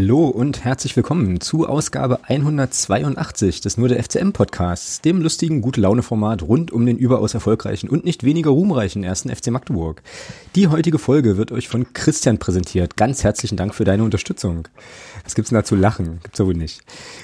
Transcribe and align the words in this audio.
Hallo 0.00 0.28
und 0.28 0.64
herzlich 0.64 0.94
willkommen 0.94 1.40
zu 1.40 1.66
Ausgabe 1.66 2.20
182 2.22 3.62
des 3.62 3.78
Nur 3.78 3.88
der 3.88 4.00
FCM 4.00 4.30
Podcasts, 4.30 5.00
dem 5.00 5.20
lustigen 5.20 5.60
Gute-Laune-Format 5.60 6.42
rund 6.42 6.70
um 6.70 6.86
den 6.86 6.98
überaus 6.98 7.34
erfolgreichen 7.34 7.88
und 7.88 8.04
nicht 8.04 8.22
weniger 8.22 8.50
ruhmreichen 8.50 9.02
ersten 9.02 9.28
FC 9.28 9.48
Magdeburg. 9.48 10.00
Die 10.54 10.68
heutige 10.68 11.00
Folge 11.00 11.36
wird 11.36 11.50
euch 11.50 11.66
von 11.66 11.92
Christian 11.94 12.38
präsentiert. 12.38 12.96
Ganz 12.96 13.24
herzlichen 13.24 13.56
Dank 13.56 13.74
für 13.74 13.82
deine 13.82 14.04
Unterstützung. 14.04 14.68
Was 15.24 15.34
gibt's 15.34 15.48
denn 15.50 15.58
da 15.58 15.64
zu 15.64 15.74
lachen? 15.74 16.20
Gibt's 16.22 16.38
ja 16.38 16.46
wohl 16.46 16.54
nicht. 16.54 16.82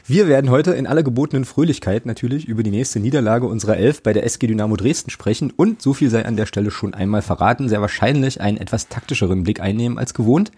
Wir 0.08 0.26
werden 0.26 0.50
heute 0.50 0.72
in 0.72 0.88
aller 0.88 1.04
gebotenen 1.04 1.44
Fröhlichkeit 1.44 2.06
natürlich 2.06 2.48
über 2.48 2.64
die 2.64 2.72
nächste 2.72 2.98
Niederlage 2.98 3.46
unserer 3.46 3.76
Elf 3.76 4.02
bei 4.02 4.12
der 4.12 4.24
SG 4.24 4.48
Dynamo 4.48 4.74
Dresden 4.74 5.10
sprechen 5.10 5.52
und 5.54 5.80
so 5.80 5.94
viel 5.94 6.10
sei 6.10 6.24
an 6.24 6.36
der 6.36 6.46
Stelle 6.46 6.72
schon 6.72 6.92
einmal 6.92 7.22
verraten, 7.22 7.68
sehr 7.68 7.82
wahrscheinlich 7.82 8.40
einen 8.40 8.58
etwas 8.58 8.88
taktischeren 8.88 9.44
Blick 9.44 9.60
einnehmen 9.60 9.96
als 9.96 10.12
gewohnt. 10.12 10.50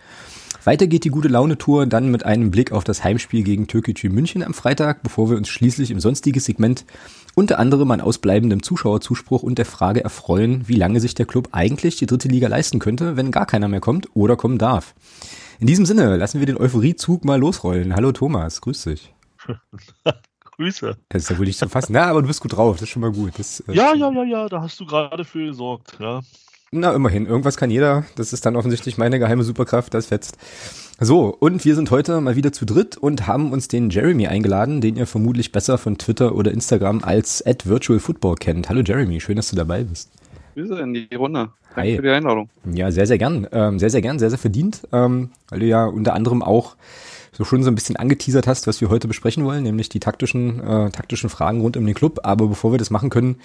Weiter 0.66 0.88
geht 0.88 1.05
die 1.05 1.11
gute 1.11 1.29
Laune-Tour 1.29 1.87
dann 1.87 2.11
mit 2.11 2.27
einem 2.27 2.51
Blick 2.51 2.73
auf 2.73 2.83
das 2.83 3.05
Heimspiel 3.05 3.45
gegen 3.45 3.69
Türkgücü 3.69 4.09
München 4.09 4.43
am 4.43 4.52
Freitag, 4.52 5.05
bevor 5.05 5.30
wir 5.30 5.37
uns 5.37 5.48
schließlich 5.48 5.92
im 5.92 6.01
sonstigen 6.01 6.41
Segment 6.41 6.84
unter 7.36 7.61
anderem 7.61 7.89
an 7.92 8.00
ausbleibendem 8.00 8.64
Zuschauerzuspruch 8.64 9.45
und 9.45 9.58
der 9.58 9.64
Frage 9.64 10.03
erfreuen, 10.03 10.67
wie 10.67 10.75
lange 10.75 10.98
sich 10.98 11.14
der 11.14 11.25
Club 11.25 11.50
eigentlich 11.53 11.98
die 11.98 12.06
dritte 12.06 12.27
Liga 12.27 12.48
leisten 12.48 12.81
könnte, 12.81 13.17
wenn 13.17 13.31
gar 13.31 13.47
keiner 13.47 13.69
mehr 13.69 13.78
kommt 13.78 14.08
oder 14.14 14.34
kommen 14.34 14.58
darf. 14.58 14.97
In 15.61 15.69
diesem 15.69 15.86
Sinne 15.86 16.17
lassen 16.17 16.41
wir 16.41 16.47
den 16.47 16.58
Euphoriezug 16.58 17.25
mal 17.25 17.39
losrollen. 17.39 17.95
Hallo 17.95 18.11
Thomas, 18.11 18.61
grüß 18.61 18.83
dich. 18.83 19.14
Grüße. 20.56 20.97
Das 21.11 21.23
ist 21.23 21.30
ja 21.30 21.39
wohl 21.39 21.47
nicht 21.47 21.61
zu 21.61 21.69
fassen. 21.69 21.92
Na, 21.92 22.06
aber 22.06 22.23
du 22.23 22.28
bist 22.28 22.41
gut 22.41 22.56
drauf, 22.56 22.75
das 22.75 22.83
ist 22.83 22.89
schon 22.89 23.03
mal 23.03 23.12
gut. 23.12 23.39
Das, 23.39 23.61
äh, 23.61 23.73
ja, 23.73 23.95
ja, 23.95 24.11
ja, 24.11 24.25
ja, 24.25 24.48
da 24.48 24.62
hast 24.62 24.80
du 24.80 24.86
gerade 24.86 25.25
für 25.25 25.47
gesorgt, 25.47 25.98
ja. 26.01 26.23
Na, 26.72 26.92
immerhin. 26.92 27.27
Irgendwas 27.27 27.56
kann 27.56 27.70
jeder. 27.70 28.05
Das 28.17 28.33
ist 28.33 28.45
dann 28.45 28.56
offensichtlich 28.56 28.98
meine 28.98 29.20
geheime 29.20 29.45
Superkraft, 29.45 29.95
das 29.95 30.06
fetzt. 30.06 30.36
So, 30.98 31.27
und 31.28 31.64
wir 31.64 31.77
sind 31.77 31.92
heute 31.92 32.20
mal 32.20 32.34
wieder 32.34 32.53
zu 32.53 32.64
dritt 32.64 32.97
und 32.97 33.28
haben 33.28 33.53
uns 33.53 33.69
den 33.69 33.91
Jeremy 33.91 34.27
eingeladen, 34.27 34.81
den 34.81 34.97
ihr 34.97 35.06
vermutlich 35.06 35.53
besser 35.53 35.78
von 35.78 35.97
Twitter 35.97 36.34
oder 36.34 36.50
Instagram 36.50 37.05
als 37.05 37.45
at 37.47 37.67
Virtual 37.67 38.00
Football 38.00 38.34
kennt. 38.36 38.69
Hallo 38.69 38.81
Jeremy, 38.81 39.20
schön, 39.20 39.36
dass 39.36 39.50
du 39.50 39.56
dabei 39.56 39.84
bist. 39.84 40.11
Grüße 40.55 40.81
in 40.81 40.95
die 40.95 41.14
Runde. 41.14 41.50
Danke 41.75 41.91
Hi. 41.91 41.97
für 41.97 42.03
die 42.03 42.08
Einladung. 42.08 42.48
Ja, 42.64 42.91
sehr, 42.91 43.06
sehr 43.06 43.19
gern. 43.19 43.47
Ähm, 43.53 43.78
sehr, 43.78 43.91
sehr 43.91 44.03
gern, 44.03 44.19
sehr, 44.19 44.30
sehr 44.30 44.39
verdient. 44.39 44.89
Ähm, 44.91 45.30
weil 45.51 45.61
du 45.61 45.67
ja 45.67 45.84
unter 45.84 46.14
anderem 46.14 46.42
auch 46.42 46.77
so 47.33 47.45
schon 47.45 47.62
so 47.62 47.70
ein 47.70 47.75
bisschen 47.75 47.97
angeteasert 47.97 48.47
hast, 48.47 48.67
was 48.67 48.80
wir 48.80 48.89
heute 48.89 49.06
besprechen 49.06 49.45
wollen, 49.45 49.62
nämlich 49.62 49.91
die 49.91 50.01
taktischen, 50.01 50.61
äh, 50.61 50.91
taktischen 50.91 51.28
Fragen 51.28 51.61
rund 51.61 51.77
um 51.77 51.84
den 51.84 51.95
Club. 51.95 52.20
Aber 52.23 52.48
bevor 52.48 52.73
wir 52.73 52.78
das 52.78 52.91
machen 52.91 53.11
können, 53.11 53.36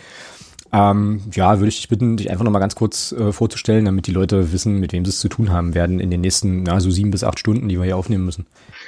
ähm, 0.73 1.22
ja, 1.33 1.59
würde 1.59 1.69
ich 1.69 1.77
dich 1.77 1.89
bitten, 1.89 2.17
dich 2.17 2.30
einfach 2.30 2.45
nochmal 2.45 2.61
ganz 2.61 2.75
kurz 2.75 3.11
äh, 3.11 3.31
vorzustellen, 3.31 3.86
damit 3.86 4.08
die 4.08 4.14
Leute 4.14 4.53
wissen, 4.53 4.80
mit 4.80 4.94
wem 4.94 5.03
sie 5.03 5.09
es 5.09 5.19
zu 5.19 5.30
tun 5.30 5.52
haben 5.52 5.73
werden 5.73 6.00
in 6.00 6.09
den 6.09 6.22
nächsten, 6.22 6.63
na, 6.63 6.80
so 6.80 6.89
sieben 6.91 7.11
bis 7.11 7.23
acht 7.23 7.39
Stunden, 7.39 7.67
die 7.67 7.78
wir 7.78 7.86
hier 7.86 7.97
aufnehmen 7.97 8.25
müssen. 8.25 8.47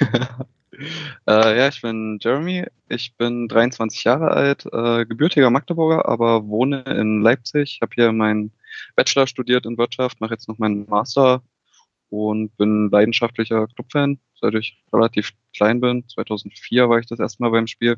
äh, 1.26 1.58
ja, 1.58 1.68
ich 1.68 1.82
bin 1.82 2.18
Jeremy, 2.22 2.66
ich 2.88 3.16
bin 3.16 3.48
23 3.48 4.02
Jahre 4.04 4.30
alt, 4.30 4.66
äh, 4.72 5.04
gebürtiger 5.04 5.50
Magdeburger, 5.50 6.08
aber 6.08 6.48
wohne 6.48 6.82
in 6.82 7.20
Leipzig, 7.20 7.80
habe 7.82 7.92
hier 7.94 8.12
meinen 8.12 8.52
Bachelor 8.96 9.26
studiert 9.26 9.66
in 9.66 9.76
Wirtschaft, 9.78 10.20
mache 10.20 10.32
jetzt 10.32 10.48
noch 10.48 10.58
meinen 10.58 10.86
Master 10.88 11.42
und 12.08 12.56
bin 12.56 12.90
leidenschaftlicher 12.90 13.66
Clubfan, 13.68 14.18
seit 14.40 14.54
ich 14.54 14.82
relativ 14.92 15.32
klein 15.54 15.80
bin. 15.80 16.08
2004 16.08 16.88
war 16.88 16.98
ich 16.98 17.06
das 17.06 17.20
erste 17.20 17.42
Mal 17.42 17.50
beim 17.50 17.66
Spiel. 17.66 17.96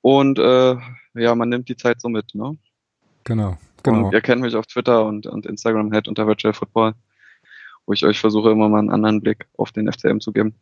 Und 0.00 0.38
äh, 0.38 0.76
ja, 1.14 1.34
man 1.34 1.48
nimmt 1.48 1.68
die 1.68 1.76
Zeit 1.76 2.00
so 2.00 2.08
mit, 2.08 2.34
ne? 2.34 2.56
Genau, 3.24 3.58
genau. 3.82 4.06
Und 4.06 4.12
ihr 4.12 4.20
kennt 4.20 4.40
mich 4.40 4.54
auf 4.54 4.66
Twitter 4.66 5.04
und, 5.04 5.26
und 5.26 5.46
Instagram 5.46 5.92
halt 5.92 6.08
unter 6.08 6.26
Virtual 6.26 6.54
Football, 6.54 6.94
wo 7.86 7.92
ich 7.92 8.04
euch 8.04 8.18
versuche, 8.18 8.50
immer 8.50 8.68
mal 8.68 8.78
einen 8.78 8.90
anderen 8.90 9.20
Blick 9.20 9.46
auf 9.56 9.72
den 9.72 9.90
FCM 9.92 10.20
zu 10.20 10.32
geben. 10.32 10.54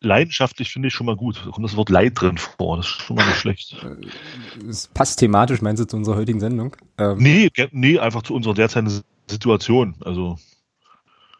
Leidenschaftlich 0.00 0.72
finde 0.72 0.88
ich 0.88 0.94
schon 0.94 1.06
mal 1.06 1.16
gut. 1.16 1.42
Da 1.46 1.50
kommt 1.50 1.64
das 1.64 1.76
Wort 1.76 1.88
Leid 1.88 2.20
drin 2.20 2.36
vor. 2.36 2.76
Das 2.76 2.86
ist 2.86 3.02
schon 3.02 3.16
mal 3.16 3.26
nicht 3.26 3.38
schlecht. 3.38 3.76
Es 4.68 4.88
passt 4.88 5.20
thematisch, 5.20 5.62
meinst 5.62 5.80
du, 5.80 5.86
zu 5.86 5.96
unserer 5.96 6.16
heutigen 6.16 6.40
Sendung? 6.40 6.76
Ähm 6.98 7.18
nee, 7.18 7.50
nee, 7.70 7.98
einfach 7.98 8.22
zu 8.22 8.34
unserer 8.34 8.54
derzeitigen 8.54 9.02
Situation. 9.28 9.94
Also 10.00 10.38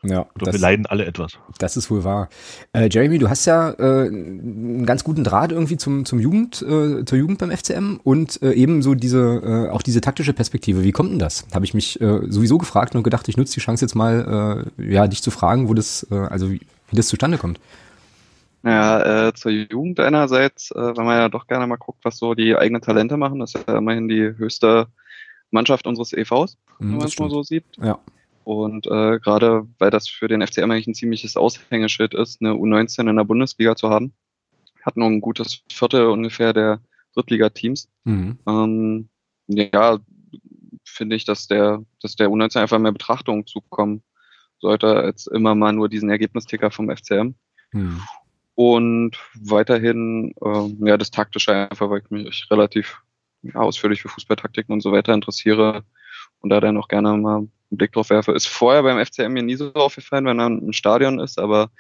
ja, 0.05 0.27
Doch 0.37 0.47
das, 0.47 0.55
wir 0.55 0.61
leiden 0.61 0.87
alle 0.87 1.05
etwas. 1.05 1.39
Das 1.59 1.77
ist 1.77 1.91
wohl 1.91 2.03
wahr. 2.03 2.29
Äh, 2.73 2.89
Jeremy, 2.91 3.19
du 3.19 3.29
hast 3.29 3.45
ja 3.47 3.71
äh, 3.71 4.09
einen 4.09 4.85
ganz 4.85 5.05
guten 5.05 5.23
Draht 5.23 5.53
irgendwie 5.53 5.77
zum, 5.77 6.05
zum 6.05 6.19
Jugend, 6.19 6.61
äh, 6.63 7.05
zur 7.05 7.19
Jugend 7.19 7.39
beim 7.39 7.51
FCM 7.51 8.01
und 8.03 8.43
äh, 8.43 8.53
ebenso 8.53 8.95
diese, 8.95 9.69
äh, 9.69 9.71
auch 9.71 9.83
diese 9.83 10.01
taktische 10.01 10.33
Perspektive. 10.33 10.83
Wie 10.83 10.93
kommt 10.93 11.13
denn 11.13 11.19
das? 11.21 11.47
Habe 11.55 11.65
ich 11.65 11.75
mich 11.75 12.01
äh, 12.01 12.21
sowieso 12.29 12.59
gefragt 12.59 12.97
und 12.97 13.05
gedacht, 13.05 13.29
ich 13.29 13.37
nutze 13.37 13.55
die 13.55 13.61
Chance 13.61 13.85
jetzt 13.85 13.95
mal, 13.95 14.67
äh, 14.79 14.93
ja, 14.93 15.07
dich 15.07 15.23
zu 15.23 15.31
fragen, 15.31 15.69
wo 15.69 15.75
das, 15.75 16.07
äh, 16.11 16.17
also 16.17 16.51
wie, 16.51 16.61
wie 16.91 16.97
das 16.97 17.07
zustande 17.07 17.39
kommt. 17.39 17.61
Naja, 18.63 19.29
äh, 19.29 19.35
zur 19.35 19.53
Jugend 19.53 20.01
einerseits, 20.01 20.71
äh, 20.71 20.97
wenn 20.97 21.05
man 21.05 21.17
ja 21.17 21.29
doch 21.29 21.47
gerne 21.47 21.67
mal 21.67 21.77
guckt, 21.77 22.05
was 22.05 22.19
so 22.19 22.35
die 22.35 22.57
eigenen 22.57 22.83
Talente 22.83 23.17
machen, 23.17 23.41
das 23.41 23.55
ist 23.55 23.69
ja 23.69 23.79
immerhin 23.79 24.09
die 24.09 24.23
höchste 24.37 24.87
Mannschaft 25.51 25.87
unseres 25.87 26.13
EVs, 26.13 26.59
wenn 26.79 26.89
mhm, 26.89 26.97
man 26.99 27.07
es 27.07 27.19
mal 27.19 27.31
so 27.31 27.43
sieht. 27.43 27.65
Ja. 27.81 27.99
Und 28.45 28.87
äh, 28.87 29.19
gerade 29.21 29.67
weil 29.79 29.91
das 29.91 30.09
für 30.09 30.29
den 30.29 30.47
FCM 30.47 30.71
eigentlich 30.71 30.87
ein 30.87 30.95
ziemliches 30.95 31.37
Aushängeschild 31.37 32.15
ist, 32.15 32.41
eine 32.41 32.53
U19 32.53 33.09
in 33.09 33.17
der 33.17 33.25
Bundesliga 33.25 33.77
zu 33.77 33.89
haben, 33.91 34.13
hat 34.85 34.97
nur 34.97 35.09
ein 35.09 35.21
gutes 35.21 35.63
Viertel 35.71 36.07
ungefähr 36.07 36.53
der 36.53 36.81
Drittliga-Teams. 37.15 37.89
Mhm. 38.05 38.39
Ähm, 38.47 39.09
ja, 39.47 39.99
finde 40.85 41.17
ich, 41.17 41.25
dass 41.25 41.47
der, 41.47 41.85
dass 42.01 42.17
der 42.17 42.29
U19 42.29 42.61
einfach 42.61 42.79
mehr 42.79 42.93
Betrachtung 42.93 43.47
zukommen 43.47 44.03
sollte, 44.59 44.89
als 44.89 45.27
immer 45.27 45.55
mal 45.55 45.73
nur 45.73 45.89
diesen 45.89 46.11
Ergebnisticker 46.11 46.71
vom 46.71 46.95
FCM. 46.95 47.35
Mhm. 47.73 48.01
Und 48.55 49.19
weiterhin, 49.35 50.35
äh, 50.43 50.89
ja, 50.89 50.97
das 50.97 51.11
Taktische 51.11 51.53
einfach, 51.71 51.91
weil 51.91 52.03
ich 52.03 52.11
mich 52.11 52.47
relativ 52.51 53.03
ja, 53.43 53.55
ausführlich 53.55 54.03
für 54.03 54.09
Fußballtaktiken 54.09 54.73
und 54.73 54.83
so 54.83 54.93
weiter 54.93 55.15
interessiere 55.15 55.85
und 56.43 56.51
da 56.51 56.61
dann 56.61 56.77
auch 56.77 56.89
gerne 56.89 57.17
mal 57.17 57.39
einen 57.39 57.51
Blick 57.71 57.93
drauf 57.93 58.11
werfe. 58.11 58.33
Ist 58.33 58.49
vorher 58.49 58.83
beim 58.83 59.05
FCM 59.05 59.33
mir 59.33 59.43
nie 59.43 59.57
so 59.57 59.73
aufgefallen, 59.73 60.27
wenn 60.27 60.39
er 60.39 60.47
im 60.47 60.73
Stadion 60.73 61.19
ist, 61.19 61.39
aber 61.39 61.71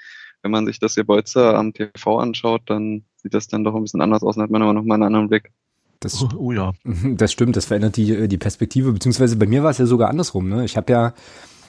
wenn 0.42 0.50
man 0.50 0.66
sich 0.66 0.78
das 0.80 0.94
hier 0.94 1.04
Bolzer 1.04 1.56
am 1.56 1.72
TV 1.72 2.18
anschaut, 2.18 2.62
dann 2.66 3.04
sieht 3.16 3.34
das 3.34 3.46
dann 3.48 3.64
doch 3.64 3.74
ein 3.74 3.82
bisschen 3.82 4.00
anders 4.00 4.22
aus 4.22 4.36
und 4.36 4.42
hat 4.42 4.50
man 4.50 4.62
aber 4.62 4.72
nochmal 4.72 4.96
einen 4.96 5.04
anderen 5.04 5.28
Blick. 5.28 5.52
Das, 6.00 6.20
oh, 6.20 6.28
oh, 6.36 6.52
ja. 6.52 6.72
Das 7.04 7.30
stimmt, 7.30 7.56
das 7.56 7.66
verändert 7.66 7.96
die, 7.96 8.26
die 8.26 8.38
Perspektive, 8.38 8.92
beziehungsweise 8.92 9.36
bei 9.36 9.46
mir 9.46 9.62
war 9.62 9.70
es 9.70 9.78
ja 9.78 9.86
sogar 9.86 10.10
andersrum. 10.10 10.48
Ne? 10.48 10.64
Ich 10.64 10.76
habe 10.76 10.92
ja 10.92 11.14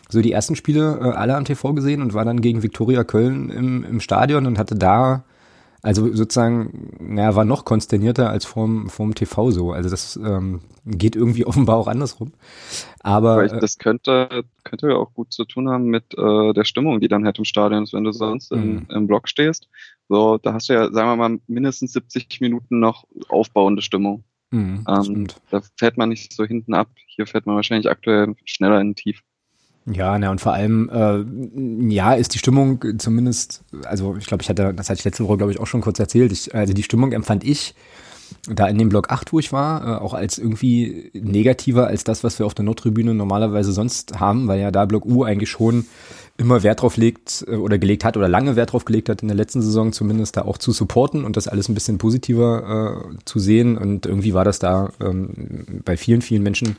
so 0.09 0.21
die 0.21 0.31
ersten 0.31 0.55
Spiele 0.55 0.99
äh, 1.01 1.09
alle 1.09 1.35
am 1.35 1.45
TV 1.45 1.73
gesehen 1.73 2.01
und 2.01 2.13
war 2.13 2.25
dann 2.25 2.41
gegen 2.41 2.63
Viktoria 2.63 3.03
Köln 3.03 3.49
im, 3.49 3.83
im 3.83 3.99
Stadion 3.99 4.45
und 4.47 4.57
hatte 4.57 4.75
da 4.75 5.23
also 5.83 6.13
sozusagen, 6.13 6.95
naja, 6.99 7.35
war 7.35 7.43
noch 7.43 7.65
konsternierter 7.65 8.29
als 8.29 8.45
vorm, 8.45 8.89
vorm 8.89 9.15
TV 9.15 9.51
so. 9.51 9.73
Also 9.73 9.89
das 9.89 10.15
ähm, 10.15 10.61
geht 10.85 11.17
irgendwie 11.17 11.45
offenbar 11.45 11.75
auch 11.75 11.87
andersrum. 11.87 12.31
Aber 13.01 13.43
äh, 13.43 13.59
das 13.59 13.77
könnte, 13.77 14.45
könnte 14.63 14.87
ja 14.87 14.95
auch 14.95 15.13
gut 15.13 15.33
zu 15.33 15.43
tun 15.43 15.67
haben 15.67 15.87
mit 15.87 16.17
äh, 16.17 16.53
der 16.53 16.63
Stimmung, 16.63 17.01
die 17.01 17.09
dann 17.09 17.25
halt 17.25 17.37
im 17.37 17.43
Stadion 17.43 17.83
ist, 17.83 17.91
wenn 17.91 18.05
du 18.05 18.13
sonst 18.13 18.53
im, 18.53 18.75
mhm. 18.75 18.87
im 18.89 19.07
Block 19.07 19.27
stehst. 19.27 19.67
So, 20.07 20.37
da 20.37 20.53
hast 20.53 20.69
du 20.69 20.73
ja, 20.73 20.89
sagen 20.89 21.09
wir 21.09 21.15
mal, 21.17 21.39
mindestens 21.47 21.91
70 21.91 22.39
Minuten 22.39 22.79
noch 22.79 23.03
aufbauende 23.27 23.81
Stimmung. 23.81 24.23
Mhm, 24.51 24.85
ähm, 24.87 25.27
da 25.49 25.61
fährt 25.77 25.97
man 25.97 26.09
nicht 26.09 26.31
so 26.31 26.45
hinten 26.45 26.73
ab. 26.73 26.87
Hier 27.07 27.27
fährt 27.27 27.45
man 27.45 27.57
wahrscheinlich 27.57 27.89
aktuell 27.89 28.35
schneller 28.45 28.79
in 28.79 28.95
Tief. 28.95 29.21
Ja, 29.85 30.17
na 30.17 30.31
und 30.31 30.39
vor 30.39 30.53
allem, 30.53 30.89
äh, 30.89 31.93
ja, 31.93 32.13
ist 32.13 32.33
die 32.33 32.39
Stimmung 32.39 32.83
zumindest, 32.99 33.63
also 33.83 34.15
ich 34.17 34.27
glaube, 34.27 34.41
ich 34.41 34.49
hatte, 34.49 34.73
das 34.73 34.89
hatte 34.89 34.99
ich 34.99 35.05
letzte 35.05 35.25
Woche, 35.25 35.37
glaube 35.37 35.51
ich, 35.51 35.59
auch 35.59 35.67
schon 35.67 35.81
kurz 35.81 35.99
erzählt. 35.99 36.31
Ich, 36.31 36.55
also 36.55 36.73
die 36.73 36.83
Stimmung 36.83 37.11
empfand 37.11 37.43
ich 37.43 37.75
da 38.47 38.67
in 38.67 38.77
dem 38.77 38.89
Block 38.89 39.09
8, 39.09 39.33
wo 39.33 39.39
ich 39.39 39.51
war, 39.51 39.83
äh, 39.85 40.01
auch 40.01 40.13
als 40.13 40.37
irgendwie 40.37 41.11
negativer 41.13 41.87
als 41.87 42.03
das, 42.03 42.23
was 42.23 42.39
wir 42.39 42.45
auf 42.45 42.53
der 42.53 42.65
Nordtribüne 42.65 43.13
normalerweise 43.13 43.73
sonst 43.73 44.19
haben, 44.19 44.47
weil 44.47 44.59
ja 44.59 44.71
da 44.71 44.85
Block 44.85 45.05
U 45.05 45.23
eigentlich 45.23 45.49
schon 45.49 45.85
immer 46.37 46.63
Wert 46.63 46.81
drauf 46.81 46.97
legt 46.97 47.45
äh, 47.47 47.55
oder 47.55 47.77
gelegt 47.77 48.03
hat 48.03 48.17
oder 48.17 48.27
lange 48.27 48.55
Wert 48.55 48.73
drauf 48.73 48.85
gelegt 48.85 49.09
hat 49.09 49.21
in 49.21 49.27
der 49.27 49.37
letzten 49.37 49.61
Saison 49.61 49.93
zumindest 49.93 50.37
da 50.37 50.43
auch 50.43 50.57
zu 50.57 50.71
supporten 50.71 51.25
und 51.25 51.37
das 51.37 51.47
alles 51.47 51.69
ein 51.69 51.73
bisschen 51.73 51.97
positiver 51.97 53.05
äh, 53.11 53.15
zu 53.25 53.39
sehen 53.39 53.77
und 53.77 54.05
irgendwie 54.05 54.33
war 54.33 54.45
das 54.45 54.59
da 54.59 54.91
ähm, 55.01 55.81
bei 55.85 55.97
vielen, 55.97 56.21
vielen 56.21 56.43
Menschen 56.43 56.75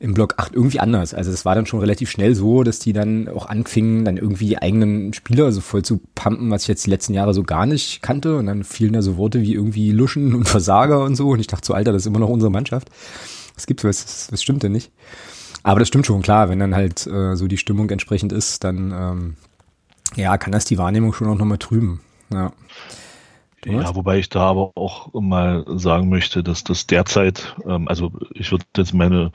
im 0.00 0.14
Block 0.14 0.34
8 0.38 0.54
irgendwie 0.54 0.80
anders. 0.80 1.12
Also 1.12 1.30
es 1.30 1.44
war 1.44 1.54
dann 1.54 1.66
schon 1.66 1.80
relativ 1.80 2.10
schnell 2.10 2.34
so, 2.34 2.64
dass 2.64 2.78
die 2.78 2.94
dann 2.94 3.28
auch 3.28 3.46
anfingen, 3.46 4.06
dann 4.06 4.16
irgendwie 4.16 4.46
die 4.46 4.58
eigenen 4.58 5.12
Spieler 5.12 5.52
so 5.52 5.60
voll 5.60 5.82
zu 5.82 6.00
pumpen, 6.14 6.50
was 6.50 6.62
ich 6.62 6.68
jetzt 6.68 6.86
die 6.86 6.90
letzten 6.90 7.12
Jahre 7.12 7.34
so 7.34 7.42
gar 7.42 7.66
nicht 7.66 8.00
kannte. 8.00 8.38
Und 8.38 8.46
dann 8.46 8.64
fielen 8.64 8.94
da 8.94 9.02
so 9.02 9.18
Worte 9.18 9.42
wie 9.42 9.52
irgendwie 9.52 9.92
Luschen 9.92 10.34
und 10.34 10.48
Versager 10.48 11.04
und 11.04 11.16
so. 11.16 11.28
Und 11.28 11.40
ich 11.40 11.48
dachte 11.48 11.66
so, 11.66 11.74
Alter, 11.74 11.92
das 11.92 12.02
ist 12.02 12.06
immer 12.06 12.18
noch 12.18 12.30
unsere 12.30 12.50
Mannschaft. 12.50 12.88
Das 13.54 13.66
gibt's 13.66 13.84
was, 13.84 14.28
das 14.28 14.42
stimmt 14.42 14.62
denn 14.62 14.72
nicht. 14.72 14.90
Aber 15.62 15.78
das 15.78 15.88
stimmt 15.88 16.06
schon, 16.06 16.22
klar, 16.22 16.48
wenn 16.48 16.58
dann 16.58 16.74
halt 16.74 17.06
äh, 17.06 17.36
so 17.36 17.46
die 17.46 17.58
Stimmung 17.58 17.90
entsprechend 17.90 18.32
ist, 18.32 18.64
dann 18.64 18.92
ähm, 18.92 19.34
ja, 20.16 20.38
kann 20.38 20.52
das 20.52 20.64
die 20.64 20.78
Wahrnehmung 20.78 21.12
schon 21.12 21.28
auch 21.28 21.36
nochmal 21.36 21.58
trüben. 21.58 22.00
Ja. 22.32 22.52
Ja, 23.66 23.94
wobei 23.94 24.18
ich 24.18 24.28
da 24.28 24.40
aber 24.40 24.72
auch 24.74 25.12
mal 25.12 25.64
sagen 25.66 26.08
möchte, 26.08 26.42
dass 26.42 26.64
das 26.64 26.86
derzeit, 26.86 27.56
ähm, 27.66 27.88
also 27.88 28.12
ich 28.34 28.50
würde 28.50 28.64
jetzt 28.76 28.94
meine 28.94 29.32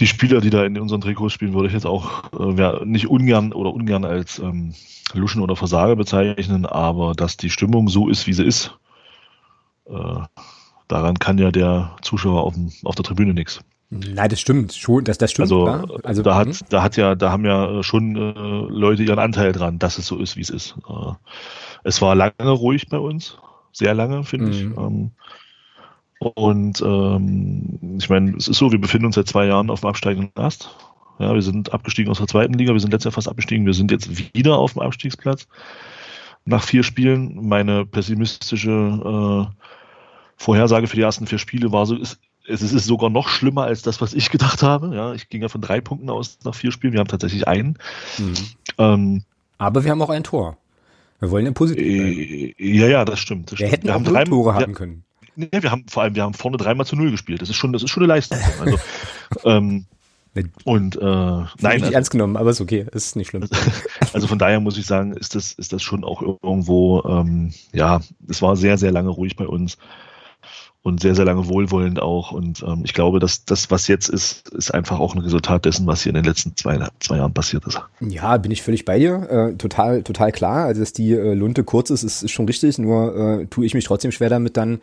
die 0.00 0.06
Spieler, 0.06 0.40
die 0.40 0.50
da 0.50 0.64
in 0.64 0.78
unseren 0.78 1.00
Trikots 1.00 1.32
spielen, 1.32 1.54
würde 1.54 1.68
ich 1.68 1.72
jetzt 1.72 1.86
auch 1.86 2.30
äh, 2.38 2.84
nicht 2.84 3.08
ungern 3.08 3.52
oder 3.52 3.72
ungern 3.72 4.04
als 4.04 4.38
ähm, 4.38 4.74
Luschen 5.14 5.40
oder 5.40 5.56
Versager 5.56 5.96
bezeichnen, 5.96 6.66
aber 6.66 7.14
dass 7.14 7.36
die 7.36 7.50
Stimmung 7.50 7.88
so 7.88 8.08
ist, 8.08 8.26
wie 8.26 8.34
sie 8.34 8.44
ist, 8.44 8.76
äh, 9.86 10.20
daran 10.88 11.18
kann 11.18 11.38
ja 11.38 11.50
der 11.50 11.96
Zuschauer 12.02 12.44
auf, 12.44 12.54
dem, 12.54 12.70
auf 12.84 12.94
der 12.94 13.04
Tribüne 13.04 13.32
nichts. 13.32 13.60
Nein, 13.88 14.28
das 14.28 14.40
stimmt 14.40 14.74
schon, 14.74 15.04
das, 15.04 15.16
das 15.16 15.30
stimmt. 15.30 15.44
Also, 15.44 15.66
also 16.02 16.22
da 16.22 16.34
hat, 16.34 16.48
mhm. 16.48 16.56
da 16.68 16.82
hat 16.82 16.96
ja, 16.96 17.14
da 17.14 17.30
haben 17.30 17.44
ja 17.44 17.82
schon 17.82 18.16
äh, 18.16 18.72
Leute 18.72 19.04
ihren 19.04 19.20
Anteil 19.20 19.52
dran, 19.52 19.78
dass 19.78 19.96
es 19.96 20.06
so 20.06 20.18
ist, 20.18 20.36
wie 20.36 20.40
es 20.40 20.50
ist. 20.50 20.74
Äh, 20.88 21.12
es 21.86 22.02
war 22.02 22.16
lange 22.16 22.50
ruhig 22.50 22.88
bei 22.88 22.98
uns, 22.98 23.38
sehr 23.72 23.94
lange, 23.94 24.24
finde 24.24 24.46
mhm. 24.46 24.52
ich. 24.52 24.62
Ähm, 24.62 25.10
und 26.18 26.80
ähm, 26.80 27.96
ich 27.98 28.08
meine, 28.08 28.36
es 28.36 28.48
ist 28.48 28.58
so, 28.58 28.72
wir 28.72 28.80
befinden 28.80 29.06
uns 29.06 29.14
seit 29.14 29.28
zwei 29.28 29.46
Jahren 29.46 29.70
auf 29.70 29.82
dem 29.82 29.90
absteigenden 29.90 30.32
Ast. 30.34 30.74
Ja, 31.18 31.32
wir 31.32 31.42
sind 31.42 31.72
abgestiegen 31.72 32.10
aus 32.10 32.18
der 32.18 32.26
zweiten 32.26 32.54
Liga, 32.54 32.72
wir 32.72 32.80
sind 32.80 32.90
letztes 32.90 33.12
Jahr 33.12 33.14
fast 33.14 33.28
abgestiegen, 33.28 33.66
wir 33.66 33.72
sind 33.72 33.90
jetzt 33.90 34.34
wieder 34.34 34.58
auf 34.58 34.72
dem 34.72 34.82
Abstiegsplatz 34.82 35.46
nach 36.44 36.64
vier 36.64 36.82
Spielen. 36.82 37.46
Meine 37.46 37.86
pessimistische 37.86 38.70
äh, 38.70 39.64
Vorhersage 40.36 40.88
für 40.88 40.96
die 40.96 41.02
ersten 41.02 41.26
vier 41.26 41.38
Spiele 41.38 41.70
war 41.70 41.86
so, 41.86 41.94
ist, 41.94 42.18
es 42.48 42.62
ist 42.62 42.84
sogar 42.86 43.10
noch 43.10 43.28
schlimmer 43.28 43.62
als 43.64 43.82
das, 43.82 44.00
was 44.00 44.12
ich 44.12 44.30
gedacht 44.30 44.62
habe. 44.62 44.94
Ja, 44.94 45.14
ich 45.14 45.28
ging 45.28 45.42
ja 45.42 45.48
von 45.48 45.60
drei 45.60 45.80
Punkten 45.80 46.10
aus 46.10 46.38
nach 46.44 46.54
vier 46.54 46.72
Spielen. 46.72 46.92
Wir 46.92 47.00
haben 47.00 47.08
tatsächlich 47.08 47.46
einen. 47.46 47.78
Mhm. 48.18 48.34
Ähm, 48.78 49.24
Aber 49.58 49.84
wir 49.84 49.92
haben 49.92 50.02
auch 50.02 50.10
ein 50.10 50.24
Tor. 50.24 50.58
Wir 51.20 51.30
wollen 51.30 51.46
ja 51.46 51.52
positiv 51.52 51.84
äh, 51.84 52.54
Ja, 52.58 52.88
ja, 52.88 53.04
das 53.04 53.18
stimmt. 53.18 53.52
Das 53.52 53.58
wir 53.58 53.66
stimmt. 53.66 53.72
hätten 53.72 53.86
wir 53.86 53.94
haben 53.94 54.04
drei 54.04 54.24
Tore 54.24 54.54
haben 54.54 54.74
können. 54.74 55.04
Nee, 55.34 55.48
wir 55.52 55.70
haben 55.70 55.84
vor 55.88 56.02
allem, 56.02 56.14
wir 56.14 56.22
haben 56.22 56.34
vorne 56.34 56.56
dreimal 56.56 56.86
zu 56.86 56.96
null 56.96 57.10
gespielt. 57.10 57.42
Das 57.42 57.50
ist 57.50 57.56
schon, 57.56 57.72
das 57.72 57.82
ist 57.82 57.90
schon 57.90 58.02
eine 58.02 58.12
Leistung. 58.12 58.38
Also, 58.60 58.78
ähm, 59.44 59.86
und 60.64 60.96
äh, 60.96 61.00
nein, 61.00 61.46
nicht 61.60 61.64
also, 61.64 61.92
ernst 61.92 62.10
genommen, 62.10 62.36
aber 62.36 62.50
ist 62.50 62.60
okay, 62.60 62.86
ist 62.92 63.16
nicht 63.16 63.28
schlimm. 63.28 63.48
Also 64.12 64.26
von 64.26 64.38
daher 64.38 64.60
muss 64.60 64.78
ich 64.78 64.86
sagen, 64.86 65.12
ist 65.12 65.34
das, 65.34 65.52
ist 65.52 65.72
das 65.72 65.82
schon 65.82 66.04
auch 66.04 66.22
irgendwo, 66.22 67.02
ähm, 67.04 67.52
ja, 67.74 68.00
es 68.28 68.40
war 68.40 68.56
sehr, 68.56 68.78
sehr 68.78 68.92
lange 68.92 69.10
ruhig 69.10 69.36
bei 69.36 69.46
uns 69.46 69.76
und 70.86 71.00
sehr, 71.00 71.16
sehr 71.16 71.24
lange 71.24 71.48
wohlwollend 71.48 72.00
auch. 72.00 72.30
Und 72.30 72.62
ähm, 72.62 72.82
ich 72.84 72.94
glaube, 72.94 73.18
dass 73.18 73.44
das, 73.44 73.72
was 73.72 73.88
jetzt 73.88 74.08
ist, 74.08 74.48
ist 74.50 74.72
einfach 74.72 75.00
auch 75.00 75.16
ein 75.16 75.20
Resultat 75.20 75.64
dessen, 75.64 75.84
was 75.86 76.02
hier 76.02 76.10
in 76.10 76.14
den 76.14 76.24
letzten 76.24 76.54
zwei, 76.54 76.78
zwei 77.00 77.16
Jahren 77.16 77.34
passiert 77.34 77.66
ist. 77.66 77.80
Ja, 78.00 78.36
bin 78.36 78.52
ich 78.52 78.62
völlig 78.62 78.84
bei 78.84 79.00
dir. 79.00 79.28
Äh, 79.28 79.56
total, 79.56 80.04
total 80.04 80.30
klar. 80.30 80.66
Also, 80.66 80.80
dass 80.80 80.92
die 80.92 81.12
äh, 81.12 81.34
Lunte 81.34 81.64
kurz 81.64 81.90
ist, 81.90 82.04
ist, 82.04 82.22
ist 82.22 82.30
schon 82.30 82.46
richtig. 82.46 82.78
Nur 82.78 83.16
äh, 83.16 83.46
tue 83.46 83.66
ich 83.66 83.74
mich 83.74 83.84
trotzdem 83.84 84.12
schwer 84.12 84.28
damit, 84.28 84.56
dann 84.56 84.78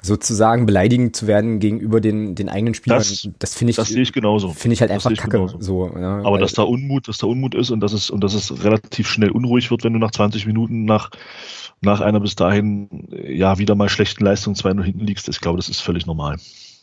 sozusagen 0.00 0.66
beleidigend 0.66 1.16
zu 1.16 1.26
werden 1.26 1.58
gegenüber 1.58 2.00
den, 2.00 2.34
den 2.34 2.48
eigenen 2.48 2.74
Spielern. 2.74 2.98
Das, 2.98 3.28
das 3.38 3.54
finde 3.54 3.72
ich, 3.72 3.76
das 3.76 3.88
sehe 3.88 4.02
ich 4.02 4.12
genauso. 4.12 4.50
Finde 4.50 4.74
ich 4.74 4.80
halt 4.80 4.90
einfach 4.90 5.10
ich 5.10 5.18
kacke. 5.18 5.48
So, 5.58 5.90
ja, 5.98 6.22
Aber 6.22 6.38
dass 6.38 6.52
da 6.52 6.62
Unmut, 6.62 7.08
dass 7.08 7.18
da 7.18 7.26
Unmut 7.26 7.54
ist 7.54 7.70
und 7.70 7.80
dass 7.80 7.92
es, 7.92 8.08
und 8.10 8.22
dass 8.22 8.34
es 8.34 8.62
relativ 8.62 9.08
schnell 9.08 9.30
unruhig 9.30 9.70
wird, 9.70 9.84
wenn 9.84 9.92
du 9.92 9.98
nach 9.98 10.12
20 10.12 10.46
Minuten 10.46 10.84
nach, 10.84 11.10
nach 11.80 12.00
einer 12.00 12.20
bis 12.20 12.36
dahin, 12.36 13.08
ja, 13.26 13.58
wieder 13.58 13.74
mal 13.74 13.88
schlechten 13.88 14.24
Leistung 14.24 14.54
2-0 14.54 14.82
hinten 14.82 15.06
liegst, 15.06 15.28
ich 15.28 15.40
glaube, 15.40 15.56
das 15.56 15.68
ist 15.68 15.80
völlig 15.80 16.06
normal. 16.06 16.36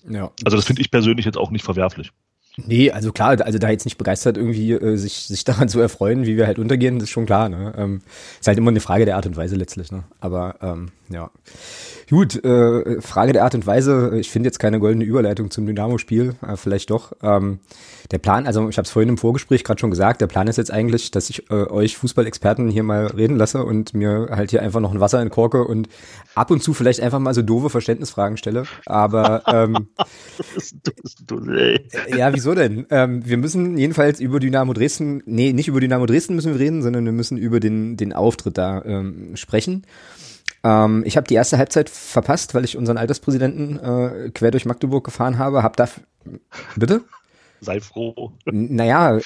Ja. 0.09 0.31
Also 0.43 0.57
das 0.57 0.65
finde 0.65 0.81
ich 0.81 0.91
persönlich 0.91 1.25
jetzt 1.25 1.37
auch 1.37 1.51
nicht 1.51 1.63
verwerflich. 1.63 2.11
Nee, 2.57 2.91
also 2.91 3.11
klar, 3.11 3.41
also 3.41 3.59
da 3.59 3.69
jetzt 3.69 3.85
nicht 3.85 3.97
begeistert 3.97 4.37
irgendwie 4.37 4.71
äh, 4.71 4.95
sich, 4.95 5.13
sich 5.13 5.43
daran 5.43 5.69
zu 5.69 5.79
erfreuen, 5.79 6.25
wie 6.25 6.37
wir 6.37 6.47
halt 6.47 6.59
untergehen, 6.59 6.95
das 6.99 7.05
ist 7.05 7.09
schon 7.11 7.25
klar. 7.25 7.49
Ne? 7.49 7.73
Ähm, 7.77 8.01
ist 8.39 8.47
halt 8.47 8.57
immer 8.57 8.71
eine 8.71 8.79
Frage 8.79 9.05
der 9.05 9.17
Art 9.17 9.25
und 9.25 9.35
Weise 9.35 9.55
letztlich. 9.55 9.91
Ne? 9.91 10.03
Aber 10.19 10.55
ähm, 10.61 10.91
ja. 11.09 11.31
Gut, 12.09 12.43
äh, 12.43 13.01
Frage 13.01 13.33
der 13.33 13.43
Art 13.43 13.55
und 13.55 13.65
Weise. 13.65 14.17
Ich 14.19 14.29
finde 14.29 14.47
jetzt 14.47 14.59
keine 14.59 14.79
goldene 14.79 15.05
Überleitung 15.05 15.51
zum 15.51 15.65
Dynamo-Spiel, 15.65 16.35
äh, 16.47 16.55
vielleicht 16.55 16.89
doch. 16.89 17.13
Ähm, 17.21 17.59
der 18.11 18.19
Plan, 18.19 18.45
also 18.45 18.69
ich 18.69 18.77
habe 18.77 18.85
es 18.85 18.91
vorhin 18.91 19.09
im 19.09 19.17
Vorgespräch 19.17 19.63
gerade 19.63 19.79
schon 19.79 19.89
gesagt, 19.89 20.21
der 20.21 20.27
Plan 20.27 20.47
ist 20.47 20.57
jetzt 20.57 20.71
eigentlich, 20.71 21.11
dass 21.11 21.29
ich 21.29 21.49
äh, 21.49 21.65
euch 21.65 21.97
Fußballexperten 21.97 22.69
hier 22.69 22.83
mal 22.83 23.07
reden 23.07 23.37
lasse 23.37 23.63
und 23.63 23.93
mir 23.93 24.27
halt 24.31 24.51
hier 24.51 24.61
einfach 24.61 24.79
noch 24.79 24.93
ein 24.93 24.99
Wasser 24.99 25.19
entkorke 25.19 25.63
und 25.63 25.89
ab 26.35 26.51
und 26.51 26.61
zu 26.61 26.73
vielleicht 26.73 27.01
einfach 27.01 27.19
mal 27.19 27.33
so 27.33 27.41
doofe 27.41 27.69
Verständnisfragen 27.69 28.37
stelle. 28.37 28.65
Aber 28.85 29.43
ähm, 29.47 29.87
ja, 32.15 32.33
wieso 32.33 32.53
denn? 32.53 32.85
Ähm, 32.91 33.25
wir 33.25 33.37
müssen 33.37 33.77
jedenfalls 33.77 34.19
über 34.19 34.39
Dynamo 34.39 34.73
Dresden, 34.73 35.23
nee, 35.25 35.53
nicht 35.53 35.67
über 35.67 35.79
Dynamo 35.79 36.05
Dresden 36.05 36.35
müssen 36.35 36.53
wir 36.53 36.59
reden, 36.59 36.83
sondern 36.83 37.05
wir 37.05 37.13
müssen 37.13 37.37
über 37.37 37.59
den, 37.59 37.97
den 37.97 38.13
Auftritt 38.13 38.57
da 38.57 38.83
ähm, 38.85 39.35
sprechen. 39.35 39.85
Ähm, 40.65 41.03
ich 41.05 41.15
habe 41.15 41.27
die 41.27 41.35
erste 41.35 41.59
Halbzeit 41.59 41.89
verpasst, 41.89 42.55
weil 42.55 42.65
ich 42.65 42.75
unseren 42.75 42.97
Alterspräsidenten 42.97 43.77
äh, 43.79 44.31
quer 44.31 44.49
durch 44.49 44.65
Magdeburg 44.65 45.03
gefahren 45.03 45.37
habe. 45.37 45.61
Hab 45.61 45.77
da 45.77 45.87
bitte? 46.75 47.01
Sei 47.61 47.79
froh. 47.79 48.31
Naja, 48.45 49.19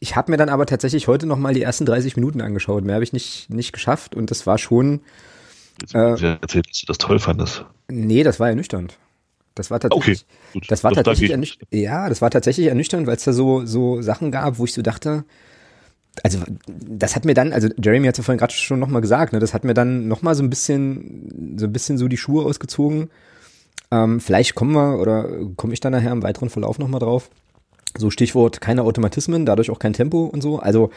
ich 0.00 0.16
habe 0.16 0.30
mir 0.30 0.38
dann 0.38 0.48
aber 0.48 0.64
tatsächlich 0.64 1.06
heute 1.06 1.26
noch 1.26 1.36
mal 1.36 1.52
die 1.52 1.62
ersten 1.62 1.84
30 1.84 2.16
Minuten 2.16 2.40
angeschaut. 2.40 2.84
Mehr 2.84 2.94
habe 2.94 3.04
ich 3.04 3.12
nicht, 3.12 3.50
nicht 3.50 3.72
geschafft 3.72 4.14
und 4.14 4.30
das 4.30 4.46
war 4.46 4.56
schon. 4.56 5.02
Jetzt 5.80 5.94
äh, 5.94 6.38
erzählt, 6.40 6.68
dass 6.70 6.80
du 6.80 6.86
das 6.86 6.98
toll 6.98 7.18
fandest. 7.18 7.64
Nee, 7.88 8.22
das 8.22 8.40
war 8.40 8.48
ernüchternd. 8.48 8.98
Das 9.54 9.70
war 9.70 9.80
tatsächlich, 9.80 10.24
okay, 10.54 10.66
das 10.68 10.84
war 10.84 10.92
tatsächlich 10.92 11.30
ernüchternd. 11.30 11.72
Ja, 11.72 12.08
das 12.08 12.22
war 12.22 12.30
tatsächlich 12.30 12.66
ernüchternd, 12.66 13.06
weil 13.06 13.16
es 13.16 13.24
da 13.24 13.32
so, 13.32 13.66
so 13.66 14.00
Sachen 14.00 14.30
gab, 14.30 14.58
wo 14.58 14.64
ich 14.64 14.72
so 14.72 14.82
dachte, 14.82 15.24
also 16.24 16.38
das 16.66 17.16
hat 17.16 17.24
mir 17.24 17.34
dann, 17.34 17.52
also 17.52 17.68
Jeremy 17.82 18.06
hat 18.06 18.14
es 18.14 18.18
ja 18.18 18.24
vorhin 18.24 18.38
gerade 18.38 18.52
schon 18.52 18.78
nochmal 18.78 19.02
gesagt, 19.02 19.32
ne, 19.32 19.38
das 19.38 19.54
hat 19.54 19.64
mir 19.64 19.74
dann 19.74 20.08
nochmal 20.08 20.34
so 20.34 20.42
ein 20.42 20.50
bisschen, 20.50 21.56
so 21.58 21.66
ein 21.66 21.72
bisschen 21.72 21.98
so 21.98 22.08
die 22.08 22.16
Schuhe 22.16 22.44
ausgezogen. 22.44 23.10
Ähm, 23.90 24.20
vielleicht 24.20 24.54
kommen 24.54 24.72
wir 24.72 24.98
oder 24.98 25.28
komme 25.56 25.72
ich 25.72 25.80
dann 25.80 25.92
nachher 25.92 26.12
im 26.12 26.22
weiteren 26.22 26.50
Verlauf 26.50 26.78
nochmal 26.78 27.00
drauf. 27.00 27.30
So 27.96 28.10
Stichwort 28.10 28.60
keine 28.60 28.82
Automatismen, 28.82 29.46
dadurch 29.46 29.70
auch 29.70 29.78
kein 29.78 29.94
Tempo 29.94 30.24
und 30.26 30.42
so. 30.42 30.58
Also 30.58 30.90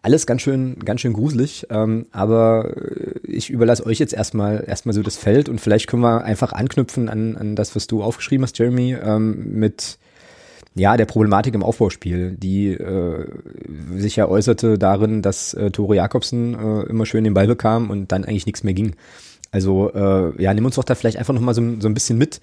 alles 0.00 0.26
ganz 0.26 0.42
schön, 0.42 0.78
ganz 0.80 1.00
schön 1.00 1.12
gruselig. 1.12 1.66
Ähm, 1.70 2.06
aber 2.10 2.74
ich 3.22 3.50
überlasse 3.50 3.86
euch 3.86 3.98
jetzt 3.98 4.14
erstmal 4.14 4.64
erstmal 4.66 4.94
so 4.94 5.02
das 5.02 5.16
Feld 5.16 5.48
und 5.48 5.60
vielleicht 5.60 5.86
können 5.86 6.02
wir 6.02 6.24
einfach 6.24 6.52
anknüpfen 6.52 7.08
an, 7.08 7.36
an 7.36 7.54
das, 7.54 7.76
was 7.76 7.86
du 7.86 8.02
aufgeschrieben 8.02 8.44
hast, 8.44 8.58
Jeremy, 8.58 8.96
ähm, 9.00 9.52
mit 9.52 9.98
ja, 10.74 10.96
der 10.96 11.04
Problematik 11.04 11.54
im 11.54 11.62
Aufbauspiel, 11.62 12.32
die 12.32 12.68
äh, 12.68 13.26
sich 13.96 14.16
ja 14.16 14.26
äußerte 14.26 14.78
darin, 14.78 15.20
dass 15.22 15.52
äh, 15.54 15.70
Tore 15.70 15.96
Jakobsen 15.96 16.54
äh, 16.54 16.82
immer 16.88 17.04
schön 17.04 17.24
den 17.24 17.34
Ball 17.34 17.46
bekam 17.46 17.90
und 17.90 18.10
dann 18.10 18.24
eigentlich 18.24 18.46
nichts 18.46 18.64
mehr 18.64 18.74
ging. 18.74 18.96
Also 19.50 19.92
äh, 19.92 20.42
ja, 20.42 20.54
nimm 20.54 20.64
uns 20.64 20.76
doch 20.76 20.84
da 20.84 20.94
vielleicht 20.94 21.18
einfach 21.18 21.34
nochmal 21.34 21.54
so, 21.54 21.62
so 21.78 21.88
ein 21.88 21.94
bisschen 21.94 22.16
mit. 22.16 22.40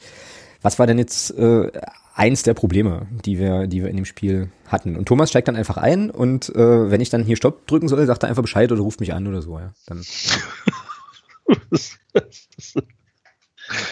Was 0.61 0.77
war 0.77 0.85
denn 0.85 0.99
jetzt 0.99 1.31
äh, 1.37 1.71
eins 2.13 2.43
der 2.43 2.53
Probleme, 2.53 3.07
die 3.25 3.39
wir, 3.39 3.65
die 3.65 3.81
wir 3.81 3.89
in 3.89 3.95
dem 3.95 4.05
Spiel 4.05 4.51
hatten? 4.67 4.95
Und 4.95 5.07
Thomas 5.07 5.29
steigt 5.29 5.47
dann 5.47 5.55
einfach 5.55 5.77
ein 5.77 6.11
und 6.11 6.49
äh, 6.49 6.91
wenn 6.91 7.01
ich 7.01 7.09
dann 7.09 7.23
hier 7.23 7.35
Stopp 7.35 7.65
drücken 7.65 7.87
soll, 7.87 8.05
sagt 8.05 8.23
er 8.23 8.29
einfach 8.29 8.43
Bescheid 8.43 8.71
oder 8.71 8.81
ruft 8.81 8.99
mich 8.99 9.13
an 9.13 9.25
oder 9.25 9.41
so, 9.41 9.57
ja. 9.57 9.73
Dann. 9.87 10.05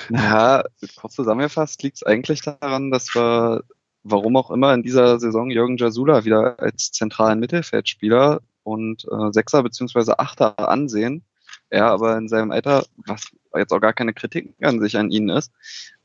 naja, 0.09 0.63
kurz 0.97 1.15
zusammengefasst 1.15 1.81
liegt 1.81 1.97
es 1.97 2.03
eigentlich 2.03 2.41
daran, 2.41 2.91
dass 2.91 3.15
wir 3.15 3.63
warum 4.09 4.37
auch 4.37 4.51
immer 4.51 4.73
in 4.73 4.83
dieser 4.83 5.19
Saison 5.19 5.49
Jürgen 5.49 5.77
Jasula 5.77 6.25
wieder 6.25 6.59
als 6.59 6.91
zentralen 6.91 7.39
Mittelfeldspieler 7.39 8.41
und 8.63 9.05
äh, 9.05 9.31
Sechser 9.31 9.63
beziehungsweise 9.63 10.19
Achter 10.19 10.69
ansehen. 10.69 11.23
Er 11.69 11.87
aber 11.87 12.17
in 12.17 12.27
seinem 12.27 12.51
Alter, 12.51 12.85
was 13.05 13.31
jetzt 13.55 13.73
auch 13.73 13.81
gar 13.81 13.93
keine 13.93 14.13
Kritik 14.13 14.53
an 14.61 14.79
sich 14.79 14.97
an 14.97 15.11
ihnen 15.11 15.29
ist, 15.29 15.51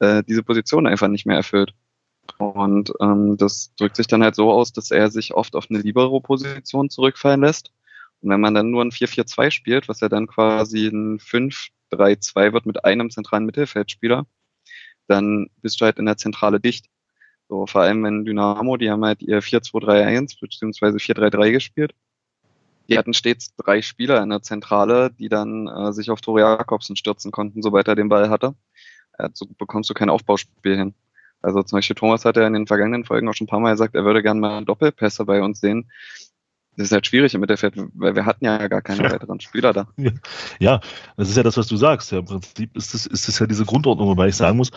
äh, 0.00 0.22
diese 0.24 0.42
Position 0.42 0.86
einfach 0.86 1.08
nicht 1.08 1.26
mehr 1.26 1.36
erfüllt. 1.36 1.74
Und 2.38 2.92
ähm, 3.00 3.36
das 3.36 3.74
drückt 3.76 3.96
sich 3.96 4.06
dann 4.06 4.22
halt 4.22 4.34
so 4.34 4.50
aus, 4.50 4.72
dass 4.72 4.90
er 4.90 5.10
sich 5.10 5.34
oft 5.34 5.54
auf 5.54 5.66
eine 5.70 5.80
Libero-Position 5.80 6.90
zurückfallen 6.90 7.40
lässt. 7.40 7.72
Und 8.20 8.30
wenn 8.30 8.40
man 8.40 8.54
dann 8.54 8.70
nur 8.70 8.82
ein 8.82 8.90
4-4-2 8.90 9.50
spielt, 9.50 9.88
was 9.88 10.00
ja 10.00 10.08
dann 10.08 10.26
quasi 10.26 10.86
ein 10.86 11.18
5-3-2 11.18 12.52
wird 12.52 12.66
mit 12.66 12.84
einem 12.84 13.10
zentralen 13.10 13.46
Mittelfeldspieler, 13.46 14.26
dann 15.08 15.48
bist 15.60 15.80
du 15.80 15.84
halt 15.84 15.98
in 15.98 16.06
der 16.06 16.16
Zentrale 16.16 16.60
dicht. 16.60 16.86
So, 17.52 17.66
vor 17.66 17.82
allem 17.82 18.02
wenn 18.02 18.24
Dynamo, 18.24 18.78
die 18.78 18.90
haben 18.90 19.04
halt 19.04 19.20
ihr 19.20 19.42
4-2-3-1 19.42 20.40
bzw. 20.40 20.96
4-3-3 20.96 21.52
gespielt. 21.52 21.94
Die 22.88 22.96
hatten 22.96 23.12
stets 23.12 23.54
drei 23.56 23.82
Spieler 23.82 24.22
in 24.22 24.30
der 24.30 24.40
Zentrale, 24.40 25.10
die 25.10 25.28
dann 25.28 25.68
äh, 25.68 25.92
sich 25.92 26.10
auf 26.10 26.22
Tore 26.22 26.40
Jakobsen 26.40 26.96
stürzen 26.96 27.30
konnten, 27.30 27.60
sobald 27.60 27.88
er 27.88 27.94
den 27.94 28.08
Ball 28.08 28.30
hatte. 28.30 28.54
Äh, 29.18 29.28
so 29.34 29.44
bekommst 29.58 29.90
du 29.90 29.92
kein 29.92 30.08
Aufbauspiel 30.08 30.78
hin. 30.78 30.94
Also 31.42 31.62
zum 31.62 31.76
Beispiel 31.76 31.94
Thomas 31.94 32.24
hat 32.24 32.38
ja 32.38 32.46
in 32.46 32.54
den 32.54 32.66
vergangenen 32.66 33.04
Folgen 33.04 33.28
auch 33.28 33.34
schon 33.34 33.44
ein 33.44 33.48
paar 33.48 33.60
Mal 33.60 33.72
gesagt, 33.72 33.94
er 33.94 34.06
würde 34.06 34.22
gerne 34.22 34.40
mal 34.40 34.64
Doppelpässe 34.64 35.26
bei 35.26 35.42
uns 35.42 35.60
sehen. 35.60 35.90
Das 36.76 36.86
ist 36.86 36.92
halt 36.92 37.06
schwierig 37.06 37.34
im 37.34 37.40
Mittelfeld, 37.40 37.74
weil 37.94 38.14
wir 38.14 38.24
hatten 38.24 38.44
ja 38.44 38.66
gar 38.68 38.80
keine 38.80 39.10
weiteren 39.10 39.40
Spieler 39.40 39.72
da. 39.72 39.86
Ja, 40.58 40.80
das 41.16 41.28
ist 41.28 41.36
ja 41.36 41.42
das, 41.42 41.56
was 41.56 41.66
du 41.66 41.76
sagst. 41.76 42.12
Ja, 42.12 42.18
Im 42.18 42.24
Prinzip 42.24 42.74
ist 42.76 42.94
das, 42.94 43.06
ist 43.06 43.28
das 43.28 43.38
ja 43.38 43.46
diese 43.46 43.64
Grundordnung, 43.64 44.08
wobei 44.08 44.28
ich 44.28 44.36
sagen 44.36 44.56
muss, 44.56 44.70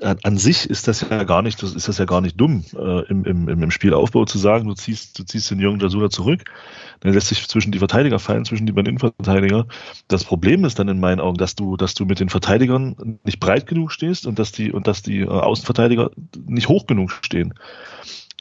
an 0.00 0.38
sich 0.38 0.70
ist 0.70 0.86
das 0.86 1.00
ja 1.00 1.24
gar 1.24 1.42
nicht, 1.42 1.62
das 1.62 1.74
ist 1.74 1.88
das 1.88 1.98
ja 1.98 2.04
gar 2.04 2.20
nicht 2.20 2.40
dumm, 2.40 2.64
äh, 2.76 3.04
im, 3.08 3.24
im, 3.24 3.48
im 3.48 3.70
Spielaufbau 3.70 4.24
zu 4.24 4.38
sagen, 4.38 4.68
du 4.68 4.74
ziehst, 4.74 5.18
du 5.18 5.24
ziehst 5.24 5.50
den 5.50 5.58
Jürgen 5.58 5.80
Jasula 5.80 6.10
zurück, 6.10 6.44
dann 7.00 7.12
lässt 7.12 7.28
sich 7.28 7.48
zwischen 7.48 7.72
die 7.72 7.80
Verteidiger 7.80 8.20
fallen, 8.20 8.44
zwischen 8.44 8.66
die 8.66 8.72
beiden 8.72 8.90
Innenverteidiger. 8.90 9.66
Das 10.06 10.24
Problem 10.24 10.64
ist 10.64 10.78
dann 10.78 10.88
in 10.88 11.00
meinen 11.00 11.20
Augen, 11.20 11.38
dass 11.38 11.56
du, 11.56 11.76
dass 11.76 11.94
du 11.94 12.04
mit 12.04 12.20
den 12.20 12.28
Verteidigern 12.28 13.18
nicht 13.24 13.40
breit 13.40 13.66
genug 13.66 13.90
stehst 13.90 14.26
und 14.26 14.38
dass 14.38 14.52
die, 14.52 14.70
und 14.70 14.86
dass 14.86 15.02
die 15.02 15.20
äh, 15.20 15.26
Außenverteidiger 15.26 16.10
nicht 16.46 16.68
hoch 16.68 16.86
genug 16.86 17.10
stehen. 17.22 17.54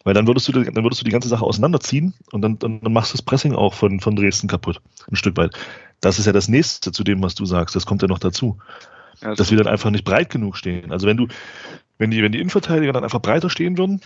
Weil 0.04 0.14
dann 0.14 0.28
würdest 0.28 0.48
du, 0.48 0.52
dann 0.54 0.84
würdest 0.84 1.02
du 1.02 1.06
die 1.06 1.12
ganze 1.12 1.28
Sache 1.28 1.44
auseinanderziehen 1.44 2.14
und 2.32 2.42
dann, 2.42 2.58
dann, 2.60 2.82
dann 2.82 2.94
machst 2.94 3.12
du 3.12 3.18
das 3.18 3.22
Pressing 3.22 3.54
auch 3.54 3.74
von, 3.74 4.00
von 4.00 4.16
Dresden 4.16 4.48
kaputt. 4.48 4.82
Ein 5.12 5.16
Stück 5.16 5.36
weit. 5.38 5.58
Das 6.00 6.20
ist 6.20 6.26
ja 6.26 6.32
das 6.32 6.48
nächste 6.48 6.92
zu 6.92 7.04
dem, 7.04 7.22
was 7.22 7.36
du 7.36 7.46
sagst. 7.46 7.76
Das 7.76 7.86
kommt 7.86 8.02
ja 8.02 8.08
noch 8.08 8.20
dazu. 8.20 8.58
Das 9.20 9.38
dass 9.38 9.52
wir 9.52 9.58
dann 9.58 9.68
einfach 9.68 9.90
nicht 9.90 10.06
breit 10.06 10.30
genug 10.30 10.56
stehen. 10.56 10.92
Also 10.92 11.06
wenn 11.06 11.18
du, 11.18 11.28
wenn 11.98 12.12
die, 12.12 12.24
wenn 12.24 12.32
die 12.32 12.40
Innenverteidiger 12.40 12.94
dann 12.94 13.04
einfach 13.04 13.22
breiter 13.22 13.50
stehen 13.50 13.78
würden 13.78 14.00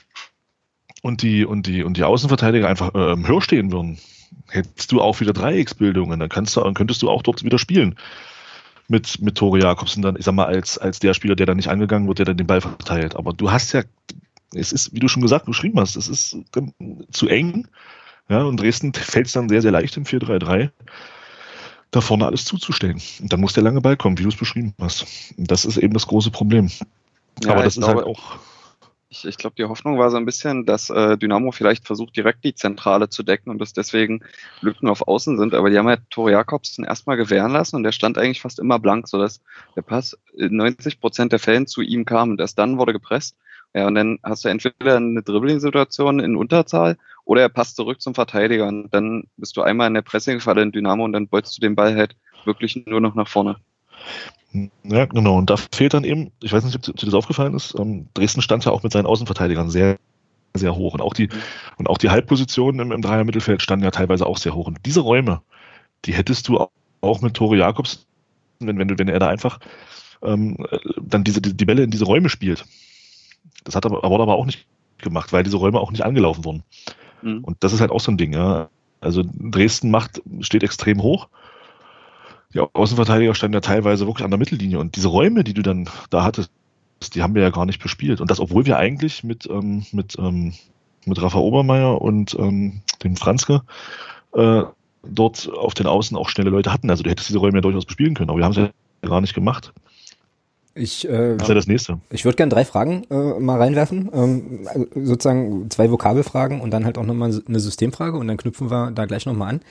und 1.03 1.21
die, 1.21 1.45
und 1.45 1.67
die, 1.67 1.83
und 1.83 1.97
die 1.97 2.03
Außenverteidiger 2.03 2.67
einfach 2.67 2.95
äh, 2.95 3.15
höher 3.27 3.41
stehen 3.41 3.71
würden, 3.71 3.99
hättest 4.49 4.91
du 4.91 5.01
auch 5.01 5.19
wieder 5.19 5.33
Dreiecksbildungen. 5.33 6.19
Dann 6.19 6.29
kannst 6.29 6.55
du, 6.55 6.61
dann 6.61 6.73
könntest 6.73 7.03
du 7.03 7.11
auch 7.11 7.21
dort 7.21 7.43
wieder 7.43 7.59
spielen 7.59 7.95
mit, 8.87 9.21
mit 9.21 9.35
Tore 9.35 9.59
Jakobsen 9.59 10.01
dann, 10.01 10.15
ich 10.15 10.25
sag 10.25 10.33
mal, 10.33 10.45
als, 10.45 10.77
als 10.77 10.99
der 10.99 11.13
Spieler, 11.13 11.35
der 11.35 11.45
dann 11.45 11.57
nicht 11.57 11.69
angegangen 11.69 12.07
wird, 12.07 12.19
der 12.19 12.25
dann 12.25 12.37
den 12.37 12.47
Ball 12.47 12.61
verteilt. 12.61 13.15
Aber 13.15 13.33
du 13.33 13.51
hast 13.51 13.73
ja, 13.73 13.83
es 14.55 14.71
ist, 14.71 14.93
wie 14.93 14.99
du 14.99 15.07
schon 15.07 15.21
gesagt, 15.21 15.45
beschrieben 15.45 15.79
hast, 15.79 15.95
es 15.95 16.07
ist 16.07 16.37
zu 17.11 17.27
eng. 17.27 17.67
Ja, 18.29 18.43
und 18.43 18.59
Dresden 18.59 18.93
fällt 18.93 19.27
es 19.27 19.33
dann 19.33 19.49
sehr, 19.49 19.61
sehr 19.61 19.71
leicht 19.71 19.97
im 19.97 20.05
4-3-3, 20.05 20.71
da 21.91 22.01
vorne 22.01 22.25
alles 22.25 22.45
zuzustellen. 22.45 23.01
Und 23.21 23.33
dann 23.33 23.41
muss 23.41 23.53
der 23.53 23.63
lange 23.63 23.81
Ball 23.81 23.97
kommen, 23.97 24.17
wie 24.17 24.23
du 24.23 24.29
es 24.29 24.35
beschrieben 24.35 24.73
hast. 24.79 25.05
Und 25.37 25.51
das 25.51 25.65
ist 25.65 25.77
eben 25.77 25.93
das 25.93 26.07
große 26.07 26.31
Problem. 26.31 26.69
Ja, 27.43 27.51
Aber 27.51 27.63
das 27.63 27.77
ist 27.77 27.85
halt 27.85 27.97
glaube, 27.97 28.07
halt 28.07 28.17
auch 28.17 28.39
ich, 29.13 29.25
ich 29.25 29.37
glaube, 29.37 29.55
die 29.55 29.65
Hoffnung 29.65 29.99
war 29.99 30.09
so 30.09 30.17
ein 30.17 30.25
bisschen, 30.25 30.65
dass 30.65 30.89
äh, 30.89 31.17
Dynamo 31.17 31.51
vielleicht 31.51 31.85
versucht, 31.85 32.17
direkt 32.17 32.43
die 32.43 32.55
Zentrale 32.55 33.09
zu 33.09 33.21
decken 33.21 33.51
und 33.51 33.59
dass 33.59 33.71
deswegen 33.71 34.23
Lücken 34.61 34.87
auf 34.87 35.07
Außen 35.07 35.37
sind. 35.37 35.53
Aber 35.53 35.69
die 35.69 35.77
haben 35.77 35.87
halt 35.87 36.01
Tore 36.09 36.31
Jakobsen 36.31 36.83
erstmal 36.83 37.15
gewähren 37.15 37.51
lassen 37.51 37.75
und 37.75 37.83
der 37.83 37.91
stand 37.91 38.17
eigentlich 38.17 38.41
fast 38.41 38.59
immer 38.59 38.79
blank, 38.79 39.07
sodass 39.07 39.41
der 39.75 39.83
Pass 39.83 40.17
in 40.35 40.55
90 40.55 40.99
Prozent 40.99 41.31
der 41.31 41.39
Fällen 41.39 41.67
zu 41.67 41.81
ihm 41.81 42.05
kam 42.05 42.31
und 42.31 42.41
erst 42.41 42.57
dann 42.57 42.79
wurde 42.79 42.93
gepresst. 42.93 43.37
Ja, 43.73 43.87
und 43.87 43.95
dann 43.95 44.19
hast 44.23 44.45
du 44.45 44.49
entweder 44.49 44.97
eine 44.97 45.23
Dribbling-Situation 45.23 46.19
in 46.19 46.35
Unterzahl 46.35 46.97
oder 47.25 47.41
er 47.41 47.49
passt 47.49 47.75
zurück 47.75 48.01
zum 48.01 48.13
Verteidiger 48.13 48.67
und 48.67 48.93
dann 48.93 49.23
bist 49.37 49.57
du 49.57 49.61
einmal 49.61 49.87
in 49.87 49.95
der 49.95 50.03
Pressingfalle 50.03 50.61
in 50.61 50.71
Dynamo 50.71 51.03
und 51.03 51.13
dann 51.13 51.27
beutest 51.27 51.57
du 51.57 51.61
den 51.61 51.75
Ball 51.75 51.95
halt 51.95 52.15
wirklich 52.45 52.85
nur 52.85 53.01
noch 53.01 53.15
nach 53.15 53.27
vorne. 53.27 53.57
Ja, 54.83 55.05
genau. 55.05 55.37
Und 55.37 55.49
da 55.49 55.57
fehlt 55.57 55.95
dann 55.95 56.03
eben, 56.03 56.31
ich 56.41 56.53
weiß 56.53 56.63
nicht, 56.63 56.75
ob 56.75 56.83
dir 56.83 57.05
das 57.05 57.13
aufgefallen 57.15 57.55
ist, 57.55 57.73
ähm, 57.79 58.07
Dresden 58.13 58.41
stand 58.41 58.65
ja 58.65 58.71
auch 58.71 58.83
mit 58.83 58.91
seinen 58.91 59.07
Außenverteidigern 59.07 59.71
sehr, 59.71 59.97
sehr 60.53 60.75
hoch. 60.75 60.93
Und 60.93 61.01
auch 61.01 61.13
die, 61.13 61.29
und 61.77 61.89
auch 61.89 61.97
die 61.97 62.11
Halbpositionen 62.11 62.79
im, 62.79 62.91
im 62.91 63.01
Dreier-Mittelfeld 63.01 63.63
standen 63.63 63.85
ja 63.85 63.91
teilweise 63.91 64.27
auch 64.27 64.37
sehr 64.37 64.53
hoch. 64.53 64.67
Und 64.67 64.77
diese 64.85 64.99
Räume, 64.99 65.41
die 66.05 66.13
hättest 66.13 66.47
du 66.47 66.67
auch 67.01 67.21
mit 67.21 67.33
Tore 67.33 67.57
Jakobs, 67.57 68.05
wenn, 68.59 68.77
wenn, 68.77 68.99
wenn 68.99 69.07
er 69.07 69.19
da 69.19 69.27
einfach 69.27 69.59
ähm, 70.21 70.57
dann 71.01 71.23
diese, 71.23 71.41
die, 71.41 71.55
die 71.55 71.65
Bälle 71.65 71.83
in 71.83 71.91
diese 71.91 72.05
Räume 72.05 72.29
spielt. 72.29 72.65
Das 73.63 73.75
hat 73.75 73.85
aber, 73.85 74.03
wurde 74.09 74.23
aber 74.23 74.35
auch 74.35 74.45
nicht 74.45 74.65
gemacht, 74.97 75.33
weil 75.33 75.43
diese 75.43 75.57
Räume 75.57 75.79
auch 75.79 75.91
nicht 75.91 76.05
angelaufen 76.05 76.45
wurden. 76.45 76.63
Mhm. 77.21 77.43
Und 77.43 77.57
das 77.63 77.73
ist 77.73 77.81
halt 77.81 77.91
auch 77.91 77.99
so 77.99 78.11
ein 78.11 78.17
Ding, 78.17 78.33
ja. 78.33 78.69
Also 79.01 79.23
Dresden 79.25 79.91
macht, 79.91 80.21
steht 80.41 80.63
extrem 80.63 81.01
hoch 81.01 81.27
die 82.53 82.59
Außenverteidiger 82.59 83.33
standen 83.35 83.55
ja 83.55 83.61
teilweise 83.61 84.05
wirklich 84.05 84.23
an 84.23 84.31
der 84.31 84.37
Mittellinie 84.37 84.79
und 84.79 84.95
diese 84.95 85.07
Räume, 85.07 85.43
die 85.43 85.53
du 85.53 85.61
dann 85.61 85.89
da 86.09 86.23
hattest, 86.23 86.51
die 87.13 87.21
haben 87.21 87.35
wir 87.35 87.41
ja 87.41 87.49
gar 87.49 87.65
nicht 87.65 87.81
bespielt. 87.81 88.21
Und 88.21 88.31
das, 88.31 88.39
obwohl 88.39 88.65
wir 88.65 88.77
eigentlich 88.77 89.23
mit, 89.23 89.49
ähm, 89.49 89.85
mit, 89.91 90.17
ähm, 90.19 90.53
mit 91.05 91.21
Rafa 91.21 91.39
Obermeier 91.39 92.01
und 92.01 92.35
ähm, 92.39 92.81
dem 93.03 93.17
Franzke 93.17 93.63
äh, 94.33 94.63
dort 95.03 95.51
auf 95.51 95.73
den 95.73 95.87
Außen 95.87 96.15
auch 96.15 96.29
schnelle 96.29 96.49
Leute 96.49 96.71
hatten. 96.71 96.89
Also 96.89 97.03
du 97.03 97.09
hättest 97.09 97.27
diese 97.27 97.39
Räume 97.39 97.57
ja 97.57 97.61
durchaus 97.61 97.85
bespielen 97.85 98.13
können, 98.13 98.29
aber 98.29 98.39
wir 98.39 98.45
haben 98.45 98.51
es 98.51 98.57
ja 98.57 98.69
gar 99.01 99.19
nicht 99.19 99.33
gemacht. 99.33 99.73
Ich, 100.75 101.07
äh, 101.07 101.35
das 101.35 101.43
ist 101.43 101.47
ja 101.49 101.55
das 101.55 101.67
nächste. 101.67 101.99
Ich 102.09 102.25
würde 102.25 102.35
gerne 102.35 102.49
drei 102.49 102.65
Fragen 102.65 103.03
äh, 103.11 103.39
mal 103.39 103.59
reinwerfen. 103.59 104.09
Ähm, 104.13 104.67
also 104.67 104.87
sozusagen 104.95 105.69
zwei 105.69 105.91
Vokabelfragen 105.91 106.61
und 106.61 106.71
dann 106.71 106.85
halt 106.85 106.97
auch 106.97 107.05
nochmal 107.05 107.31
eine 107.47 107.59
Systemfrage 107.59 108.17
und 108.17 108.27
dann 108.27 108.37
knüpfen 108.37 108.71
wir 108.71 108.91
da 108.91 109.05
gleich 109.05 109.25
nochmal 109.25 109.55
an. 109.55 109.61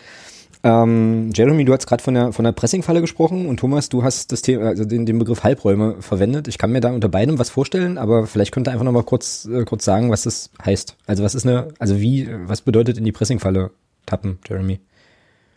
Ähm, 0.64 1.30
Jeremy, 1.34 1.64
du 1.64 1.72
hast 1.72 1.88
gerade 1.88 2.02
von 2.02 2.14
der, 2.14 2.32
von 2.32 2.44
der 2.44 2.52
Pressingfalle 2.52 3.00
gesprochen 3.00 3.46
und 3.46 3.58
Thomas, 3.58 3.88
du 3.88 4.04
hast 4.04 4.30
das 4.30 4.42
Thema, 4.42 4.66
also 4.66 4.84
den, 4.84 5.06
den 5.06 5.18
Begriff 5.18 5.42
Halbräume 5.42 6.00
verwendet. 6.00 6.46
Ich 6.46 6.56
kann 6.56 6.70
mir 6.70 6.80
da 6.80 6.92
unter 6.92 7.08
beidem 7.08 7.40
was 7.40 7.50
vorstellen, 7.50 7.98
aber 7.98 8.28
vielleicht 8.28 8.52
könnt 8.52 8.68
ihr 8.68 8.72
einfach 8.72 8.84
nochmal 8.84 9.02
kurz, 9.02 9.44
äh, 9.46 9.64
kurz 9.64 9.84
sagen, 9.84 10.10
was 10.10 10.22
das 10.22 10.50
heißt. 10.64 10.96
Also 11.06 11.24
was 11.24 11.34
ist 11.34 11.46
eine, 11.46 11.68
also 11.80 12.00
wie, 12.00 12.28
was 12.46 12.60
bedeutet 12.60 12.96
in 12.96 13.04
die 13.04 13.10
Pressingfalle 13.10 13.72
tappen, 14.06 14.38
Jeremy? 14.48 14.78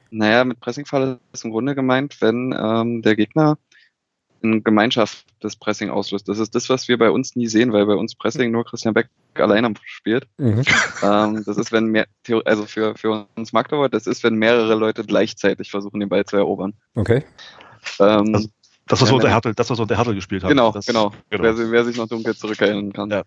Naja, 0.10 0.44
mit 0.44 0.60
Pressingfalle 0.60 1.20
ist 1.34 1.46
im 1.46 1.52
Grunde 1.52 1.76
gemeint, 1.76 2.22
wenn 2.22 2.56
ähm, 2.58 3.02
der 3.04 3.16
Gegner 3.16 3.58
in 4.54 4.64
Gemeinschaft 4.64 5.26
das 5.40 5.56
Pressing 5.56 5.90
auslöst. 5.90 6.28
Das 6.28 6.40
ist 6.40 6.56
das, 6.56 6.70
was 6.70 6.88
wir 6.88 6.98
bei 6.98 7.10
uns 7.10 7.36
nie 7.36 7.48
sehen, 7.48 7.74
weil 7.74 7.86
bei 7.86 7.96
uns 7.96 8.16
Pressing 8.16 8.52
nur 8.52 8.66
Christian 8.66 8.94
Beck 8.94 9.10
alleine 9.36 9.74
spielt. 9.86 10.28
Mhm. 10.38 10.64
Ähm, 11.04 11.44
das 11.46 11.58
ist, 11.58 11.72
wenn 11.72 11.88
mehr, 11.88 12.08
also 12.46 12.66
für, 12.66 12.96
für 12.96 13.28
uns 13.36 13.52
Magdeburg, 13.52 13.92
das 13.92 14.08
ist, 14.08 14.24
wenn 14.24 14.36
mehrere 14.36 14.76
Leute 14.76 15.04
gleichzeitig 15.04 15.70
versuchen, 15.70 16.00
den 16.00 16.10
Ball 16.10 16.26
zu 16.26 16.38
erobern. 16.38 16.74
Okay. 16.96 17.24
Ähm, 18.00 18.34
das, 18.34 18.50
das, 18.88 19.02
was 19.02 19.10
ja, 19.10 19.16
unter 19.16 19.30
Hertel, 19.30 19.54
das, 19.56 19.70
was 19.70 19.80
unter 19.80 19.98
Hertel 19.98 20.16
gespielt 20.16 20.44
hat. 20.44 20.50
Genau, 20.50 20.72
das, 20.72 20.86
genau. 20.86 21.12
genau. 21.30 21.44
Wer, 21.44 21.72
wer, 21.72 21.86
sich 21.86 21.98
noch 21.98 22.08
dunkel 22.08 22.36
zurückerinnern 22.36 22.94
kann. 22.94 23.10
Ja. 23.10 23.24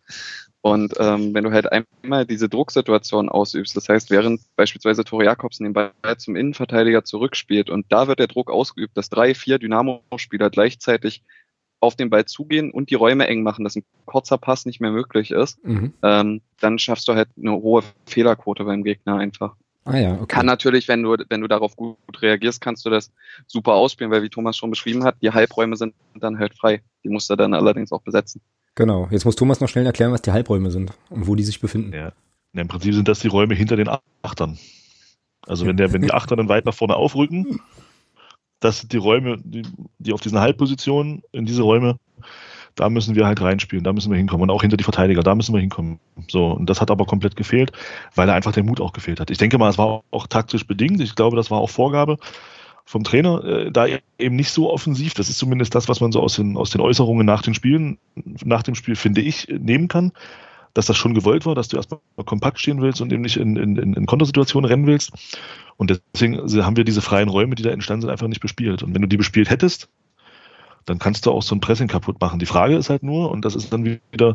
Und 0.60 0.94
ähm, 0.98 1.34
wenn 1.34 1.44
du 1.44 1.52
halt 1.52 1.66
einmal 1.70 2.26
diese 2.26 2.48
Drucksituation 2.48 3.28
ausübst, 3.28 3.76
das 3.76 3.88
heißt, 3.88 4.10
während 4.10 4.40
beispielsweise 4.56 5.04
Tore 5.04 5.24
Jakobsen 5.24 5.64
den 5.64 5.72
Ball 5.72 5.92
zum 6.18 6.36
Innenverteidiger 6.36 7.04
zurückspielt 7.04 7.70
und 7.70 7.86
da 7.90 8.08
wird 8.08 8.18
der 8.18 8.26
Druck 8.26 8.50
ausgeübt, 8.50 8.96
dass 8.96 9.08
drei, 9.08 9.34
vier 9.34 9.58
Dynamo-Spieler 9.58 10.50
gleichzeitig 10.50 11.22
auf 11.80 11.94
den 11.94 12.10
Ball 12.10 12.24
zugehen 12.24 12.72
und 12.72 12.90
die 12.90 12.96
Räume 12.96 13.28
eng 13.28 13.42
machen, 13.42 13.64
dass 13.64 13.76
ein 13.76 13.84
kurzer 14.04 14.38
Pass 14.38 14.66
nicht 14.66 14.80
mehr 14.80 14.90
möglich 14.90 15.30
ist, 15.30 15.64
mhm. 15.64 15.94
ähm, 16.02 16.40
dann 16.60 16.78
schaffst 16.78 17.06
du 17.08 17.14
halt 17.14 17.28
eine 17.36 17.52
hohe 17.52 17.82
Fehlerquote 18.06 18.64
beim 18.64 18.82
Gegner 18.82 19.16
einfach. 19.16 19.54
Ah 19.88 19.96
ja, 19.96 20.12
okay. 20.12 20.26
Kann 20.26 20.44
natürlich, 20.44 20.86
wenn 20.86 21.02
du, 21.02 21.16
wenn 21.30 21.40
du 21.40 21.48
darauf 21.48 21.74
gut, 21.74 21.96
gut 22.04 22.20
reagierst, 22.20 22.60
kannst 22.60 22.84
du 22.84 22.90
das 22.90 23.10
super 23.46 23.72
ausspielen, 23.72 24.12
weil 24.12 24.22
wie 24.22 24.28
Thomas 24.28 24.54
schon 24.54 24.68
beschrieben 24.68 25.02
hat, 25.02 25.16
die 25.22 25.30
Halbräume 25.30 25.76
sind 25.76 25.94
dann 26.14 26.38
halt 26.38 26.54
frei. 26.54 26.82
Die 27.04 27.08
musst 27.08 27.30
du 27.30 27.36
dann 27.36 27.54
allerdings 27.54 27.90
auch 27.90 28.02
besetzen. 28.02 28.42
Genau. 28.74 29.08
Jetzt 29.10 29.24
muss 29.24 29.34
Thomas 29.34 29.60
noch 29.60 29.68
schnell 29.70 29.86
erklären, 29.86 30.12
was 30.12 30.20
die 30.20 30.30
Halbräume 30.30 30.70
sind 30.70 30.92
und 31.08 31.26
wo 31.26 31.34
die 31.34 31.42
sich 31.42 31.60
befinden. 31.60 31.94
Ja. 31.94 32.12
ja 32.52 32.60
Im 32.60 32.68
Prinzip 32.68 32.92
sind 32.92 33.08
das 33.08 33.20
die 33.20 33.28
Räume 33.28 33.54
hinter 33.54 33.76
den 33.76 33.88
Achtern. 34.20 34.58
Also 35.46 35.64
wenn 35.64 35.78
der, 35.78 35.94
wenn 35.94 36.02
die 36.02 36.12
Achter 36.12 36.36
dann 36.36 36.50
weit 36.50 36.66
nach 36.66 36.74
vorne 36.74 36.94
aufrücken, 36.94 37.62
das 38.60 38.80
sind 38.80 38.92
die 38.92 38.98
Räume, 38.98 39.38
die, 39.42 39.62
die 39.98 40.12
auf 40.12 40.20
diesen 40.20 40.38
Halbpositionen, 40.38 41.22
in 41.32 41.46
diese 41.46 41.62
Räume, 41.62 41.96
da 42.78 42.88
müssen 42.88 43.16
wir 43.16 43.26
halt 43.26 43.40
reinspielen, 43.40 43.84
da 43.84 43.92
müssen 43.92 44.10
wir 44.10 44.16
hinkommen. 44.16 44.44
Und 44.44 44.50
auch 44.50 44.62
hinter 44.62 44.76
die 44.76 44.84
Verteidiger, 44.84 45.22
da 45.22 45.34
müssen 45.34 45.52
wir 45.52 45.60
hinkommen. 45.60 45.98
So, 46.28 46.46
und 46.46 46.70
das 46.70 46.80
hat 46.80 46.90
aber 46.90 47.06
komplett 47.06 47.34
gefehlt, 47.34 47.72
weil 48.14 48.28
da 48.28 48.34
einfach 48.34 48.52
der 48.52 48.62
Mut 48.62 48.80
auch 48.80 48.92
gefehlt 48.92 49.18
hat. 49.18 49.30
Ich 49.30 49.38
denke 49.38 49.58
mal, 49.58 49.68
es 49.68 49.78
war 49.78 50.02
auch 50.10 50.26
taktisch 50.28 50.66
bedingt. 50.66 51.00
Ich 51.00 51.16
glaube, 51.16 51.36
das 51.36 51.50
war 51.50 51.58
auch 51.58 51.70
Vorgabe 51.70 52.18
vom 52.84 53.02
Trainer, 53.02 53.44
äh, 53.44 53.72
da 53.72 53.86
eben 54.18 54.36
nicht 54.36 54.50
so 54.50 54.72
offensiv. 54.72 55.14
Das 55.14 55.28
ist 55.28 55.38
zumindest 55.38 55.74
das, 55.74 55.88
was 55.88 56.00
man 56.00 56.12
so 56.12 56.20
aus 56.20 56.36
den, 56.36 56.56
aus 56.56 56.70
den 56.70 56.80
Äußerungen 56.80 57.26
nach 57.26 57.42
den 57.42 57.52
Spielen, 57.52 57.98
nach 58.44 58.62
dem 58.62 58.76
Spiel, 58.76 58.94
finde 58.94 59.20
ich, 59.22 59.48
nehmen 59.48 59.88
kann. 59.88 60.12
Dass 60.74 60.86
das 60.86 60.96
schon 60.96 61.14
gewollt 61.14 61.44
war, 61.44 61.56
dass 61.56 61.66
du 61.66 61.76
erstmal 61.76 62.00
kompakt 62.24 62.60
stehen 62.60 62.80
willst 62.80 63.00
und 63.00 63.12
eben 63.12 63.22
nicht 63.22 63.36
in, 63.36 63.56
in, 63.56 63.76
in 63.76 64.06
Kontersituationen 64.06 64.68
rennen 64.70 64.86
willst. 64.86 65.10
Und 65.76 65.90
deswegen 66.14 66.38
haben 66.64 66.76
wir 66.76 66.84
diese 66.84 67.02
freien 67.02 67.28
Räume, 67.28 67.56
die 67.56 67.62
da 67.64 67.70
entstanden 67.70 68.02
sind, 68.02 68.10
einfach 68.10 68.28
nicht 68.28 68.40
bespielt. 68.40 68.84
Und 68.84 68.94
wenn 68.94 69.02
du 69.02 69.08
die 69.08 69.16
bespielt 69.16 69.50
hättest, 69.50 69.88
dann 70.88 70.98
kannst 70.98 71.26
du 71.26 71.30
auch 71.30 71.42
so 71.42 71.54
ein 71.54 71.60
Pressing 71.60 71.88
kaputt 71.88 72.20
machen. 72.20 72.38
Die 72.38 72.46
Frage 72.46 72.76
ist 72.76 72.90
halt 72.90 73.02
nur, 73.02 73.30
und 73.30 73.44
das 73.44 73.54
ist 73.54 73.72
dann 73.72 73.84
wieder, 73.84 74.34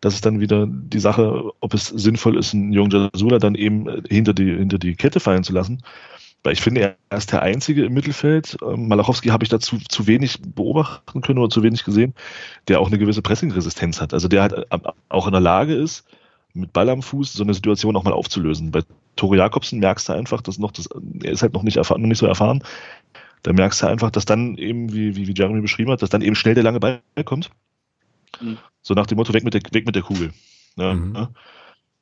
das 0.00 0.14
ist 0.14 0.26
dann 0.26 0.40
wieder 0.40 0.66
die 0.68 1.00
Sache, 1.00 1.50
ob 1.60 1.74
es 1.74 1.88
sinnvoll 1.88 2.36
ist, 2.36 2.54
einen 2.54 2.72
jungen 2.72 3.10
Jasula 3.12 3.38
dann 3.38 3.54
eben 3.54 4.04
hinter 4.08 4.34
die, 4.34 4.56
hinter 4.56 4.78
die 4.78 4.94
Kette 4.94 5.20
fallen 5.20 5.44
zu 5.44 5.52
lassen 5.52 5.82
weil 6.42 6.52
ich 6.52 6.60
finde, 6.60 6.96
er 7.10 7.18
ist 7.18 7.32
der 7.32 7.42
Einzige 7.42 7.84
im 7.84 7.94
Mittelfeld. 7.94 8.56
Ähm, 8.62 8.88
Malachowski 8.88 9.28
habe 9.28 9.44
ich 9.44 9.50
dazu 9.50 9.78
zu 9.88 10.06
wenig 10.06 10.40
beobachten 10.40 11.20
können 11.20 11.38
oder 11.38 11.50
zu 11.50 11.62
wenig 11.62 11.84
gesehen, 11.84 12.14
der 12.68 12.80
auch 12.80 12.86
eine 12.86 12.98
gewisse 12.98 13.22
Pressing-Resistenz 13.22 14.00
hat. 14.00 14.14
Also 14.14 14.28
der 14.28 14.42
halt 14.42 14.52
äh, 14.52 14.78
auch 15.08 15.26
in 15.26 15.32
der 15.32 15.40
Lage 15.40 15.74
ist, 15.74 16.04
mit 16.54 16.72
Ball 16.72 16.88
am 16.88 17.02
Fuß 17.02 17.32
so 17.32 17.42
eine 17.42 17.54
Situation 17.54 17.96
auch 17.96 18.04
mal 18.04 18.12
aufzulösen. 18.12 18.70
Bei 18.70 18.82
Tore 19.16 19.36
Jakobsen 19.36 19.80
merkst 19.80 20.08
du 20.08 20.12
einfach, 20.12 20.40
dass 20.40 20.58
noch 20.58 20.72
das, 20.72 20.88
er 21.22 21.32
ist 21.32 21.42
halt 21.42 21.54
noch 21.54 21.62
nicht, 21.62 21.76
erfahren, 21.76 22.00
noch 22.00 22.08
nicht 22.08 22.18
so 22.18 22.26
erfahren. 22.26 22.62
Da 23.42 23.52
merkst 23.52 23.82
du 23.82 23.86
einfach, 23.86 24.10
dass 24.10 24.24
dann 24.24 24.56
eben, 24.56 24.92
wie, 24.92 25.16
wie, 25.16 25.28
wie 25.28 25.34
Jeremy 25.34 25.60
beschrieben 25.60 25.90
hat, 25.90 26.02
dass 26.02 26.10
dann 26.10 26.22
eben 26.22 26.34
schnell 26.34 26.54
der 26.54 26.64
lange 26.64 26.80
Ball 26.80 27.00
kommt. 27.24 27.50
Mhm. 28.40 28.58
So 28.82 28.94
nach 28.94 29.06
dem 29.06 29.16
Motto, 29.16 29.32
weg 29.34 29.44
mit 29.44 29.54
der, 29.54 29.62
weg 29.72 29.86
mit 29.86 29.94
der 29.94 30.02
Kugel. 30.02 30.32
Ja, 30.76 30.94
mhm. 30.94 31.28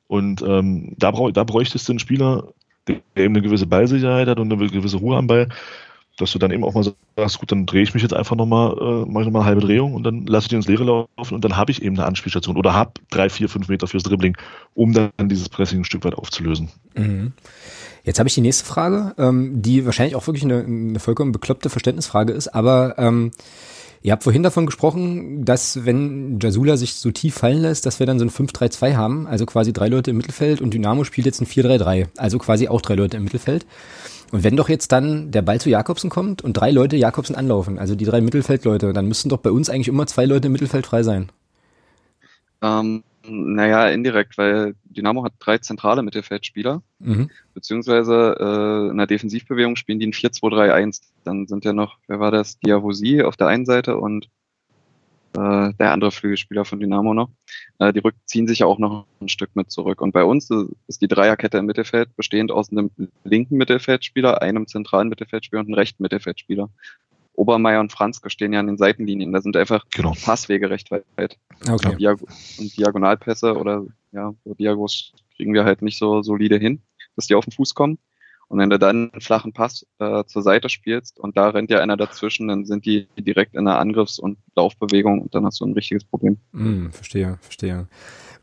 Und 0.07 0.41
ähm, 0.41 0.93
da, 0.97 1.11
brauch, 1.11 1.31
da 1.31 1.43
bräuchtest 1.43 1.87
du 1.87 1.93
einen 1.93 1.99
Spieler, 1.99 2.53
der 2.87 3.01
eben 3.15 3.35
eine 3.35 3.41
gewisse 3.41 3.67
Ballsicherheit 3.67 4.27
hat 4.27 4.39
und 4.39 4.51
eine 4.51 4.67
gewisse 4.67 4.97
Ruhe 4.97 5.17
am 5.17 5.27
Ball, 5.27 5.49
dass 6.17 6.31
du 6.31 6.39
dann 6.39 6.51
eben 6.51 6.63
auch 6.63 6.73
mal 6.73 6.83
sagst, 7.15 7.39
gut, 7.39 7.51
dann 7.51 7.65
drehe 7.65 7.83
ich 7.83 7.93
mich 7.93 8.03
jetzt 8.03 8.13
einfach 8.13 8.35
nochmal, 8.35 8.73
äh, 8.77 9.09
mache 9.09 9.23
ich 9.23 9.27
nochmal 9.27 9.43
eine 9.43 9.45
halbe 9.45 9.61
Drehung 9.61 9.93
und 9.93 10.03
dann 10.03 10.25
lasse 10.25 10.45
ich 10.45 10.49
den 10.49 10.57
ins 10.57 10.67
Leere 10.67 10.83
laufen 10.83 11.35
und 11.35 11.45
dann 11.45 11.55
habe 11.55 11.71
ich 11.71 11.81
eben 11.81 11.95
eine 11.95 12.05
Anspielstation 12.05 12.57
oder 12.57 12.73
habe 12.73 12.93
drei, 13.09 13.29
vier, 13.29 13.49
fünf 13.49 13.67
Meter 13.67 13.87
fürs 13.87 14.03
Dribbling, 14.03 14.35
um 14.73 14.93
dann 14.93 15.11
dieses 15.29 15.49
Pressing 15.49 15.81
ein 15.81 15.85
Stück 15.85 16.03
weit 16.03 16.15
aufzulösen. 16.15 16.69
Mhm. 16.95 17.33
Jetzt 18.03 18.19
habe 18.19 18.29
ich 18.29 18.35
die 18.35 18.41
nächste 18.41 18.65
Frage, 18.65 19.13
ähm, 19.17 19.61
die 19.61 19.85
wahrscheinlich 19.85 20.15
auch 20.15 20.27
wirklich 20.27 20.43
eine, 20.43 20.63
eine 20.63 20.99
vollkommen 20.99 21.31
bekloppte 21.31 21.69
Verständnisfrage 21.69 22.33
ist, 22.33 22.47
aber 22.47 22.95
ähm, 22.97 23.31
Ihr 24.03 24.11
habt 24.11 24.23
vorhin 24.23 24.43
davon 24.43 24.65
gesprochen, 24.65 25.43
dass 25.43 25.85
wenn 25.85 26.39
Jasula 26.39 26.77
sich 26.77 26.93
so 26.93 27.11
tief 27.11 27.35
fallen 27.35 27.61
lässt, 27.61 27.85
dass 27.85 27.99
wir 27.99 28.05
dann 28.05 28.19
so 28.19 28.25
ein 28.25 28.29
5-3-2 28.29 28.95
haben, 28.95 29.27
also 29.27 29.45
quasi 29.45 29.73
drei 29.73 29.87
Leute 29.87 30.11
im 30.11 30.17
Mittelfeld 30.17 30.61
und 30.61 30.73
Dynamo 30.73 31.03
spielt 31.03 31.25
jetzt 31.25 31.41
ein 31.41 31.47
4-3-3, 31.47 32.07
also 32.15 32.37
quasi 32.37 32.67
auch 32.67 32.81
drei 32.81 32.95
Leute 32.95 33.17
im 33.17 33.23
Mittelfeld. 33.23 33.65
Und 34.31 34.43
wenn 34.43 34.57
doch 34.57 34.69
jetzt 34.69 34.91
dann 34.91 35.31
der 35.31 35.41
Ball 35.41 35.59
zu 35.61 35.69
Jakobsen 35.69 36.09
kommt 36.09 36.41
und 36.41 36.53
drei 36.53 36.71
Leute 36.71 36.97
Jakobsen 36.97 37.35
anlaufen, 37.35 37.79
also 37.79 37.95
die 37.95 38.05
drei 38.05 38.21
Mittelfeldleute, 38.21 38.93
dann 38.93 39.07
müssten 39.07 39.29
doch 39.29 39.39
bei 39.39 39.51
uns 39.51 39.69
eigentlich 39.69 39.87
immer 39.87 40.07
zwei 40.07 40.25
Leute 40.25 40.47
im 40.47 40.51
Mittelfeld 40.51 40.85
frei 40.85 41.03
sein. 41.03 41.29
Ähm, 42.61 43.03
naja, 43.29 43.87
indirekt, 43.89 44.37
weil 44.37 44.75
Dynamo 44.85 45.23
hat 45.23 45.33
drei 45.39 45.57
zentrale 45.57 46.01
Mittelfeldspieler, 46.01 46.81
mhm. 46.99 47.29
beziehungsweise 47.53 48.35
äh, 48.39 48.91
in 48.91 48.97
der 48.97 49.07
Defensivbewegung 49.07 49.75
spielen 49.75 49.99
die 49.99 50.07
ein 50.07 50.13
4-2-3-1. 50.13 51.01
Dann 51.23 51.47
sind 51.47 51.65
ja 51.65 51.73
noch, 51.73 51.97
wer 52.07 52.19
war 52.19 52.31
das, 52.31 52.59
Diavosi 52.59 53.21
auf 53.21 53.37
der 53.37 53.47
einen 53.47 53.65
Seite 53.65 53.97
und 53.97 54.29
äh, 55.37 55.73
der 55.79 55.91
andere 55.91 56.11
Flügelspieler 56.11 56.65
von 56.65 56.79
Dynamo 56.79 57.13
noch. 57.13 57.29
Äh, 57.77 57.93
die 57.93 58.01
ziehen 58.25 58.47
sich 58.47 58.59
ja 58.59 58.65
auch 58.65 58.79
noch 58.79 59.05
ein 59.21 59.29
Stück 59.29 59.55
mit 59.55 59.69
zurück. 59.71 60.01
Und 60.01 60.11
bei 60.11 60.23
uns 60.23 60.49
ist 60.87 61.01
die 61.01 61.07
Dreierkette 61.07 61.59
im 61.59 61.65
Mittelfeld 61.65 62.15
bestehend 62.15 62.51
aus 62.51 62.71
einem 62.71 62.89
linken 63.23 63.57
Mittelfeldspieler, 63.57 64.41
einem 64.41 64.67
zentralen 64.67 65.09
Mittelfeldspieler 65.09 65.59
und 65.59 65.67
einem 65.67 65.75
rechten 65.75 66.01
Mittelfeldspieler. 66.01 66.69
Obermeier 67.33 67.81
und 67.81 67.91
Franzke 67.91 68.31
stehen 68.31 68.51
ja 68.51 68.59
an 68.59 68.65
den 68.65 68.77
Seitenlinien. 68.77 69.31
Da 69.31 69.41
sind 69.41 69.55
einfach 69.55 69.85
genau. 69.93 70.13
Passwege 70.19 70.71
recht 70.71 70.89
weit. 70.89 71.37
Okay. 71.69 71.95
Diag 71.97 72.17
und 72.57 72.75
Diagonalpässe 72.75 73.55
oder 73.55 73.85
ja, 74.11 74.33
so 74.43 74.55
Diagos 74.55 75.13
kriegen 75.35 75.53
wir 75.53 75.63
halt 75.63 75.83
nicht 75.83 75.99
so 75.99 76.23
solide 76.23 76.57
hin, 76.57 76.81
dass 77.15 77.27
die 77.27 77.35
auf 77.35 77.45
den 77.45 77.51
Fuß 77.51 77.75
kommen. 77.75 77.99
Und 78.49 78.59
wenn 78.59 78.69
du 78.69 78.79
dann 78.79 79.11
einen 79.11 79.21
flachen 79.21 79.51
Pass 79.51 79.85
äh, 79.99 80.23
zur 80.25 80.41
Seite 80.41 80.69
spielst 80.69 81.19
und 81.19 81.35
da 81.35 81.49
rennt 81.49 81.69
ja 81.69 81.79
einer 81.79 81.97
dazwischen, 81.97 82.47
dann 82.47 82.65
sind 82.65 82.85
die 82.85 83.07
direkt 83.17 83.55
in 83.55 83.65
der 83.65 83.77
Angriffs- 83.77 84.19
und 84.19 84.37
Laufbewegung 84.55 85.21
und 85.21 85.35
dann 85.35 85.45
hast 85.45 85.59
du 85.59 85.65
ein 85.65 85.73
richtiges 85.73 86.05
Problem. 86.05 86.37
Mm, 86.53 86.89
verstehe, 86.89 87.37
verstehe. 87.41 87.87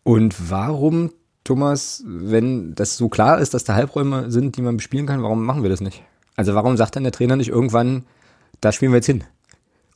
Und 0.02 0.50
warum, 0.50 1.10
Thomas, 1.42 2.04
wenn 2.06 2.74
das 2.74 2.98
so 2.98 3.08
klar 3.08 3.38
ist, 3.38 3.54
dass 3.54 3.64
da 3.64 3.74
Halbräume 3.74 4.30
sind, 4.30 4.58
die 4.58 4.62
man 4.62 4.76
bespielen 4.76 5.06
kann, 5.06 5.22
warum 5.22 5.44
machen 5.44 5.62
wir 5.62 5.70
das 5.70 5.80
nicht? 5.80 6.02
Also 6.36 6.54
warum 6.54 6.76
sagt 6.76 6.96
dann 6.96 7.04
der 7.04 7.12
Trainer 7.12 7.36
nicht 7.36 7.48
irgendwann, 7.48 8.04
da 8.60 8.72
spielen 8.72 8.92
wir 8.92 8.96
jetzt 8.96 9.06
hin? 9.06 9.24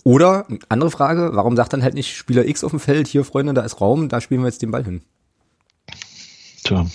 Oder, 0.04 0.46
andere 0.70 0.90
Frage, 0.90 1.30
warum 1.34 1.54
sagt 1.54 1.74
dann 1.74 1.82
halt 1.82 1.92
nicht 1.92 2.16
Spieler 2.16 2.46
X 2.46 2.64
auf 2.64 2.70
dem 2.70 2.80
Feld, 2.80 3.08
hier 3.08 3.24
Freunde, 3.24 3.52
da 3.52 3.62
ist 3.62 3.80
Raum, 3.82 4.08
da 4.08 4.22
spielen 4.22 4.40
wir 4.40 4.46
jetzt 4.46 4.62
den 4.62 4.70
Ball 4.70 4.84
hin? 4.84 5.02
Tja, 6.64 6.86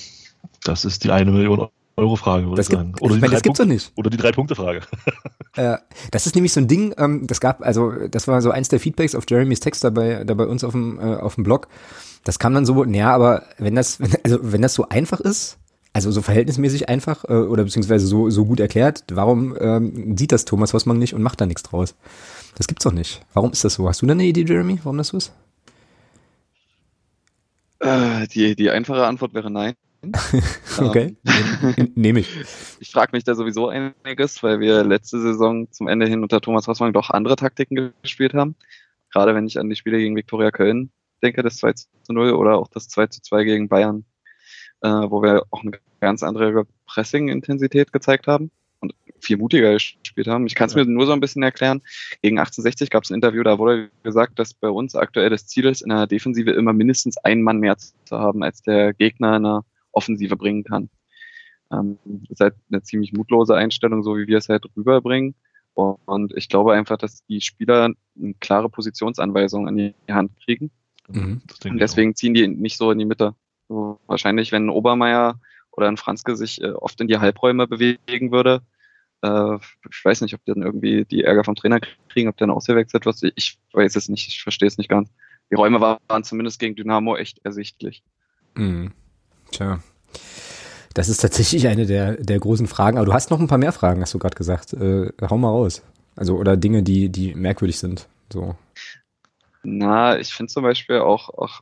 das 0.63 0.83
ist 0.83 1.03
die 1.03 1.11
eine 1.11 1.31
Million 1.31 1.67
Euro-Frage, 1.95 2.45
würde 2.45 2.57
das 2.57 2.69
ich 2.69 2.75
sagen. 2.75 2.93
Oder, 2.99 3.15
ich 3.15 3.21
meine, 3.21 3.33
das 3.33 3.43
gibt's 3.43 3.59
doch 3.59 3.65
nicht. 3.65 3.91
Oder 3.95 4.09
die 4.09 4.17
Drei-Punkte-Frage. 4.17 4.81
Äh, 5.55 5.77
das 6.11 6.25
ist 6.25 6.35
nämlich 6.35 6.53
so 6.53 6.59
ein 6.59 6.67
Ding, 6.67 6.93
ähm, 6.97 7.27
das 7.27 7.39
gab, 7.39 7.61
also 7.61 7.91
das 8.07 8.27
war 8.27 8.41
so 8.41 8.51
eins 8.51 8.69
der 8.69 8.79
Feedbacks 8.79 9.15
auf 9.15 9.25
Jeremys 9.29 9.59
Text 9.59 9.83
da 9.83 9.89
bei, 9.89 10.23
da 10.23 10.33
bei 10.33 10.45
uns 10.45 10.63
auf 10.63 10.71
dem, 10.71 10.99
äh, 10.99 11.15
auf 11.15 11.35
dem 11.35 11.43
Blog. 11.43 11.67
Das 12.23 12.39
kam 12.39 12.53
dann 12.53 12.65
so, 12.65 12.83
naja, 12.83 13.13
aber 13.13 13.43
wenn 13.57 13.75
das, 13.75 13.99
wenn, 13.99 14.11
also 14.23 14.39
wenn 14.41 14.61
das 14.61 14.73
so 14.73 14.87
einfach 14.89 15.19
ist, 15.19 15.57
also 15.93 16.09
so 16.09 16.23
verhältnismäßig 16.23 16.89
einfach 16.89 17.23
äh, 17.25 17.33
oder 17.33 17.63
beziehungsweise 17.63 18.07
so, 18.07 18.29
so 18.31 18.45
gut 18.45 18.59
erklärt, 18.59 19.03
warum 19.11 19.55
ähm, 19.59 20.17
sieht 20.17 20.31
das 20.31 20.45
Thomas 20.45 20.73
Hossmann 20.73 20.97
nicht 20.97 21.13
und 21.13 21.21
macht 21.21 21.39
da 21.39 21.45
nichts 21.45 21.63
draus? 21.63 21.95
Das 22.55 22.67
gibt's 22.67 22.83
doch 22.83 22.91
nicht. 22.91 23.23
Warum 23.33 23.51
ist 23.51 23.63
das 23.63 23.75
so? 23.75 23.87
Hast 23.87 24.01
du 24.01 24.07
da 24.07 24.13
eine 24.13 24.25
Idee, 24.25 24.45
Jeremy, 24.45 24.79
warum 24.83 24.97
das 24.97 25.09
so 25.09 25.17
ist? 25.17 25.31
Äh, 27.79 28.27
die, 28.27 28.55
die 28.55 28.71
einfache 28.71 29.05
Antwort 29.05 29.33
wäre 29.33 29.51
nein. 29.51 29.73
okay, 30.79 31.15
nehme 31.95 32.19
ich. 32.19 32.29
Ich 32.79 32.91
frage 32.91 33.11
mich 33.13 33.23
da 33.23 33.35
sowieso 33.35 33.69
einiges, 33.69 34.43
weil 34.43 34.59
wir 34.59 34.83
letzte 34.83 35.21
Saison 35.21 35.71
zum 35.71 35.87
Ende 35.87 36.07
hin 36.07 36.23
unter 36.23 36.41
Thomas 36.41 36.67
Hossmann 36.67 36.93
doch 36.93 37.09
andere 37.09 37.35
Taktiken 37.35 37.93
gespielt 38.01 38.33
haben. 38.33 38.55
Gerade 39.11 39.33
wenn 39.35 39.47
ich 39.47 39.59
an 39.59 39.69
die 39.69 39.75
Spiele 39.75 39.99
gegen 39.99 40.15
Viktoria 40.15 40.51
Köln 40.51 40.91
denke, 41.21 41.41
das 41.41 41.57
2 41.57 41.73
zu 41.73 41.87
0 42.09 42.33
oder 42.33 42.57
auch 42.57 42.67
das 42.67 42.89
2 42.89 43.07
zu 43.07 43.21
2 43.21 43.43
gegen 43.45 43.69
Bayern, 43.69 44.03
äh, 44.81 44.89
wo 44.89 45.21
wir 45.21 45.43
auch 45.51 45.61
eine 45.61 45.71
ganz 46.01 46.23
andere 46.23 46.65
Pressing-Intensität 46.85 47.93
gezeigt 47.93 48.27
haben 48.27 48.51
und 48.81 48.93
viel 49.21 49.37
mutiger 49.37 49.71
gespielt 49.71 50.27
haben. 50.27 50.45
Ich 50.47 50.55
kann 50.55 50.67
es 50.67 50.75
ja. 50.75 50.83
mir 50.83 50.91
nur 50.91 51.05
so 51.05 51.13
ein 51.13 51.21
bisschen 51.21 51.43
erklären. 51.43 51.81
Gegen 52.21 52.39
1860 52.39 52.89
gab 52.89 53.03
es 53.03 53.09
ein 53.09 53.15
Interview, 53.15 53.43
da 53.43 53.57
wurde 53.57 53.89
gesagt, 54.03 54.37
dass 54.37 54.53
bei 54.53 54.69
uns 54.69 54.95
aktuell 54.95 55.29
das 55.29 55.47
Ziel 55.47 55.65
ist, 55.65 55.81
in 55.81 55.89
der 55.89 56.07
Defensive 56.07 56.51
immer 56.51 56.73
mindestens 56.73 57.17
einen 57.17 57.41
Mann 57.41 57.59
mehr 57.59 57.77
zu 57.77 58.19
haben, 58.19 58.43
als 58.43 58.61
der 58.63 58.93
Gegner 58.93 59.37
in 59.37 59.43
der 59.43 59.63
Offensive 59.93 60.35
bringen 60.35 60.63
kann. 60.63 60.89
Ähm, 61.71 61.97
das 62.05 62.29
ist 62.31 62.39
halt 62.41 62.55
eine 62.71 62.83
ziemlich 62.83 63.13
mutlose 63.13 63.55
Einstellung, 63.55 64.03
so 64.03 64.17
wie 64.17 64.27
wir 64.27 64.37
es 64.37 64.49
halt 64.49 64.65
rüberbringen. 64.75 65.35
Und 65.75 66.33
ich 66.35 66.49
glaube 66.49 66.73
einfach, 66.73 66.97
dass 66.97 67.25
die 67.25 67.41
Spieler 67.41 67.93
eine 68.15 68.33
klare 68.35 68.69
Positionsanweisung 68.69 69.67
an 69.67 69.77
die 69.77 69.95
Hand 70.09 70.31
kriegen. 70.43 70.69
Mhm, 71.07 71.41
und 71.65 71.79
deswegen 71.79 72.15
ziehen 72.15 72.35
die 72.35 72.47
nicht 72.47 72.77
so 72.77 72.91
in 72.91 72.99
die 72.99 73.05
Mitte. 73.05 73.33
So, 73.69 73.99
wahrscheinlich, 74.05 74.51
wenn 74.51 74.67
ein 74.67 74.69
Obermeier 74.69 75.39
oder 75.71 75.87
ein 75.87 75.97
Franzke 75.97 76.35
sich 76.35 76.61
äh, 76.61 76.71
oft 76.71 77.01
in 77.01 77.07
die 77.07 77.17
Halbräume 77.17 77.67
bewegen 77.67 78.31
würde, 78.31 78.61
äh, 79.23 79.55
ich 79.89 80.05
weiß 80.05 80.21
nicht, 80.21 80.35
ob 80.35 80.45
die 80.45 80.53
dann 80.53 80.61
irgendwie 80.61 81.05
die 81.05 81.23
Ärger 81.23 81.43
vom 81.43 81.55
Trainer 81.55 81.79
kriegen, 82.09 82.29
ob 82.29 82.37
der 82.37 82.47
dann 82.47 82.55
ausgewechselt 82.55 83.05
wird. 83.05 83.17
Ich 83.35 83.57
weiß 83.71 83.95
es 83.95 84.09
nicht, 84.09 84.27
ich 84.27 84.43
verstehe 84.43 84.67
es 84.67 84.77
nicht 84.77 84.89
ganz. 84.89 85.11
Die 85.49 85.55
Räume 85.55 85.81
waren 85.81 86.23
zumindest 86.23 86.59
gegen 86.59 86.75
Dynamo 86.75 87.15
echt 87.15 87.39
ersichtlich. 87.43 88.03
Mhm. 88.55 88.91
Tja. 89.53 89.79
Das 90.93 91.09
ist 91.09 91.19
tatsächlich 91.19 91.67
eine 91.67 91.85
der, 91.85 92.17
der 92.17 92.39
großen 92.39 92.67
Fragen. 92.67 92.97
Aber 92.97 93.05
du 93.05 93.13
hast 93.13 93.31
noch 93.31 93.39
ein 93.39 93.47
paar 93.47 93.57
mehr 93.57 93.71
Fragen, 93.71 94.01
hast 94.01 94.13
du 94.13 94.19
gerade 94.19 94.35
gesagt. 94.35 94.73
Äh, 94.73 95.11
hau 95.21 95.37
mal 95.37 95.49
raus. 95.49 95.81
Also, 96.15 96.37
oder 96.37 96.57
Dinge, 96.57 96.83
die, 96.83 97.09
die 97.09 97.33
merkwürdig 97.33 97.79
sind. 97.79 98.07
So. 98.31 98.55
Na, 99.63 100.19
ich 100.19 100.33
finde 100.33 100.51
zum 100.51 100.63
Beispiel 100.63 100.99
auch, 100.99 101.29
auch 101.29 101.61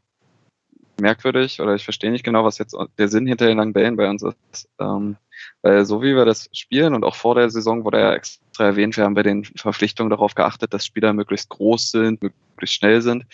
merkwürdig 1.00 1.62
oder 1.62 1.76
ich 1.76 1.84
verstehe 1.84 2.12
nicht 2.12 2.24
genau, 2.24 2.44
was 2.44 2.58
jetzt 2.58 2.76
der 2.98 3.08
Sinn 3.08 3.26
hinter 3.26 3.48
den 3.48 3.58
langen 3.58 3.74
Bällen 3.74 3.96
bei 3.96 4.10
uns 4.10 4.24
ist. 4.24 4.70
Ähm, 4.80 5.18
weil 5.62 5.86
so 5.86 6.02
wie 6.02 6.16
wir 6.16 6.26
das 6.26 6.50
spielen 6.54 6.94
und 6.94 7.04
auch 7.04 7.16
vor 7.16 7.36
der 7.36 7.50
Saison 7.50 7.84
wurde 7.84 8.00
ja 8.00 8.14
extra 8.14 8.66
erwähnt, 8.66 8.98
wir 8.98 9.06
haben 9.06 9.16
bei 9.16 9.24
den 9.24 9.44
Verpflichtungen 9.44 10.10
darauf 10.10 10.36
geachtet, 10.36 10.74
dass 10.74 10.86
Spieler 10.86 11.14
möglichst 11.14 11.50
groß 11.50 11.92
sind, 11.92 12.22
möglichst 12.22 12.76
schnell 12.76 13.02
sind 13.02 13.26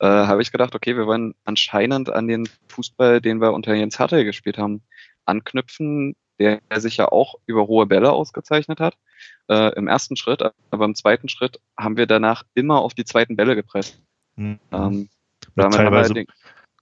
äh, 0.00 0.06
habe 0.06 0.42
ich 0.42 0.52
gedacht, 0.52 0.74
okay, 0.74 0.96
wir 0.96 1.06
wollen 1.06 1.34
anscheinend 1.44 2.10
an 2.10 2.28
den 2.28 2.48
Fußball, 2.68 3.20
den 3.20 3.40
wir 3.40 3.52
unter 3.52 3.74
Jens 3.74 3.98
Hartl 3.98 4.24
gespielt 4.24 4.58
haben, 4.58 4.82
anknüpfen, 5.24 6.14
der 6.38 6.60
sich 6.76 6.96
ja 6.96 7.10
auch 7.10 7.34
über 7.46 7.66
hohe 7.66 7.86
Bälle 7.86 8.12
ausgezeichnet 8.12 8.80
hat. 8.80 8.96
Äh, 9.48 9.74
Im 9.74 9.88
ersten 9.88 10.16
Schritt, 10.16 10.42
aber 10.70 10.84
im 10.84 10.94
zweiten 10.94 11.28
Schritt 11.28 11.60
haben 11.76 11.96
wir 11.96 12.06
danach 12.06 12.44
immer 12.54 12.80
auf 12.80 12.94
die 12.94 13.04
zweiten 13.04 13.34
Bälle 13.34 13.56
gepresst. 13.56 14.00
Mhm. 14.36 14.60
Ähm, 14.70 15.08
teilweise, 15.56 16.14
halt 16.14 16.28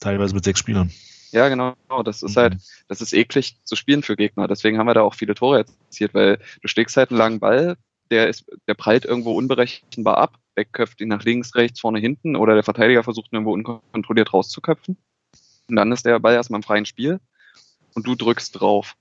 teilweise 0.01 0.35
mit 0.35 0.45
sechs 0.45 0.61
Spielern. 0.61 0.91
Ja, 1.33 1.49
genau. 1.49 1.75
Das 2.05 2.23
ist 2.23 2.37
halt, 2.37 2.57
das 2.89 3.01
ist 3.01 3.13
eklig 3.13 3.57
zu 3.65 3.77
spielen 3.77 4.03
für 4.03 4.17
Gegner. 4.17 4.47
Deswegen 4.47 4.79
haben 4.79 4.87
wir 4.87 4.95
da 4.95 5.03
auch 5.03 5.15
viele 5.15 5.35
Tore 5.35 5.59
erzielt, 5.59 6.15
weil 6.15 6.39
du 6.61 6.69
schlägst 6.69 6.97
halt 6.97 7.11
einen 7.11 7.19
langen 7.19 7.41
Ball, 7.41 7.77
der 8.11 8.29
ist, 8.29 8.45
der 8.69 8.75
prallt 8.75 9.05
irgendwo 9.05 9.33
unberechenbar 9.33 10.19
ab 10.19 10.39
wegköpft 10.57 11.01
ihn 11.01 11.09
nach 11.09 11.23
links, 11.23 11.55
rechts, 11.55 11.81
vorne, 11.81 12.01
hinten 12.01 12.37
oder 12.37 12.55
der 12.55 12.65
Verteidiger 12.65 13.05
versucht 13.05 13.33
irgendwo 13.33 13.53
unkontrolliert 13.53 14.33
rauszuköpfen. 14.33 14.97
Und 15.69 15.77
dann 15.77 15.93
ist 15.93 16.07
der 16.07 16.19
Ball 16.19 16.35
erstmal 16.35 16.59
im 16.59 16.65
freien 16.65 16.87
Spiel 16.87 17.21
und 17.95 18.07
du 18.07 18.15
drückst 18.15 18.61
drauf. 18.61 18.95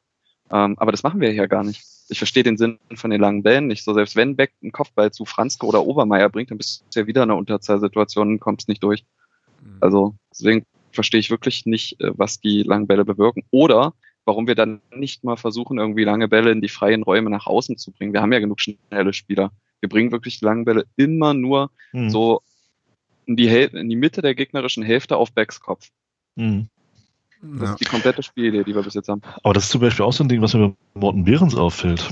Ähm, 0.52 0.76
aber 0.78 0.91
das 0.91 1.04
machen 1.04 1.22
wir 1.22 1.32
hier 1.32 1.48
gar 1.48 1.63
nicht. 1.63 1.84
Ich 2.10 2.18
verstehe 2.20 2.44
den 2.44 2.58
Sinn 2.58 2.80
von 2.94 3.10
den 3.10 3.22
langen 3.22 3.44
Bällen 3.44 3.68
nicht 3.68 3.84
so. 3.84 3.94
Selbst 3.94 4.15
wenn 4.15 4.36
Beck 4.36 4.54
einen 4.62 4.72
Kopfball 4.72 5.12
zu 5.12 5.26
Franzke 5.26 5.65
oder 5.65 5.86
Obermeier 5.86 6.30
bringt, 6.30 6.52
dann 6.52 6.58
bist 6.58 6.84
du 6.94 7.00
ja 7.00 7.08
wieder 7.08 7.24
in 7.24 7.32
einer 7.32 7.39
Unterzahlsituation 7.39 8.30
und 8.30 8.39
kommst 8.39 8.68
nicht 8.68 8.84
durch. 8.84 9.06
Mhm. 9.62 9.78
Also 9.82 10.15
deswegen 10.32 10.65
verstehe 10.91 11.20
ich 11.20 11.32
wirklich 11.32 11.65
nicht, 11.65 12.00
äh, 12.00 12.12
was 12.15 12.39
die 12.39 12.63
langen 12.63 12.88
Bälle 12.88 13.06
bewirken. 13.06 13.44
Oder 13.52 13.94
warum 14.24 14.48
wir 14.48 14.56
dann 14.56 14.82
nicht 14.91 15.24
mal 15.24 15.38
versuchen, 15.38 15.78
irgendwie 15.78 16.04
lange 16.04 16.28
Bälle 16.28 16.52
in 16.52 16.62
die 16.62 16.70
freien 16.70 17.04
Räume 17.04 17.30
nach 17.30 17.48
außen 17.48 17.78
zu 17.78 17.91
bringen. 17.91 18.13
Wir 18.13 18.22
haben 18.22 18.34
ja 18.34 18.39
genug 18.39 18.60
schnelle 18.60 19.13
Spieler. 19.13 19.52
Wir 19.86 19.89
bringen 19.89 20.12
wirklich 20.12 20.39
die 20.39 20.45
langen 20.45 20.65
Bälle 20.65 20.88
immer 20.95 21.36
nur 21.36 21.69
mhm. 21.93 22.10
so 22.10 22.41
in 23.28 23.36
die, 23.36 23.48
in 23.48 23.88
die 23.88 23.95
Mitte 23.95 24.24
der 24.24 24.34
gegnerischen 24.34 24.82
Hälfte 24.82 25.15
auf 25.15 25.32
Becks 25.32 25.60
Kopf. 25.60 25.91
Mhm. 26.36 26.69
Das 27.39 27.62
ja. 27.62 27.71
ist 27.74 27.82
die 27.82 27.86
komplette 27.86 28.24
Spielidee, 28.24 28.63
die 28.63 28.74
wir 28.74 28.82
bis 28.82 28.95
jetzt 28.95 29.08
haben. 29.08 29.21
Aber 29.43 29.54
das 29.54 29.65
ist 29.65 29.69
zum 29.69 29.82
Beispiel 29.82 30.04
auch 30.04 30.12
so 30.12 30.24
ein 30.24 30.28
Ding, 30.28 30.41
was 30.41 30.56
mir 30.56 30.69
bei 30.69 31.00
Morten 31.00 31.24
Behrens 31.24 31.54
auffällt. 31.54 32.04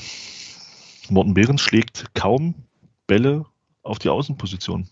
Morten 1.09 1.33
Behrens 1.33 1.61
schlägt 1.61 2.13
kaum 2.13 2.53
Bälle 3.07 3.43
auf 3.81 3.97
die 3.97 4.09
Außenposition. 4.09 4.87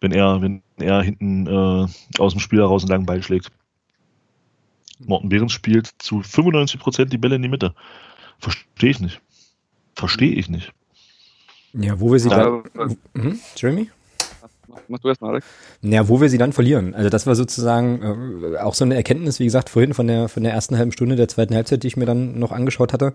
Wenn 0.00 0.12
er, 0.12 0.40
wenn 0.40 0.62
er 0.78 1.02
hinten 1.02 1.48
äh, 1.48 2.20
aus 2.20 2.32
dem 2.32 2.38
Spiel 2.38 2.60
heraus 2.60 2.84
einen 2.84 2.90
langen 2.90 3.06
Ball 3.06 3.24
schlägt. 3.24 3.50
Morten 5.00 5.30
Behrens 5.30 5.52
spielt 5.52 5.90
zu 5.98 6.22
95 6.22 6.78
Prozent 6.78 7.12
die 7.12 7.18
Bälle 7.18 7.34
in 7.34 7.42
die 7.42 7.48
Mitte. 7.48 7.74
Verstehe 8.38 8.90
ich 8.90 9.00
nicht. 9.00 9.20
Verstehe 9.96 10.32
ich 10.32 10.48
nicht. 10.48 10.72
Ja, 11.78 12.00
wo 12.00 12.12
wir 12.12 12.18
sie 12.18 12.28
dann. 12.28 12.62
Hm? 13.14 13.38
Jeremy? 13.56 13.90
Mach 14.88 14.98
du 14.98 15.08
erstmal, 15.08 15.32
Alex. 15.32 15.46
Ja, 15.82 16.08
wo 16.08 16.20
wir 16.20 16.28
sie 16.28 16.38
dann 16.38 16.52
verlieren. 16.52 16.94
Also 16.94 17.08
das 17.08 17.26
war 17.26 17.34
sozusagen 17.34 18.54
äh, 18.54 18.58
auch 18.58 18.74
so 18.74 18.84
eine 18.84 18.94
Erkenntnis, 18.94 19.40
wie 19.40 19.44
gesagt, 19.44 19.68
vorhin 19.68 19.94
von 19.94 20.06
der 20.06 20.28
von 20.28 20.42
der 20.42 20.52
ersten 20.52 20.76
halben 20.76 20.92
Stunde 20.92 21.16
der 21.16 21.28
zweiten 21.28 21.54
Halbzeit, 21.54 21.82
die 21.82 21.88
ich 21.88 21.96
mir 21.96 22.06
dann 22.06 22.38
noch 22.38 22.52
angeschaut 22.52 22.92
hatte. 22.92 23.14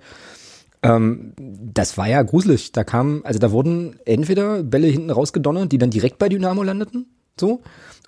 Ähm, 0.84 1.34
das 1.38 1.98
war 1.98 2.08
ja 2.08 2.22
gruselig. 2.24 2.72
Da 2.72 2.84
kam, 2.84 3.22
also 3.24 3.40
da 3.40 3.52
wurden 3.52 4.00
entweder 4.06 4.64
Bälle 4.64 4.88
hinten 4.88 5.12
rausgedonnert, 5.12 5.72
die 5.72 5.78
dann 5.78 5.92
direkt 5.92 6.18
bei 6.18 6.30
Dynamo 6.30 6.64
landeten, 6.64 7.06
so, 7.40 7.62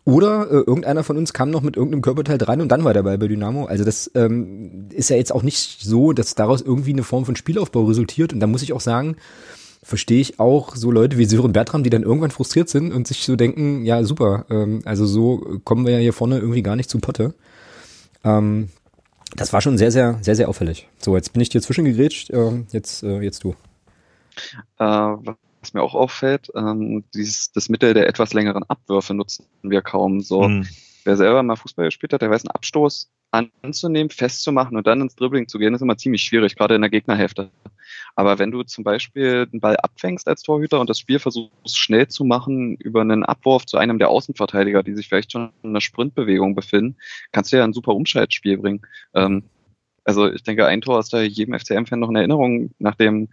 oder 0.05 0.51
äh, 0.51 0.55
irgendeiner 0.55 1.03
von 1.03 1.17
uns 1.17 1.31
kam 1.31 1.49
noch 1.49 1.61
mit 1.61 1.77
irgendeinem 1.77 2.01
Körperteil 2.01 2.37
dran 2.37 2.59
und 2.59 2.69
dann 2.69 2.83
war 2.83 2.93
der 2.93 3.03
Ball 3.03 3.17
bei 3.17 3.27
Dynamo. 3.27 3.65
Also 3.65 3.85
das 3.85 4.11
ähm, 4.15 4.89
ist 4.91 5.09
ja 5.09 5.15
jetzt 5.15 5.33
auch 5.33 5.43
nicht 5.43 5.81
so, 5.81 6.11
dass 6.11 6.35
daraus 6.35 6.61
irgendwie 6.61 6.91
eine 6.91 7.03
Form 7.03 7.25
von 7.25 7.37
Spielaufbau 7.37 7.83
resultiert. 7.83 8.33
Und 8.33 8.41
da 8.41 8.47
muss 8.47 8.63
ich 8.63 8.73
auch 8.73 8.81
sagen, 8.81 9.15
verstehe 9.83 10.21
ich 10.21 10.39
auch 10.39 10.75
so 10.75 10.91
Leute 10.91 11.17
wie 11.17 11.25
Sören 11.25 11.53
Bertram, 11.53 11.83
die 11.83 11.89
dann 11.89 12.03
irgendwann 12.03 12.31
frustriert 12.31 12.69
sind 12.69 12.91
und 12.91 13.07
sich 13.07 13.23
so 13.23 13.35
denken, 13.35 13.85
ja 13.85 14.03
super, 14.03 14.45
ähm, 14.49 14.81
also 14.85 15.05
so 15.05 15.59
kommen 15.63 15.85
wir 15.85 15.93
ja 15.93 15.99
hier 15.99 16.13
vorne 16.13 16.39
irgendwie 16.39 16.63
gar 16.63 16.75
nicht 16.75 16.89
zu 16.89 16.99
Potte. 16.99 17.33
Ähm, 18.23 18.69
das 19.35 19.51
war 19.53 19.61
schon 19.61 19.77
sehr, 19.77 19.91
sehr, 19.91 20.19
sehr, 20.21 20.35
sehr 20.35 20.49
auffällig. 20.49 20.87
So, 20.99 21.15
jetzt 21.15 21.33
bin 21.33 21.41
ich 21.41 21.49
dir 21.49 21.61
zwischengegrätscht, 21.61 22.29
äh, 22.29 22.63
jetzt, 22.71 23.03
äh, 23.03 23.19
jetzt 23.21 23.43
du. 23.43 23.55
Äh, 24.79 24.85
was 25.63 25.73
mir 25.73 25.81
auch 25.81 25.95
auffällt, 25.95 26.51
ähm, 26.55 27.03
dieses, 27.13 27.51
das 27.51 27.69
Mittel 27.69 27.93
der 27.93 28.07
etwas 28.07 28.33
längeren 28.33 28.63
Abwürfe 28.63 29.13
nutzen 29.13 29.45
wir 29.61 29.81
kaum 29.81 30.21
so. 30.21 30.47
Mhm. 30.47 30.67
Wer 31.03 31.17
selber 31.17 31.43
mal 31.43 31.55
Fußball 31.55 31.85
gespielt 31.85 32.13
hat, 32.13 32.21
der 32.21 32.29
weiß, 32.29 32.45
ein 32.45 32.51
Abstoß 32.51 33.09
anzunehmen, 33.33 34.11
festzumachen 34.11 34.77
und 34.77 34.85
dann 34.85 35.01
ins 35.01 35.15
Dribbling 35.15 35.47
zu 35.47 35.57
gehen, 35.57 35.73
ist 35.73 35.81
immer 35.81 35.97
ziemlich 35.97 36.21
schwierig, 36.21 36.55
gerade 36.55 36.75
in 36.75 36.81
der 36.81 36.89
Gegnerhälfte. 36.89 37.49
Aber 38.15 38.37
wenn 38.37 38.51
du 38.51 38.63
zum 38.63 38.83
Beispiel 38.83 39.47
den 39.47 39.59
Ball 39.59 39.75
abfängst 39.77 40.27
als 40.27 40.43
Torhüter 40.43 40.79
und 40.79 40.89
das 40.89 40.99
Spiel 40.99 41.19
versuchst 41.19 41.77
schnell 41.77 42.07
zu 42.07 42.25
machen 42.25 42.75
über 42.75 43.01
einen 43.01 43.23
Abwurf 43.23 43.65
zu 43.65 43.77
einem 43.77 43.97
der 43.97 44.09
Außenverteidiger, 44.09 44.83
die 44.83 44.93
sich 44.93 45.07
vielleicht 45.07 45.31
schon 45.31 45.51
in 45.63 45.71
einer 45.71 45.81
Sprintbewegung 45.81 46.53
befinden, 46.53 46.95
kannst 47.31 47.51
du 47.51 47.57
ja 47.57 47.63
ein 47.63 47.73
super 47.73 47.95
Umschaltspiel 47.95 48.57
bringen. 48.57 48.81
Ähm, 49.15 49.43
also 50.03 50.31
ich 50.31 50.43
denke, 50.43 50.67
ein 50.67 50.81
Tor 50.81 50.99
ist 50.99 51.13
da 51.13 51.21
jedem 51.21 51.57
FCM-Fan 51.57 51.99
noch 51.99 52.09
in 52.09 52.15
Erinnerung, 52.15 52.71
nach 52.77 52.95
dem 52.95 53.29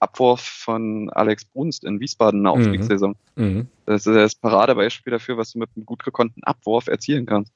Abwurf 0.00 0.40
von 0.40 1.08
Alex 1.10 1.44
Brunst 1.44 1.84
in 1.84 2.00
Wiesbaden 2.00 2.40
in 2.40 2.44
der 2.44 2.54
mhm. 2.54 2.60
Aufstiegssaison. 2.60 3.16
Mhm. 3.36 3.68
Das 3.86 4.06
ist 4.06 4.14
das 4.14 4.34
Paradebeispiel 4.34 5.12
dafür, 5.12 5.36
was 5.36 5.52
du 5.52 5.58
mit 5.58 5.70
einem 5.76 5.86
gut 5.86 6.04
gekonnten 6.04 6.42
Abwurf 6.42 6.88
erzielen 6.88 7.26
kannst. 7.26 7.52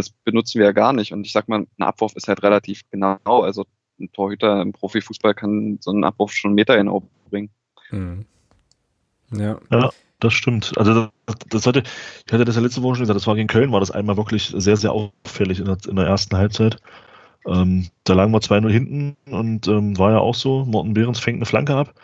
Das 0.00 0.10
benutzen 0.24 0.58
wir 0.58 0.66
ja 0.66 0.72
gar 0.72 0.92
nicht. 0.92 1.12
Und 1.12 1.26
ich 1.26 1.32
sag 1.32 1.48
mal, 1.48 1.60
ein 1.60 1.82
Abwurf 1.82 2.16
ist 2.16 2.28
halt 2.28 2.42
relativ 2.42 2.82
genau. 2.90 3.18
Also 3.24 3.66
ein 4.00 4.10
Torhüter 4.12 4.62
im 4.62 4.72
Profifußball 4.72 5.34
kann 5.34 5.78
so 5.80 5.90
einen 5.90 6.04
Abbruch 6.04 6.30
schon 6.30 6.54
Meter 6.54 6.78
in 6.78 6.88
Oben 6.88 7.08
bringen. 7.28 7.50
Mhm. 7.90 8.24
Ja. 9.32 9.58
ja, 9.70 9.90
das 10.18 10.32
stimmt. 10.32 10.72
Also 10.76 11.08
das, 11.26 11.36
das, 11.50 11.66
hatte, 11.66 11.82
ich 12.26 12.32
hatte 12.32 12.44
das 12.44 12.56
ja 12.56 12.62
letzte 12.62 12.82
Woche 12.82 12.96
schon 12.96 13.02
gesagt, 13.02 13.16
das 13.16 13.26
war 13.26 13.36
gegen 13.36 13.46
Köln, 13.46 13.72
war 13.72 13.80
das 13.80 13.90
einmal 13.90 14.16
wirklich 14.16 14.52
sehr, 14.56 14.76
sehr 14.76 14.92
auffällig 14.92 15.60
in 15.60 15.66
der, 15.66 15.76
in 15.86 15.96
der 15.96 16.06
ersten 16.06 16.36
Halbzeit. 16.36 16.78
Ähm, 17.46 17.88
da 18.04 18.14
lagen 18.14 18.32
wir 18.32 18.40
2-0 18.40 18.70
hinten 18.70 19.16
und 19.30 19.68
ähm, 19.68 19.98
war 19.98 20.12
ja 20.12 20.18
auch 20.18 20.34
so, 20.34 20.64
Morten 20.64 20.94
Behrens 20.94 21.20
fängt 21.20 21.36
eine 21.36 21.46
Flanke 21.46 21.74
ab 21.74 21.94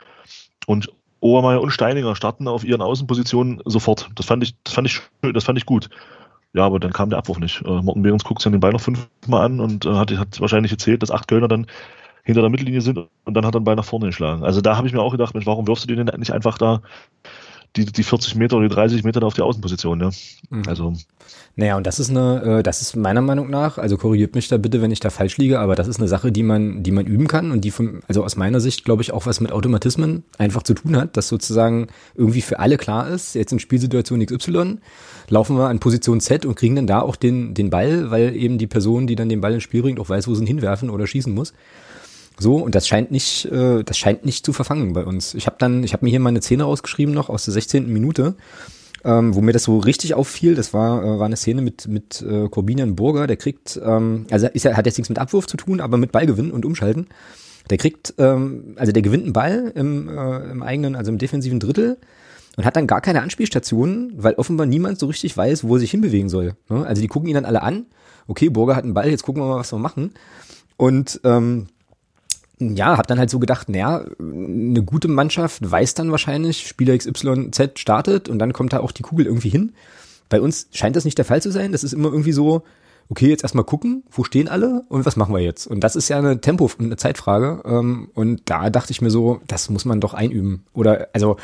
und 0.67 0.91
Obermeier 1.21 1.61
und 1.61 1.71
Steininger 1.71 2.15
starten 2.15 2.47
auf 2.47 2.65
ihren 2.65 2.83
Außenpositionen 2.83 3.61
sofort. 3.65 4.09
Das 4.15 4.27
fand 4.27 4.43
ich, 4.43 4.55
das 4.63 4.75
fand 4.75 4.87
ich, 4.87 5.01
das 5.33 5.45
fand 5.45 5.59
ich 5.59 5.67
gut. 5.67 5.89
Ja, 6.57 6.64
aber 6.64 6.81
dann 6.81 6.92
kam 6.92 7.11
der 7.11 7.19
Abwurf 7.19 7.38
nicht. 7.38 7.61
Äh, 7.66 7.83
Morten 7.83 8.03
Behrens 8.03 8.25
guckt 8.25 8.40
sich 8.40 8.51
den 8.51 8.61
Ball 8.61 8.73
noch 8.73 8.81
fünfmal 8.81 9.45
an 9.45 9.61
und 9.61 9.85
äh, 9.85 9.92
hat, 9.92 10.11
hat 10.12 10.40
wahrscheinlich 10.40 10.73
erzählt, 10.73 11.03
dass 11.03 11.11
acht 11.11 11.29
Kölner 11.29 11.49
dann 11.49 11.66
hinter 12.25 12.40
der 12.40 12.49
Mittellinie 12.49 12.81
sind 12.81 12.97
und 12.97 13.35
dann 13.35 13.45
hat 13.45 13.55
er 13.55 13.61
den 13.61 13.64
Ball 13.64 13.77
nach 13.77 13.85
vorne 13.85 14.07
geschlagen. 14.07 14.42
Also 14.42 14.62
da 14.62 14.75
habe 14.75 14.87
ich 14.87 14.95
mir 14.95 15.03
auch 15.03 15.12
gedacht, 15.12 15.35
Mensch, 15.35 15.47
warum 15.47 15.66
wirfst 15.69 15.85
du 15.85 15.95
den 15.95 16.07
denn 16.07 16.19
nicht 16.19 16.33
einfach 16.33 16.57
da 16.57 16.81
die, 17.77 17.85
die 17.85 18.03
40 18.03 18.35
Meter 18.37 18.57
oder 18.57 18.69
die 18.69 18.75
30 18.75 19.05
Meter 19.05 19.21
da 19.21 19.27
auf 19.27 19.35
die 19.35 19.43
Außenposition, 19.43 20.01
ja. 20.01 20.11
Mhm. 20.51 20.62
Also. 20.67 20.93
Naja, 21.57 21.77
und 21.77 21.87
das 21.87 21.99
ist 21.99 22.11
eine, 22.11 22.59
äh, 22.59 22.62
das 22.62 22.83
ist 22.83 22.97
meiner 22.97 23.21
Meinung 23.21 23.49
nach, 23.49 23.79
also 23.79 23.97
korrigiert 23.97 24.35
mich 24.35 24.49
da 24.49 24.59
bitte, 24.59 24.83
wenn 24.83 24.91
ich 24.91 25.01
da 25.01 25.11
falsch 25.11 25.39
liege, 25.39 25.59
aber 25.59 25.75
das 25.75 25.89
ist 25.89 25.99
eine 25.99 26.09
Sache, 26.09 26.33
die 26.33 26.43
man, 26.43 26.83
die 26.83 26.91
man 26.91 27.07
üben 27.07 27.29
kann 27.29 27.51
und 27.51 27.62
die 27.62 27.71
von, 27.71 28.01
also 28.09 28.25
aus 28.25 28.37
meiner 28.37 28.61
Sicht, 28.61 28.85
glaube 28.85 29.03
ich, 29.03 29.12
auch 29.12 29.27
was 29.27 29.41
mit 29.41 29.53
Automatismen 29.53 30.25
einfach 30.39 30.62
zu 30.62 30.75
tun 30.75 30.97
hat, 30.97 31.17
dass 31.17 31.29
sozusagen 31.29 31.89
irgendwie 32.15 32.43
für 32.43 32.59
alle 32.59 32.77
klar 32.77 33.09
ist, 33.09 33.35
jetzt 33.35 33.53
in 33.53 33.59
Spielsituation 33.59 34.25
XY 34.25 34.79
laufen 35.29 35.57
wir 35.57 35.69
an 35.69 35.79
Position 35.79 36.21
Z 36.21 36.47
und 36.47 36.57
kriegen 36.57 36.77
dann 36.77 36.87
da 36.87 37.01
auch 37.01 37.17
den, 37.17 37.55
den 37.55 37.71
Ball, 37.71 38.11
weil 38.11 38.37
eben 38.37 38.59
die 38.59 38.67
Person, 38.67 39.07
die 39.07 39.17
dann 39.17 39.29
den 39.29 39.41
Ball 39.41 39.55
ins 39.55 39.62
Spiel 39.62 39.83
bringt, 39.83 39.99
auch 39.99 40.09
weiß, 40.09 40.29
wo 40.29 40.35
sie 40.35 40.43
ihn 40.43 40.47
hinwerfen 40.47 40.91
oder 40.91 41.07
schießen 41.07 41.35
muss. 41.35 41.53
So, 42.38 42.57
und 42.57 42.75
das 42.75 42.87
scheint 42.87 43.11
nicht, 43.11 43.46
äh, 43.46 43.83
das 43.83 43.96
scheint 43.96 44.25
nicht 44.25 44.44
zu 44.44 44.53
verfangen 44.53 44.92
bei 44.92 45.05
uns. 45.05 45.35
Ich 45.35 45.46
habe 45.46 45.57
dann, 45.59 45.83
ich 45.85 45.92
habe 45.92 46.05
mir 46.05 46.11
hier 46.11 46.20
meine 46.20 46.42
Szene 46.42 46.64
rausgeschrieben 46.64 47.14
noch 47.14 47.31
aus 47.31 47.44
der 47.44 47.55
16. 47.55 47.90
Minute, 47.90 48.35
ähm, 49.05 49.35
wo 49.35 49.40
mir 49.40 49.53
das 49.53 49.64
so 49.64 49.79
richtig 49.79 50.14
auffiel. 50.14 50.55
Das 50.55 50.75
war, 50.75 51.03
äh, 51.03 51.18
war 51.18 51.27
eine 51.27 51.37
Szene 51.37 51.62
mit, 51.62 51.88
mit 51.88 52.22
äh, 52.22 52.49
Corbinian 52.49 52.94
Burger, 52.94 53.27
der 53.27 53.37
kriegt, 53.37 53.81
ähm, 53.83 54.27
also 54.31 54.49
ist 54.49 54.64
ja, 54.64 54.77
hat 54.77 54.85
jetzt 54.85 54.99
nichts 54.99 55.09
mit 55.09 55.18
Abwurf 55.18 55.46
zu 55.46 55.57
tun, 55.57 55.81
aber 55.81 55.96
mit 55.96 56.12
Ballgewinn 56.12 56.51
und 56.51 56.66
Umschalten. 56.66 57.07
Der 57.70 57.79
kriegt, 57.79 58.14
ähm, 58.18 58.75
also 58.77 58.92
der 58.92 59.03
gewinnt 59.03 59.25
einen 59.25 59.33
Ball 59.33 59.72
im, 59.75 60.09
äh, 60.09 60.51
im 60.51 60.62
eigenen, 60.62 60.94
also 60.94 61.11
im 61.11 61.18
defensiven 61.18 61.59
Drittel 61.59 61.96
und 62.57 62.64
hat 62.64 62.77
dann 62.77 62.87
gar 62.87 63.01
keine 63.01 63.22
Anspielstationen, 63.22 64.12
weil 64.16 64.35
offenbar 64.35 64.66
niemand 64.66 64.99
so 64.99 65.07
richtig 65.07 65.37
weiß, 65.37 65.64
wo 65.64 65.77
er 65.77 65.81
sich 65.81 65.90
hinbewegen 65.90 66.29
soll. 66.29 66.55
Ne? 66.68 66.87
Also 66.87 67.01
die 67.01 67.09
gucken 67.09 67.29
ihn 67.29 67.35
dann 67.35 67.44
alle 67.44 67.62
an. 67.62 67.87
Okay, 68.27 68.51
Burger 68.51 68.77
hat 68.77 68.85
einen 68.85 68.94
Ball, 68.94 69.09
jetzt 69.09 69.22
gucken 69.22 69.42
wir 69.42 69.49
mal, 69.49 69.59
was 69.59 69.72
wir 69.72 69.79
machen. 69.79 70.12
Und 70.77 71.20
ähm, 71.25 71.68
ja, 72.59 72.97
hab 72.97 73.07
dann 73.07 73.19
halt 73.19 73.31
so 73.31 73.38
gedacht, 73.38 73.69
naja, 73.69 74.05
eine 74.19 74.83
gute 74.83 75.09
Mannschaft 75.09 75.71
weiß 75.71 75.95
dann 75.95 76.11
wahrscheinlich, 76.11 76.66
Spieler 76.66 76.97
XYZ 76.97 77.79
startet 77.79 78.29
und 78.29 78.38
dann 78.38 78.53
kommt 78.53 78.73
da 78.73 78.81
auch 78.81 78.92
die 78.92 79.03
Kugel 79.03 79.27
irgendwie 79.27 79.51
hin. 79.51 79.73
Bei 80.29 80.40
uns 80.40 80.69
scheint 80.73 80.97
das 80.97 81.05
nicht 81.05 81.19
der 81.19 81.25
Fall 81.25 81.42
zu 81.42 81.51
sein. 81.51 81.73
Das 81.73 81.85
ist 81.85 81.92
immer 81.92 82.09
irgendwie 82.09 82.33
so, 82.33 82.62
okay, 83.11 83.29
jetzt 83.29 83.42
erstmal 83.42 83.64
gucken, 83.64 84.05
wo 84.11 84.25
stehen 84.25 84.49
alle 84.49 84.83
und 84.88 85.05
was 85.05 85.16
machen 85.16 85.35
wir 85.35 85.40
jetzt? 85.40 85.66
Und 85.66 85.81
das 85.81 85.97
ist 85.97 86.09
ja 86.09 86.19
eine 86.19 86.40
Tempo- 86.40 86.71
und 86.79 86.87
eine 86.87 86.97
Zeitfrage. 86.97 87.62
Ähm, 87.64 88.09
und 88.14 88.42
da 88.47 88.71
dachte 88.71 88.90
ich 88.90 89.03
mir 89.03 89.11
so, 89.11 89.40
das 89.47 89.69
muss 89.69 89.85
man 89.85 90.01
doch 90.01 90.14
einüben. 90.14 90.64
Oder, 90.73 91.09
also, 91.12 91.37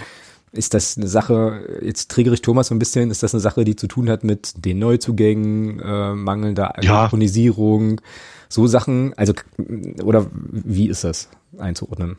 ist 0.51 0.75
das 0.75 0.97
eine 0.97 1.09
Sache, 1.09 1.81
jetzt 1.83 2.11
triggere 2.11 2.35
ich 2.35 2.43
Thomas 2.43 2.69
so 2.69 2.75
ein 2.75 2.79
bisschen, 2.79 3.11
ist 3.11 3.23
das 3.23 3.35
eine 3.35 3.41
Sache, 3.41 3.65
die 3.65 3.77
zu 3.77 3.87
tun 3.87 4.11
hat 4.11 4.23
mit 4.23 4.65
den 4.65 4.79
Neuzugängen, 4.79 5.81
äh, 5.81 6.15
mangelnder 6.15 6.75
Synchronisierung, 6.79 8.01
ja 8.01 8.07
so 8.53 8.67
Sachen, 8.67 9.15
also 9.15 9.33
oder 10.05 10.27
wie 10.33 10.89
ist 10.89 11.05
das 11.05 11.29
einzuordnen? 11.59 12.19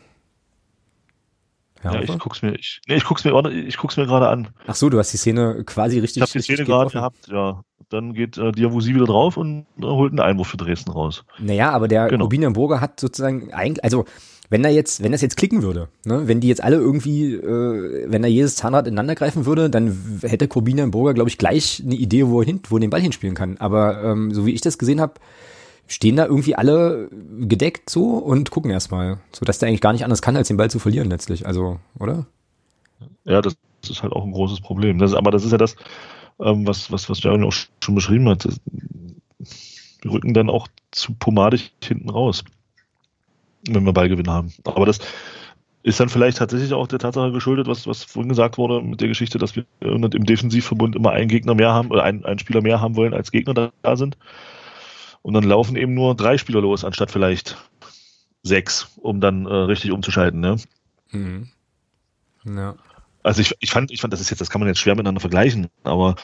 Ja, 1.83 2.01
ich 2.01 2.17
guck's 2.17 2.41
mir, 2.41 2.55
ich, 2.55 2.79
nee, 2.87 2.95
ich 2.95 3.03
guck's 3.03 3.25
mir, 3.25 3.51
ich 3.51 3.77
guck's 3.77 3.97
mir 3.97 4.05
gerade 4.05 4.29
an. 4.29 4.47
Ach 4.67 4.75
so, 4.75 4.89
du 4.89 4.97
hast 4.97 5.11
die 5.11 5.17
Szene 5.17 5.63
quasi 5.65 5.99
richtig. 5.99 6.23
Ich 6.23 6.29
habe 6.29 6.31
die 6.31 6.41
Szene 6.41 6.63
gerade 6.63 6.89
gehabt, 6.89 7.27
ja. 7.27 7.61
Dann 7.89 8.13
geht 8.13 8.37
äh, 8.37 8.51
Diabusi 8.51 8.95
wieder 8.95 9.05
drauf 9.05 9.37
und 9.37 9.65
äh, 9.77 9.83
holt 9.83 10.13
einen 10.13 10.21
Einwurf 10.21 10.47
für 10.47 10.57
Dresden 10.57 10.91
raus. 10.91 11.25
Naja, 11.37 11.71
aber 11.71 11.87
der 11.87 12.07
genau. 12.07 12.27
Burger 12.27 12.81
hat 12.81 12.99
sozusagen 12.99 13.53
eigentlich, 13.53 13.83
also 13.83 14.05
wenn 14.49 14.63
da 14.63 14.69
jetzt, 14.69 15.03
wenn 15.03 15.11
das 15.11 15.21
jetzt 15.21 15.35
klicken 15.35 15.61
würde, 15.61 15.89
ne, 16.05 16.27
wenn 16.27 16.39
die 16.39 16.47
jetzt 16.47 16.63
alle 16.63 16.77
irgendwie, 16.77 17.33
äh, 17.33 18.09
wenn 18.09 18.21
da 18.21 18.27
jedes 18.27 18.55
Zahnrad 18.55 18.87
ineinander 18.87 19.15
greifen 19.15 19.45
würde, 19.45 19.69
dann 19.69 20.19
hätte 20.21 20.47
Corbinian 20.47 20.91
Burger, 20.91 21.13
glaube 21.13 21.29
ich, 21.29 21.37
gleich 21.37 21.83
eine 21.85 21.95
Idee, 21.95 22.27
wo 22.27 22.41
er 22.41 22.45
hin, 22.45 22.61
wo 22.69 22.77
er 22.77 22.79
den 22.79 22.89
Ball 22.89 23.01
hinspielen 23.01 23.35
kann. 23.35 23.57
Aber 23.57 24.03
ähm, 24.03 24.33
so 24.33 24.45
wie 24.45 24.53
ich 24.53 24.61
das 24.61 24.77
gesehen 24.77 25.01
habe, 25.01 25.15
stehen 25.87 26.15
da 26.15 26.25
irgendwie 26.25 26.55
alle 26.55 27.09
gedeckt 27.39 27.89
so 27.89 28.17
und 28.17 28.51
gucken 28.51 28.71
erstmal, 28.71 29.19
so 29.31 29.45
dass 29.45 29.59
der 29.59 29.69
eigentlich 29.69 29.81
gar 29.81 29.93
nicht 29.93 30.03
anders 30.03 30.21
kann, 30.21 30.35
als 30.35 30.47
den 30.47 30.57
Ball 30.57 30.69
zu 30.71 30.79
verlieren 30.79 31.09
letztlich. 31.09 31.45
Also, 31.45 31.79
oder? 31.99 32.25
Ja, 33.25 33.41
das 33.41 33.55
ist 33.89 34.03
halt 34.03 34.13
auch 34.13 34.23
ein 34.23 34.31
großes 34.31 34.61
Problem. 34.61 34.97
Das, 34.99 35.13
aber 35.13 35.31
das 35.31 35.43
ist 35.43 35.51
ja 35.51 35.57
das, 35.57 35.75
ähm, 36.39 36.65
was, 36.65 36.91
was, 36.91 37.09
was 37.09 37.21
Jaron 37.21 37.43
auch 37.43 37.53
schon 37.53 37.95
beschrieben 37.95 38.29
hat. 38.29 38.47
Wir 40.01 40.11
rücken 40.11 40.33
dann 40.33 40.49
auch 40.49 40.67
zu 40.91 41.13
pomadig 41.13 41.73
hinten 41.83 42.09
raus, 42.09 42.43
wenn 43.67 43.85
wir 43.85 43.93
Ballgewinn 43.93 44.29
haben. 44.29 44.53
Aber 44.63 44.85
das 44.85 44.99
ist 45.83 45.99
dann 45.99 46.09
vielleicht 46.09 46.37
tatsächlich 46.37 46.73
auch 46.73 46.87
der 46.87 46.99
Tatsache 46.99 47.31
geschuldet, 47.31 47.67
was, 47.67 47.87
was 47.87 48.03
vorhin 48.03 48.29
gesagt 48.29 48.57
wurde 48.57 48.81
mit 48.81 49.01
der 49.01 49.09
Geschichte, 49.09 49.37
dass 49.37 49.55
wir 49.55 49.65
im 49.81 50.25
Defensivverbund 50.25 50.95
immer 50.95 51.11
einen 51.11 51.27
Gegner 51.27 51.55
mehr 51.55 51.73
haben 51.73 51.91
oder 51.91 52.03
einen, 52.03 52.23
einen 52.23 52.39
Spieler 52.39 52.61
mehr 52.61 52.79
haben 52.79 52.95
wollen, 52.95 53.13
als 53.13 53.31
Gegner 53.31 53.71
da 53.81 53.95
sind. 53.97 54.17
Und 55.23 55.33
dann 55.33 55.43
laufen 55.43 55.75
eben 55.75 55.95
nur 55.95 56.15
drei 56.15 56.37
Spieler 56.37 56.61
los, 56.61 56.83
anstatt 56.83 57.09
vielleicht 57.09 57.57
sechs, 58.43 58.89
um 58.97 59.21
dann 59.21 59.45
äh, 59.45 59.53
richtig 59.53 59.91
umzuschalten. 59.91 60.39
Ne? 60.39 60.57
Mhm. 61.11 61.47
Ja. 62.45 62.75
Also 63.23 63.41
ich, 63.41 63.55
ich 63.61 63.71
fand, 63.71 63.89
ich 63.89 64.01
fand, 64.01 64.11
das 64.13 64.19
ist 64.19 64.29
jetzt, 64.29 64.41
das 64.41 64.49
kann 64.49 64.59
man 64.59 64.67
jetzt 64.67 64.79
schwer 64.79 64.95
miteinander 64.95 65.21
vergleichen, 65.21 65.69
aber 65.83 66.15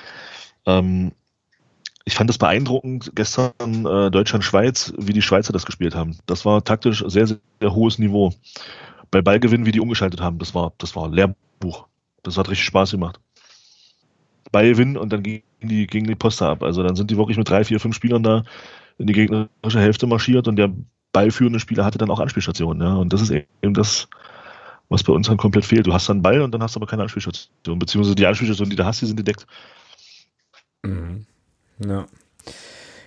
ähm, 0.65 1.13
ich 2.03 2.13
fand 2.13 2.29
es 2.29 2.38
beeindruckend 2.38 3.12
gestern 3.15 3.85
äh, 3.85 4.12
Deutschland-Schweiz, 4.12 4.93
wie 4.97 5.13
die 5.13 5.21
Schweizer 5.21 5.53
das 5.53 5.65
gespielt 5.65 5.95
haben. 5.95 6.17
Das 6.25 6.43
war 6.43 6.63
taktisch 6.63 7.03
sehr, 7.07 7.25
sehr, 7.25 7.38
sehr 7.62 7.73
hohes 7.73 7.99
Niveau. 7.99 8.33
Bei 9.12 9.21
Ballgewinn, 9.21 9.65
wie 9.65 9.71
die 9.71 9.79
umgeschaltet 9.79 10.19
haben, 10.19 10.39
das 10.39 10.53
war, 10.53 10.73
das 10.77 10.95
war 10.95 11.09
Lehrbuch. 11.09 11.88
Das 12.23 12.38
hat 12.38 12.49
richtig 12.49 12.65
Spaß 12.65 12.91
gemacht. 12.91 13.19
Ballgewinn 14.51 14.97
und 14.97 15.13
dann 15.13 15.23
gingen 15.23 15.43
die, 15.62 15.88
gegen 15.88 16.07
die 16.07 16.15
Poster 16.15 16.49
ab. 16.49 16.63
Also 16.63 16.83
dann 16.83 16.95
sind 16.95 17.12
die 17.12 17.17
wirklich 17.17 17.38
mit 17.38 17.49
drei, 17.49 17.63
vier, 17.63 17.79
fünf 17.79 17.95
Spielern 17.95 18.23
da 18.23 18.43
in 18.99 19.07
die 19.07 19.13
gegnerische 19.13 19.79
Hälfte 19.79 20.05
marschiert 20.05 20.47
und 20.47 20.57
der 20.57 20.71
ballführende 21.12 21.59
Spieler 21.59 21.85
hatte 21.85 21.97
dann 21.97 22.12
auch 22.12 22.19
Anspielstationen. 22.19 22.85
Ja? 22.85 22.95
Und 22.95 23.12
das 23.13 23.21
ist 23.21 23.31
eben 23.31 23.73
das, 23.73 24.07
was 24.89 25.03
bei 25.03 25.13
uns 25.13 25.27
dann 25.27 25.38
komplett 25.38 25.65
fehlt. 25.65 25.88
Du 25.88 25.93
hast 25.93 26.09
dann 26.09 26.21
Ball 26.21 26.41
und 26.41 26.51
dann 26.51 26.62
hast 26.62 26.75
du 26.75 26.79
aber 26.79 26.88
keine 26.88 27.03
Anspielstation. 27.03 27.79
Beziehungsweise 27.79 28.15
die 28.15 28.25
Anspielstationen, 28.25 28.69
die 28.69 28.75
du 28.75 28.85
hast, 28.85 29.01
die 29.01 29.05
sind 29.05 29.17
gedeckt. 29.17 29.47
Mhm. 30.83 31.25
Ja. 31.83 32.05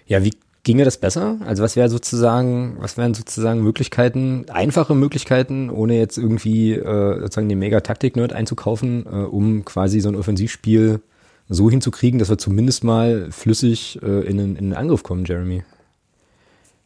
Ja, 0.06 0.24
wie 0.24 0.34
Ginge 0.64 0.84
das 0.84 0.98
besser? 0.98 1.38
Also 1.44 1.62
was 1.62 1.76
wäre 1.76 1.88
sozusagen, 1.88 2.76
was 2.78 2.96
wären 2.96 3.14
sozusagen 3.14 3.62
Möglichkeiten, 3.62 4.46
einfache 4.48 4.94
Möglichkeiten, 4.94 5.70
ohne 5.70 5.98
jetzt 5.98 6.18
irgendwie 6.18 6.72
äh, 6.72 7.20
sozusagen 7.20 7.48
den 7.48 7.58
Mega-Taktik-Nerd 7.58 8.32
einzukaufen, 8.32 9.04
äh, 9.06 9.24
um 9.24 9.64
quasi 9.64 10.00
so 10.00 10.08
ein 10.08 10.16
Offensivspiel 10.16 11.00
so 11.48 11.68
hinzukriegen, 11.68 12.18
dass 12.18 12.30
wir 12.30 12.38
zumindest 12.38 12.84
mal 12.84 13.28
flüssig 13.30 14.00
äh, 14.02 14.26
in, 14.26 14.38
in 14.38 14.56
einen 14.56 14.74
Angriff 14.74 15.02
kommen, 15.02 15.24
Jeremy? 15.24 15.64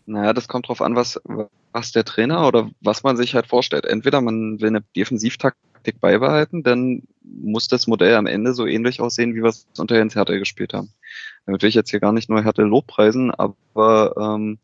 Naja, 0.07 0.33
das 0.33 0.49
kommt 0.49 0.69
drauf 0.69 0.81
an, 0.81 0.95
was, 0.95 1.21
was 1.73 1.93
der 1.93 2.05
Trainer 2.05 2.47
oder 2.47 2.71
was 2.81 3.03
man 3.03 3.17
sich 3.17 3.35
halt 3.35 3.47
vorstellt. 3.47 3.85
Entweder 3.85 4.21
man 4.21 4.61
will 4.61 4.69
eine 4.69 4.83
Defensivtaktik 4.95 6.01
beibehalten, 6.01 6.63
dann 6.63 7.03
muss 7.23 7.69
das 7.69 7.87
Modell 7.87 8.15
am 8.15 8.27
Ende 8.27 8.55
so 8.55 8.67
ähnlich 8.67 9.01
aussehen, 9.01 9.35
wie 9.35 9.43
wir 9.43 9.51
es 9.51 9.67
unter 9.77 9.97
Jens 9.97 10.15
Hertel 10.15 10.39
gespielt 10.39 10.75
haben. 10.75 10.93
Damit 11.45 11.63
will 11.63 11.69
ich 11.69 11.75
jetzt 11.75 11.91
hier 11.91 12.01
gar 12.01 12.13
nicht 12.13 12.29
nur 12.31 12.43
Hertel 12.43 12.67
Lobpreisen, 12.67 13.33
aber 13.33 14.15
ähm, 14.17 14.59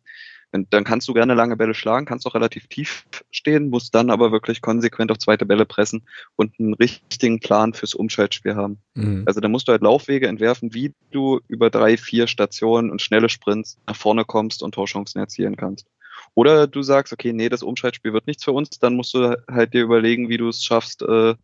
dann 0.53 0.85
kannst 0.85 1.09
du 1.09 1.15
gerne 1.15 1.35
lange 1.35 1.57
Bälle 1.57 1.75
schlagen, 1.75 2.05
kannst 2.05 2.27
auch 2.27 2.35
relativ 2.35 2.67
tief 2.67 3.07
stehen, 3.31 3.71
musst 3.71 3.95
dann 3.95 4.11
aber 4.11 4.33
wirklich 4.33 4.61
konsequent 4.61 5.11
auf 5.11 5.19
zweite 5.19 5.47
Bälle 5.47 5.65
pressen 5.65 6.03
und 6.37 6.59
einen 6.59 6.75
richtigen 6.75 7.41
Plan 7.41 7.73
fürs 7.73 7.95
Umschaltspiel 7.95 8.55
haben. 8.55 8.79
Mhm. 8.95 9.23
Also 9.27 9.41
da 9.41 9.49
musst 9.49 9.69
du 9.69 9.73
halt 9.73 9.83
Laufwege 9.83 10.29
entwerfen, 10.29 10.75
wie 10.75 10.93
du 11.11 11.41
über 11.49 11.71
drei, 11.71 11.97
vier 11.97 12.27
Stationen 12.27 12.91
und 12.91 13.01
schnelle 13.01 13.31
Sprints 13.31 13.79
nach 13.87 13.97
vorne 13.97 14.25
kommst 14.25 14.63
und 14.63 14.75
Torchancen 14.75 15.21
erzielen 15.21 15.57
kannst. 15.57 15.87
Oder 16.35 16.67
du 16.67 16.83
sagst, 16.83 17.13
okay, 17.13 17.33
nee, 17.33 17.49
das 17.49 17.63
Umschaltspiel 17.63 18.13
wird 18.13 18.27
nichts 18.27 18.45
für 18.45 18.53
uns, 18.53 18.79
dann 18.79 18.95
musst 18.95 19.15
du 19.15 19.37
halt 19.51 19.75
dir 19.75 19.83
überlegen, 19.83 20.29
wie 20.29 20.37
du 20.37 20.49
es 20.49 20.63
schaffst, 20.65 21.03
äh, 21.03 21.35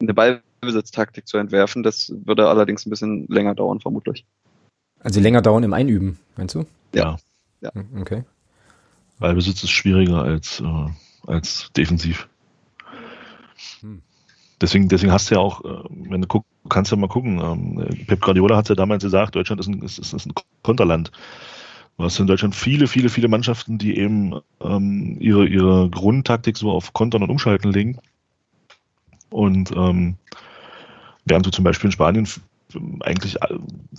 eine 0.00 0.14
Ballbesitztaktik 0.14 1.26
zu 1.26 1.38
entwerfen. 1.38 1.82
Das 1.82 2.12
würde 2.24 2.48
allerdings 2.48 2.86
ein 2.86 2.90
bisschen 2.90 3.26
länger 3.28 3.54
dauern, 3.54 3.80
vermutlich. 3.80 4.26
Also 5.00 5.20
länger 5.20 5.42
dauern 5.42 5.64
im 5.64 5.72
Einüben, 5.72 6.18
meinst 6.36 6.54
du? 6.54 6.66
Ja. 6.94 7.16
Ja. 7.60 7.70
Okay. 7.98 8.24
Ballbesitz 9.22 9.62
ist 9.62 9.70
schwieriger 9.70 10.22
als, 10.22 10.60
äh, 10.60 11.30
als 11.30 11.70
defensiv. 11.76 12.28
Hm. 13.80 14.02
Deswegen, 14.60 14.88
deswegen 14.88 15.12
hast 15.12 15.30
du 15.30 15.36
ja 15.36 15.40
auch, 15.40 15.64
äh, 15.64 15.88
wenn 15.90 16.20
du 16.20 16.26
guckst, 16.26 16.50
kannst 16.68 16.90
du 16.90 16.96
ja 16.96 17.00
mal 17.00 17.08
gucken. 17.08 17.40
Ähm, 17.40 18.06
Pep 18.06 18.20
Guardiola 18.20 18.56
hat 18.56 18.68
ja 18.68 18.74
damals 18.74 19.02
gesagt, 19.02 19.34
Deutschland 19.34 19.60
ist 19.60 19.68
ein, 19.68 19.80
ist, 19.82 19.98
ist 19.98 20.26
ein 20.26 20.32
Konterland. 20.62 21.12
Du 21.96 22.04
hast 22.04 22.18
in 22.18 22.26
Deutschland 22.26 22.54
viele, 22.54 22.88
viele, 22.88 23.08
viele 23.08 23.28
Mannschaften, 23.28 23.78
die 23.78 23.96
eben 23.96 24.40
ähm, 24.60 25.16
ihre, 25.20 25.46
ihre 25.46 25.88
Grundtaktik 25.88 26.56
so 26.56 26.70
auf 26.70 26.92
Kontern 26.92 27.22
und 27.22 27.30
Umschalten 27.30 27.72
legen. 27.72 27.98
Und 29.30 29.70
ähm, 29.72 30.16
während 31.24 31.46
du 31.46 31.50
zum 31.50 31.64
Beispiel 31.64 31.88
in 31.88 31.92
Spanien 31.92 32.26
eigentlich 33.00 33.36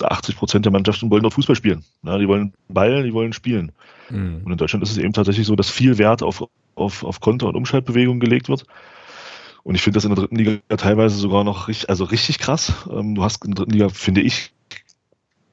80 0.01 0.35
Prozent 0.35 0.65
der 0.65 0.71
Mannschaften 0.71 1.09
wollen 1.09 1.23
dort 1.23 1.33
Fußball 1.33 1.55
spielen. 1.55 1.83
Ja, 2.03 2.17
die 2.17 2.27
wollen 2.27 2.53
Ball, 2.69 3.03
die 3.03 3.13
wollen 3.13 3.33
spielen. 3.33 3.71
Mhm. 4.09 4.41
Und 4.45 4.51
in 4.51 4.57
Deutschland 4.57 4.83
ist 4.83 4.91
es 4.91 4.97
eben 4.97 5.13
tatsächlich 5.13 5.47
so, 5.47 5.55
dass 5.55 5.69
viel 5.69 5.97
Wert 5.97 6.23
auf, 6.23 6.43
auf, 6.75 7.03
auf 7.03 7.19
Konter- 7.19 7.47
und 7.47 7.55
Umschaltbewegungen 7.55 8.19
gelegt 8.19 8.49
wird. 8.49 8.65
Und 9.63 9.75
ich 9.75 9.81
finde 9.81 9.97
das 9.97 10.05
in 10.05 10.09
der 10.13 10.19
dritten 10.19 10.35
Liga 10.35 10.59
teilweise 10.75 11.15
sogar 11.15 11.43
noch 11.43 11.67
richtig, 11.67 11.89
also 11.89 12.03
richtig 12.03 12.39
krass. 12.39 12.73
Ähm, 12.91 13.15
du 13.15 13.23
hast 13.23 13.43
in 13.45 13.51
der 13.51 13.63
dritten 13.63 13.71
Liga, 13.71 13.89
finde 13.89 14.21
ich, 14.21 14.51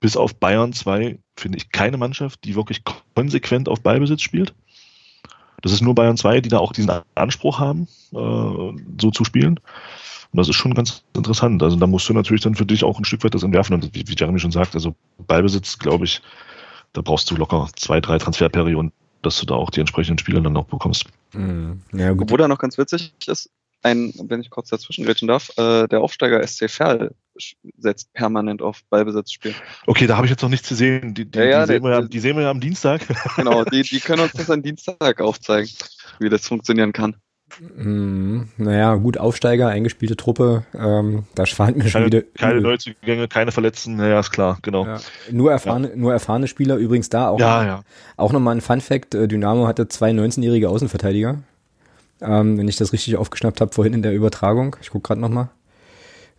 bis 0.01 0.17
auf 0.17 0.35
Bayern 0.35 0.73
2, 0.73 1.19
finde 1.37 1.59
ich 1.59 1.71
keine 1.71 1.97
Mannschaft, 1.97 2.45
die 2.45 2.55
wirklich 2.55 2.83
konsequent 3.15 3.69
auf 3.69 3.81
Ballbesitz 3.83 4.23
spielt. 4.23 4.55
Das 5.63 5.73
ist 5.73 5.83
nur 5.83 5.95
Bayern 5.95 6.17
2, 6.17 6.41
die 6.41 6.49
da 6.49 6.59
auch 6.59 6.73
diesen 6.73 6.91
Anspruch 7.15 7.59
haben, 7.59 7.87
äh, 8.13 8.83
so 9.01 9.11
zu 9.13 9.25
spielen. 9.25 9.61
Und 10.33 10.39
das 10.39 10.49
ist 10.49 10.57
schon 10.57 10.75
ganz 10.75 11.03
interessant. 11.15 11.63
Also 11.63 11.77
da 11.77 11.87
musst 11.87 12.09
du 12.09 12.13
natürlich 12.13 12.43
dann 12.43 12.55
für 12.55 12.67
dich 12.67 12.85
auch 12.85 12.99
ein 12.99 13.05
Stück 13.05 13.25
weit 13.25 13.35
das 13.35 13.43
entwerfen. 13.43 13.75
Und 13.75 13.95
wie, 13.95 14.07
wie 14.07 14.15
Jeremy 14.17 14.39
schon 14.39 14.53
sagt, 14.53 14.75
also 14.75 14.95
Ballbesitz, 15.19 15.79
glaube 15.79 16.05
ich, 16.05 16.23
da 16.93 17.01
brauchst 17.01 17.31
du 17.31 17.37
locker 17.37 17.69
zwei, 17.77 18.01
drei 18.01 18.19
Transferperioden, 18.19 18.93
dass 19.23 19.39
du 19.41 19.47
da 19.47 19.55
auch 19.55 19.71
die 19.71 19.81
entsprechenden 19.81 20.19
Spieler 20.19 20.41
dann 20.41 20.53
noch 20.53 20.67
bekommst. 20.67 21.07
Mhm. 21.33 21.83
Ja, 21.93 22.13
gut. 22.13 22.23
Obwohl 22.23 22.39
da 22.39 22.49
noch 22.49 22.59
ganz 22.59 22.79
witzig 22.79 23.13
ist, 23.27 23.51
ein, 23.83 24.13
wenn 24.25 24.41
ich 24.41 24.51
kurz 24.51 24.69
dazwischen 24.69 25.05
grätschen 25.05 25.29
darf, 25.29 25.51
äh, 25.57 25.89
der 25.89 26.01
Aufsteiger 26.01 26.47
SC 26.47 26.69
Verl 26.69 27.15
setzt 27.79 28.13
permanent 28.13 28.61
auf 28.61 28.83
Ballbesitzspiel. 28.91 29.55
Okay, 29.87 30.07
da 30.07 30.17
habe 30.17 30.27
ich 30.27 30.31
jetzt 30.31 30.43
noch 30.43 30.51
nichts 30.51 30.69
zu 30.69 30.75
sehen. 30.75 31.15
Die, 31.15 31.25
die, 31.25 31.39
ja, 31.39 31.45
ja, 31.45 31.61
die, 31.63 31.73
sehen, 31.73 31.83
wir 31.83 31.91
ja, 31.91 32.03
die 32.03 32.21
sehen 32.21 32.37
wir 32.37 32.43
ja 32.43 32.51
am 32.51 32.61
Dienstag. 32.61 33.07
Genau, 33.37 33.65
die, 33.65 33.83
die 33.91 34.01
können 34.01 34.23
uns 34.23 34.33
das 34.33 34.51
am 34.51 34.63
Dienstag 34.63 35.21
aufzeigen, 35.21 35.71
wie 36.19 36.29
das 36.29 36.47
funktionieren 36.47 36.93
kann. 36.93 37.17
Mm, 37.77 38.43
naja, 38.57 38.95
gut, 38.97 39.19
Aufsteiger, 39.19 39.69
eingespielte 39.69 40.17
Truppe, 40.17 40.65
ähm, 40.79 41.25
da 41.35 41.47
schwant 41.47 41.77
mir 41.77 41.89
schon 41.89 42.07
wieder. 42.07 42.23
Keine 42.39 42.61
Neuzugänge, 42.61 43.29
keine 43.29 43.53
Verletzten, 43.53 43.97
naja, 43.97 44.21
ist 44.21 44.31
klar, 44.31 44.59
genau. 44.63 44.87
Ja. 44.87 45.01
Nur, 45.31 45.51
erfahrene, 45.51 45.91
ja. 45.91 45.97
nur 45.97 46.13
erfahrene 46.13 46.49
Spieler, 46.49 46.77
übrigens 46.77 47.09
da 47.09 47.29
auch. 47.29 47.41
Ja, 47.41 47.65
ja. 47.65 47.83
Auch 48.17 48.33
nochmal 48.33 48.57
ein 48.57 48.61
Fun-Fact: 48.61 49.15
äh, 49.15 49.29
Dynamo 49.29 49.67
hatte 49.67 49.89
zwei 49.89 50.11
19-jährige 50.11 50.69
Außenverteidiger. 50.69 51.39
Ähm, 52.21 52.59
wenn 52.59 52.69
ich 52.69 52.77
das 52.77 52.93
richtig 52.93 53.17
aufgeschnappt 53.17 53.61
habe 53.61 53.73
vorhin 53.73 53.95
in 53.95 54.03
der 54.03 54.15
Übertragung. 54.15 54.77
Ich 54.83 54.91
gucke 54.91 55.09
gerade 55.09 55.21
nochmal. 55.21 55.49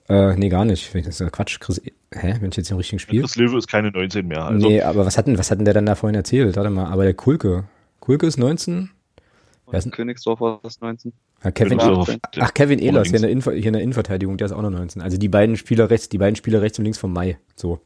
Äh, 0.10 0.36
nee, 0.36 0.50
gar 0.50 0.66
nicht. 0.66 0.94
Das 0.94 1.20
ist 1.20 1.32
Quatsch. 1.32 1.60
Chris, 1.60 1.82
hä? 2.14 2.36
Wenn 2.40 2.50
ich 2.50 2.58
jetzt 2.58 2.70
im 2.70 2.78
richtigen 2.78 3.00
Spiel. 3.00 3.22
Chris 3.22 3.36
Löwe 3.36 3.58
ist 3.58 3.68
keine 3.68 3.92
19 3.92 4.28
mehr. 4.28 4.46
Also. 4.46 4.68
Nee, 4.68 4.82
aber 4.82 5.06
was 5.06 5.18
hatten, 5.18 5.38
was 5.38 5.50
hatten 5.52 5.66
der 5.66 5.74
dann 5.74 5.86
da 5.86 5.96
vorhin 5.96 6.16
erzählt? 6.16 6.56
Warte 6.56 6.70
mal, 6.70 6.86
aber 6.86 7.04
der 7.04 7.14
Kulke. 7.14 7.64
Kulke 8.00 8.28
ist 8.28 8.38
19? 8.38 8.90
Ist 9.80 9.92
Königsdorfer 9.92 10.60
ist 10.66 10.82
19. 10.82 11.14
Ja, 11.44 11.52
Kevin, 11.52 11.80
ach, 11.80 12.54
Kevin 12.54 12.80
Ehlers 12.80 13.10
hier 13.10 13.24
in, 13.24 13.42
der 13.42 13.54
hier 13.54 13.68
in 13.68 13.74
der 13.74 13.82
Innenverteidigung, 13.82 14.38
der 14.38 14.46
ist 14.46 14.52
auch 14.52 14.62
noch 14.62 14.70
19. 14.70 15.02
Also 15.02 15.18
die 15.18 15.30
beiden 15.30 15.58
Spieler 15.58 15.90
rechts, 15.90 16.10
die 16.10 16.18
beiden 16.18 16.36
Spieler 16.36 16.62
rechts 16.62 16.78
und 16.78 16.86
links 16.86 16.98
vom 16.98 17.14
Mai. 17.14 17.38
So. 17.56 17.80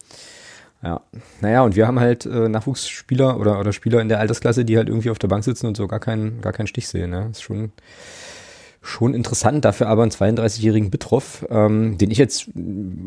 Ja. 0.84 1.02
Naja, 1.42 1.64
und 1.64 1.76
wir 1.76 1.88
haben 1.88 2.00
halt 2.00 2.26
äh, 2.26 2.50
Nachwuchsspieler 2.50 3.40
oder, 3.40 3.60
oder 3.60 3.74
Spieler 3.74 4.02
in 4.02 4.10
der 4.10 4.20
Altersklasse, 4.20 4.66
die 4.66 4.78
halt 4.78 4.90
irgendwie 4.90 5.10
auf 5.10 5.20
der 5.20 5.28
Bank 5.28 5.44
sitzen 5.44 5.68
und 5.68 5.78
so 5.78 5.88
gar 5.88 6.00
keinen, 6.00 6.42
gar 6.42 6.54
keinen 6.54 6.68
Stich 6.68 6.88
sehen. 6.88 7.12
Ne? 7.12 7.30
ist 7.32 7.42
schon, 7.42 7.72
schon 8.82 9.14
interessant, 9.14 9.66
dafür 9.66 9.88
aber 9.88 10.04
einen 10.04 10.12
32-jährigen 10.12 10.92
Bitroff, 10.92 11.46
ähm, 11.50 11.98
den 11.98 12.12
ich 12.12 12.18
jetzt 12.18 12.50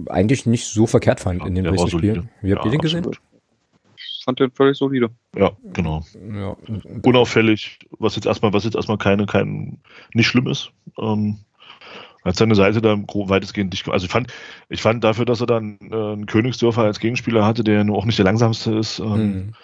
eigentlich 0.09 0.47
nicht 0.47 0.67
so 0.67 0.87
verkehrt 0.87 1.21
fand 1.21 1.41
ja, 1.41 1.47
in 1.47 1.55
dem 1.55 1.67
nächsten 1.67 1.91
Spiel. 1.91 2.25
Wie 2.43 2.53
habt 2.53 2.65
ja, 2.65 2.71
ihr 2.71 2.73
den 2.73 2.81
gesehen? 2.81 2.99
Absolut 2.99 3.21
fand 4.29 4.41
den 4.41 4.51
völlig 4.51 4.77
solide. 4.77 5.09
Ja, 5.35 5.53
genau. 5.73 6.05
Ja. 6.35 6.55
Unauffällig, 7.03 7.79
was 7.99 8.15
jetzt 8.15 8.27
erstmal, 8.27 8.53
was 8.53 8.65
jetzt 8.65 8.77
erstmal 8.77 8.99
keine, 8.99 9.25
kein, 9.25 9.79
nicht 10.13 10.27
schlimm 10.27 10.47
ist. 10.49 10.71
Ähm, 10.99 11.39
hat 12.25 12.37
seine 12.37 12.55
Seite 12.55 12.83
da 12.83 12.95
weitestgehend 12.99 13.73
nicht, 13.73 13.89
also 13.89 14.05
ich 14.05 14.13
fand, 14.13 14.31
ich 14.69 14.83
fand 14.83 15.03
dafür, 15.03 15.25
dass 15.25 15.41
er 15.41 15.47
dann 15.47 15.79
äh, 15.81 15.95
einen 15.95 16.27
Königsdörfer 16.27 16.83
als 16.83 17.01
Gegenspieler 17.01 17.47
hatte, 17.47 17.65
der 17.65 17.85
nur 17.85 17.97
auch 17.97 18.05
nicht 18.05 18.19
der 18.19 18.27
langsamste 18.27 18.77
ist, 18.77 18.99
ähm, 18.99 19.07
mhm. 19.07 19.55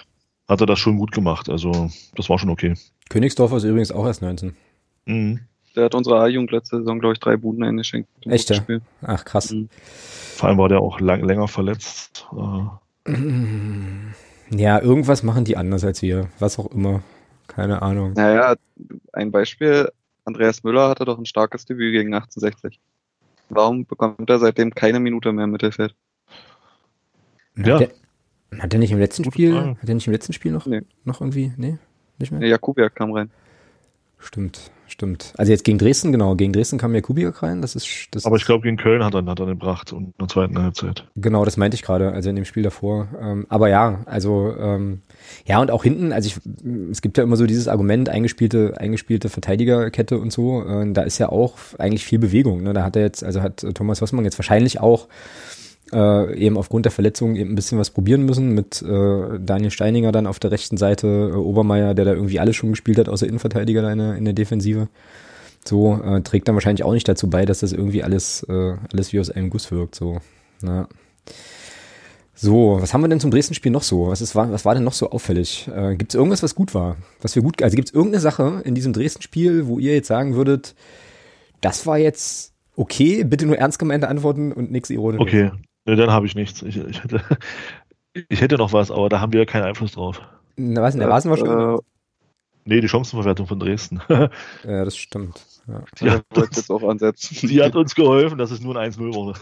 hat 0.49 0.63
er 0.63 0.67
das 0.67 0.79
schon 0.79 0.97
gut 0.97 1.13
gemacht. 1.13 1.51
Also, 1.51 1.91
das 2.15 2.31
war 2.31 2.39
schon 2.39 2.49
okay. 2.49 2.73
Königsdorfer 3.11 3.59
ist 3.59 3.65
übrigens 3.65 3.93
auch 3.93 4.07
erst 4.07 4.23
19. 4.23 4.57
Mhm. 5.05 5.41
Der 5.77 5.85
hat 5.85 5.95
unsere 5.95 6.21
A-Jugend 6.21 6.53
letzte 6.53 6.79
Saison, 6.79 7.01
glaube 7.01 7.13
ich, 7.13 7.21
drei 7.21 7.37
Buden 7.37 7.65
eingeschenkt. 7.65 8.09
Echt? 8.25 8.49
Ja? 8.49 8.63
Ach, 9.03 9.25
krass. 9.27 9.51
Mhm. 9.51 9.69
Vor 10.37 10.49
allem 10.49 10.57
war 10.57 10.71
der 10.71 10.81
auch 10.81 11.01
lang, 11.01 11.23
länger 11.23 11.49
verletzt. 11.49 12.27
Äh. 12.33 13.13
Ja, 14.55 14.81
irgendwas 14.81 15.23
machen 15.23 15.45
die 15.45 15.57
anders 15.57 15.85
als 15.85 16.03
wir. 16.03 16.29
Was 16.39 16.59
auch 16.59 16.71
immer. 16.73 17.03
Keine 17.47 17.83
Ahnung. 17.83 18.13
Naja, 18.15 18.55
ein 19.13 19.31
Beispiel. 19.31 19.91
Andreas 20.25 20.63
Müller 20.63 20.89
hatte 20.89 21.05
doch 21.05 21.19
ein 21.19 21.27
starkes 21.27 21.67
Debüt 21.67 21.93
gegen 21.93 22.15
1860. 22.15 22.81
Warum 23.51 23.85
bekommt 23.85 24.29
er 24.31 24.39
seitdem 24.39 24.75
keine 24.75 25.01
Minute 25.01 25.33
mehr 25.33 25.45
im 25.45 25.51
Mittelfeld? 25.51 25.95
Ja. 27.57 27.75
Hat 27.75 27.91
er, 28.51 28.63
hat 28.63 28.73
er 28.73 28.79
nicht 28.79 28.93
im 28.93 28.99
letzten 28.99 29.25
Spiel, 29.25 29.55
hat 29.55 29.89
er 29.89 29.95
nicht 29.95 30.07
im 30.07 30.13
letzten 30.13 30.33
Spiel 30.33 30.53
noch, 30.53 30.67
nee. 30.67 30.83
noch 31.05 31.21
irgendwie, 31.21 31.53
nee, 31.57 31.79
nicht 32.19 32.33
mehr? 32.33 32.41
Nee, 32.41 32.49
Jakubiak 32.49 32.95
kam 32.95 33.13
rein. 33.13 33.31
Stimmt, 34.19 34.73
stimmt. 34.95 35.33
Also 35.37 35.53
jetzt 35.53 35.65
gegen 35.65 35.79
Dresden, 35.79 36.13
genau, 36.13 36.35
gegen 36.37 36.53
Dresden 36.53 36.79
kam 36.79 36.95
Jakubiak 36.95 37.43
rein, 37.43 37.61
das 37.61 37.77
ist, 37.77 38.09
das 38.13 38.25
Aber 38.25 38.37
ich 38.37 38.47
glaube, 38.47 38.63
gegen 38.63 38.77
Köln 38.77 39.05
hat 39.05 39.15
er, 39.15 39.25
hat 39.27 39.41
er 39.41 39.47
den 39.47 39.59
gebracht 39.59 39.93
und 39.93 40.05
in 40.07 40.13
der 40.19 40.29
zweiten 40.29 40.59
Halbzeit. 40.59 41.07
Genau, 41.17 41.45
das 41.45 41.57
meinte 41.57 41.75
ich 41.75 41.83
gerade, 41.83 42.13
also 42.13 42.31
in 42.31 42.37
dem 42.37 42.45
Spiel 42.45 42.63
davor. 42.63 43.09
Ähm, 43.21 43.47
aber 43.49 43.69
ja, 43.69 44.01
also, 44.07 44.55
ähm, 44.59 45.03
ja, 45.47 45.61
und 45.61 45.71
auch 45.71 45.83
hinten, 45.83 46.13
also 46.13 46.27
ich, 46.27 46.41
es 46.91 47.03
gibt 47.03 47.19
ja 47.19 47.25
immer 47.25 47.37
so 47.37 47.47
dieses 47.47 47.69
Argument, 47.69 48.09
eingespielte, 48.09 48.75
eingespielte 48.79 49.29
Verteidigerkette 49.29 50.19
und 50.19 50.33
so, 50.33 50.65
äh, 50.65 50.93
da 50.93 51.03
ist 51.03 51.19
ja 51.19 51.29
auch 51.29 51.55
eigentlich 51.79 52.05
viel 52.05 52.19
Bewegung, 52.19 52.63
ne? 52.63 52.73
Da 52.73 52.85
hat 52.85 52.97
er 52.97 53.03
jetzt, 53.03 53.25
also 53.25 53.43
hat 53.43 53.67
Thomas 53.75 54.01
Hossmann 54.01 54.25
jetzt 54.25 54.39
wahrscheinlich 54.39 54.81
auch 54.81 55.09
äh, 55.95 56.35
eben 56.37 56.59
aufgrund 56.59 56.85
der 56.85 56.93
Verletzung 56.93 57.37
eben 57.37 57.53
ein 57.53 57.55
bisschen 57.55 57.79
was 57.79 57.91
probieren 57.91 58.25
müssen 58.25 58.55
mit 58.55 58.83
äh, 58.83 59.39
Daniel 59.39 59.71
Steininger 59.71 60.13
dann 60.13 60.27
auf 60.27 60.39
der 60.39 60.51
rechten 60.51 60.77
Seite, 60.77 61.31
äh, 61.33 61.37
Obermeier, 61.37 61.95
der 61.95 62.05
da 62.05 62.13
irgendwie 62.13 62.41
alles 62.41 62.57
schon 62.57 62.71
gespielt 62.71 62.99
hat, 62.99 63.09
außer 63.09 63.27
Innenverteidiger 63.27 63.83
da 63.83 63.93
in 63.93 63.99
der, 63.99 64.15
in 64.17 64.25
der 64.25 64.35
Defensive. 64.35 64.89
So, 65.65 66.01
äh, 66.05 66.21
trägt 66.23 66.49
dann 66.49 66.57
wahrscheinlich 66.57 66.85
auch 66.85 66.93
nicht 66.93 67.09
dazu 67.09 67.31
bei, 67.31 67.47
dass 67.47 67.61
das 67.61 67.73
irgendwie 67.73 68.03
alles, 68.03 68.45
äh, 68.49 68.75
alles 68.93 69.13
wie 69.13 69.21
aus 69.21 69.31
einem 69.31 69.49
Guss 69.49 69.71
wirkt. 69.71 69.95
So, 69.95 70.19
na. 70.61 70.89
So, 72.35 72.79
was 72.81 72.93
haben 72.93 73.01
wir 73.01 73.09
denn 73.09 73.21
zum 73.21 73.31
Dresden-Spiel 73.31 73.71
noch 73.71 73.85
so? 73.85 74.09
Was, 74.09 74.21
ist, 74.21 74.35
was 74.35 74.65
war 74.65 74.75
denn 74.75 74.85
noch 74.85 74.93
so 74.93 75.11
auffällig? 75.11 75.71
Äh, 75.75 75.97
gibt 75.97 76.13
es 76.13 76.17
irgendwas, 76.17 76.43
was 76.43 76.55
gut 76.55 76.75
war? 76.75 76.97
Was 77.23 77.37
wir 77.37 77.43
gut, 77.43 77.63
also 77.63 77.77
gibt 77.77 77.89
es 77.89 77.95
irgendeine 77.95 78.21
Sache 78.21 78.61
in 78.65 78.75
diesem 78.75 78.93
Dresden-Spiel, 78.93 79.69
wo 79.69 79.79
ihr 79.79 79.95
jetzt 79.95 80.09
sagen 80.09 80.35
würdet, 80.35 80.75
das 81.61 81.87
war 81.87 81.97
jetzt 81.97 82.55
okay, 82.77 83.25
bitte 83.25 83.47
nur 83.47 83.57
ernst 83.57 83.79
gemeinte 83.79 84.09
Antworten 84.09 84.53
und 84.53 84.71
nichts 84.71 84.91
ironisch. 84.91 85.21
Okay, 85.21 85.51
Ne, 85.87 85.97
dann 85.97 86.11
habe 86.11 86.27
ich 86.27 86.35
nichts. 86.35 86.63
Ich, 86.63 86.77
ich, 86.77 87.03
hätte, 87.03 87.21
ich 88.29 88.41
hätte 88.41 88.57
noch 88.57 88.73
was, 88.73 88.91
aber 88.91 89.09
da 89.09 89.21
haben 89.21 89.33
wir 89.33 89.41
ja 89.41 89.47
keinen 89.47 89.65
Einfluss 89.65 89.93
drauf. 89.93 90.21
Na, 90.57 90.83
was, 90.83 90.95
in 90.95 91.01
der 91.01 91.11
Rasenwaschung? 91.11 91.77
Äh, 91.77 91.79
nee, 92.65 92.81
die 92.81 92.89
Chancenverwertung 92.89 93.47
von 93.47 93.59
Dresden. 93.59 94.01
ja, 94.09 94.31
das 94.63 94.97
stimmt. 94.97 95.45
Ja. 95.67 95.83
Die, 96.01 96.11
hat, 96.11 96.25
jetzt 96.37 96.71
auch 96.71 96.83
ansetzen. 96.83 97.49
die 97.49 97.63
hat 97.63 97.75
uns 97.75 97.95
geholfen, 97.95 98.39
dass 98.39 98.51
es 98.51 98.61
nur 98.61 98.77
ein 98.77 98.93
1-0 98.93 99.15
wurde. 99.15 99.39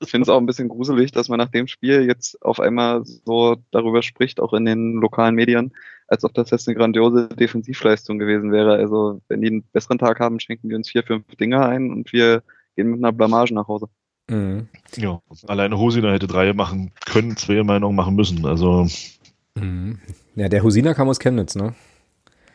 ich 0.00 0.10
finde 0.10 0.22
es 0.22 0.28
auch 0.28 0.38
ein 0.38 0.46
bisschen 0.46 0.68
gruselig, 0.68 1.12
dass 1.12 1.28
man 1.28 1.38
nach 1.38 1.50
dem 1.50 1.66
Spiel 1.66 2.04
jetzt 2.04 2.40
auf 2.42 2.60
einmal 2.60 3.04
so 3.04 3.56
darüber 3.70 4.02
spricht, 4.02 4.40
auch 4.40 4.52
in 4.52 4.64
den 4.64 4.94
lokalen 4.94 5.34
Medien, 5.34 5.72
als 6.06 6.24
ob 6.24 6.34
das 6.34 6.50
jetzt 6.50 6.68
eine 6.68 6.76
grandiose 6.76 7.28
Defensivleistung 7.28 8.18
gewesen 8.18 8.52
wäre. 8.52 8.74
Also, 8.74 9.20
wenn 9.28 9.42
die 9.42 9.48
einen 9.48 9.62
besseren 9.72 9.98
Tag 9.98 10.20
haben, 10.20 10.40
schenken 10.40 10.68
die 10.68 10.74
uns 10.74 10.90
vier, 10.90 11.02
fünf 11.02 11.24
Dinge 11.36 11.64
ein 11.66 11.90
und 11.90 12.12
wir 12.12 12.42
gehen 12.76 12.90
mit 12.90 13.00
einer 13.00 13.12
Blamage 13.12 13.52
nach 13.54 13.68
Hause. 13.68 13.88
Mhm. 14.32 14.68
Ja, 14.96 15.20
alleine 15.46 15.78
Hosina 15.78 16.10
hätte 16.12 16.26
drei 16.26 16.54
machen 16.54 16.90
können, 17.06 17.36
zwei 17.36 17.62
Meinungen 17.62 17.94
machen 17.94 18.14
müssen. 18.14 18.46
Also. 18.46 18.88
Mhm. 19.54 19.98
Ja, 20.34 20.48
der 20.48 20.62
Hosina 20.62 20.94
kam 20.94 21.08
aus 21.08 21.18
Chemnitz, 21.18 21.54
ne? 21.54 21.74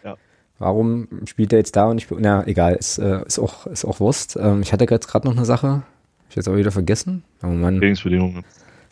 Ja. 0.03 0.15
Warum 0.57 1.07
spielt 1.25 1.53
er 1.53 1.59
jetzt 1.59 1.75
da 1.75 1.85
und 1.85 1.97
nicht? 1.97 2.07
Na, 2.17 2.45
egal, 2.47 2.75
ist, 2.75 2.97
äh, 2.97 3.23
ist, 3.25 3.37
auch, 3.37 3.67
ist 3.67 3.85
auch 3.85 3.99
Wurst. 3.99 4.37
Ähm, 4.41 4.61
ich 4.61 4.73
hatte 4.73 4.87
jetzt 4.89 5.07
gerade 5.07 5.27
noch 5.27 5.35
eine 5.35 5.45
Sache. 5.45 5.67
Hab 5.67 6.29
ich 6.29 6.35
jetzt 6.35 6.47
aber 6.47 6.57
wieder 6.57 6.71
vergessen. 6.71 7.23
Oh 7.43 7.47
Mann. 7.47 7.77
Trainingsbedingungen. 7.77 8.43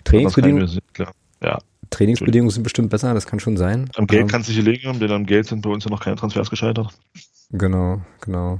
Trainingsbedingungen. 0.03 0.79
Klar. 0.93 1.11
Ja. 1.41 1.57
Trainingsbedingungen 1.89 2.51
sind 2.51 2.63
bestimmt 2.63 2.89
besser, 2.89 3.13
das 3.13 3.25
kann 3.25 3.39
schon 3.39 3.57
sein. 3.57 3.89
Am 3.95 4.07
Geld 4.07 4.23
ähm, 4.23 4.27
kannst 4.27 4.49
du 4.49 4.53
dich 4.53 4.63
legen, 4.63 4.99
denn 4.99 5.11
am 5.11 5.25
Geld 5.25 5.47
sind 5.47 5.61
bei 5.61 5.69
uns 5.69 5.85
ja 5.85 5.91
noch 5.91 6.01
keine 6.01 6.15
Transfers 6.15 6.49
gescheitert. 6.49 6.89
Genau, 7.51 8.01
genau. 8.21 8.59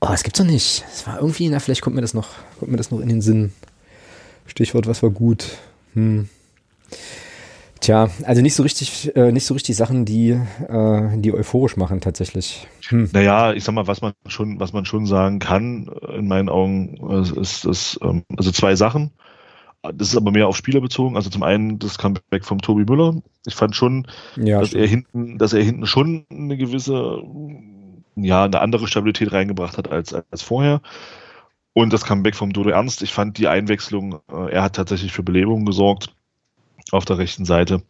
Oh, 0.00 0.06
das 0.08 0.22
gibt's 0.22 0.38
doch 0.38 0.46
nicht. 0.46 0.84
Es 0.92 1.06
war 1.06 1.20
irgendwie, 1.20 1.48
na, 1.48 1.58
vielleicht 1.58 1.82
kommt 1.82 1.96
mir 1.96 2.02
das 2.02 2.14
noch, 2.14 2.28
kommt 2.58 2.70
mir 2.70 2.76
das 2.76 2.90
noch 2.90 3.00
in 3.00 3.08
den 3.08 3.20
Sinn. 3.20 3.52
Stichwort, 4.46 4.86
was 4.86 5.02
war 5.02 5.10
gut? 5.10 5.58
Hm. 5.94 6.28
Tja, 7.80 8.08
also 8.24 8.42
nicht 8.42 8.54
so 8.54 8.62
richtig, 8.62 9.14
äh, 9.14 9.30
nicht 9.30 9.46
so 9.46 9.54
richtig 9.54 9.76
Sachen, 9.76 10.04
die, 10.04 10.30
äh, 10.30 11.16
die 11.16 11.32
euphorisch 11.32 11.76
machen 11.76 12.00
tatsächlich. 12.00 12.66
Hm. 12.88 13.08
Naja, 13.12 13.52
ich 13.52 13.64
sag 13.64 13.74
mal, 13.74 13.86
was 13.86 14.00
man 14.00 14.12
schon, 14.26 14.58
was 14.58 14.72
man 14.72 14.84
schon 14.84 15.06
sagen 15.06 15.38
kann, 15.38 15.90
in 16.16 16.26
meinen 16.26 16.48
Augen, 16.48 16.96
ist, 17.36 17.64
ist 17.64 17.98
ähm, 18.02 18.24
also 18.36 18.50
zwei 18.50 18.74
Sachen. 18.74 19.12
Das 19.82 20.08
ist 20.08 20.16
aber 20.16 20.32
mehr 20.32 20.48
auf 20.48 20.56
Spieler 20.56 20.80
bezogen. 20.80 21.16
Also 21.16 21.30
zum 21.30 21.44
einen 21.44 21.78
das 21.78 21.98
Comeback 21.98 22.44
vom 22.44 22.60
Tobi 22.60 22.84
Müller. 22.84 23.22
Ich 23.46 23.54
fand 23.54 23.76
schon, 23.76 24.08
ja, 24.36 24.58
dass 24.58 24.68
stimmt. 24.68 24.82
er 24.82 24.88
hinten, 24.88 25.38
dass 25.38 25.52
er 25.52 25.62
hinten 25.62 25.86
schon 25.86 26.26
eine 26.30 26.56
gewisse, 26.56 27.22
ja, 28.24 28.44
eine 28.44 28.60
andere 28.60 28.88
Stabilität 28.88 29.32
reingebracht 29.32 29.78
hat 29.78 29.90
als, 29.90 30.14
als 30.14 30.42
vorher. 30.42 30.80
Und 31.72 31.92
das 31.92 32.04
Comeback 32.04 32.34
vom 32.34 32.52
Dodo 32.52 32.70
Ernst. 32.70 33.02
Ich 33.02 33.12
fand 33.12 33.38
die 33.38 33.48
Einwechslung, 33.48 34.20
äh, 34.30 34.50
er 34.50 34.62
hat 34.62 34.76
tatsächlich 34.76 35.12
für 35.12 35.22
Belebung 35.22 35.64
gesorgt 35.64 36.14
auf 36.90 37.04
der 37.04 37.18
rechten 37.18 37.44
Seite. 37.44 37.82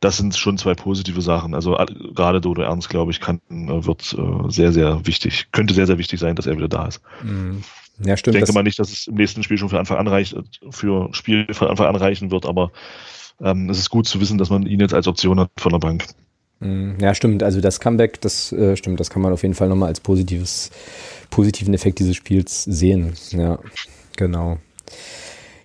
Das 0.00 0.16
sind 0.16 0.36
schon 0.36 0.58
zwei 0.58 0.74
positive 0.74 1.20
Sachen. 1.20 1.54
Also 1.54 1.76
gerade 2.14 2.40
Dodo 2.40 2.62
Ernst, 2.62 2.88
glaube 2.88 3.10
ich, 3.10 3.20
kann, 3.20 3.40
äh, 3.50 3.84
wird 3.84 4.14
äh, 4.18 4.50
sehr, 4.50 4.72
sehr 4.72 5.06
wichtig, 5.06 5.48
könnte 5.52 5.74
sehr, 5.74 5.86
sehr 5.86 5.98
wichtig 5.98 6.20
sein, 6.20 6.36
dass 6.36 6.46
er 6.46 6.56
wieder 6.56 6.68
da 6.68 6.86
ist. 6.86 7.02
Mhm. 7.22 7.62
Ja, 8.04 8.16
stimmt. 8.16 8.36
Ich 8.36 8.40
denke 8.40 8.54
mal 8.54 8.62
nicht, 8.62 8.78
dass 8.78 8.92
es 8.92 9.06
im 9.06 9.14
nächsten 9.14 9.42
Spiel 9.42 9.58
schon 9.58 9.70
für 9.70 9.78
Anfang 9.78 9.96
an 9.96 10.06
reicht, 10.06 10.36
für 10.70 11.08
Spiel 11.12 11.46
von 11.52 11.68
Anfang 11.68 11.86
an 11.86 11.96
reichen 11.96 12.30
wird, 12.30 12.44
aber 12.44 12.70
ähm, 13.40 13.70
es 13.70 13.78
ist 13.78 13.90
gut 13.90 14.06
zu 14.06 14.20
wissen, 14.20 14.38
dass 14.38 14.50
man 14.50 14.66
ihn 14.66 14.80
jetzt 14.80 14.94
als 14.94 15.08
Option 15.08 15.40
hat 15.40 15.50
von 15.58 15.72
der 15.72 15.78
Bank. 15.78 16.06
Mhm. 16.60 16.96
Ja, 17.00 17.14
stimmt. 17.14 17.42
Also 17.42 17.60
das 17.60 17.80
Comeback, 17.80 18.20
das 18.20 18.52
äh, 18.52 18.76
stimmt, 18.76 19.00
das 19.00 19.10
kann 19.10 19.22
man 19.22 19.32
auf 19.32 19.42
jeden 19.42 19.54
Fall 19.54 19.68
nochmal 19.68 19.88
als 19.88 20.00
positives, 20.00 20.70
positiven 21.30 21.74
Effekt 21.74 21.98
dieses 21.98 22.16
Spiels 22.16 22.64
sehen. 22.64 23.12
Ja, 23.30 23.58
genau. 24.16 24.58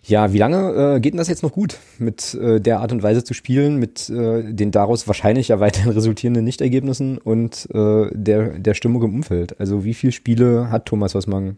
Ja, 0.03 0.33
wie 0.33 0.39
lange 0.39 0.95
äh, 0.95 0.99
geht 0.99 1.13
denn 1.13 1.19
das 1.19 1.27
jetzt 1.27 1.43
noch 1.43 1.51
gut, 1.53 1.77
mit 1.99 2.33
äh, 2.33 2.59
der 2.59 2.79
Art 2.79 2.91
und 2.91 3.03
Weise 3.03 3.23
zu 3.23 3.33
spielen, 3.33 3.77
mit 3.77 4.09
äh, 4.09 4.51
den 4.51 4.71
daraus 4.71 5.07
wahrscheinlich 5.07 5.49
ja 5.49 5.59
weiterhin 5.59 5.91
resultierenden 5.91 6.43
Nichtergebnissen 6.43 7.17
und 7.19 7.69
äh, 7.73 8.09
der, 8.11 8.59
der 8.59 8.73
Stimmung 8.73 9.03
im 9.03 9.15
Umfeld? 9.15 9.59
Also 9.59 9.83
wie 9.85 9.93
viele 9.93 10.11
Spiele 10.11 10.71
hat 10.71 10.87
Thomas 10.87 11.13
Wassmann 11.13 11.57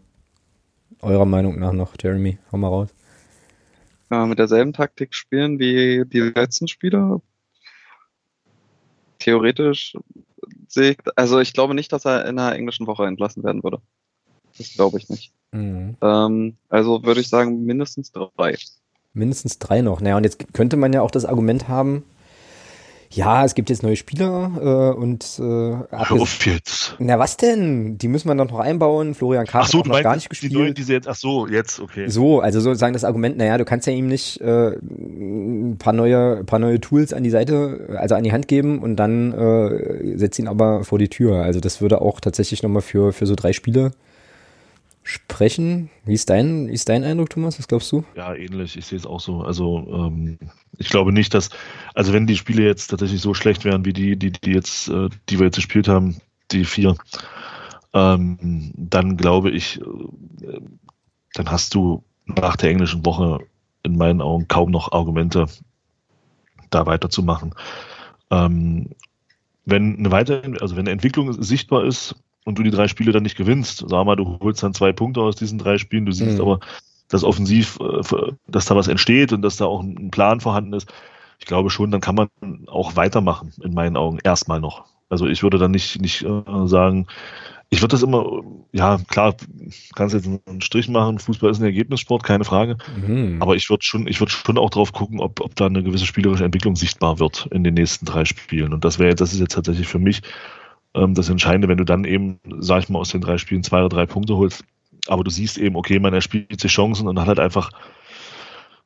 eurer 1.00 1.24
Meinung 1.24 1.58
nach 1.58 1.72
noch, 1.72 1.94
Jeremy? 2.00 2.38
Hau 2.52 2.58
mal 2.58 2.68
raus. 2.68 2.90
Ja, 4.10 4.26
mit 4.26 4.38
derselben 4.38 4.72
Taktik 4.72 5.14
spielen 5.14 5.58
wie 5.58 6.04
die 6.06 6.20
letzten 6.20 6.68
Spiele? 6.68 7.20
Theoretisch 9.24 9.96
sehe 10.68 10.90
ich, 10.90 10.98
also 11.16 11.40
ich 11.40 11.54
glaube 11.54 11.74
nicht, 11.74 11.90
dass 11.94 12.04
er 12.04 12.26
in 12.26 12.38
einer 12.38 12.54
englischen 12.54 12.86
Woche 12.86 13.06
entlassen 13.06 13.42
werden 13.42 13.64
würde. 13.64 13.78
Das 14.58 14.74
glaube 14.74 14.98
ich 14.98 15.08
nicht. 15.08 15.32
Mhm. 15.52 15.96
Ähm, 16.02 16.56
also 16.68 17.02
würde 17.04 17.22
ich 17.22 17.28
sagen, 17.28 17.64
mindestens 17.64 18.12
drei. 18.12 18.58
Mindestens 19.14 19.58
drei 19.58 19.80
noch. 19.80 20.02
Naja, 20.02 20.18
und 20.18 20.24
jetzt 20.24 20.52
könnte 20.52 20.76
man 20.76 20.92
ja 20.92 21.00
auch 21.00 21.10
das 21.10 21.24
Argument 21.24 21.68
haben, 21.68 22.04
ja, 23.14 23.44
es 23.44 23.54
gibt 23.54 23.70
jetzt 23.70 23.82
neue 23.82 23.96
Spieler 23.96 24.50
äh, 24.94 24.98
und 24.98 25.24
äh, 25.38 25.42
Hör 25.42 26.12
auf 26.12 26.46
jetzt. 26.46 26.96
Na 26.98 27.18
was 27.18 27.36
denn? 27.36 27.98
Die 27.98 28.08
müssen 28.08 28.28
wir 28.28 28.34
dann 28.34 28.48
noch 28.48 28.58
einbauen. 28.58 29.14
Florian 29.14 29.46
Karp 29.46 29.66
so, 29.66 29.78
hat 29.78 29.86
noch 29.86 30.02
gar 30.02 30.16
nicht 30.16 30.28
gespielt. 30.28 30.52
Die 30.52 30.56
neuen, 30.56 30.74
diese 30.74 30.92
jetzt, 30.92 31.08
ach 31.08 31.14
so, 31.14 31.46
jetzt, 31.46 31.80
okay. 31.80 32.08
So, 32.08 32.40
also 32.40 32.60
sozusagen 32.60 32.92
das 32.92 33.04
Argument, 33.04 33.36
naja, 33.36 33.58
du 33.58 33.64
kannst 33.64 33.86
ja 33.86 33.92
ihm 33.92 34.08
nicht 34.08 34.40
äh, 34.40 34.70
ein 34.70 35.76
paar 35.78 35.92
neue, 35.92 36.44
paar 36.44 36.58
neue 36.58 36.80
Tools 36.80 37.12
an 37.12 37.22
die 37.22 37.30
Seite, 37.30 37.96
also 37.98 38.14
an 38.14 38.24
die 38.24 38.32
Hand 38.32 38.48
geben 38.48 38.80
und 38.80 38.96
dann 38.96 39.32
äh, 39.32 40.18
setzt 40.18 40.38
ihn 40.38 40.48
aber 40.48 40.84
vor 40.84 40.98
die 40.98 41.08
Tür. 41.08 41.42
Also 41.42 41.60
das 41.60 41.80
würde 41.80 42.00
auch 42.00 42.20
tatsächlich 42.20 42.62
nochmal 42.62 42.82
für, 42.82 43.12
für 43.12 43.26
so 43.26 43.34
drei 43.34 43.52
Spiele 43.52 43.92
sprechen. 45.04 45.90
Wie 46.04 46.14
ist 46.14 46.30
dein, 46.30 46.68
wie 46.68 46.72
ist 46.72 46.88
dein 46.88 47.04
Eindruck, 47.04 47.30
Thomas? 47.30 47.58
Was 47.58 47.68
glaubst 47.68 47.92
du? 47.92 48.04
Ja, 48.16 48.34
ähnlich. 48.34 48.76
Ich 48.76 48.86
sehe 48.86 48.98
es 48.98 49.06
auch 49.06 49.20
so. 49.20 49.42
Also 49.42 49.86
ähm, 49.86 50.38
ich 50.78 50.88
glaube 50.88 51.12
nicht, 51.12 51.34
dass, 51.34 51.50
also 51.94 52.12
wenn 52.12 52.26
die 52.26 52.36
Spiele 52.36 52.64
jetzt 52.64 52.88
tatsächlich 52.88 53.20
so 53.20 53.34
schlecht 53.34 53.64
wären 53.64 53.84
wie 53.84 53.92
die, 53.92 54.16
die, 54.16 54.32
die 54.32 54.52
jetzt, 54.52 54.88
äh, 54.88 55.10
die 55.28 55.38
wir 55.38 55.46
jetzt 55.46 55.56
gespielt 55.56 55.88
haben, 55.88 56.16
die 56.50 56.64
vier, 56.64 56.96
ähm, 57.92 58.72
dann 58.76 59.16
glaube 59.18 59.50
ich, 59.50 59.80
äh, 59.80 60.60
dann 61.34 61.50
hast 61.50 61.74
du 61.74 62.02
nach 62.24 62.56
der 62.56 62.70
englischen 62.70 63.04
Woche 63.04 63.40
in 63.82 63.98
meinen 63.98 64.22
Augen 64.22 64.48
kaum 64.48 64.70
noch 64.70 64.92
Argumente, 64.92 65.46
da 66.70 66.86
weiterzumachen. 66.86 67.54
Ähm, 68.30 68.90
wenn 69.66 69.98
eine 69.98 70.10
Weiter 70.10 70.42
also 70.60 70.76
wenn 70.76 70.84
eine 70.84 70.92
Entwicklung 70.92 71.42
sichtbar 71.42 71.84
ist, 71.84 72.16
und 72.44 72.58
du 72.58 72.62
die 72.62 72.70
drei 72.70 72.88
Spiele 72.88 73.12
dann 73.12 73.22
nicht 73.22 73.36
gewinnst, 73.36 73.84
sag 73.88 74.04
mal, 74.04 74.16
du 74.16 74.38
holst 74.40 74.62
dann 74.62 74.74
zwei 74.74 74.92
Punkte 74.92 75.20
aus 75.20 75.36
diesen 75.36 75.58
drei 75.58 75.78
Spielen, 75.78 76.06
du 76.06 76.12
siehst 76.12 76.36
mhm. 76.36 76.42
aber, 76.42 76.60
dass 77.08 77.24
offensiv, 77.24 77.78
äh, 77.80 78.32
dass 78.46 78.66
da 78.66 78.76
was 78.76 78.88
entsteht 78.88 79.32
und 79.32 79.42
dass 79.42 79.56
da 79.56 79.66
auch 79.66 79.82
ein 79.82 80.10
Plan 80.10 80.40
vorhanden 80.40 80.72
ist. 80.72 80.92
Ich 81.38 81.46
glaube 81.46 81.70
schon, 81.70 81.90
dann 81.90 82.00
kann 82.00 82.14
man 82.14 82.28
auch 82.68 82.96
weitermachen, 82.96 83.52
in 83.62 83.74
meinen 83.74 83.96
Augen, 83.96 84.18
erstmal 84.22 84.60
noch. 84.60 84.84
Also 85.08 85.26
ich 85.26 85.42
würde 85.42 85.58
dann 85.58 85.70
nicht, 85.70 86.00
nicht 86.00 86.22
äh, 86.22 86.42
sagen, 86.66 87.06
ich 87.70 87.82
würde 87.82 87.92
das 87.92 88.02
immer, 88.02 88.42
ja, 88.72 88.98
klar, 89.08 89.34
kannst 89.94 90.14
jetzt 90.14 90.26
einen 90.26 90.60
Strich 90.60 90.88
machen, 90.88 91.18
Fußball 91.18 91.50
ist 91.50 91.58
ein 91.58 91.64
Ergebnissport, 91.64 92.22
keine 92.22 92.44
Frage. 92.44 92.76
Mhm. 92.96 93.38
Aber 93.40 93.56
ich 93.56 93.68
würde 93.68 93.82
schon, 93.82 94.06
ich 94.06 94.20
würde 94.20 94.30
schon 94.30 94.58
auch 94.58 94.70
drauf 94.70 94.92
gucken, 94.92 95.20
ob, 95.20 95.40
ob 95.40 95.56
da 95.56 95.66
eine 95.66 95.82
gewisse 95.82 96.06
spielerische 96.06 96.44
Entwicklung 96.44 96.76
sichtbar 96.76 97.18
wird 97.18 97.48
in 97.50 97.64
den 97.64 97.74
nächsten 97.74 98.06
drei 98.06 98.24
Spielen. 98.24 98.72
Und 98.72 98.84
das 98.84 98.98
wäre, 98.98 99.14
das 99.14 99.32
ist 99.32 99.40
jetzt 99.40 99.54
tatsächlich 99.54 99.88
für 99.88 99.98
mich 99.98 100.22
ähm, 100.94 101.14
das 101.14 101.28
Entscheidende, 101.28 101.68
wenn 101.68 101.78
du 101.78 101.84
dann 101.84 102.04
eben, 102.04 102.40
sag 102.58 102.82
ich 102.82 102.88
mal, 102.88 102.98
aus 103.00 103.10
den 103.10 103.20
drei 103.20 103.38
Spielen 103.38 103.62
zwei 103.62 103.80
oder 103.80 103.88
drei 103.88 104.06
Punkte 104.06 104.36
holst, 104.36 104.64
aber 105.08 105.24
du 105.24 105.30
siehst 105.30 105.58
eben, 105.58 105.76
okay, 105.76 105.98
man 105.98 106.14
erspielt 106.14 106.60
sich 106.60 106.72
Chancen 106.72 107.08
und 107.08 107.20
hat 107.20 107.28
halt 107.28 107.40
einfach 107.40 107.70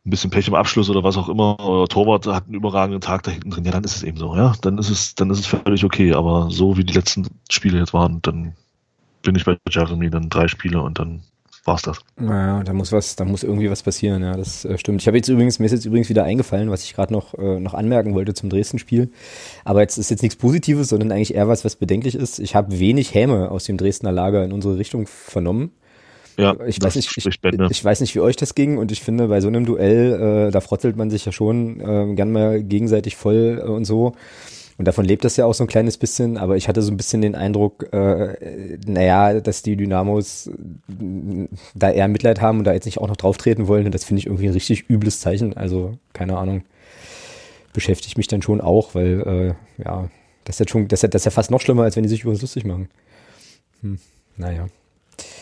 ein 0.07 0.11
bisschen 0.11 0.31
Pech 0.31 0.49
im 0.49 0.55
Abschluss 0.55 0.89
oder 0.89 1.05
was 1.05 1.17
auch 1.17 1.29
immer, 1.29 1.59
oder 1.61 1.87
Torwart 1.87 2.27
hat 2.27 2.47
einen 2.47 2.55
überragenden 2.55 3.01
Tag 3.01 3.23
da 3.25 3.31
hinten 3.31 3.51
drin, 3.51 3.65
ja, 3.65 3.73
dann 3.73 3.85
ist 3.85 3.97
es 3.97 4.03
eben 4.03 4.17
so, 4.17 4.35
ja, 4.35 4.55
dann 4.63 4.79
ist 4.79 4.91
es, 4.91 5.15
dann 5.15 5.31
ist 5.31 5.41
es 5.41 5.47
völlig 5.47 5.85
okay, 5.85 6.15
aber 6.15 6.51
so 6.51 6.77
wie 6.77 6.85
die 6.85 6.95
letzten 6.95 7.27
Spiele 7.51 7.79
jetzt 7.79 7.93
waren, 7.93 8.21
dann 8.23 8.55
bin 9.23 9.35
ich 9.35 9.45
bei 9.45 9.59
Jeremy, 9.69 10.11
dann 10.11 10.31
drei 10.31 10.49
Spiele 10.49 10.81
und 10.81 10.99
dann 10.99 11.23
war's 11.69 11.83
das. 11.83 12.01
Naja, 12.17 12.65
da 12.65 12.73
muss 12.73 12.91
was, 12.91 13.15
da 13.15 13.25
muss 13.25 13.45
irgendwie 13.45 13.71
was 13.71 13.85
passieren, 13.85 14.23
ja, 14.23 14.37
das 14.37 14.65
äh, 14.65 14.77
stimmt. 14.77 15.01
Ich 15.01 15.07
habe 15.07 15.17
jetzt 15.17 15.29
übrigens, 15.29 15.61
mir 15.61 15.67
ist 15.67 15.73
jetzt 15.73 15.85
übrigens 15.85 16.09
wieder 16.09 16.25
eingefallen, 16.25 16.71
was 16.71 16.83
ich 16.83 16.95
gerade 16.95 17.13
noch, 17.13 17.35
äh, 17.35 17.61
noch 17.61 17.75
anmerken 17.75 18.15
wollte 18.15 18.35
zum 18.35 18.51
Dresden-Spiel. 18.51 19.11
Aber 19.65 19.83
jetzt 19.83 19.99
ist 19.99 20.11
jetzt 20.11 20.23
nichts 20.23 20.37
Positives, 20.37 20.89
sondern 20.89 21.13
eigentlich 21.13 21.35
eher 21.35 21.47
was, 21.47 21.65
was 21.65 21.77
bedenklich 21.77 22.17
ist. 22.17 22.41
Ich 22.41 22.57
habe 22.57 22.81
wenig 22.81 23.15
Häme 23.15 23.51
aus 23.53 23.65
dem 23.65 23.77
Dresdner 23.77 24.11
Lager 24.11 24.45
in 24.45 24.53
unsere 24.53 24.79
Richtung 24.79 25.07
vernommen. 25.07 25.71
Ja, 26.39 26.57
ich 26.67 26.81
weiß 26.81 26.95
nicht, 26.95 27.11
ich, 27.17 27.27
ich, 27.27 27.85
weiß 27.85 28.01
nicht, 28.01 28.15
wie 28.15 28.21
euch 28.21 28.37
das 28.37 28.55
ging 28.55 28.79
und 28.79 28.93
ich 28.93 29.03
finde, 29.03 29.27
bei 29.27 29.41
so 29.41 29.49
einem 29.49 29.67
Duell, 29.67 30.47
äh, 30.49 30.51
da 30.53 30.61
frotzelt 30.61 30.97
man 30.97 31.11
sich 31.11 31.25
ja 31.25 31.33
schon 31.33 31.81
äh, 31.81 32.15
gern 32.15 32.31
mal 32.31 32.63
gegenseitig 32.63 33.17
voll 33.17 33.61
äh, 33.61 33.69
und 33.69 33.85
so. 33.85 34.15
Und 34.79 34.87
davon 34.87 35.05
lebt 35.05 35.25
das 35.25 35.37
ja 35.37 35.45
auch 35.45 35.55
so 35.55 35.65
ein 35.65 35.69
kleines 35.69 35.99
bisschen, 35.99 36.39
aber 36.39 36.57
ich 36.57 36.69
hatte 36.69 36.83
so 36.83 36.93
ein 36.93 36.97
bisschen 36.97 37.21
den 37.21 37.35
Eindruck, 37.35 37.93
äh, 37.93 38.79
naja, 38.87 39.41
dass 39.41 39.63
die 39.63 39.77
Dynamos 39.77 40.47
äh, 40.47 41.49
da 41.75 41.91
eher 41.91 42.07
Mitleid 42.07 42.41
haben 42.41 42.59
und 42.59 42.65
da 42.65 42.73
jetzt 42.73 42.85
nicht 42.85 42.99
auch 42.99 43.09
noch 43.09 43.17
drauf 43.17 43.37
treten 43.39 43.67
wollen. 43.67 43.87
Und 43.87 43.95
das 43.95 44.05
finde 44.05 44.21
ich 44.21 44.27
irgendwie 44.27 44.47
ein 44.47 44.53
richtig 44.53 44.89
übles 44.89 45.19
Zeichen. 45.19 45.57
Also, 45.57 45.99
keine 46.13 46.39
Ahnung. 46.39 46.63
Beschäftigt 47.73 48.17
mich 48.17 48.29
dann 48.29 48.41
schon 48.41 48.61
auch, 48.61 48.95
weil, 48.95 49.57
äh, 49.79 49.83
ja, 49.83 50.09
das 50.45 50.55
ist 50.55 50.61
ja 50.61 50.69
schon, 50.69 50.87
das 50.87 50.99
ist 50.99 51.03
ja, 51.03 51.09
das 51.09 51.23
ist 51.23 51.27
ja 51.27 51.31
fast 51.33 51.51
noch 51.51 51.61
schlimmer, 51.61 51.83
als 51.83 51.97
wenn 51.97 52.05
die 52.05 52.09
sich 52.09 52.23
über 52.23 52.31
uns 52.31 52.41
lustig 52.41 52.65
machen. 52.65 52.89
Hm, 53.83 53.99
naja. 54.37 54.69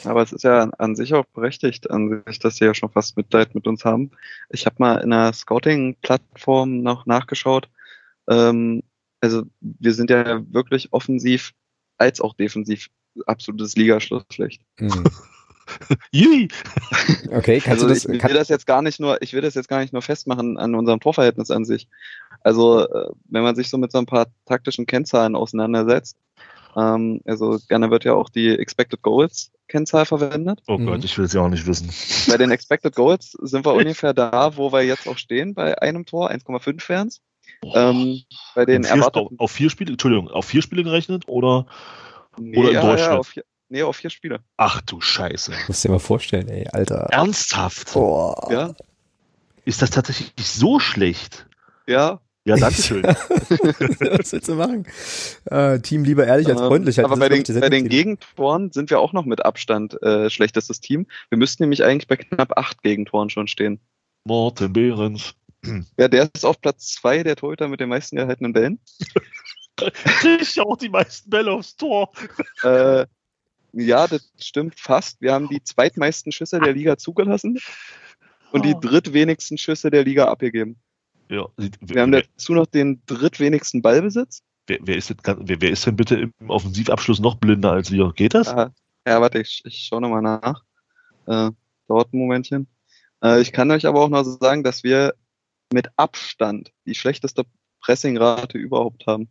Aber 0.05 0.23
es 0.23 0.33
ist 0.33 0.45
ja 0.45 0.71
an 0.79 0.97
sich 0.97 1.13
auch 1.13 1.27
berechtigt, 1.35 1.91
an 1.91 2.23
sich, 2.27 2.39
dass 2.39 2.57
sie 2.57 2.65
ja 2.65 2.73
schon 2.73 2.89
fast 2.89 3.19
Mitleid 3.19 3.55
mit 3.55 3.67
uns 3.67 3.85
haben. 3.85 4.13
Ich 4.49 4.65
habe 4.65 4.77
mal 4.79 4.97
in 4.97 5.13
einer 5.13 5.35
Scouting-Plattform 5.35 6.81
noch 6.81 7.05
nachgeschaut, 7.05 7.69
Ähm, 8.29 8.83
also 9.21 9.43
wir 9.61 9.95
sind 9.95 10.11
ja 10.11 10.43
wirklich 10.53 10.93
offensiv 10.93 11.53
als 11.99 12.21
auch 12.21 12.35
defensiv 12.35 12.89
absolutes 13.27 13.77
Ligaschlusslicht. 13.77 14.63
Mhm. 14.79 15.05
okay, 17.31 17.61
kannst 17.61 17.69
also 17.69 17.89
du 17.89 17.95
das? 17.95 18.05
Ich 18.05 18.23
will 18.23 18.35
das 18.35 18.49
jetzt 18.49 18.67
gar 18.67 18.83
nicht 18.83 19.01
nur, 19.01 19.21
ich 19.23 19.33
will 19.33 19.41
das 19.41 19.55
jetzt 19.55 19.69
gar 19.69 19.81
nicht 19.81 19.93
nur 19.93 20.03
festmachen 20.03 20.59
an 20.59 20.75
unserem 20.75 21.01
Torverhältnis 21.01 21.51
an 21.51 21.65
sich. 21.65 21.89
Also 22.41 22.87
äh, 22.87 23.11
wenn 23.25 23.43
man 23.43 23.57
sich 23.57 23.69
so 23.69 23.79
mit 23.79 23.91
so 23.91 23.99
ein 23.99 24.07
paar 24.07 24.27
taktischen 24.45 24.87
Kennzahlen 24.87 25.35
auseinandersetzt, 25.35 26.17
ähm, 26.77 27.21
also 27.25 27.59
gerne 27.69 27.91
wird 27.91 28.05
ja 28.05 28.15
auch 28.15 28.29
die 28.29 28.51
Expected 28.51 29.03
Goals 29.03 29.51
Kennzahl 29.69 30.07
verwendet. 30.07 30.63
Oh 30.69 30.79
Gott, 30.79 30.99
mhm. 30.99 31.05
ich 31.05 31.19
will 31.19 31.25
es 31.25 31.33
ja 31.33 31.41
auch 31.41 31.49
nicht 31.49 31.67
wissen. 31.67 31.91
Bei 32.31 32.37
den 32.37 32.51
Expected 32.51 32.95
Goals 32.95 33.33
sind 33.41 33.67
wir 33.67 33.75
ungefähr 33.75 34.15
da, 34.15 34.57
wo 34.57 34.73
wir 34.73 34.83
jetzt 34.83 35.09
auch 35.09 35.19
stehen, 35.19 35.55
bei 35.55 35.81
einem 35.83 36.07
Tor, 36.07 36.31
1,5 36.31 36.89
wären 36.89 37.09
es. 37.09 37.21
Ähm, 37.63 38.23
bei 38.55 38.65
den 38.65 38.85
vier, 38.85 38.95
erwarteten, 38.95 39.39
auf, 39.39 39.51
vier 39.51 39.71
Spiele, 39.71 39.93
Entschuldigung, 39.93 40.29
auf 40.29 40.47
vier 40.47 40.63
Spiele 40.63 40.85
gerechnet 40.85 41.29
oder, 41.29 41.67
nee, 42.39 42.57
oder 42.57 42.69
im 42.69 42.75
ja, 42.75 42.81
Durchschnitt? 42.83 43.11
Ja, 43.11 43.19
auf 43.19 43.29
vier, 43.29 43.45
nee, 43.69 43.83
auf 43.83 43.97
vier 43.97 44.11
Spiele. 44.11 44.41
Ach 44.57 44.81
du 44.83 45.01
Scheiße. 45.01 45.53
Musst 45.67 45.85
dir 45.85 45.91
mal 45.91 45.99
vorstellen, 45.99 46.49
ey, 46.49 46.67
Alter. 46.73 47.09
Ernsthaft? 47.11 47.93
Boah. 47.95 48.49
Ja. 48.51 48.75
Ist 49.65 49.83
das 49.83 49.91
tatsächlich 49.91 50.33
so 50.49 50.79
schlecht? 50.79 51.47
Ja. 51.87 52.21
Ja, 52.47 52.55
danke 52.61 52.81
schön. 52.81 53.03
Was 53.03 54.33
willst 54.33 54.49
du 54.49 54.55
machen? 54.55 54.87
Äh, 55.47 55.81
Team 55.81 56.05
lieber 56.05 56.25
ehrlich 56.25 56.47
als 56.47 56.61
ähm, 56.61 56.69
freundlich. 56.69 57.05
aber 57.05 57.17
bei 57.17 57.29
den, 57.29 57.43
bei 57.43 57.69
den 57.69 57.89
Gegentoren 57.89 58.71
sind 58.71 58.89
wir 58.91 59.01
auch 59.01 59.13
noch 59.13 59.25
mit 59.25 59.45
Abstand 59.45 60.01
äh, 60.01 60.31
schlechtestes 60.31 60.81
Team. 60.81 61.07
Wir 61.29 61.39
müssten 61.39 61.65
nämlich 61.65 61.83
eigentlich 61.83 62.07
bei 62.07 62.17
knapp 62.17 62.57
acht 62.57 62.85
Gegentoren 62.85 63.31
schon 63.31 63.49
stehen. 63.49 63.81
Morten 64.25 64.73
Behrens. 64.73 65.35
Ja, 65.97 66.09
der 66.09 66.29
ist 66.33 66.45
auf 66.45 66.61
Platz 66.61 66.95
zwei 66.95 67.23
der 67.23 67.37
Torhüter 67.37 67.69
mit 67.69 67.81
den 67.81 67.89
meisten 67.89 68.17
gehaltenen 68.17 68.53
Bällen. 68.53 68.81
Krieg 69.77 70.43
ich 70.43 70.61
auch 70.61 70.77
die 70.77 70.89
meisten 70.89 71.29
Bälle 71.29 71.53
aufs 71.53 71.77
Tor. 71.77 72.11
Äh, 72.63 73.07
ja, 73.73 74.07
das 74.07 74.33
stimmt 74.39 74.81
fast. 74.81 75.21
Wir 75.21 75.35
haben 75.35 75.49
die 75.49 75.63
zweitmeisten 75.63 76.33
Schüsse 76.33 76.59
der 76.61 76.73
Liga 76.73 76.97
zugelassen 76.97 77.59
und 78.53 78.65
die 78.65 78.75
ah. 78.75 78.81
drittwenigsten 78.81 79.59
Schüsse 79.59 79.91
der 79.91 80.05
Liga 80.05 80.27
abgegeben. 80.27 80.77
Ja, 81.29 81.47
wir 81.57 82.03
haben 82.03 82.13
dazu 82.13 82.55
noch 82.55 82.67
den 82.67 83.03
drittwenigsten 83.07 83.83
Ballbesitz. 83.83 84.43
Wer, 84.67 84.79
wer, 84.83 84.97
ist 84.97 85.11
denn, 85.11 85.19
wer, 85.25 85.61
wer, 85.61 85.71
ist 85.71 85.87
denn 85.87 85.97
bitte 85.97 86.17
im 86.17 86.33
Offensivabschluss 86.49 87.21
noch 87.21 87.37
blinder 87.37 87.73
als 87.73 87.91
wir? 87.91 88.13
Geht 88.15 88.35
das? 88.35 88.49
Ja, 88.49 88.71
ja 89.07 89.21
warte, 89.21 89.41
ich, 89.41 89.63
ich 89.65 89.87
schaue 89.87 90.01
nochmal 90.01 90.23
nach. 90.23 90.63
Äh, 91.27 91.51
dauert 91.89 92.13
ein 92.13 92.19
Momentchen. 92.19 92.67
Äh, 93.23 93.41
ich 93.41 93.53
kann 93.53 93.71
euch 93.71 93.87
aber 93.87 94.01
auch 94.01 94.09
noch 94.09 94.25
sagen, 94.25 94.65
dass 94.65 94.85
wir 94.85 95.15
mit 95.73 95.89
Abstand 95.97 96.73
die 96.87 96.95
schlechteste 96.95 97.45
Pressingrate 97.81 98.59
überhaupt 98.59 99.07
haben. 99.07 99.29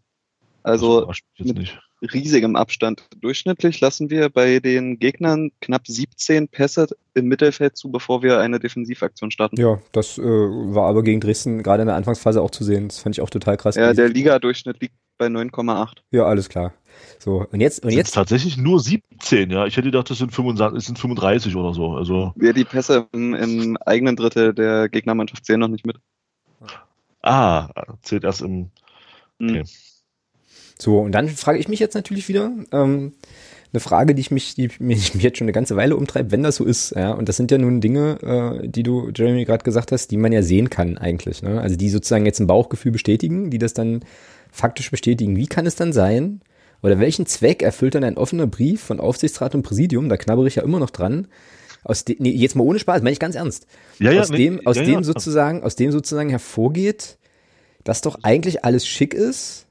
Also 0.64 1.12
mit 1.38 1.58
nicht. 1.60 1.80
riesigem 2.02 2.56
Abstand. 2.56 3.08
Durchschnittlich 3.20 3.82
lassen 3.82 4.10
wir 4.10 4.30
bei 4.30 4.60
den 4.60 4.98
Gegnern 4.98 5.52
knapp 5.62 5.86
17 5.86 6.48
Pässe 6.48 6.88
im 7.14 7.28
Mittelfeld 7.28 7.78
zu, 7.78 7.92
bevor 7.92 8.24
wir 8.24 8.40
eine 8.40 8.60
Defensivaktion 8.60 9.30
starten. 9.30 9.58
Ja, 9.60 9.80
das 9.92 10.18
äh, 10.18 10.24
war 10.24 10.88
aber 10.88 11.04
gegen 11.04 11.22
Dresden 11.22 11.62
gerade 11.62 11.84
in 11.84 11.88
der 11.88 11.96
Anfangsphase 11.96 12.42
auch 12.42 12.50
zu 12.50 12.64
sehen. 12.64 12.88
Das 12.88 12.98
fand 12.98 13.16
ich 13.16 13.22
auch 13.22 13.30
total 13.30 13.58
krass. 13.58 13.76
Ja, 13.76 13.94
der 13.94 14.10
Liga-Durchschnitt 14.10 14.82
liegt 14.82 14.96
bei 15.20 15.28
9,8. 15.28 15.98
Ja, 16.10 16.26
alles 16.26 16.50
klar. 16.50 16.74
So, 17.20 17.46
und 17.52 17.62
jetzt, 17.62 17.84
und 17.84 17.92
jetzt. 17.92 18.14
tatsächlich 18.14 18.58
nur 18.58 18.80
17, 18.80 19.52
ja. 19.52 19.66
Ich 19.66 19.78
hätte 19.78 19.88
gedacht, 19.88 20.10
das 20.10 20.18
sind 20.18 20.34
35, 20.34 20.76
das 20.76 20.86
sind 20.86 20.98
35 20.98 21.56
oder 21.56 21.74
so. 21.74 21.92
Also. 21.92 22.34
Wir 22.36 22.54
die 22.54 22.66
Pässe 22.66 23.08
im, 23.12 23.34
im 23.34 23.78
eigenen 23.86 24.16
Drittel 24.16 24.54
der 24.54 24.90
Gegnermannschaft 24.90 25.46
zählen 25.46 25.60
noch 25.60 25.68
nicht 25.68 25.86
mit. 25.86 25.98
Ah, 27.26 27.70
zählt 28.04 28.24
erst 28.24 28.42
im. 28.42 28.70
Hm. 29.40 29.50
Okay. 29.50 29.64
So, 30.80 31.00
und 31.00 31.12
dann 31.14 31.30
frage 31.30 31.58
ich 31.58 31.68
mich 31.68 31.80
jetzt 31.80 31.96
natürlich 31.96 32.28
wieder, 32.28 32.52
ähm, 32.72 33.14
eine 33.74 33.80
Frage, 33.80 34.14
die 34.14 34.22
ich 34.22 34.32
mich, 34.32 34.56
die 34.56 34.70
mich 34.80 35.14
jetzt 35.16 35.38
schon 35.38 35.46
eine 35.46 35.52
ganze 35.52 35.76
Weile 35.76 35.96
umtreibt, 35.96 36.32
wenn 36.32 36.44
das 36.44 36.58
so 36.58 36.66
ist, 36.66 36.92
ja, 36.96 37.12
und 37.12 37.28
das 37.28 37.38
sind 37.38 37.52
ja 37.52 37.58
nun 37.58 37.82
Dinge, 37.82 38.62
äh, 38.64 38.68
die 38.68 38.84
du, 38.84 39.12
Jeremy, 39.16 39.46
gerade 39.46 39.64
gesagt 39.64 39.92
hast, 39.92 40.12
die 40.12 40.18
man 40.18 40.32
ja 40.32 40.44
sehen 40.44 40.70
kann 40.70 40.98
eigentlich, 40.98 41.42
ne? 41.42 41.60
Also 41.60 41.76
die 41.76 41.90
sozusagen 41.90 42.26
jetzt 42.26 42.40
ein 42.40 42.48
Bauchgefühl 42.48 42.92
bestätigen, 42.92 43.50
die 43.50 43.58
das 43.58 43.74
dann 43.74 44.04
faktisch 44.52 44.92
bestätigen. 44.92 45.36
Wie 45.36 45.48
kann 45.48 45.66
es 45.66 45.76
dann 45.76 45.94
sein, 45.94 46.42
oder 46.84 47.00
welchen 47.00 47.26
Zweck 47.26 47.64
erfüllt 47.64 47.96
dann 47.96 48.04
ein 48.04 48.18
offener 48.18 48.48
Brief 48.48 48.82
von 48.82 49.00
Aufsichtsrat 49.00 49.56
und 49.56 49.64
Präsidium, 49.64 50.10
da 50.10 50.18
knabbere 50.18 50.48
ich 50.48 50.56
ja 50.56 50.64
immer 50.64 50.80
noch 50.80 50.92
dran, 50.92 51.28
aus 51.86 52.04
dem, 52.04 52.18
nee, 52.20 52.32
jetzt 52.32 52.56
mal 52.56 52.64
ohne 52.64 52.80
Spaß, 52.80 53.02
meine 53.02 53.14
ich 53.14 53.20
ganz 53.20 53.36
ernst. 53.36 53.68
Ja, 54.00 54.12
ja, 54.12 54.22
aus 54.22 54.32
dem, 54.32 54.66
aus 54.66 54.76
ja, 54.76 54.84
dem 54.84 55.04
sozusagen, 55.04 55.64
aus 55.64 55.76
dem 55.76 55.92
sozusagen 55.92 56.30
hervorgeht, 56.30 57.18
dass 57.84 58.02
doch 58.02 58.20
eigentlich 58.24 58.66
alles 58.66 58.88
schick 58.88 59.14
ist 59.14 59.68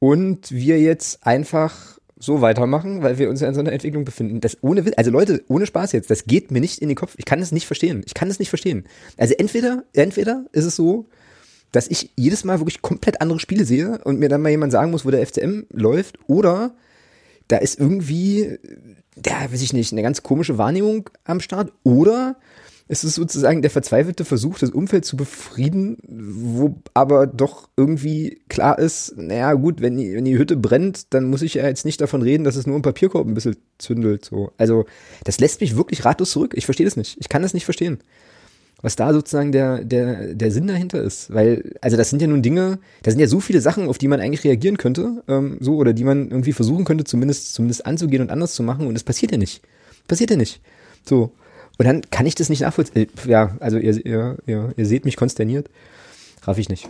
und 0.00 0.50
wir 0.50 0.80
jetzt 0.80 1.24
einfach 1.24 1.98
so 2.18 2.40
weitermachen, 2.40 3.02
weil 3.02 3.18
wir 3.18 3.30
uns 3.30 3.40
ja 3.40 3.48
in 3.48 3.54
so 3.54 3.60
einer 3.60 3.72
Entwicklung 3.72 4.04
befinden. 4.04 4.40
Das 4.40 4.58
ohne, 4.62 4.84
also 4.96 5.12
Leute, 5.12 5.44
ohne 5.46 5.66
Spaß 5.66 5.92
jetzt, 5.92 6.10
das 6.10 6.24
geht 6.24 6.50
mir 6.50 6.60
nicht 6.60 6.80
in 6.80 6.88
den 6.88 6.96
Kopf. 6.96 7.14
Ich 7.16 7.24
kann 7.24 7.40
es 7.40 7.52
nicht 7.52 7.66
verstehen. 7.66 8.02
Ich 8.04 8.14
kann 8.14 8.28
es 8.28 8.40
nicht 8.40 8.48
verstehen. 8.48 8.84
Also 9.16 9.34
entweder, 9.38 9.84
entweder 9.92 10.44
ist 10.50 10.64
es 10.64 10.74
so, 10.74 11.06
dass 11.70 11.86
ich 11.86 12.10
jedes 12.16 12.42
Mal 12.42 12.58
wirklich 12.58 12.82
komplett 12.82 13.20
andere 13.20 13.38
Spiele 13.38 13.64
sehe 13.64 14.00
und 14.02 14.18
mir 14.18 14.28
dann 14.28 14.42
mal 14.42 14.48
jemand 14.48 14.72
sagen 14.72 14.90
muss, 14.90 15.04
wo 15.04 15.10
der 15.12 15.24
FCM 15.24 15.66
läuft, 15.70 16.18
oder 16.26 16.74
da 17.46 17.58
ist 17.58 17.78
irgendwie 17.78 18.58
ja, 19.26 19.52
weiß 19.52 19.62
ich 19.62 19.72
nicht, 19.72 19.92
eine 19.92 20.02
ganz 20.02 20.22
komische 20.22 20.58
Wahrnehmung 20.58 21.10
am 21.24 21.40
Start. 21.40 21.72
Oder 21.82 22.36
es 22.88 23.04
ist 23.04 23.16
sozusagen 23.16 23.60
der 23.60 23.70
verzweifelte 23.70 24.24
Versuch, 24.24 24.58
das 24.58 24.70
Umfeld 24.70 25.04
zu 25.04 25.16
befrieden, 25.16 25.98
wo 26.08 26.76
aber 26.94 27.26
doch 27.26 27.68
irgendwie 27.76 28.40
klar 28.48 28.78
ist, 28.78 29.14
naja 29.16 29.52
gut, 29.52 29.82
wenn 29.82 29.98
die, 29.98 30.14
wenn 30.14 30.24
die 30.24 30.38
Hütte 30.38 30.56
brennt, 30.56 31.12
dann 31.12 31.24
muss 31.24 31.42
ich 31.42 31.54
ja 31.54 31.66
jetzt 31.66 31.84
nicht 31.84 32.00
davon 32.00 32.22
reden, 32.22 32.44
dass 32.44 32.56
es 32.56 32.66
nur 32.66 32.76
im 32.76 32.82
Papierkorb 32.82 33.26
ein 33.26 33.34
bisschen 33.34 33.56
zündelt. 33.76 34.24
So. 34.24 34.52
Also 34.56 34.86
das 35.24 35.38
lässt 35.38 35.60
mich 35.60 35.76
wirklich 35.76 36.04
ratlos 36.06 36.30
zurück. 36.30 36.54
Ich 36.56 36.64
verstehe 36.64 36.86
das 36.86 36.96
nicht. 36.96 37.18
Ich 37.20 37.28
kann 37.28 37.42
das 37.42 37.54
nicht 37.54 37.66
verstehen 37.66 37.98
was 38.80 38.96
da 38.96 39.12
sozusagen 39.12 39.52
der, 39.52 39.84
der, 39.84 40.34
der 40.34 40.50
Sinn 40.50 40.66
dahinter 40.66 41.02
ist. 41.02 41.32
Weil, 41.32 41.74
also 41.80 41.96
das 41.96 42.10
sind 42.10 42.22
ja 42.22 42.28
nun 42.28 42.42
Dinge, 42.42 42.78
da 43.02 43.10
sind 43.10 43.20
ja 43.20 43.26
so 43.26 43.40
viele 43.40 43.60
Sachen, 43.60 43.88
auf 43.88 43.98
die 43.98 44.08
man 44.08 44.20
eigentlich 44.20 44.44
reagieren 44.44 44.78
könnte, 44.78 45.22
ähm, 45.28 45.58
so, 45.60 45.76
oder 45.76 45.92
die 45.92 46.04
man 46.04 46.30
irgendwie 46.30 46.52
versuchen 46.52 46.84
könnte, 46.84 47.04
zumindest, 47.04 47.54
zumindest 47.54 47.86
anzugehen 47.86 48.22
und 48.22 48.30
anders 48.30 48.54
zu 48.54 48.62
machen, 48.62 48.86
und 48.86 48.94
es 48.94 49.04
passiert 49.04 49.32
ja 49.32 49.38
nicht. 49.38 49.62
Passiert 50.06 50.30
ja 50.30 50.36
nicht. 50.36 50.60
So. 51.04 51.32
Und 51.78 51.86
dann 51.86 52.02
kann 52.10 52.26
ich 52.26 52.34
das 52.34 52.48
nicht 52.48 52.60
nachvollziehen. 52.60 53.08
Äh, 53.24 53.30
ja, 53.30 53.56
also 53.60 53.78
ihr, 53.78 54.04
ihr, 54.04 54.36
ihr, 54.46 54.72
ihr 54.76 54.86
seht 54.86 55.04
mich 55.04 55.16
konsterniert. 55.16 55.68
Raff 56.42 56.58
ich 56.58 56.68
nicht. 56.68 56.88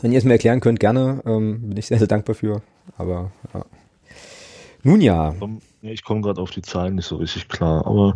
Wenn 0.00 0.12
ihr 0.12 0.18
es 0.18 0.24
mir 0.24 0.32
erklären 0.32 0.60
könnt, 0.60 0.80
gerne, 0.80 1.22
ähm, 1.24 1.68
bin 1.68 1.76
ich 1.76 1.86
sehr, 1.86 1.98
sehr 1.98 2.06
dankbar 2.06 2.34
für. 2.34 2.62
Aber 2.98 3.32
ja. 3.54 3.64
Nun 4.82 5.00
ja. 5.00 5.34
Ich 5.82 6.04
komme 6.04 6.20
gerade 6.20 6.40
auf 6.40 6.50
die 6.50 6.62
Zahlen 6.62 6.94
nicht 6.94 7.06
so 7.06 7.16
richtig 7.16 7.48
klar. 7.48 7.86
Aber, 7.86 8.14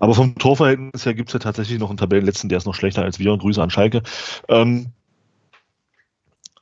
aber 0.00 0.14
vom 0.14 0.34
Torverhältnis 0.36 1.06
her 1.06 1.14
gibt 1.14 1.28
es 1.28 1.32
ja 1.34 1.38
tatsächlich 1.38 1.78
noch 1.78 1.90
einen 1.90 1.98
Tabellenletzten, 1.98 2.48
der 2.48 2.58
ist 2.58 2.66
noch 2.66 2.74
schlechter 2.74 3.02
als 3.02 3.18
wir. 3.18 3.32
Und 3.32 3.40
Grüße 3.40 3.62
an 3.62 3.70
Schalke. 3.70 4.02
Ähm, 4.48 4.88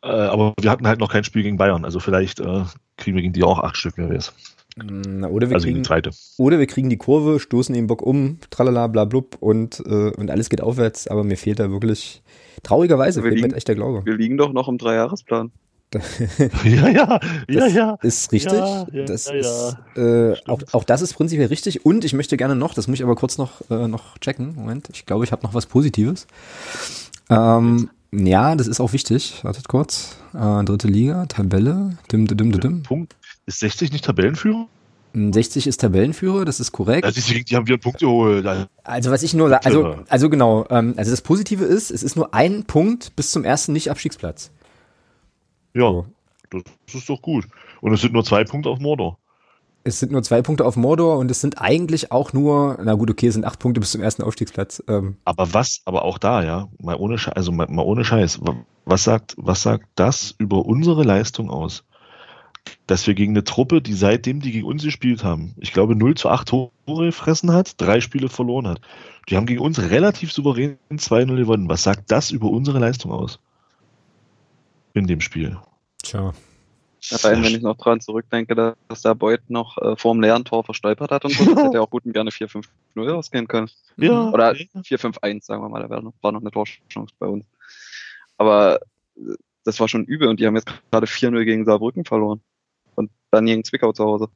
äh, 0.03 0.09
aber 0.09 0.55
wir 0.61 0.70
hatten 0.70 0.87
halt 0.87 1.01
noch 1.01 1.11
kein 1.11 1.24
Spiel 1.24 1.43
gegen 1.43 1.57
Bayern. 1.57 1.85
Also 1.85 2.01
vielleicht 2.01 2.41
äh, 2.41 2.64
kriegen 2.97 3.16
wir 3.16 3.22
gegen 3.22 3.32
die 3.32 3.43
auch 3.43 3.59
acht 3.59 3.76
Stück, 3.76 3.95
wer 3.97 4.11
weiß. 4.11 4.32
Na, 4.76 5.28
oder, 5.28 5.51
wir 5.51 5.55
also 5.55 5.68
kriegen, 5.68 5.85
oder 6.37 6.59
wir 6.59 6.66
kriegen 6.66 6.91
die 6.91 6.97
Kurve, 6.97 7.39
stoßen 7.39 7.72
den 7.74 7.87
Bock 7.87 8.03
um, 8.03 8.39
tralala, 8.51 8.89
bla 8.89 9.05
blub 9.05 9.37
und, 9.39 9.80
äh, 9.87 10.11
und 10.11 10.32
alles 10.32 10.51
geht 10.51 10.61
aufwärts, 10.61 11.07
aber 11.07 11.22
mir 11.22 11.37
fehlt 11.37 11.61
da 11.61 11.70
wirklich, 11.70 12.22
traurigerweise, 12.64 13.22
wir 13.22 13.30
fehlt 13.30 13.37
liegen, 13.37 13.51
mir 13.53 13.57
echt 13.57 13.68
der 13.68 13.76
Glaube. 13.76 14.05
Wir 14.05 14.16
liegen 14.16 14.37
doch 14.37 14.53
noch 14.53 14.66
im 14.66 14.78
Dreijahresplan. 14.78 15.53
ja, 16.65 16.89
ja, 16.89 17.21
ja, 17.49 17.67
ja. 17.67 17.99
Ist 18.03 18.33
richtig. 18.33 18.53
Ja, 18.53 18.87
ja, 18.93 19.05
das 19.05 19.27
ja, 19.27 19.35
ist, 19.35 19.77
äh, 19.97 20.35
auch, 20.47 20.61
auch 20.73 20.85
das 20.85 21.03
ist 21.03 21.15
prinzipiell 21.15 21.49
richtig. 21.49 21.85
Und 21.85 22.05
ich 22.05 22.13
möchte 22.13 22.37
gerne 22.37 22.57
noch, 22.57 22.75
das 22.75 22.89
muss 22.89 22.99
ich 22.99 23.05
aber 23.05 23.17
kurz 23.17 23.39
noch, 23.39 23.69
äh, 23.71 23.89
noch 23.89 24.19
checken. 24.19 24.55
Moment, 24.57 24.89
ich 24.93 25.07
glaube, 25.07 25.25
ich 25.25 25.33
habe 25.33 25.43
noch 25.43 25.55
was 25.55 25.67
Positives. 25.67 26.27
Ähm, 27.31 27.91
ja, 28.13 28.55
das 28.55 28.67
ist 28.67 28.81
auch 28.81 28.93
wichtig. 28.93 29.43
Wartet 29.43 29.69
kurz. 29.69 30.17
Äh, 30.35 30.65
dritte 30.65 30.89
Liga, 30.89 31.27
Tabelle. 31.27 31.97
Dim, 32.11 32.27
dim, 32.27 32.37
dim, 32.37 32.61
dim. 32.61 32.83
Punkt. 32.83 33.17
Ist 33.47 33.61
60 33.61 33.93
nicht 33.93 34.05
Tabellenführer? 34.05 34.67
60 35.15 35.69
ist 35.69 35.81
Tabellenführer, 35.81 36.45
das 36.45 36.59
ist 36.59 36.73
korrekt. 36.73 37.05
Also 37.05 37.21
die 37.21 37.57
haben 37.57 37.67
wieder 37.69 37.79
Punkte 37.79 38.05
geholt. 38.05 38.45
Also 38.83 39.11
was 39.13 39.23
ich 39.23 39.33
nur, 39.33 39.65
also, 39.65 39.97
also 40.09 40.29
genau, 40.29 40.67
ähm, 40.71 40.95
also 40.97 41.13
das 41.13 41.23
Positive 41.23 41.65
ist, 41.65 41.93
es 41.93 42.03
ist 42.03 42.17
nur 42.17 42.35
ein 42.35 42.65
Punkt 42.65 43.15
bis 43.15 43.31
zum 43.31 43.45
ersten 43.45 43.73
Nicht-Abstiegsplatz. 43.73 44.51
Ja, 45.75 45.91
so. 45.91 46.07
das 46.51 46.95
ist 46.95 47.09
doch 47.09 47.20
gut. 47.20 47.47
Und 47.81 47.93
es 47.93 48.01
sind 48.01 48.12
nur 48.12 48.25
zwei 48.25 48.45
Punkte 48.45 48.70
auf 48.70 48.79
Mordor. 48.79 49.18
Es 49.87 50.01
sind 50.01 50.12
nur 50.12 50.22
zwei 50.22 50.41
Punkte 50.41 50.64
auf 50.64 50.77
Mordor 50.77 51.18
und 51.18 51.31
es 51.31 51.43
sind 51.43 51.61
eigentlich 51.61 52.11
auch 52.11 52.33
nur, 52.33 52.79
na 52.83 52.95
gut, 52.95 53.11
okay, 53.11 53.27
es 53.27 53.35
sind 53.35 53.45
acht 53.45 53.59
Punkte 53.59 53.81
bis 53.81 53.91
zum 53.93 54.01
ersten 54.01 54.22
Aufstiegsplatz. 54.22 54.83
Ähm. 54.89 55.18
Aber 55.27 55.53
was, 55.53 55.83
aber 55.85 56.05
auch 56.05 56.16
da, 56.16 56.43
ja, 56.43 56.68
mal 56.81 56.97
ohne 56.97 57.18
Scheiß, 57.18 57.35
also 57.35 57.53
mal, 57.53 57.66
mal 57.68 57.83
ohne 57.83 58.03
Scheiß, 58.03 58.41
was 58.87 59.05
sagt, 59.05 59.35
was 59.37 59.62
sagt 59.62 59.87
das 59.95 60.35
über 60.39 60.64
unsere 60.64 61.03
Leistung 61.03 61.51
aus? 61.51 61.85
Dass 62.87 63.07
wir 63.07 63.12
gegen 63.12 63.33
eine 63.33 63.45
Truppe, 63.45 63.83
die 63.83 63.93
seitdem 63.93 64.41
die 64.41 64.53
gegen 64.53 64.66
uns 64.66 64.83
gespielt 64.83 65.22
haben, 65.22 65.55
ich 65.59 65.75
glaube 65.75 65.97
0 65.97 66.14
zu 66.14 66.31
8 66.31 66.49
Tore 66.49 66.70
gefressen 66.87 67.53
hat, 67.53 67.79
drei 67.79 68.01
Spiele 68.01 68.31
verloren 68.31 68.66
hat. 68.66 68.81
Die 69.29 69.37
haben 69.37 69.45
gegen 69.45 69.61
uns 69.61 69.79
relativ 69.79 70.33
souverän 70.33 70.79
2-0 70.91 71.37
gewonnen. 71.37 71.68
Was 71.68 71.83
sagt 71.83 72.11
das 72.11 72.31
über 72.31 72.49
unsere 72.49 72.79
Leistung 72.79 73.12
aus? 73.12 73.39
In 74.95 75.07
dem 75.07 75.21
Spiel. 75.21 75.59
Tja. 76.03 76.33
Allein, 77.11 77.45
wenn 77.45 77.55
ich 77.55 77.61
noch 77.61 77.77
dran 77.77 78.01
zurückdenke, 78.01 78.77
dass 78.89 79.03
der 79.03 79.15
Beut 79.15 79.41
noch 79.49 79.77
äh, 79.77 79.95
vor 79.97 80.15
dem 80.15 80.23
leeren 80.23 80.45
Tor 80.45 80.65
verstolpert 80.65 81.11
hat 81.11 81.25
und 81.27 81.33
so, 81.33 81.55
das 81.55 81.65
hätte 81.65 81.77
er 81.77 81.83
auch 81.83 81.91
gut 81.91 82.07
und 82.07 82.15
gerne 82.15 82.31
4-5-0 82.31 83.11
ausgehen 83.11 83.47
können. 83.47 83.69
Ja. 83.99 84.31
Oder 84.31 84.53
4-5-1, 84.53 85.45
sagen 85.45 85.63
wir 85.63 85.69
mal, 85.69 85.83
da 85.83 85.91
war 85.91 86.01
noch, 86.01 86.15
war 86.23 86.33
noch 86.33 86.41
eine 86.41 86.51
Torchance 86.51 87.15
bei 87.19 87.27
uns. 87.27 87.45
Aber 88.39 88.81
äh, 89.17 89.35
das 89.65 89.81
war 89.81 89.89
schon 89.89 90.05
übel 90.05 90.29
und 90.29 90.41
die 90.41 90.47
haben 90.47 90.57
jetzt 90.57 90.69
gerade 90.91 91.07
4-0 91.07 91.45
gegen 91.45 91.65
Saarbrücken 91.67 92.05
verloren. 92.05 92.41
Und 92.95 93.11
dann 93.31 93.47
gegen 93.47 93.65
Zwickau 93.65 93.93
zu 93.93 94.05
Hause. 94.05 94.29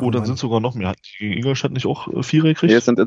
Oh, 0.00 0.10
dann 0.10 0.24
sind 0.24 0.38
sogar 0.38 0.60
noch 0.60 0.74
mehr. 0.74 0.88
Hat 0.88 0.98
die 1.04 1.18
gegen 1.18 1.38
Ingolstadt 1.38 1.72
nicht 1.72 1.86
auch 1.86 2.08
äh, 2.08 2.22
vier 2.22 2.42
gekriegt? 2.42 2.70
Nee, 2.70 2.76
es 2.76 2.84
sind 2.84 3.00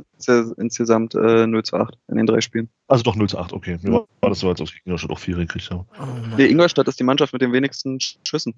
insgesamt 0.58 1.16
äh, 1.16 1.48
0 1.48 1.64
zu 1.64 1.78
8 1.78 1.98
in 2.08 2.18
den 2.18 2.26
drei 2.26 2.42
Spielen. 2.42 2.70
Also 2.88 3.04
doch 3.04 3.16
0 3.16 3.30
zu 3.30 3.38
8, 3.38 3.54
okay. 3.54 3.78
Mir 3.82 4.06
war 4.22 4.30
das 4.30 4.40
so, 4.40 4.50
als 4.50 4.62
ob 4.62 4.70
Ingolstadt 4.84 5.12
auch 5.12 5.20
vier 5.20 5.36
gekriegt 5.36 5.70
haben. 5.72 5.86
Oh, 6.00 6.06
nee, 6.38 6.46
Ingolstadt 6.46 6.88
ist 6.88 7.00
die 7.00 7.04
Mannschaft 7.04 7.34
mit 7.34 7.42
den 7.42 7.54
wenigsten 7.54 8.00
Schüssen 8.00 8.54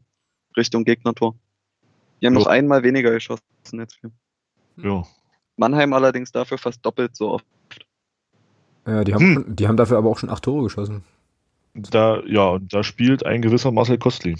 Richtung 0.55 0.83
Gegnertor. 0.83 1.35
Die 2.21 2.25
haben 2.25 2.33
jo. 2.33 2.39
noch 2.39 2.47
einmal 2.47 2.83
weniger 2.83 3.11
geschossen 3.11 3.41
jetzt. 3.73 3.99
Ja. 4.77 5.03
Mannheim 5.55 5.93
allerdings 5.93 6.31
dafür 6.31 6.57
fast 6.57 6.85
doppelt 6.85 7.15
so 7.15 7.31
oft. 7.31 7.45
Ja, 8.85 9.03
die 9.03 9.13
haben, 9.13 9.35
hm. 9.35 9.55
die 9.55 9.67
haben 9.67 9.77
dafür 9.77 9.97
aber 9.97 10.09
auch 10.09 10.17
schon 10.17 10.29
acht 10.29 10.43
Tore 10.43 10.63
geschossen. 10.63 11.03
Da, 11.73 12.21
ja, 12.25 12.47
und 12.47 12.73
da 12.73 12.83
spielt 12.83 13.25
ein 13.25 13.41
gewisser 13.41 13.71
Marcel 13.71 13.97
Kostli. 13.97 14.35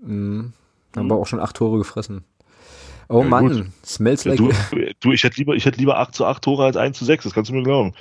Mhm. 0.00 0.52
Haben 0.94 1.06
mhm. 1.06 1.10
wir 1.10 1.16
auch 1.16 1.26
schon 1.26 1.40
acht 1.40 1.56
Tore 1.56 1.78
gefressen. 1.78 2.24
Oh 3.08 3.22
ja, 3.22 3.28
Mann, 3.28 3.48
gut. 3.48 3.66
smells 3.84 4.24
like. 4.24 4.38
Du, 4.38 4.50
du, 5.00 5.12
ich 5.12 5.22
hätte 5.22 5.36
lieber, 5.36 5.54
ich 5.54 5.64
hätte 5.64 5.78
lieber 5.78 5.98
8 5.98 6.14
zu 6.14 6.24
8 6.24 6.42
Tore 6.42 6.64
als 6.64 6.76
1 6.76 6.98
zu 6.98 7.04
6, 7.04 7.24
das 7.24 7.34
kannst 7.34 7.50
du 7.50 7.54
mir 7.54 7.62
glauben. 7.62 7.94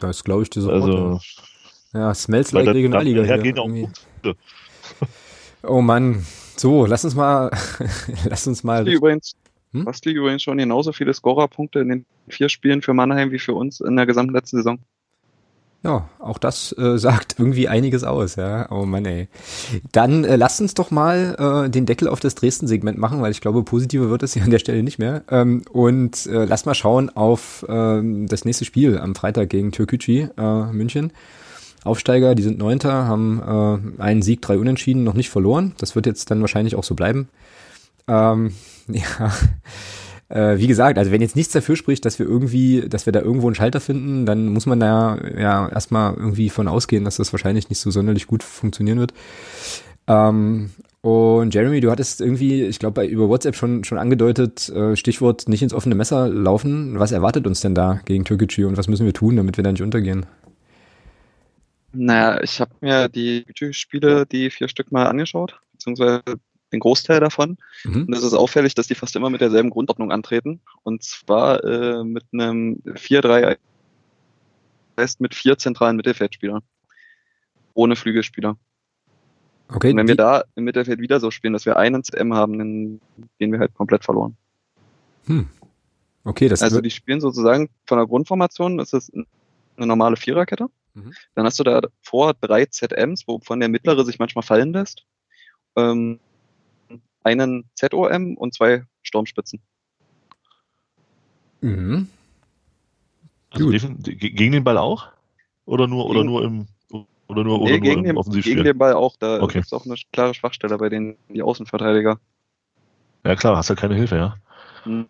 Das 0.00 0.24
glaube 0.24 0.42
ich 0.42 0.50
dir 0.50 0.60
so. 0.60 0.70
Also, 0.70 1.20
ja, 1.92 2.14
smells 2.14 2.52
like 2.52 2.66
Regionalliga. 2.66 3.24
Ja, 3.24 3.36
gehen 3.36 3.58
auch 3.58 3.70
oh 5.62 5.80
Mann. 5.80 6.24
So, 6.56 6.86
lass 6.86 7.04
uns 7.04 7.14
mal, 7.14 7.50
lass 8.24 8.46
uns 8.46 8.62
mal. 8.62 8.86
Was 8.86 8.92
übrigens, 8.92 9.32
hm? 9.72 9.86
liegt 9.86 10.18
übrigens 10.18 10.42
schon 10.42 10.58
genauso 10.58 10.92
viele 10.92 11.14
Scorerpunkte 11.14 11.80
in 11.80 11.88
den 11.88 12.06
vier 12.28 12.48
Spielen 12.48 12.82
für 12.82 12.94
Mannheim 12.94 13.30
wie 13.30 13.38
für 13.38 13.54
uns 13.54 13.80
in 13.80 13.96
der 13.96 14.06
gesamten 14.06 14.34
letzten 14.34 14.58
Saison. 14.58 14.78
Ja, 15.84 16.08
auch 16.20 16.38
das 16.38 16.74
äh, 16.78 16.96
sagt 16.98 17.36
irgendwie 17.38 17.68
einiges 17.68 18.04
aus, 18.04 18.36
ja. 18.36 18.70
Oh 18.70 18.84
Mann, 18.84 19.04
ey. 19.04 19.28
Dann 19.90 20.24
äh, 20.24 20.36
lasst 20.36 20.60
uns 20.60 20.74
doch 20.74 20.90
mal 20.90 21.64
äh, 21.66 21.70
den 21.70 21.86
Deckel 21.86 22.08
auf 22.08 22.20
das 22.20 22.34
Dresden-Segment 22.34 22.98
machen, 22.98 23.20
weil 23.20 23.32
ich 23.32 23.40
glaube, 23.40 23.62
positiver 23.64 24.08
wird 24.08 24.22
es 24.22 24.34
hier 24.34 24.44
an 24.44 24.50
der 24.50 24.60
Stelle 24.60 24.82
nicht 24.82 24.98
mehr. 24.98 25.24
Ähm, 25.28 25.62
und 25.72 26.26
äh, 26.26 26.44
lasst 26.44 26.66
mal 26.66 26.74
schauen 26.74 27.10
auf 27.10 27.64
äh, 27.68 28.00
das 28.26 28.44
nächste 28.44 28.64
Spiel 28.64 28.98
am 28.98 29.14
Freitag 29.14 29.50
gegen 29.50 29.72
Türkücü 29.72 30.28
äh, 30.36 30.72
München. 30.72 31.12
Aufsteiger, 31.84 32.36
die 32.36 32.44
sind 32.44 32.58
Neunter, 32.58 33.08
haben 33.08 33.94
äh, 33.98 34.02
einen 34.02 34.22
Sieg, 34.22 34.40
drei 34.40 34.56
Unentschieden, 34.56 35.02
noch 35.02 35.14
nicht 35.14 35.30
verloren. 35.30 35.74
Das 35.78 35.96
wird 35.96 36.06
jetzt 36.06 36.30
dann 36.30 36.40
wahrscheinlich 36.40 36.76
auch 36.76 36.84
so 36.84 36.94
bleiben. 36.94 37.28
Ähm, 38.06 38.54
ja 38.88 39.32
äh, 40.32 40.58
wie 40.58 40.66
gesagt, 40.66 40.98
also 40.98 41.10
wenn 41.10 41.20
jetzt 41.20 41.36
nichts 41.36 41.52
dafür 41.52 41.76
spricht, 41.76 42.04
dass 42.06 42.18
wir 42.18 42.26
irgendwie, 42.26 42.88
dass 42.88 43.04
wir 43.04 43.12
da 43.12 43.20
irgendwo 43.20 43.48
einen 43.48 43.54
Schalter 43.54 43.80
finden, 43.80 44.24
dann 44.24 44.48
muss 44.48 44.64
man 44.64 44.80
da 44.80 45.18
ja 45.36 45.68
erstmal 45.68 46.14
irgendwie 46.14 46.48
von 46.48 46.68
ausgehen, 46.68 47.04
dass 47.04 47.16
das 47.16 47.32
wahrscheinlich 47.32 47.68
nicht 47.68 47.78
so 47.78 47.90
sonderlich 47.90 48.26
gut 48.26 48.42
funktionieren 48.42 48.98
wird. 48.98 49.12
Ähm, 50.06 50.70
und 51.02 51.52
Jeremy, 51.52 51.80
du 51.80 51.90
hattest 51.90 52.20
irgendwie, 52.20 52.62
ich 52.62 52.78
glaube, 52.78 53.04
über 53.04 53.28
WhatsApp 53.28 53.56
schon, 53.56 53.84
schon 53.84 53.98
angedeutet, 53.98 54.68
äh, 54.70 54.96
Stichwort 54.96 55.48
nicht 55.48 55.62
ins 55.62 55.74
offene 55.74 55.94
Messer 55.94 56.28
laufen. 56.28 56.98
Was 56.98 57.12
erwartet 57.12 57.46
uns 57.46 57.60
denn 57.60 57.74
da 57.74 58.00
gegen 58.06 58.24
Türkgücü 58.24 58.64
und 58.64 58.78
was 58.78 58.88
müssen 58.88 59.04
wir 59.04 59.12
tun, 59.12 59.36
damit 59.36 59.58
wir 59.58 59.64
da 59.64 59.72
nicht 59.72 59.82
untergehen? 59.82 60.24
Naja, 61.92 62.40
ich 62.42 62.58
habe 62.58 62.72
mir 62.80 63.10
die 63.10 63.44
Spiele, 63.72 64.24
die 64.24 64.48
vier 64.48 64.68
Stück 64.68 64.92
mal 64.92 65.08
angeschaut, 65.08 65.60
beziehungsweise 65.72 66.22
den 66.72 66.80
Großteil 66.80 67.20
davon. 67.20 67.58
Mhm. 67.84 68.06
Und 68.06 68.12
es 68.12 68.22
ist 68.22 68.34
auffällig, 68.34 68.74
dass 68.74 68.86
die 68.86 68.94
fast 68.94 69.14
immer 69.16 69.30
mit 69.30 69.40
derselben 69.40 69.70
Grundordnung 69.70 70.10
antreten. 70.10 70.60
Und 70.82 71.02
zwar 71.02 71.62
äh, 71.64 72.04
mit 72.04 72.24
einem 72.32 72.82
4-3 72.84 73.56
heißt 74.98 75.20
mit 75.20 75.34
vier 75.34 75.58
zentralen 75.58 75.96
Mittelfeldspielern. 75.96 76.62
Ohne 77.74 77.96
Flügelspieler. 77.96 78.56
Okay, 79.68 79.90
und 79.90 79.96
wenn 79.96 80.08
wir 80.08 80.16
da 80.16 80.44
im 80.54 80.64
Mittelfeld 80.64 81.00
wieder 81.00 81.18
so 81.20 81.30
spielen, 81.30 81.54
dass 81.54 81.64
wir 81.64 81.76
einen 81.76 82.04
CM 82.04 82.34
haben, 82.34 82.58
dann 82.58 83.00
gehen 83.38 83.52
wir 83.52 83.58
halt 83.58 83.74
komplett 83.74 84.04
verloren. 84.04 84.36
Hm. 85.26 85.48
Okay, 86.24 86.48
das 86.48 86.62
also 86.62 86.80
die 86.80 86.90
spielen 86.90 87.20
sozusagen 87.20 87.70
von 87.86 87.98
der 87.98 88.06
Grundformation, 88.06 88.78
ist 88.78 88.92
es 88.92 89.10
eine 89.12 89.86
normale 89.86 90.16
Viererkette. 90.16 90.68
Mhm. 90.94 91.14
Dann 91.34 91.46
hast 91.46 91.58
du 91.58 91.64
da 91.64 91.80
vor 92.02 92.34
drei 92.34 92.66
ZMs, 92.66 93.26
wovon 93.26 93.60
der 93.60 93.68
mittlere 93.68 94.04
sich 94.04 94.18
manchmal 94.18 94.42
fallen 94.42 94.72
lässt. 94.72 95.06
Ähm, 95.76 96.20
einen 97.24 97.64
ZOM 97.74 98.36
und 98.36 98.54
zwei 98.54 98.84
Sturmspitzen. 99.02 99.60
Mhm. 101.60 102.08
Also 103.50 103.70
gegen 103.70 104.52
den 104.52 104.64
Ball 104.64 104.78
auch? 104.78 105.08
Oder 105.64 105.86
nur, 105.86 106.06
oder 106.06 106.24
nur 106.24 106.44
im 106.44 106.66
oder 107.28 107.44
nur, 107.44 107.58
nee, 107.58 107.64
oder 107.64 107.80
gegen, 107.80 108.02
nur 108.02 108.24
im 108.24 108.32
den, 108.32 108.42
gegen 108.42 108.64
den 108.64 108.78
Ball 108.78 108.92
auch. 108.92 109.16
Da 109.16 109.40
okay. 109.40 109.54
gibt 109.54 109.66
es 109.66 109.72
auch 109.72 109.86
eine 109.86 109.94
klare 110.12 110.34
Schwachstelle 110.34 110.76
bei 110.76 110.88
den 110.88 111.16
die 111.28 111.42
Außenverteidiger. 111.42 112.18
Ja 113.24 113.36
klar, 113.36 113.56
hast 113.56 113.70
ja 113.70 113.74
keine 113.74 113.94
Hilfe, 113.94 114.16
ja. 114.16 114.36
Mhm. 114.84 115.06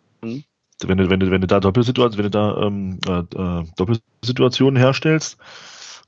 Wenn 0.85 0.99
du, 0.99 1.11
wenn 1.11 1.21
du, 1.21 1.31
wenn 1.31 1.41
du 1.41 1.47
da 1.47 1.61
Doppelsituationen, 1.61 2.19
wenn 2.19 2.31
du 2.31 2.31
da 2.31 2.63
ähm, 2.63 2.99
äh, 3.07 3.61
äh, 3.61 3.65
Doppelsituationen 3.77 4.77
herstellst, 4.77 5.39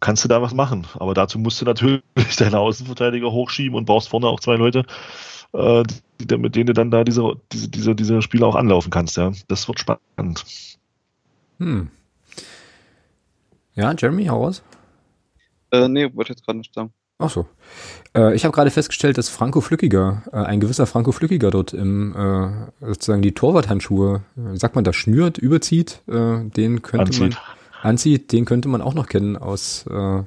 kannst 0.01 0.25
du 0.25 0.29
da 0.29 0.43
was 0.43 0.55
machen. 0.55 0.87
Aber 0.95 1.15
dazu 1.15 1.39
musst 1.39 1.61
du 1.61 1.65
natürlich 1.65 2.03
deine 2.39 2.59
Außenverteidiger 2.59 3.31
hochschieben 3.31 3.77
und 3.77 3.87
brauchst 3.87 4.09
vorne 4.09 4.27
auch 4.27 4.41
zwei 4.41 4.57
Leute, 4.57 4.85
äh, 5.55 5.83
die, 6.21 6.37
mit 6.37 6.57
denen 6.57 6.67
du 6.67 6.73
dann 6.75 6.91
da 6.91 7.05
diese, 7.05 7.35
diese, 7.53 7.69
diese, 7.69 7.95
diese 7.95 8.23
Spiele 8.23 8.47
auch 8.47 8.57
anlaufen 8.57 8.91
kannst. 8.91 9.17
Ja, 9.17 9.33
das 9.49 9.67
wird 9.69 9.81
spannend. 9.81 10.45
Hm. 11.59 11.89
Ja, 13.75 13.95
Jeremy, 13.97 14.27
hau 14.27 14.45
raus. 14.45 14.63
Äh, 15.71 15.89
nee, 15.89 16.15
wollte 16.15 16.33
jetzt 16.33 16.45
gerade 16.45 16.59
nicht 16.59 16.75
sagen. 16.75 16.93
Ach 17.19 17.31
so. 17.31 17.47
Äh, 18.15 18.35
ich 18.35 18.45
habe 18.45 18.53
gerade 18.53 18.71
festgestellt, 18.71 19.19
dass 19.19 19.29
Franco 19.29 19.61
Flückiger, 19.61 20.23
äh, 20.33 20.37
ein 20.37 20.61
gewisser 20.61 20.87
Franco 20.87 21.13
Flückiger 21.13 21.51
dort 21.51 21.73
im 21.73 22.15
äh, 22.15 22.87
sozusagen 22.87 23.23
die 23.23 23.33
Torwarthandschuhe, 23.33 24.23
äh, 24.37 24.57
sagt 24.57 24.75
man 24.75 24.85
da, 24.85 24.93
schnürt, 24.93 25.39
überzieht, 25.39 26.03
äh, 26.09 26.45
den 26.45 26.83
könnte 26.83 27.07
anzieht. 27.07 27.35
man 27.35 27.39
anzieht, 27.83 28.33
den 28.33 28.45
könnte 28.45 28.69
man 28.69 28.83
auch 28.83 28.95
noch 28.95 29.07
kennen 29.07 29.37
aus 29.37 29.87
äh, 29.87 30.23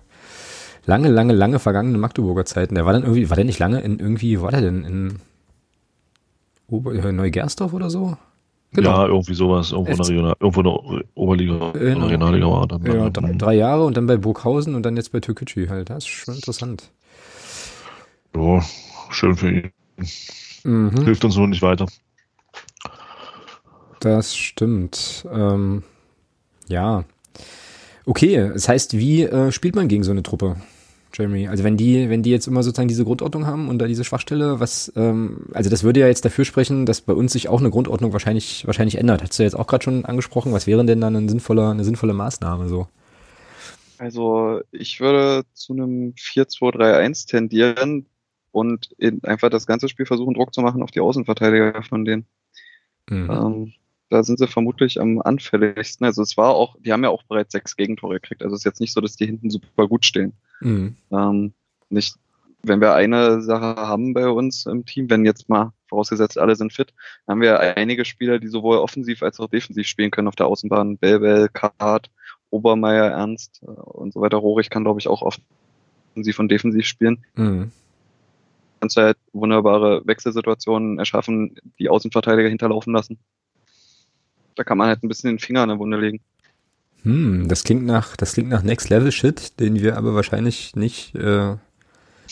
lange, 0.87 1.09
lange, 1.09 1.33
lange 1.33 1.59
vergangenen 1.59 2.01
Magdeburger 2.01 2.45
Zeiten. 2.45 2.75
Der 2.75 2.85
war 2.85 2.93
dann 2.93 3.03
irgendwie, 3.03 3.29
war 3.29 3.35
der 3.35 3.45
nicht 3.45 3.59
lange 3.59 3.81
in 3.81 3.99
irgendwie, 3.99 4.41
war 4.41 4.51
der 4.51 4.61
denn 4.61 4.83
in 4.83 5.19
Ober 6.69 6.93
äh, 6.93 7.11
Neugersdorf 7.11 7.73
oder 7.73 7.89
so? 7.89 8.17
Genau. 8.73 8.89
Ja, 8.89 9.07
irgendwie 9.07 9.33
sowas, 9.33 9.71
irgendwo 9.71 9.91
in 9.91 9.97
der, 9.97 10.07
Regional, 10.07 10.35
irgendwo 10.39 10.59
in 10.59 10.65
der 10.65 11.05
Oberliga, 11.15 11.71
genau. 11.71 12.05
Regionalliga 12.05 12.47
war 12.47 12.67
dann. 12.67 12.85
Ja, 12.85 13.09
drei, 13.09 13.33
drei, 13.33 13.53
Jahre 13.55 13.85
und 13.85 13.95
dann 13.95 14.07
bei 14.07 14.17
Burghausen 14.17 14.75
und 14.75 14.83
dann 14.83 14.97
jetzt 14.97 15.11
bei 15.11 15.19
Türkgücü 15.19 15.67
halt. 15.69 15.89
Das 15.89 15.99
ist 15.99 16.07
schon 16.07 16.35
interessant. 16.35 16.91
Ja, 18.35 18.61
schön 19.09 19.35
für 19.35 19.51
ihn. 19.51 19.71
Mhm. 20.63 21.05
Hilft 21.05 21.23
uns 21.23 21.37
nur 21.37 21.47
nicht 21.47 21.61
weiter. 21.61 21.85
Das 24.01 24.35
stimmt. 24.35 25.25
Ähm, 25.31 25.83
ja. 26.67 27.05
Okay, 28.05 28.51
das 28.53 28.67
heißt, 28.67 28.97
wie 28.97 29.23
äh, 29.23 29.51
spielt 29.51 29.75
man 29.75 29.87
gegen 29.87 30.03
so 30.03 30.11
eine 30.11 30.23
Truppe? 30.23 30.57
Jeremy. 31.13 31.47
Also 31.47 31.63
wenn 31.63 31.77
die, 31.77 32.09
wenn 32.09 32.23
die 32.23 32.31
jetzt 32.31 32.47
immer 32.47 32.63
sozusagen 32.63 32.87
diese 32.87 33.05
Grundordnung 33.05 33.45
haben 33.45 33.69
und 33.69 33.79
da 33.79 33.87
diese 33.87 34.03
Schwachstelle, 34.03 34.59
was, 34.59 34.91
ähm, 34.95 35.47
also 35.53 35.69
das 35.69 35.83
würde 35.83 36.01
ja 36.01 36.07
jetzt 36.07 36.25
dafür 36.25 36.45
sprechen, 36.45 36.85
dass 36.85 37.01
bei 37.01 37.13
uns 37.13 37.33
sich 37.33 37.49
auch 37.49 37.59
eine 37.59 37.69
Grundordnung 37.69 38.13
wahrscheinlich, 38.13 38.65
wahrscheinlich 38.67 38.97
ändert. 38.97 39.23
Hast 39.23 39.37
du 39.39 39.43
jetzt 39.43 39.55
auch 39.55 39.67
gerade 39.67 39.83
schon 39.83 40.05
angesprochen, 40.05 40.53
was 40.53 40.67
wäre 40.67 40.85
denn 40.85 41.01
dann 41.01 41.15
ein 41.15 41.29
sinnvoller, 41.29 41.71
eine 41.71 41.83
sinnvolle 41.83 42.13
Maßnahme 42.13 42.67
so? 42.67 42.87
Also 43.97 44.61
ich 44.71 44.99
würde 44.99 45.43
zu 45.53 45.73
einem 45.73 46.13
4-2-3-1 46.13 47.27
tendieren 47.27 48.05
und 48.51 48.95
einfach 49.23 49.49
das 49.49 49.65
ganze 49.65 49.89
Spiel 49.89 50.05
versuchen, 50.05 50.35
Druck 50.35 50.53
zu 50.53 50.61
machen 50.61 50.83
auf 50.83 50.91
die 50.91 50.99
Außenverteidiger 50.99 51.81
von 51.83 52.05
denen. 52.05 52.25
Mhm. 53.09 53.29
Ähm, 53.31 53.73
da 54.09 54.23
sind 54.23 54.39
sie 54.39 54.47
vermutlich 54.47 55.01
am 55.01 55.21
anfälligsten. 55.21 56.05
Also 56.05 56.21
es 56.21 56.37
war 56.37 56.55
auch, 56.55 56.75
die 56.79 56.93
haben 56.93 57.03
ja 57.03 57.09
auch 57.09 57.23
bereits 57.23 57.51
sechs 57.51 57.75
Gegentore 57.75 58.15
gekriegt. 58.15 58.41
Also 58.41 58.55
es 58.55 58.61
ist 58.61 58.65
jetzt 58.65 58.81
nicht 58.81 58.93
so, 58.93 59.01
dass 59.01 59.15
die 59.15 59.25
hinten 59.25 59.49
super 59.49 59.87
gut 59.87 60.05
stehen. 60.05 60.33
Mhm. 60.59 60.95
Ähm, 61.11 61.53
nicht, 61.89 62.15
wenn 62.63 62.81
wir 62.81 62.93
eine 62.93 63.41
Sache 63.41 63.75
haben 63.75 64.13
bei 64.13 64.27
uns 64.27 64.65
im 64.65 64.85
Team, 64.85 65.09
wenn 65.09 65.25
jetzt 65.25 65.49
mal 65.49 65.71
vorausgesetzt 65.87 66.37
alle 66.37 66.55
sind 66.55 66.73
fit, 66.73 66.93
haben 67.27 67.41
wir 67.41 67.59
einige 67.77 68.03
Spieler, 68.03 68.39
die 68.39 68.47
sowohl 68.47 68.77
offensiv 68.77 69.23
als 69.23 69.39
auch 69.39 69.47
defensiv 69.47 69.87
spielen 69.87 70.11
können 70.11 70.27
auf 70.27 70.35
der 70.35 70.47
Außenbahn. 70.47 70.97
Belbel, 70.97 71.49
Kart, 71.49 72.11
Obermeier, 72.49 73.05
Ernst 73.05 73.61
äh, 73.63 73.67
und 73.67 74.13
so 74.13 74.21
weiter. 74.21 74.37
Rohrig 74.37 74.69
kann, 74.69 74.83
glaube 74.83 74.99
ich, 74.99 75.07
auch 75.07 75.21
offensiv 75.21 76.39
und 76.39 76.49
defensiv 76.49 76.85
spielen. 76.85 77.23
Mhm. 77.35 77.71
Kannst 78.79 78.97
du 78.97 79.01
halt 79.01 79.17
wunderbare 79.33 80.05
Wechselsituationen 80.05 80.99
erschaffen, 80.99 81.55
die 81.79 81.89
Außenverteidiger 81.89 82.49
hinterlaufen 82.49 82.93
lassen 82.93 83.17
da 84.57 84.63
kann 84.63 84.77
man 84.77 84.87
halt 84.87 85.03
ein 85.03 85.07
bisschen 85.07 85.29
den 85.29 85.39
Finger 85.39 85.61
an 85.61 85.69
der 85.69 85.79
Wunde 85.79 85.97
legen. 85.97 86.19
Hm, 87.03 87.47
das 87.47 87.63
klingt 87.63 87.85
nach, 87.85 88.17
das 88.17 88.33
klingt 88.33 88.49
nach 88.49 88.63
Next 88.63 88.89
Level 88.89 89.11
Shit, 89.11 89.59
den 89.59 89.75
wir 89.75 89.97
aber 89.97 90.15
wahrscheinlich 90.15 90.75
nicht, 90.75 91.15
äh, 91.15 91.55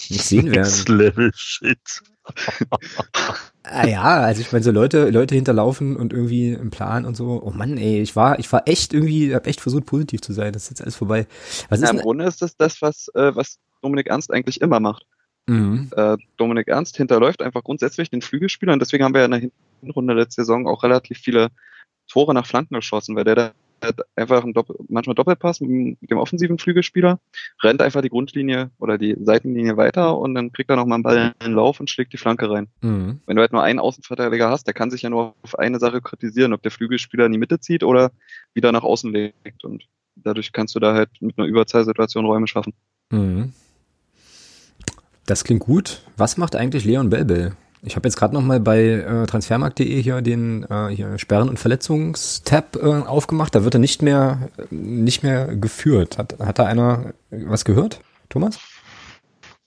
nicht 0.09 0.24
sehen 0.24 0.51
werden. 0.51 0.63
Next 0.63 0.89
Level 0.89 1.32
Shit. 1.34 2.01
ah 3.63 3.88
ja, 3.88 4.03
also 4.03 4.41
ich 4.41 4.51
meine, 4.51 4.63
so 4.63 4.72
Leute, 4.72 5.09
Leute 5.09 5.36
hinterlaufen 5.36 5.95
und 5.95 6.11
irgendwie 6.11 6.55
einen 6.55 6.72
Plan 6.72 7.05
und 7.05 7.16
so. 7.16 7.41
Oh 7.43 7.51
Mann, 7.51 7.78
ey, 7.78 8.01
ich 8.01 8.16
war, 8.16 8.39
ich 8.39 8.51
war 8.51 8.68
echt 8.68 8.93
irgendwie, 8.93 9.34
hab 9.36 9.47
echt 9.47 9.61
versucht, 9.61 9.86
positiv 9.86 10.22
zu 10.22 10.34
sein. 10.34 10.53
Das 10.53 10.63
ist 10.63 10.70
jetzt 10.72 10.82
alles 10.82 10.95
vorbei. 10.95 11.28
Was 11.70 11.82
ja, 11.82 11.88
ist 11.88 11.93
Im 11.93 11.99
Grunde 11.99 12.26
ist 12.26 12.41
das 12.41 12.57
das, 12.57 12.82
was, 12.82 13.09
äh, 13.13 13.36
was 13.36 13.59
Dominik 13.82 14.07
Ernst 14.07 14.32
eigentlich 14.32 14.61
immer 14.61 14.80
macht. 14.80 15.05
Mhm. 15.47 15.91
Äh, 15.95 16.18
Dominik 16.38 16.68
Ernst 16.68 16.97
hinterläuft 16.97 17.41
einfach 17.41 17.63
grundsätzlich 17.63 18.09
den 18.09 18.22
Flügelspieler 18.22 18.74
und 18.74 18.80
deswegen 18.80 19.03
haben 19.03 19.13
wir 19.13 19.22
ja 19.22 19.26
in 19.26 19.32
der 19.32 19.49
Hinrunde 19.82 20.16
letzte 20.16 20.41
Saison 20.41 20.68
auch 20.68 20.84
relativ 20.84 21.20
viele 21.20 21.49
Tore 22.07 22.34
nach 22.34 22.47
Flanken 22.47 22.76
geschossen, 22.76 23.16
weil 23.16 23.24
der 23.24 23.36
da 23.36 23.51
einfach 24.15 24.43
einen 24.43 24.53
Doppel, 24.53 24.78
manchmal 24.88 25.15
Doppelpass 25.15 25.61
mit 25.61 25.99
dem 26.01 26.17
offensiven 26.17 26.57
Flügelspieler, 26.57 27.19
rennt 27.61 27.82
einfach 27.82 28.01
die 28.01 28.09
Grundlinie 28.09 28.71
oder 28.80 28.97
die 28.97 29.15
Seitenlinie 29.21 29.78
weiter 29.78 30.17
und 30.17 30.36
dann 30.36 30.51
kriegt 30.51 30.69
er 30.69 30.76
nochmal 30.76 30.97
einen 30.97 31.03
Ball 31.03 31.34
in 31.39 31.47
den 31.47 31.53
Lauf 31.53 31.80
und 31.80 31.89
schlägt 31.89 32.13
die 32.13 32.17
Flanke 32.17 32.49
rein. 32.49 32.67
Mhm. 32.82 33.21
Wenn 33.26 33.36
du 33.36 33.41
halt 33.41 33.51
nur 33.51 33.63
einen 33.63 33.80
Außenverteidiger 33.80 34.49
hast, 34.49 34.65
der 34.67 34.73
kann 34.73 34.91
sich 34.91 35.01
ja 35.01 35.09
nur 35.09 35.36
auf 35.41 35.59
eine 35.59 35.80
Sache 35.80 36.01
kritisieren, 36.01 36.53
ob 36.53 36.61
der 36.61 36.71
Flügelspieler 36.71 37.26
in 37.26 37.32
die 37.32 37.38
Mitte 37.38 37.59
zieht 37.59 37.84
oder 37.84 38.11
wieder 38.53 38.71
nach 38.71 38.84
außen 38.84 39.11
legt 39.11 39.63
und 39.63 39.86
dadurch 40.15 40.51
kannst 40.51 40.76
du 40.76 40.80
da 40.80 40.93
halt 40.93 41.09
mit 41.19 41.38
einer 41.38 41.47
Überzahlsituation 41.47 42.26
Räume 42.26 42.47
schaffen. 42.47 42.73
Mhm. 43.11 43.53
Das 45.26 45.43
klingt 45.43 45.61
gut. 45.61 46.03
Was 46.17 46.38
macht 46.38 46.55
eigentlich 46.55 46.86
Leon 46.86 47.09
Belbel? 47.09 47.55
Ich 47.86 47.95
habe 47.95 48.07
jetzt 48.07 48.17
gerade 48.17 48.33
noch 48.33 48.41
mal 48.41 48.59
bei 48.59 48.81
äh, 48.83 49.25
transfermarkt.de 49.27 50.01
hier 50.01 50.21
den 50.21 50.63
äh, 50.69 50.89
hier 50.89 51.17
Sperren- 51.19 51.49
und 51.49 51.59
Verletzungstab 51.59 52.77
äh, 52.77 52.79
aufgemacht. 52.79 53.53
Da 53.53 53.63
wird 53.63 53.75
er 53.75 53.79
nicht 53.79 54.01
mehr 54.01 54.49
nicht 54.71 55.23
mehr 55.23 55.55
geführt. 55.55 56.17
Hat, 56.17 56.39
hat 56.39 56.59
da 56.59 56.65
einer 56.65 57.13
was 57.29 57.63
gehört, 57.63 58.01
Thomas? 58.29 58.59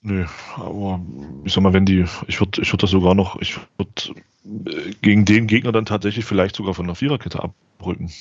Nö, 0.01 0.25
aber 0.55 1.01
ich 1.43 1.53
sag 1.53 1.63
mal, 1.63 1.73
wenn 1.73 1.85
die, 1.85 2.05
ich 2.27 2.39
würde 2.39 2.61
ich 2.61 2.71
würd 2.71 2.83
das 2.83 2.91
sogar 2.91 3.15
noch, 3.15 3.39
ich 3.41 3.57
würde 3.77 4.71
äh, 4.71 4.91
gegen 5.01 5.25
den 5.25 5.47
Gegner 5.47 5.71
dann 5.71 5.85
tatsächlich 5.85 6.25
vielleicht 6.25 6.55
sogar 6.55 6.73
von 6.73 6.87
der 6.87 6.95
Viererkette 6.95 7.41
abrücken. 7.41 8.11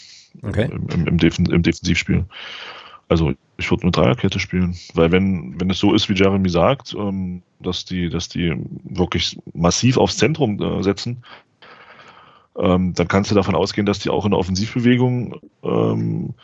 Okay. 0.42 0.68
Im, 0.72 0.88
im, 0.88 1.06
im, 1.06 1.18
Defen, 1.18 1.46
im 1.46 1.62
Defensivspiel. 1.62 2.24
Also 3.08 3.32
ich 3.56 3.70
würde 3.70 3.84
eine 3.84 3.90
Dreierkette 3.90 4.38
spielen, 4.38 4.76
weil 4.94 5.10
wenn, 5.10 5.58
wenn 5.58 5.70
es 5.70 5.78
so 5.78 5.94
ist, 5.94 6.08
wie 6.08 6.14
Jeremy 6.14 6.48
sagt, 6.50 6.94
ähm, 6.94 7.42
dass 7.60 7.84
die, 7.84 8.10
dass 8.10 8.28
die 8.28 8.54
wirklich 8.84 9.38
massiv 9.54 9.96
aufs 9.96 10.18
Zentrum 10.18 10.60
äh, 10.60 10.82
setzen, 10.82 11.24
ähm, 12.58 12.92
dann 12.94 13.08
kannst 13.08 13.30
du 13.30 13.34
davon 13.34 13.54
ausgehen, 13.54 13.86
dass 13.86 14.00
die 14.00 14.10
auch 14.10 14.24
in 14.24 14.32
der 14.32 14.38
Offensivbewegung, 14.38 15.40
ähm, 15.62 16.34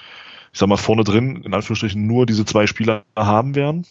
ich 0.53 0.59
sag 0.59 0.69
mal, 0.69 0.77
vorne 0.77 1.05
drin, 1.05 1.43
in 1.43 1.53
Anführungsstrichen, 1.53 2.07
nur 2.07 2.25
diese 2.25 2.45
zwei 2.45 2.67
Spieler 2.67 3.05
haben 3.17 3.55
werden. 3.55 3.85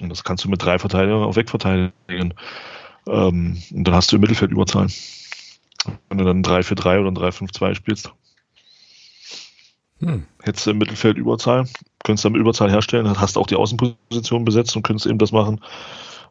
Und 0.00 0.08
das 0.08 0.24
kannst 0.24 0.44
du 0.44 0.48
mit 0.48 0.62
drei 0.62 0.78
Verteidigern 0.78 1.22
auch 1.22 1.36
wegverteidigen. 1.36 2.34
Ähm, 3.06 3.62
und 3.72 3.84
dann 3.84 3.94
hast 3.94 4.10
du 4.10 4.16
im 4.16 4.22
Mittelfeld 4.22 4.50
Überzahl. 4.50 4.88
Wenn 6.08 6.18
du 6.18 6.24
dann 6.24 6.42
3-4-3 6.42 7.00
oder 7.00 7.28
3-5-2 7.28 7.74
spielst. 7.74 8.12
Hm. 10.00 10.24
Hättest 10.42 10.66
du 10.66 10.70
im 10.72 10.78
Mittelfeld 10.78 11.16
Überzahl, 11.16 11.66
könntest 12.02 12.24
damit 12.24 12.40
Überzahl 12.40 12.70
herstellen, 12.70 13.08
hast 13.20 13.38
auch 13.38 13.46
die 13.46 13.56
Außenposition 13.56 14.44
besetzt 14.44 14.76
und 14.76 14.82
könntest 14.82 15.06
eben 15.06 15.18
das 15.18 15.32
machen, 15.32 15.60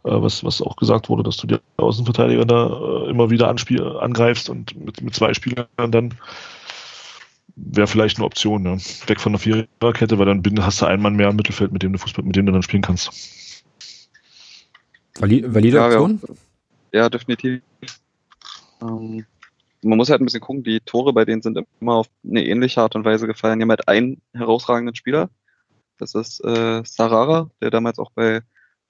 äh, 0.04 0.10
was, 0.12 0.44
was 0.44 0.62
auch 0.62 0.76
gesagt 0.76 1.10
wurde, 1.10 1.24
dass 1.24 1.38
du 1.38 1.48
die 1.48 1.58
Außenverteidiger 1.78 2.46
da 2.46 2.68
äh, 2.68 3.10
immer 3.10 3.30
wieder 3.30 3.48
anspiel, 3.48 3.82
angreifst 3.84 4.50
und 4.50 4.76
mit, 4.76 5.02
mit 5.02 5.16
zwei 5.16 5.34
Spielern 5.34 5.68
dann 5.78 6.14
wäre 7.56 7.88
vielleicht 7.88 8.18
eine 8.18 8.26
Option, 8.26 8.64
ne? 8.64 8.78
Weg 9.08 9.22
von 9.22 9.34
der 9.34 9.40
Viererkette, 9.40 10.18
weil 10.18 10.26
dann 10.26 10.66
hast 10.66 10.82
du 10.82 10.86
einen 10.86 11.02
Mann 11.02 11.16
mehr 11.16 11.30
im 11.30 11.36
Mittelfeld, 11.36 11.72
mit 11.72 11.84
dem 11.84 11.94
du 11.94 12.00
Fußball, 12.00 12.26
mit 12.26 12.36
dem 12.36 12.46
du 12.46 12.52
dann 12.52 12.64
spielen 12.64 12.82
kannst. 12.82 13.64
Valide 15.20 15.82
Option? 15.82 16.20
Ja, 16.92 17.02
ja 17.02 17.10
definitiv. 17.10 17.62
Ähm, 18.82 19.26
man 19.84 19.98
muss 19.98 20.10
halt 20.10 20.22
ein 20.22 20.26
bisschen 20.26 20.42
gucken, 20.42 20.64
die 20.64 20.80
Tore 20.80 21.14
bei 21.14 21.26
denen 21.26 21.42
sind 21.42 21.60
immer 21.80 21.96
auf 21.96 22.08
eine 22.28 22.46
ähnliche 22.46 22.82
Art 22.82 22.96
und 22.96 23.06
Weise 23.06 23.28
gefallen. 23.28 23.60
Die 23.60 23.64
haben 23.64 23.70
halt 23.70 23.88
einen 23.88 24.22
herausragenden 24.34 24.96
Spieler. 24.96 25.30
Das 25.98 26.16
ist 26.16 26.44
äh, 26.44 26.84
Sarara, 26.86 27.50
der 27.62 27.72
damals 27.72 28.00
auch 28.00 28.12
bei 28.12 28.42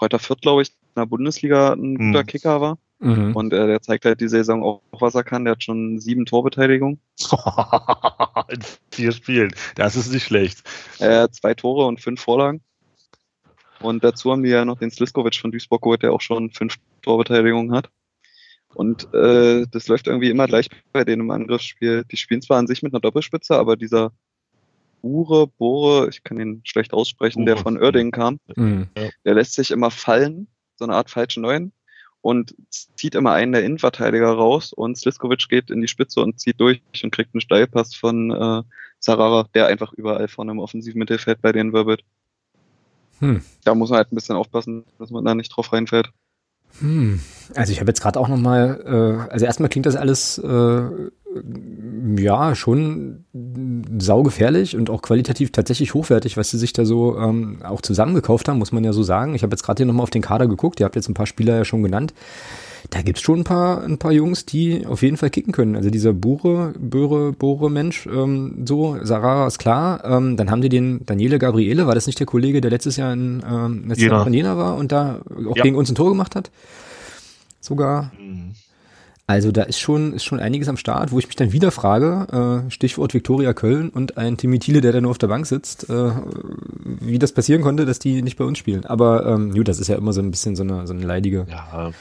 Reuter 0.01 0.19
Fürth, 0.19 0.41
glaube 0.41 0.61
ich, 0.61 0.69
in 0.69 1.01
der 1.01 1.05
Bundesliga 1.05 1.73
ein 1.73 1.93
mhm. 1.93 2.11
guter 2.11 2.23
Kicker 2.23 2.61
war. 2.61 2.77
Mhm. 2.99 3.35
Und 3.35 3.53
äh, 3.53 3.67
der 3.67 3.81
zeigt 3.81 4.05
halt 4.05 4.21
die 4.21 4.29
Saison 4.29 4.63
auch, 4.63 4.81
was 4.91 5.15
er 5.15 5.23
kann. 5.23 5.45
Der 5.45 5.51
hat 5.53 5.63
schon 5.63 5.99
sieben 5.99 6.25
Torbeteiligungen. 6.25 6.99
in 8.47 8.59
vier 8.91 9.11
Spielen. 9.11 9.53
Das 9.75 9.95
ist 9.95 10.11
nicht 10.11 10.23
schlecht. 10.23 10.63
Er 10.99 11.23
hat 11.23 11.35
zwei 11.35 11.53
Tore 11.53 11.85
und 11.85 11.99
fünf 11.99 12.21
Vorlagen. 12.21 12.61
Und 13.81 14.03
dazu 14.03 14.31
haben 14.31 14.43
die 14.43 14.49
ja 14.49 14.63
noch 14.63 14.79
den 14.79 14.91
Sliskovic 14.91 15.35
von 15.35 15.51
Duisburg 15.51 15.81
geholt, 15.81 16.03
der 16.03 16.13
auch 16.13 16.21
schon 16.21 16.51
fünf 16.51 16.77
Torbeteiligungen 17.01 17.75
hat. 17.75 17.89
Und 18.75 19.13
äh, 19.13 19.65
das 19.71 19.87
läuft 19.87 20.07
irgendwie 20.07 20.29
immer 20.29 20.47
gleich 20.47 20.69
bei 20.91 21.03
denen 21.03 21.21
im 21.21 21.31
Angriffsspiel. 21.31 22.03
Die 22.11 22.17
spielen 22.17 22.41
zwar 22.41 22.57
an 22.57 22.67
sich 22.67 22.81
mit 22.81 22.93
einer 22.93 23.01
Doppelspitze, 23.01 23.55
aber 23.55 23.75
dieser 23.75 24.11
Ure, 25.01 25.47
Bore, 25.47 26.09
ich 26.09 26.23
kann 26.23 26.39
ihn 26.39 26.61
schlecht 26.63 26.93
aussprechen, 26.93 27.39
Ure. 27.39 27.45
der 27.47 27.57
von 27.57 27.77
Oerding 27.77 28.11
kam, 28.11 28.39
mhm. 28.55 28.87
der 29.25 29.33
lässt 29.33 29.53
sich 29.53 29.71
immer 29.71 29.91
fallen, 29.91 30.47
so 30.77 30.85
eine 30.85 30.95
Art 30.95 31.09
falsche 31.09 31.41
Neuen, 31.41 31.73
und 32.21 32.55
zieht 32.69 33.15
immer 33.15 33.33
einen 33.33 33.51
der 33.51 33.65
Innenverteidiger 33.65 34.31
raus 34.31 34.71
und 34.71 34.97
Sliskovic 34.97 35.49
geht 35.49 35.69
in 35.69 35.81
die 35.81 35.89
Spitze 35.89 36.21
und 36.21 36.39
zieht 36.39 36.59
durch 36.59 36.81
und 37.03 37.11
kriegt 37.11 37.35
einen 37.35 37.41
Steilpass 37.41 37.93
von 37.95 38.31
äh, 38.31 38.63
Sarara, 38.99 39.49
der 39.53 39.67
einfach 39.67 39.91
überall 39.91 40.29
vorne 40.29 40.53
im 40.53 40.59
offensiven 40.59 40.99
Mittelfeld 40.99 41.41
bei 41.41 41.51
denen 41.51 41.73
wirbelt. 41.73 42.05
Hm. 43.19 43.43
Da 43.65 43.75
muss 43.75 43.89
man 43.89 43.97
halt 43.97 44.13
ein 44.13 44.15
bisschen 44.15 44.37
aufpassen, 44.37 44.85
dass 44.99 45.11
man 45.11 45.25
da 45.25 45.35
nicht 45.35 45.49
drauf 45.49 45.73
reinfällt. 45.73 46.11
Hm. 46.79 47.19
Also 47.55 47.71
ich 47.71 47.79
habe 47.79 47.89
jetzt 47.89 48.01
gerade 48.01 48.19
auch 48.19 48.27
noch 48.27 48.37
mal, 48.37 48.81
äh, 48.85 49.31
also 49.31 49.45
erstmal 49.45 49.69
klingt 49.69 49.85
das 49.85 49.95
alles 49.95 50.37
äh, 50.37 50.81
ja 52.17 52.55
schon 52.55 53.25
saugefährlich 53.99 54.75
und 54.75 54.89
auch 54.89 55.01
qualitativ 55.01 55.51
tatsächlich 55.51 55.93
hochwertig, 55.93 56.37
was 56.37 56.49
sie 56.51 56.57
sich 56.57 56.73
da 56.73 56.85
so 56.85 57.17
ähm, 57.17 57.61
auch 57.63 57.81
zusammengekauft 57.81 58.47
haben, 58.47 58.59
muss 58.59 58.71
man 58.71 58.83
ja 58.83 58.93
so 58.93 59.03
sagen. 59.03 59.35
Ich 59.35 59.43
habe 59.43 59.53
jetzt 59.53 59.63
gerade 59.63 59.79
hier 59.79 59.85
noch 59.85 59.93
mal 59.93 60.03
auf 60.03 60.09
den 60.09 60.21
Kader 60.21 60.47
geguckt. 60.47 60.79
Ihr 60.79 60.85
habt 60.85 60.95
jetzt 60.95 61.09
ein 61.09 61.13
paar 61.13 61.27
Spieler 61.27 61.57
ja 61.57 61.65
schon 61.65 61.83
genannt 61.83 62.13
da 62.89 63.01
gibt's 63.01 63.21
schon 63.21 63.39
ein 63.39 63.43
paar, 63.43 63.83
ein 63.83 63.97
paar 63.97 64.11
Jungs, 64.11 64.45
die 64.45 64.85
auf 64.85 65.01
jeden 65.01 65.17
Fall 65.17 65.29
kicken 65.29 65.53
können. 65.53 65.75
Also 65.75 65.89
dieser 65.89 66.13
Bure, 66.13 66.73
Böre, 66.77 67.31
Bore 67.31 67.71
Mensch, 67.71 68.05
ähm, 68.07 68.65
so, 68.65 68.97
Sarara 69.01 69.47
ist 69.47 69.59
klar. 69.59 70.03
Ähm, 70.03 70.37
dann 70.37 70.51
haben 70.51 70.61
die 70.61 70.69
den 70.69 71.05
Daniele 71.05 71.39
Gabriele, 71.39 71.87
war 71.87 71.95
das 71.95 72.07
nicht 72.07 72.19
der 72.19 72.27
Kollege, 72.27 72.61
der 72.61 72.71
letztes 72.71 72.97
Jahr 72.97 73.13
in, 73.13 73.43
ähm, 73.49 73.85
letztes 73.87 74.07
Jahr 74.07 74.27
in 74.27 74.33
Jena 74.33 74.57
war 74.57 74.77
und 74.77 74.91
da 74.91 75.21
auch 75.49 75.55
ja. 75.55 75.63
gegen 75.63 75.75
uns 75.75 75.89
ein 75.89 75.95
Tor 75.95 76.09
gemacht 76.09 76.35
hat? 76.35 76.51
Sogar. 77.61 78.11
Mhm. 78.19 78.51
Also 79.25 79.53
da 79.53 79.63
ist 79.63 79.79
schon, 79.79 80.13
ist 80.13 80.25
schon 80.25 80.41
einiges 80.41 80.67
am 80.67 80.75
Start, 80.75 81.13
wo 81.13 81.19
ich 81.19 81.27
mich 81.27 81.37
dann 81.37 81.53
wieder 81.53 81.71
frage, 81.71 82.65
äh, 82.67 82.69
Stichwort 82.69 83.13
Viktoria 83.13 83.53
Köln 83.53 83.89
und 83.89 84.17
ein 84.17 84.35
Timmy 84.35 84.59
Thiele, 84.59 84.81
der 84.81 84.91
da 84.91 84.99
nur 84.99 85.11
auf 85.11 85.17
der 85.17 85.27
Bank 85.27 85.45
sitzt, 85.45 85.89
äh, 85.89 86.11
wie 86.99 87.19
das 87.19 87.31
passieren 87.31 87.61
konnte, 87.61 87.85
dass 87.85 87.99
die 87.99 88.21
nicht 88.21 88.37
bei 88.37 88.43
uns 88.43 88.57
spielen. 88.57 88.85
Aber 88.85 89.25
ähm, 89.25 89.53
gut, 89.53 89.69
das 89.69 89.79
ist 89.79 89.87
ja 89.87 89.95
immer 89.95 90.11
so 90.11 90.21
ein 90.21 90.29
bisschen 90.29 90.57
so 90.57 90.63
eine, 90.63 90.85
so 90.85 90.93
eine 90.93 91.05
leidige, 91.05 91.47
ja. 91.49 91.93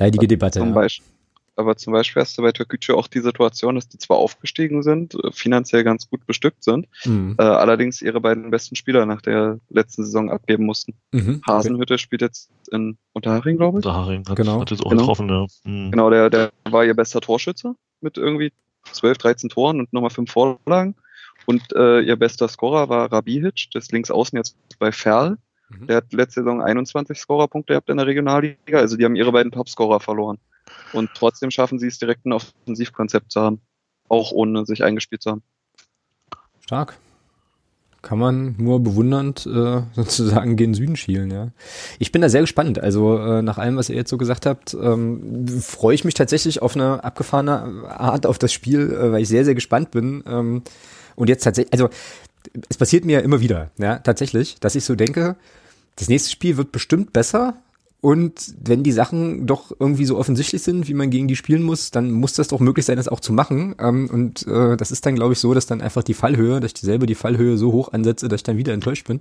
Leidige 0.00 0.26
Debatte. 0.26 0.58
Zum 0.58 0.68
ja. 0.68 0.74
Beispiel, 0.74 1.06
aber 1.56 1.76
zum 1.76 1.92
Beispiel 1.92 2.22
hast 2.22 2.36
du 2.38 2.42
bei 2.42 2.52
Türkgücü 2.52 2.94
auch 2.94 3.06
die 3.06 3.20
Situation, 3.20 3.74
dass 3.74 3.88
die 3.88 3.98
zwar 3.98 4.16
aufgestiegen 4.16 4.82
sind, 4.82 5.14
äh, 5.14 5.30
finanziell 5.30 5.84
ganz 5.84 6.08
gut 6.08 6.26
bestückt 6.26 6.64
sind, 6.64 6.88
mhm. 7.04 7.36
äh, 7.38 7.42
allerdings 7.42 8.02
ihre 8.02 8.20
beiden 8.20 8.50
besten 8.50 8.76
Spieler 8.76 9.06
nach 9.06 9.20
der 9.20 9.58
letzten 9.68 10.04
Saison 10.04 10.30
abgeben 10.30 10.64
mussten. 10.64 10.94
Mhm, 11.12 11.42
Hasenhütte 11.46 11.94
okay. 11.94 12.02
spielt 12.02 12.22
jetzt 12.22 12.50
in 12.72 12.96
Unterhaching, 13.12 13.56
glaube 13.56 13.80
ich. 13.80 13.86
Unterhaching 13.86 14.26
hat, 14.28 14.36
genau. 14.36 14.60
hat 14.60 14.70
jetzt 14.70 14.84
auch 14.84 14.90
genau. 14.90 15.02
getroffen, 15.02 15.28
ja. 15.28 15.46
Mhm. 15.64 15.90
Genau, 15.90 16.10
der, 16.10 16.30
der 16.30 16.50
war 16.64 16.84
ihr 16.84 16.94
bester 16.94 17.20
Torschütze 17.20 17.74
mit 18.00 18.16
irgendwie 18.16 18.52
12, 18.92 19.18
13 19.18 19.50
Toren 19.50 19.80
und 19.80 19.92
nochmal 19.92 20.10
fünf 20.10 20.30
Vorlagen. 20.32 20.94
Und 21.46 21.72
äh, 21.74 22.00
ihr 22.00 22.16
bester 22.16 22.48
Scorer 22.48 22.88
war 22.88 23.12
Rabihic, 23.12 23.68
das 23.72 23.90
links 23.90 24.10
außen 24.10 24.36
jetzt 24.36 24.56
bei 24.78 24.92
Ferl. 24.92 25.36
Mhm. 25.70 25.86
Der 25.86 25.96
hat 25.96 26.12
letzte 26.12 26.40
Saison 26.40 26.62
21 26.62 27.18
Scorerpunkte 27.18 27.72
gehabt 27.74 27.88
in 27.88 27.96
der 27.96 28.06
Regionalliga. 28.06 28.78
Also 28.78 28.96
die 28.96 29.04
haben 29.04 29.16
ihre 29.16 29.32
beiden 29.32 29.52
Topscorer 29.52 30.00
verloren. 30.00 30.38
Und 30.92 31.10
trotzdem 31.14 31.50
schaffen 31.50 31.78
sie 31.78 31.86
es 31.86 31.98
direkt 31.98 32.26
ein 32.26 32.32
Offensivkonzept 32.32 33.32
zu 33.32 33.40
haben. 33.40 33.60
Auch 34.08 34.32
ohne 34.32 34.66
sich 34.66 34.82
eingespielt 34.82 35.22
zu 35.22 35.30
haben. 35.30 35.42
Stark. 36.60 36.98
Kann 38.02 38.18
man 38.18 38.54
nur 38.56 38.82
bewundernd 38.82 39.46
äh, 39.46 39.82
sozusagen 39.94 40.56
gen 40.56 40.72
Süden 40.72 40.96
schielen, 40.96 41.30
ja. 41.30 41.48
Ich 41.98 42.12
bin 42.12 42.22
da 42.22 42.28
sehr 42.28 42.40
gespannt. 42.40 42.78
Also 42.78 43.18
äh, 43.18 43.42
nach 43.42 43.58
allem, 43.58 43.76
was 43.76 43.90
ihr 43.90 43.96
jetzt 43.96 44.10
so 44.10 44.16
gesagt 44.16 44.46
habt, 44.46 44.74
ähm, 44.74 45.46
freue 45.60 45.94
ich 45.94 46.04
mich 46.04 46.14
tatsächlich 46.14 46.62
auf 46.62 46.74
eine 46.74 47.04
abgefahrene 47.04 47.88
Art 47.88 48.26
auf 48.26 48.38
das 48.38 48.52
Spiel, 48.52 48.92
äh, 48.92 49.12
weil 49.12 49.22
ich 49.22 49.28
sehr, 49.28 49.44
sehr 49.44 49.54
gespannt 49.54 49.90
bin. 49.90 50.24
Ähm, 50.26 50.62
und 51.14 51.28
jetzt 51.28 51.44
tatsächlich, 51.44 51.72
also 51.72 51.90
es 52.68 52.78
passiert 52.78 53.04
mir 53.04 53.18
ja 53.18 53.20
immer 53.20 53.40
wieder, 53.40 53.70
ja, 53.78 53.98
tatsächlich, 53.98 54.58
dass 54.60 54.74
ich 54.74 54.84
so 54.84 54.94
denke, 54.94 55.36
das 56.00 56.08
nächste 56.08 56.30
Spiel 56.30 56.56
wird 56.56 56.72
bestimmt 56.72 57.12
besser, 57.12 57.54
und 58.00 58.54
wenn 58.58 58.82
die 58.82 58.92
Sachen 58.92 59.46
doch 59.46 59.72
irgendwie 59.78 60.06
so 60.06 60.16
offensichtlich 60.16 60.62
sind, 60.62 60.88
wie 60.88 60.94
man 60.94 61.10
gegen 61.10 61.28
die 61.28 61.36
spielen 61.36 61.62
muss, 61.62 61.90
dann 61.90 62.10
muss 62.10 62.32
das 62.32 62.48
doch 62.48 62.60
möglich 62.60 62.86
sein, 62.86 62.96
das 62.96 63.08
auch 63.08 63.20
zu 63.20 63.32
machen. 63.32 63.74
Ähm, 63.78 64.08
und 64.10 64.46
äh, 64.46 64.76
das 64.78 64.90
ist 64.90 65.04
dann, 65.04 65.16
glaube 65.16 65.34
ich, 65.34 65.38
so, 65.38 65.52
dass 65.52 65.66
dann 65.66 65.82
einfach 65.82 66.02
die 66.02 66.14
Fallhöhe, 66.14 66.60
dass 66.60 66.72
ich 66.72 66.80
selber 66.80 67.04
die 67.04 67.14
Fallhöhe 67.14 67.58
so 67.58 67.72
hoch 67.72 67.92
ansetze, 67.92 68.28
dass 68.28 68.38
ich 68.38 68.44
dann 68.44 68.56
wieder 68.56 68.72
enttäuscht 68.72 69.06
bin. 69.06 69.20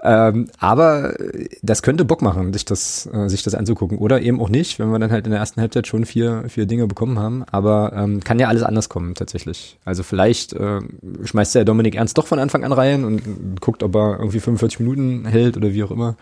Ähm, 0.00 0.48
aber 0.58 1.14
das 1.62 1.82
könnte 1.82 2.04
Bock 2.04 2.22
machen, 2.22 2.52
sich 2.52 2.64
das, 2.64 3.08
äh, 3.12 3.28
sich 3.28 3.42
das 3.42 3.54
anzugucken. 3.54 3.98
Oder 3.98 4.20
eben 4.22 4.40
auch 4.40 4.48
nicht, 4.48 4.78
wenn 4.78 4.90
wir 4.90 4.98
dann 4.98 5.10
halt 5.10 5.26
in 5.26 5.32
der 5.32 5.40
ersten 5.40 5.60
Halbzeit 5.60 5.86
schon 5.88 6.04
vier, 6.04 6.44
vier 6.48 6.66
Dinge 6.66 6.86
bekommen 6.86 7.18
haben. 7.18 7.44
Aber 7.50 7.92
ähm, 7.94 8.22
kann 8.22 8.38
ja 8.38 8.48
alles 8.48 8.62
anders 8.62 8.88
kommen, 8.88 9.14
tatsächlich. 9.14 9.78
Also 9.84 10.04
vielleicht 10.04 10.52
äh, 10.52 10.80
schmeißt 11.24 11.56
der 11.56 11.64
Dominik 11.64 11.96
Ernst 11.96 12.16
doch 12.16 12.26
von 12.26 12.38
Anfang 12.38 12.64
an 12.64 12.72
rein 12.72 13.04
und 13.04 13.60
guckt, 13.60 13.82
ob 13.82 13.96
er 13.96 14.18
irgendwie 14.18 14.40
45 14.40 14.80
Minuten 14.80 15.24
hält 15.26 15.56
oder 15.56 15.72
wie 15.72 15.82
auch 15.82 15.90
immer. 15.90 16.16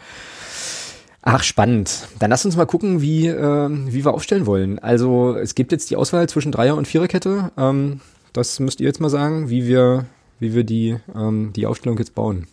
Ach, 1.21 1.43
spannend. 1.43 2.09
Dann 2.21 2.31
lass 2.31 2.45
uns 2.45 2.57
mal 2.57 2.67
gucken, 2.67 3.03
wie, 3.03 3.27
äh, 3.27 3.69
wie 3.69 4.05
wir 4.05 4.15
aufstellen 4.15 4.47
wollen. 4.47 4.79
Also 4.79 5.37
es 5.37 5.55
gibt 5.55 5.73
jetzt 5.73 5.91
die 5.91 5.97
Auswahl 5.97 6.29
zwischen 6.29 6.53
Dreier- 6.53 6.77
und 6.77 6.87
Viererkette. 6.87 7.51
Ähm, 7.59 8.01
das 8.33 8.61
müsst 8.61 8.81
ihr 8.81 8.87
jetzt 8.87 9.01
mal 9.01 9.11
sagen, 9.11 9.51
wie 9.51 9.67
wir, 9.67 10.07
wie 10.39 10.55
wir 10.55 10.65
die, 10.65 10.97
ähm, 11.15 11.53
die 11.55 11.67
Aufstellung 11.67 11.99
jetzt 11.99 12.15
bauen. 12.15 12.47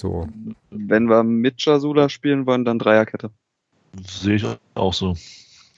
So. 0.00 0.28
Wenn 0.70 1.08
wir 1.08 1.22
mit 1.24 1.64
Jasula 1.64 2.08
spielen 2.08 2.46
wollen, 2.46 2.64
dann 2.64 2.78
Dreierkette. 2.78 3.30
Sehe 4.06 4.36
ich 4.36 4.46
auch 4.74 4.94
so. 4.94 5.16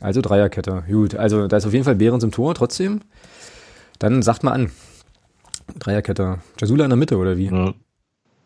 Also 0.01 0.21
Dreierkette. 0.21 0.85
Gut, 0.89 1.15
also 1.15 1.47
da 1.47 1.57
ist 1.57 1.67
auf 1.67 1.73
jeden 1.73 1.85
Fall 1.85 1.97
Behrens 1.97 2.25
im 2.25 2.31
Tor 2.31 2.55
trotzdem. 2.55 3.01
Dann 3.99 4.23
sagt 4.23 4.43
mal 4.43 4.53
an. 4.53 4.71
Dreierkette. 5.79 6.41
Jasula 6.59 6.85
in 6.85 6.91
der 6.91 6.97
Mitte 6.97 7.17
oder 7.17 7.37
wie? 7.37 7.47
Ja, 7.47 7.75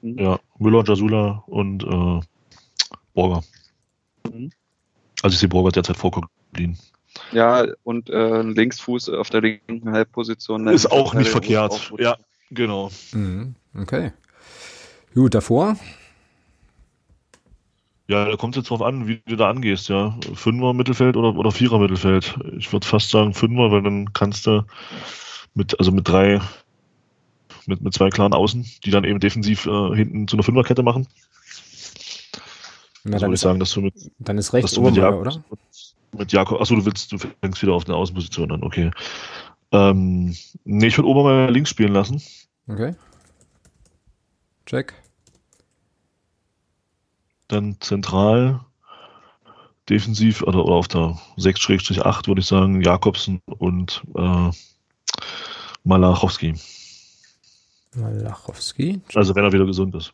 mhm. 0.02 0.18
ja. 0.18 0.38
Müller, 0.58 0.84
Jasula 0.86 1.42
und 1.46 1.84
äh, 1.84 2.20
Borger. 3.14 3.42
Mhm. 4.30 4.50
Also 5.22 5.34
ich 5.34 5.40
sehe 5.40 5.48
Borger 5.48 5.70
derzeit 5.70 5.96
vor 5.96 6.10
Koglin. 6.10 6.76
Ja, 7.32 7.64
und 7.84 8.10
äh, 8.10 8.42
Linksfuß 8.42 9.10
auf 9.10 9.30
der 9.30 9.40
linken 9.40 9.90
Halbposition. 9.92 10.66
Ist 10.68 10.90
auch 10.90 11.14
nicht 11.14 11.30
verkehrt. 11.30 11.72
Auch 11.72 11.98
ja, 11.98 12.16
genau. 12.50 12.90
Mhm. 13.12 13.54
Okay. 13.76 14.12
Gut, 15.14 15.34
davor? 15.34 15.76
Ja, 18.08 18.26
da 18.26 18.36
kommt 18.36 18.56
es 18.56 18.62
jetzt 18.62 18.70
drauf 18.70 18.82
an, 18.82 19.06
wie 19.06 19.22
du 19.26 19.36
da 19.36 19.48
angehst, 19.48 19.88
ja. 19.88 20.18
Fünfer 20.34 20.74
Mittelfeld 20.74 21.16
oder, 21.16 21.36
oder 21.36 21.52
Vierer 21.52 21.78
Mittelfeld. 21.78 22.36
Ich 22.58 22.72
würde 22.72 22.86
fast 22.86 23.10
sagen 23.10 23.32
Fünfer, 23.32 23.70
weil 23.70 23.82
dann 23.82 24.12
kannst 24.12 24.46
du 24.46 24.64
mit, 25.54 25.78
also 25.78 25.92
mit 25.92 26.06
drei, 26.08 26.40
mit, 27.66 27.80
mit 27.80 27.94
zwei 27.94 28.10
klaren 28.10 28.34
Außen, 28.34 28.66
die 28.84 28.90
dann 28.90 29.04
eben 29.04 29.20
defensiv 29.20 29.66
äh, 29.66 29.94
hinten 29.94 30.26
zu 30.28 30.36
einer 30.36 30.42
Fünferkette 30.42 30.82
machen. 30.82 31.06
Na, 33.04 33.12
dann 33.12 33.28
würde 33.28 33.34
ich 33.34 33.40
sagen, 33.40 33.60
dass 33.60 33.70
du 33.70 33.82
mit, 33.82 33.94
dann 34.18 34.36
ist 34.36 34.52
rechts 34.52 34.76
oben, 34.76 34.94
Jakob, 34.94 35.20
oder? 35.20 35.44
Mit 36.12 36.32
Jakob, 36.32 36.60
achso, 36.60 36.74
du 36.74 36.84
willst, 36.84 37.12
du 37.12 37.18
fängst 37.18 37.62
wieder 37.62 37.72
auf 37.72 37.86
eine 37.86 37.96
Außenposition 37.96 38.50
an, 38.50 38.62
okay. 38.62 38.90
Ähm, 39.72 40.34
nee, 40.64 40.86
ich 40.88 40.98
würde 40.98 41.08
Obermeier 41.08 41.50
links 41.50 41.70
spielen 41.70 41.92
lassen. 41.92 42.20
Okay. 42.66 42.94
Check 44.66 45.03
dann 47.54 47.76
zentral 47.80 48.60
defensiv 49.88 50.42
oder, 50.42 50.64
oder 50.64 50.74
auf 50.74 50.88
der 50.88 51.18
6-8 51.36 52.26
würde 52.26 52.40
ich 52.40 52.46
sagen, 52.46 52.80
Jakobsen 52.80 53.40
und 53.46 54.02
äh, 54.16 54.50
Malachowski. 55.84 56.54
Malachowski? 57.94 59.00
Also 59.14 59.34
wenn 59.34 59.44
er 59.44 59.52
wieder 59.52 59.66
gesund 59.66 59.94
ist. 59.94 60.12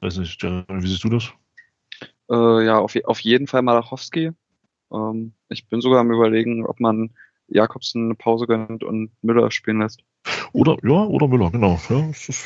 Weiß 0.00 0.16
nicht, 0.18 0.42
wie 0.42 0.86
siehst 0.86 1.04
du 1.04 1.10
das? 1.10 1.32
Äh, 2.30 2.64
ja, 2.64 2.78
auf, 2.78 2.94
auf 3.04 3.20
jeden 3.20 3.46
Fall 3.46 3.62
Malachowski. 3.62 4.32
Ähm, 4.92 5.32
ich 5.48 5.68
bin 5.68 5.80
sogar 5.80 6.00
am 6.00 6.10
überlegen, 6.12 6.64
ob 6.64 6.80
man 6.80 7.10
Jakobsen 7.48 8.04
eine 8.06 8.14
Pause 8.14 8.46
gönnt 8.46 8.82
und 8.82 9.10
Müller 9.22 9.50
spielen 9.50 9.80
lässt. 9.80 10.02
Oder, 10.52 10.76
ja, 10.82 11.04
oder 11.04 11.28
Müller, 11.28 11.50
genau. 11.50 11.80
Ja, 11.88 12.00
das 12.08 12.28
ist 12.28 12.44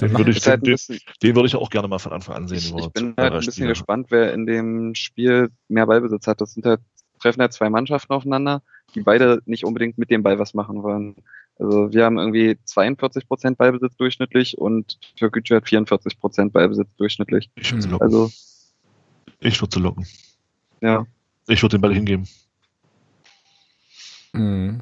den 0.00 0.16
würde 0.16 0.30
ich, 0.30 0.46
halt 0.46 0.64
den, 0.64 0.72
bisschen, 0.72 0.98
den 1.22 1.34
würde 1.34 1.48
ich 1.48 1.56
auch 1.56 1.70
gerne 1.70 1.88
mal 1.88 1.98
von 1.98 2.12
Anfang 2.12 2.36
an 2.36 2.48
sehen. 2.48 2.58
Ich, 2.58 2.74
ich 2.74 2.92
bin 2.92 3.14
halt 3.16 3.32
ein 3.32 3.38
bisschen 3.38 3.52
Spieler. 3.52 3.68
gespannt, 3.68 4.06
wer 4.10 4.32
in 4.32 4.46
dem 4.46 4.94
Spiel 4.94 5.50
mehr 5.68 5.86
Ballbesitz 5.86 6.26
hat. 6.26 6.40
Das 6.40 6.54
sind 6.54 6.66
halt, 6.66 6.80
treffen 7.20 7.40
halt 7.40 7.52
zwei 7.52 7.68
Mannschaften 7.68 8.12
aufeinander, 8.12 8.62
die 8.94 9.00
beide 9.00 9.42
nicht 9.46 9.64
unbedingt 9.64 9.98
mit 9.98 10.10
dem 10.10 10.22
Ball 10.22 10.38
was 10.38 10.54
machen 10.54 10.82
wollen. 10.82 11.16
Also 11.58 11.92
wir 11.92 12.04
haben 12.04 12.18
irgendwie 12.18 12.56
42 12.64 13.26
Prozent 13.26 13.58
Ballbesitz 13.58 13.96
durchschnittlich 13.96 14.56
und 14.58 14.98
Türkgücü 15.16 15.56
hat 15.56 15.68
44 15.68 16.20
Prozent 16.20 16.52
Ballbesitz 16.52 16.94
durchschnittlich. 16.96 17.50
Ich 17.56 17.72
würde 17.72 17.88
locken. 17.88 18.06
Also, 18.06 18.30
ich 19.40 19.60
würde 19.60 19.80
locken. 19.80 20.06
Ja. 20.80 21.06
Ich 21.48 21.62
würde 21.62 21.76
den 21.76 21.80
Ball 21.80 21.94
hingeben. 21.94 22.28
Mhm. 24.32 24.80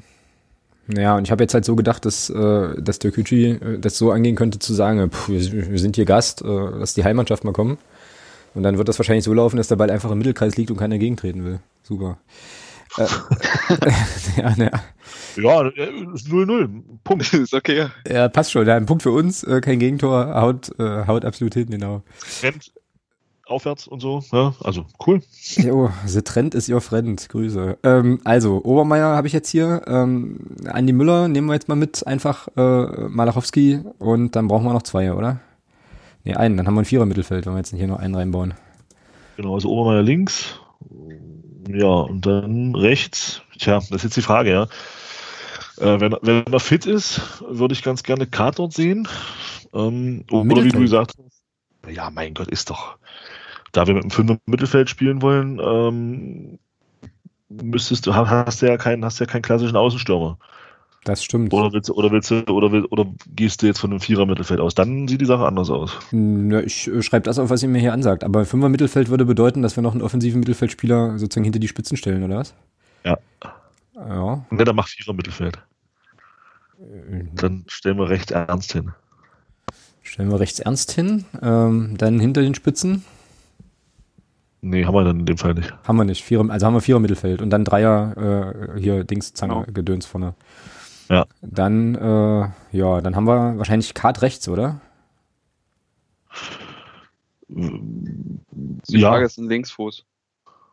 Ja, 0.95 1.17
und 1.17 1.25
ich 1.25 1.31
habe 1.31 1.43
jetzt 1.43 1.53
halt 1.53 1.65
so 1.65 1.75
gedacht, 1.75 2.05
dass, 2.05 2.29
äh, 2.29 2.81
dass 2.81 2.99
der 2.99 3.11
Küchi 3.11 3.51
äh, 3.51 3.79
das 3.79 3.97
so 3.97 4.11
angehen 4.11 4.35
könnte, 4.35 4.59
zu 4.59 4.73
sagen, 4.73 5.09
pff, 5.11 5.29
wir, 5.29 5.69
wir, 5.71 5.79
sind 5.79 5.95
hier 5.95 6.05
Gast, 6.05 6.41
äh, 6.41 6.47
lass 6.47 6.93
die 6.93 7.03
Heimmannschaft 7.03 7.43
mal 7.43 7.53
kommen. 7.53 7.77
Und 8.53 8.63
dann 8.63 8.77
wird 8.77 8.87
das 8.87 8.97
wahrscheinlich 8.97 9.25
so 9.25 9.33
laufen, 9.33 9.57
dass 9.57 9.67
der 9.67 9.75
Ball 9.75 9.91
einfach 9.91 10.11
im 10.11 10.17
Mittelkreis 10.17 10.55
liegt 10.55 10.71
und 10.71 10.77
keiner 10.77 10.97
gegentreten 10.97 11.43
will. 11.43 11.59
Super. 11.83 12.17
Äh, 12.97 13.05
ja, 14.37 14.55
ne. 14.55 14.71
Ja, 15.35 15.61
0-0. 15.61 16.81
Punkt. 17.03 17.33
ist 17.33 17.53
okay. 17.53 17.87
Ja, 18.07 18.29
passt 18.29 18.51
schon. 18.51 18.65
Ja, 18.65 18.75
ein 18.75 18.85
Punkt 18.85 19.03
für 19.03 19.11
uns, 19.11 19.43
äh, 19.43 19.61
kein 19.61 19.79
Gegentor, 19.79 20.33
haut, 20.35 20.71
äh, 20.79 21.05
haut 21.05 21.25
absolut 21.25 21.53
hin, 21.53 21.69
genau. 21.69 22.03
Rennt 22.41 22.71
aufwärts 23.47 23.87
und 23.87 23.99
so. 23.99 24.23
Ja, 24.31 24.53
also 24.63 24.85
cool. 25.05 25.21
Jo, 25.55 25.89
the 26.05 26.21
trend 26.21 26.55
is 26.55 26.69
your 26.69 26.81
friend. 26.81 27.27
Grüße. 27.29 27.77
Ähm, 27.83 28.19
also, 28.23 28.61
Obermeier 28.63 29.15
habe 29.15 29.27
ich 29.27 29.33
jetzt 29.33 29.49
hier. 29.49 29.81
Ähm, 29.87 30.39
Andi 30.65 30.93
Müller 30.93 31.27
nehmen 31.27 31.47
wir 31.47 31.53
jetzt 31.53 31.67
mal 31.67 31.75
mit. 31.75 32.05
Einfach 32.05 32.47
äh, 32.55 33.07
Malachowski 33.09 33.81
und 33.99 34.35
dann 34.35 34.47
brauchen 34.47 34.65
wir 34.65 34.73
noch 34.73 34.83
zwei, 34.83 35.13
oder? 35.13 35.39
Ne, 36.23 36.37
einen. 36.37 36.57
Dann 36.57 36.67
haben 36.67 36.75
wir 36.75 36.81
ein 36.81 36.85
Vierer-Mittelfeld, 36.85 37.45
wenn 37.45 37.53
wir 37.53 37.59
jetzt 37.59 37.73
hier 37.73 37.87
noch 37.87 37.99
einen 37.99 38.15
reinbauen. 38.15 38.53
Genau, 39.37 39.53
also 39.53 39.69
Obermeier 39.69 40.03
links. 40.03 40.59
Ja, 41.69 41.87
und 41.87 42.25
dann 42.25 42.75
rechts. 42.75 43.41
Tja, 43.59 43.75
das 43.75 43.91
ist 43.91 44.03
jetzt 44.03 44.17
die 44.17 44.21
Frage, 44.21 44.51
ja. 44.51 44.63
Äh, 45.79 45.99
wenn, 45.99 46.15
wenn 46.21 46.43
er 46.51 46.59
fit 46.59 46.85
ist, 46.85 47.43
würde 47.47 47.73
ich 47.73 47.83
ganz 47.83 48.03
gerne 48.03 48.25
Kart 48.25 48.57
sehen. 48.73 49.07
Ähm, 49.73 50.23
oder 50.31 50.63
wie 50.63 50.69
du 50.69 50.79
gesagt 50.79 51.13
hast. 51.17 51.93
Ja, 51.93 52.09
mein 52.09 52.33
Gott, 52.33 52.47
ist 52.47 52.69
doch 52.69 52.97
da 53.77 53.85
wir 53.85 53.93
mit 53.93 54.03
dem 54.03 54.09
Fünfer 54.09 54.39
Mittelfeld 54.47 54.89
spielen 54.89 55.21
wollen, 55.21 55.59
ähm, 55.63 56.57
müsstest 57.47 58.07
du, 58.07 58.15
hast 58.15 58.61
du 58.61 58.65
ja 58.65 58.75
keinen, 58.77 59.05
hast 59.05 59.19
ja 59.19 59.27
keinen 59.27 59.43
klassischen 59.43 59.75
Außenstürmer. 59.75 60.39
Das 61.03 61.23
stimmt. 61.23 61.53
Oder 61.53 61.71
willst 61.71 61.87
du, 61.87 61.93
oder 61.93 62.11
willst 62.11 62.31
du, 62.31 62.43
oder, 62.47 62.71
willst, 62.71 62.91
oder 62.91 63.05
gehst 63.35 63.61
du 63.61 63.67
jetzt 63.67 63.79
von 63.79 63.91
einem 63.91 63.99
Vierer 63.99 64.25
Mittelfeld 64.25 64.59
aus? 64.59 64.73
Dann 64.73 65.07
sieht 65.07 65.21
die 65.21 65.25
Sache 65.25 65.45
anders 65.45 65.69
aus. 65.69 65.95
Ja, 66.11 66.59
ich 66.59 66.87
äh, 66.87 67.03
schreibe 67.03 67.23
das 67.23 67.37
auf, 67.37 67.51
was 67.51 67.61
ihr 67.61 67.69
mir 67.69 67.79
hier 67.79 67.93
ansagt. 67.93 68.23
Aber 68.23 68.45
Fünfer 68.45 68.67
Mittelfeld 68.67 69.09
würde 69.09 69.25
bedeuten, 69.25 69.61
dass 69.61 69.75
wir 69.77 69.83
noch 69.83 69.93
einen 69.93 70.01
offensiven 70.01 70.39
Mittelfeldspieler 70.39 71.19
sozusagen 71.19 71.45
hinter 71.45 71.59
die 71.59 71.67
Spitzen 71.67 71.97
stellen, 71.97 72.23
oder 72.23 72.39
was? 72.39 72.55
Ja. 73.05 73.19
Ja. 73.95 74.45
Ne, 74.49 74.63
dann 74.63 74.75
mach 74.75 74.87
Vierer 74.87 75.13
Mittelfeld. 75.13 75.59
Äh, 76.79 77.25
dann 77.35 77.63
stellen 77.67 77.99
wir 77.99 78.09
rechts 78.09 78.31
ernst 78.31 78.73
hin. 78.73 78.91
Stellen 80.01 80.31
wir 80.31 80.39
rechts 80.39 80.59
ernst 80.59 80.91
hin. 80.91 81.25
Ähm, 81.43 81.93
dann 81.97 82.19
hinter 82.19 82.41
den 82.41 82.55
Spitzen. 82.55 83.05
Nee, 84.61 84.85
haben 84.85 84.95
wir 84.95 85.03
dann 85.03 85.19
in 85.19 85.25
dem 85.25 85.37
Fall 85.37 85.53
nicht. 85.53 85.73
Haben 85.83 85.97
wir 85.97 86.05
nicht. 86.05 86.23
Vierer, 86.23 86.49
also 86.49 86.65
haben 86.65 86.73
wir 86.73 86.81
Vierer 86.81 86.99
Mittelfeld 86.99 87.41
und 87.41 87.49
dann 87.51 87.63
Dreier 87.63 88.73
äh, 88.75 88.79
hier 88.79 89.03
Dings, 89.03 89.33
Zange, 89.33 89.53
genau. 89.53 89.71
Gedöns 89.71 90.05
vorne. 90.05 90.33
Ja. 91.09 91.25
Dann, 91.41 91.95
äh, 91.95 92.49
ja, 92.71 93.01
dann 93.01 93.15
haben 93.15 93.27
wir 93.27 93.57
wahrscheinlich 93.57 93.93
Kart 93.93 94.21
rechts, 94.21 94.49
oder? 94.49 94.81
Die 97.49 98.99
ja. 98.99 99.09
Frage 99.09 99.25
ist 99.25 99.37
ein 99.37 99.47
Linksfuß. 99.47 100.05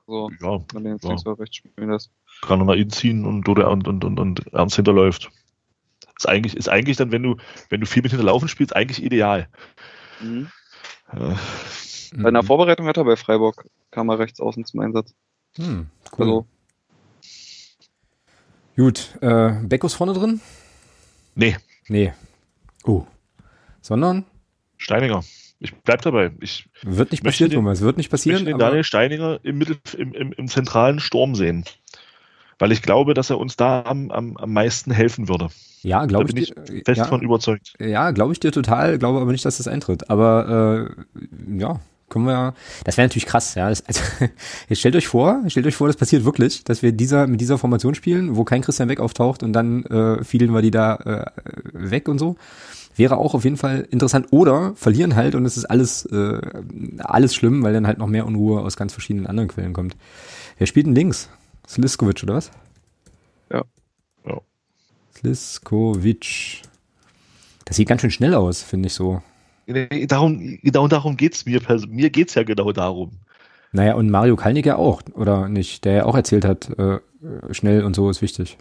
So, 0.06 0.30
ja, 0.40 0.60
wenn 0.72 0.84
du 0.84 0.90
jetzt 0.90 1.04
ja. 1.04 1.10
links 1.10 1.26
oder 1.26 1.38
rechts 1.38 1.56
spielen 1.56 1.90
lässt. 1.90 2.10
Kann 2.42 2.60
er 2.60 2.66
nach 2.66 2.74
innen 2.74 2.90
ziehen 2.90 3.24
und, 3.24 3.48
oder, 3.48 3.70
und, 3.70 3.86
und, 3.86 4.04
und, 4.04 4.18
und 4.18 4.52
Ernst 4.52 4.76
hinterläuft. 4.76 5.30
Ist 6.16 6.28
eigentlich, 6.28 6.56
ist 6.56 6.68
eigentlich 6.68 6.96
dann, 6.96 7.12
wenn 7.12 7.22
du, 7.22 7.36
wenn 7.70 7.80
du 7.80 7.86
viel 7.86 8.02
mit 8.02 8.10
hinterlaufen 8.10 8.48
spielst, 8.48 8.74
eigentlich 8.74 9.02
ideal. 9.02 9.48
Mhm. 10.20 10.48
Äh, 12.14 12.22
bei 12.22 12.28
einer 12.28 12.42
mhm. 12.42 12.46
Vorbereitung 12.46 12.86
hat 12.86 12.96
er 12.96 13.04
bei 13.04 13.16
Freiburg, 13.16 13.66
kam 13.90 14.08
er 14.08 14.18
rechts 14.18 14.40
außen 14.40 14.64
zum 14.64 14.80
Einsatz. 14.80 15.14
Hm, 15.56 15.88
cool. 16.18 16.26
Also. 16.26 16.46
Gut, 18.76 19.16
äh, 19.20 19.52
Beckus 19.62 19.94
vorne 19.94 20.14
drin? 20.14 20.40
Nee. 21.34 21.56
Nee. 21.88 22.12
Oh. 22.84 23.04
Sondern? 23.80 24.24
Steininger. 24.76 25.22
Ich 25.60 25.74
bleib 25.74 26.02
dabei. 26.02 26.32
Ich 26.40 26.68
wird 26.82 27.12
nicht 27.12 27.22
passieren, 27.22 27.50
den, 27.50 27.58
Thomas. 27.58 27.80
Wird 27.80 27.96
nicht 27.96 28.10
passieren. 28.10 28.38
Ich 28.38 28.44
möchte 28.44 28.58
den 28.58 28.58
Daniel 28.58 28.84
Steininger 28.84 29.38
im, 29.42 29.58
Mittel, 29.58 29.78
im, 29.96 30.12
im, 30.12 30.32
im 30.32 30.48
zentralen 30.48 31.00
Sturm 31.00 31.34
sehen. 31.34 31.64
Weil 32.58 32.72
ich 32.72 32.82
glaube, 32.82 33.14
dass 33.14 33.30
er 33.30 33.38
uns 33.38 33.56
da 33.56 33.82
am, 33.84 34.10
am, 34.10 34.36
am 34.36 34.52
meisten 34.52 34.90
helfen 34.90 35.28
würde. 35.28 35.48
Ja, 35.82 36.06
glaube 36.06 36.24
ich. 36.28 36.34
Bin 36.34 36.42
ich 36.42 36.84
fest 36.84 36.98
ja, 36.98 37.04
von 37.04 37.22
überzeugt. 37.22 37.74
Ja, 37.78 38.10
glaube 38.10 38.32
ich 38.32 38.40
dir 38.40 38.52
total, 38.52 38.98
glaube 38.98 39.20
aber 39.20 39.32
nicht, 39.32 39.44
dass 39.44 39.58
das 39.58 39.68
eintritt. 39.68 40.10
Aber 40.10 40.88
äh, 41.16 41.58
ja, 41.58 41.80
können 42.14 42.26
wir, 42.26 42.54
das 42.84 42.96
wäre 42.96 43.08
natürlich 43.08 43.26
krass, 43.26 43.56
ja. 43.56 43.68
Das, 43.68 43.84
also, 43.86 44.00
jetzt 44.68 44.78
stellt 44.78 44.94
euch 44.94 45.08
vor, 45.08 45.42
stellt 45.48 45.66
euch 45.66 45.74
vor, 45.74 45.88
das 45.88 45.96
passiert 45.96 46.24
wirklich, 46.24 46.62
dass 46.62 46.80
wir 46.80 46.92
dieser, 46.92 47.26
mit 47.26 47.40
dieser 47.40 47.58
Formation 47.58 47.96
spielen, 47.96 48.36
wo 48.36 48.44
kein 48.44 48.62
Christian 48.62 48.86
Beck 48.86 49.00
auftaucht 49.00 49.42
und 49.42 49.52
dann 49.52 49.84
äh, 49.86 50.22
fielen 50.22 50.54
wir 50.54 50.62
die 50.62 50.70
da 50.70 50.94
äh, 50.94 51.24
weg 51.72 52.08
und 52.08 52.20
so. 52.20 52.36
Wäre 52.96 53.16
auch 53.16 53.34
auf 53.34 53.42
jeden 53.42 53.56
Fall 53.56 53.88
interessant. 53.90 54.28
Oder 54.30 54.74
verlieren 54.76 55.16
halt 55.16 55.34
und 55.34 55.44
es 55.44 55.56
ist 55.56 55.64
alles, 55.64 56.06
äh, 56.06 56.40
alles 56.98 57.34
schlimm, 57.34 57.64
weil 57.64 57.72
dann 57.72 57.88
halt 57.88 57.98
noch 57.98 58.06
mehr 58.06 58.26
Unruhe 58.26 58.60
aus 58.60 58.76
ganz 58.76 58.92
verschiedenen 58.92 59.26
anderen 59.26 59.48
Quellen 59.48 59.72
kommt. 59.72 59.96
Wer 60.58 60.68
spielt 60.68 60.86
denn 60.86 60.94
links? 60.94 61.28
Sliskovic 61.66 62.22
oder 62.22 62.34
was? 62.34 62.52
Ja. 63.50 63.64
ja. 64.24 64.40
Sliskovic. 65.18 66.62
Das 67.64 67.76
sieht 67.76 67.88
ganz 67.88 68.02
schön 68.02 68.12
schnell 68.12 68.34
aus, 68.34 68.62
finde 68.62 68.86
ich 68.86 68.94
so. 68.94 69.20
Darum, 69.66 70.58
genau 70.62 70.88
darum 70.88 71.16
geht's 71.16 71.46
mir. 71.46 71.60
Mir 71.88 72.10
geht's 72.10 72.34
ja 72.34 72.42
genau 72.42 72.72
darum. 72.72 73.12
Naja, 73.72 73.94
und 73.94 74.10
Mario 74.10 74.36
Kalnick 74.36 74.66
ja 74.66 74.76
auch, 74.76 75.02
oder 75.14 75.48
nicht? 75.48 75.84
Der 75.84 75.92
ja 75.92 76.04
auch 76.04 76.14
erzählt 76.14 76.44
hat, 76.44 76.70
äh, 76.78 77.00
schnell 77.50 77.84
und 77.84 77.96
so 77.96 78.08
ist 78.08 78.22
wichtig. 78.22 78.56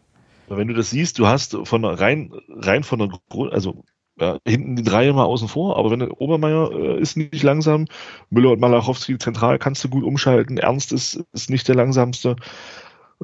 Wenn 0.50 0.68
du 0.68 0.74
das 0.74 0.90
siehst, 0.90 1.20
du 1.20 1.28
hast 1.28 1.56
von 1.64 1.86
rein, 1.86 2.32
rein 2.50 2.84
von 2.84 3.00
der 3.00 3.10
Grund, 3.30 3.54
also 3.54 3.84
ja, 4.20 4.38
hinten 4.46 4.76
die 4.76 4.84
drei 4.84 5.12
mal 5.12 5.26
außen 5.26 5.48
vor, 5.48 5.78
aber 5.78 5.92
wenn 5.92 6.02
Obermeier 6.04 6.72
äh, 6.72 7.00
ist 7.00 7.18
nicht 7.18 7.44
langsam, 7.44 7.86
Müller 8.30 8.52
und 8.52 8.60
Malachowski 8.60 9.18
zentral 9.18 9.58
kannst 9.58 9.84
du 9.84 9.90
gut 9.90 10.04
umschalten, 10.04 10.58
Ernst 10.58 10.94
ist, 10.94 11.24
ist 11.32 11.50
nicht 11.50 11.68
der 11.68 11.76
langsamste. 11.76 12.36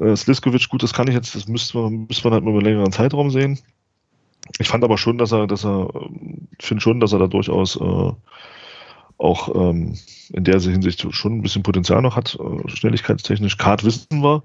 Äh, 0.00 0.16
Sliskovic, 0.16 0.68
gut, 0.68 0.82
das 0.82 0.92
kann 0.92 1.08
ich 1.08 1.14
jetzt, 1.14 1.34
das 1.34 1.46
müsste 1.46 1.78
man, 1.78 2.06
müsste 2.08 2.24
man 2.24 2.34
halt 2.34 2.44
mal 2.44 2.50
über 2.50 2.58
einen 2.58 2.66
längeren 2.66 2.92
Zeitraum 2.92 3.30
sehen. 3.30 3.58
Ich 4.58 4.68
fand 4.68 4.84
aber 4.84 4.98
schon, 4.98 5.18
dass 5.18 5.32
er, 5.32 5.46
dass 5.46 5.64
er, 5.64 5.88
finde 6.58 6.80
schon, 6.80 7.00
dass 7.00 7.12
er 7.12 7.18
da 7.18 7.26
durchaus 7.26 7.76
äh, 7.76 8.12
auch 9.18 9.54
ähm, 9.54 9.96
in 10.32 10.44
der 10.44 10.60
Hinsicht 10.60 11.06
schon 11.10 11.38
ein 11.38 11.42
bisschen 11.42 11.62
Potenzial 11.62 12.02
noch 12.02 12.16
hat, 12.16 12.38
äh, 12.40 12.68
schnelligkeitstechnisch. 12.68 13.58
Kart 13.58 13.84
wissen 13.84 14.22
wir. 14.22 14.42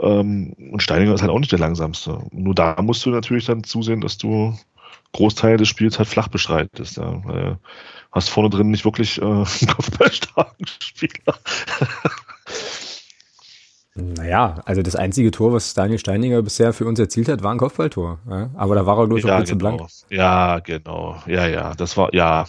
Ähm, 0.00 0.54
und 0.72 0.82
Steininger 0.82 1.14
ist 1.14 1.22
halt 1.22 1.30
auch 1.30 1.38
nicht 1.38 1.52
der 1.52 1.58
langsamste. 1.58 2.20
Nur 2.32 2.54
da 2.54 2.80
musst 2.82 3.06
du 3.06 3.10
natürlich 3.10 3.46
dann 3.46 3.64
zusehen, 3.64 4.00
dass 4.00 4.18
du 4.18 4.56
Großteil 5.12 5.56
des 5.56 5.68
Spiels 5.68 5.98
halt 5.98 6.08
flach 6.08 6.28
bestreitest. 6.28 6.96
Ja. 6.98 7.24
Weil 7.24 7.58
hast 8.12 8.28
vorne 8.28 8.50
drin 8.50 8.70
nicht 8.70 8.84
wirklich 8.84 9.20
äh, 9.20 9.24
einen 9.24 9.44
kopfballstarken 9.44 10.66
Spieler. 10.80 11.38
Naja, 13.98 14.60
also 14.66 14.82
das 14.82 14.94
einzige 14.94 15.30
Tor, 15.30 15.54
was 15.54 15.72
Daniel 15.72 15.98
Steininger 15.98 16.42
bisher 16.42 16.74
für 16.74 16.84
uns 16.84 16.98
erzielt 16.98 17.28
hat, 17.28 17.42
war 17.42 17.52
ein 17.52 17.58
Kopfballtor. 17.58 18.18
Ja? 18.28 18.50
Aber 18.54 18.74
da 18.74 18.84
war 18.84 18.98
er, 18.98 19.06
glaube 19.06 19.18
ich, 19.18 19.24
ja, 19.24 19.40
genau. 19.40 19.56
blank. 19.56 19.82
Ja, 20.10 20.58
genau. 20.58 21.16
Ja, 21.26 21.46
ja, 21.46 21.74
das 21.74 21.96
war, 21.96 22.12
ja. 22.14 22.46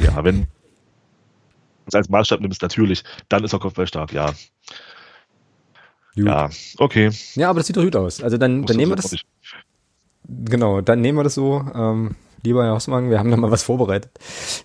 ja, 0.00 0.24
wenn 0.24 0.42
du 0.42 0.46
es 1.86 1.94
als 1.94 2.08
Maßstab 2.08 2.40
nimmst, 2.40 2.62
natürlich, 2.62 3.02
dann 3.28 3.42
ist 3.42 3.52
er 3.52 3.58
kopfballstark, 3.58 4.12
ja. 4.12 4.26
Gut. 6.14 6.24
Ja, 6.24 6.48
okay. 6.78 7.10
Ja, 7.34 7.50
aber 7.50 7.58
das 7.60 7.66
sieht 7.66 7.76
doch 7.76 7.82
gut 7.82 7.96
aus. 7.96 8.22
Also 8.22 8.38
dann, 8.38 8.64
dann 8.64 8.76
nehmen 8.76 8.92
wir 8.92 8.96
das. 8.96 9.16
Genau, 10.28 10.80
dann 10.80 11.00
nehmen 11.00 11.18
wir 11.18 11.24
das 11.24 11.34
so. 11.34 11.64
Ähm, 11.74 12.14
lieber 12.46 12.64
Herr 12.64 12.74
Hossmann, 12.74 13.10
wir 13.10 13.18
haben 13.18 13.30
noch 13.30 13.36
mal 13.36 13.50
was 13.50 13.62
vorbereitet. 13.62 14.10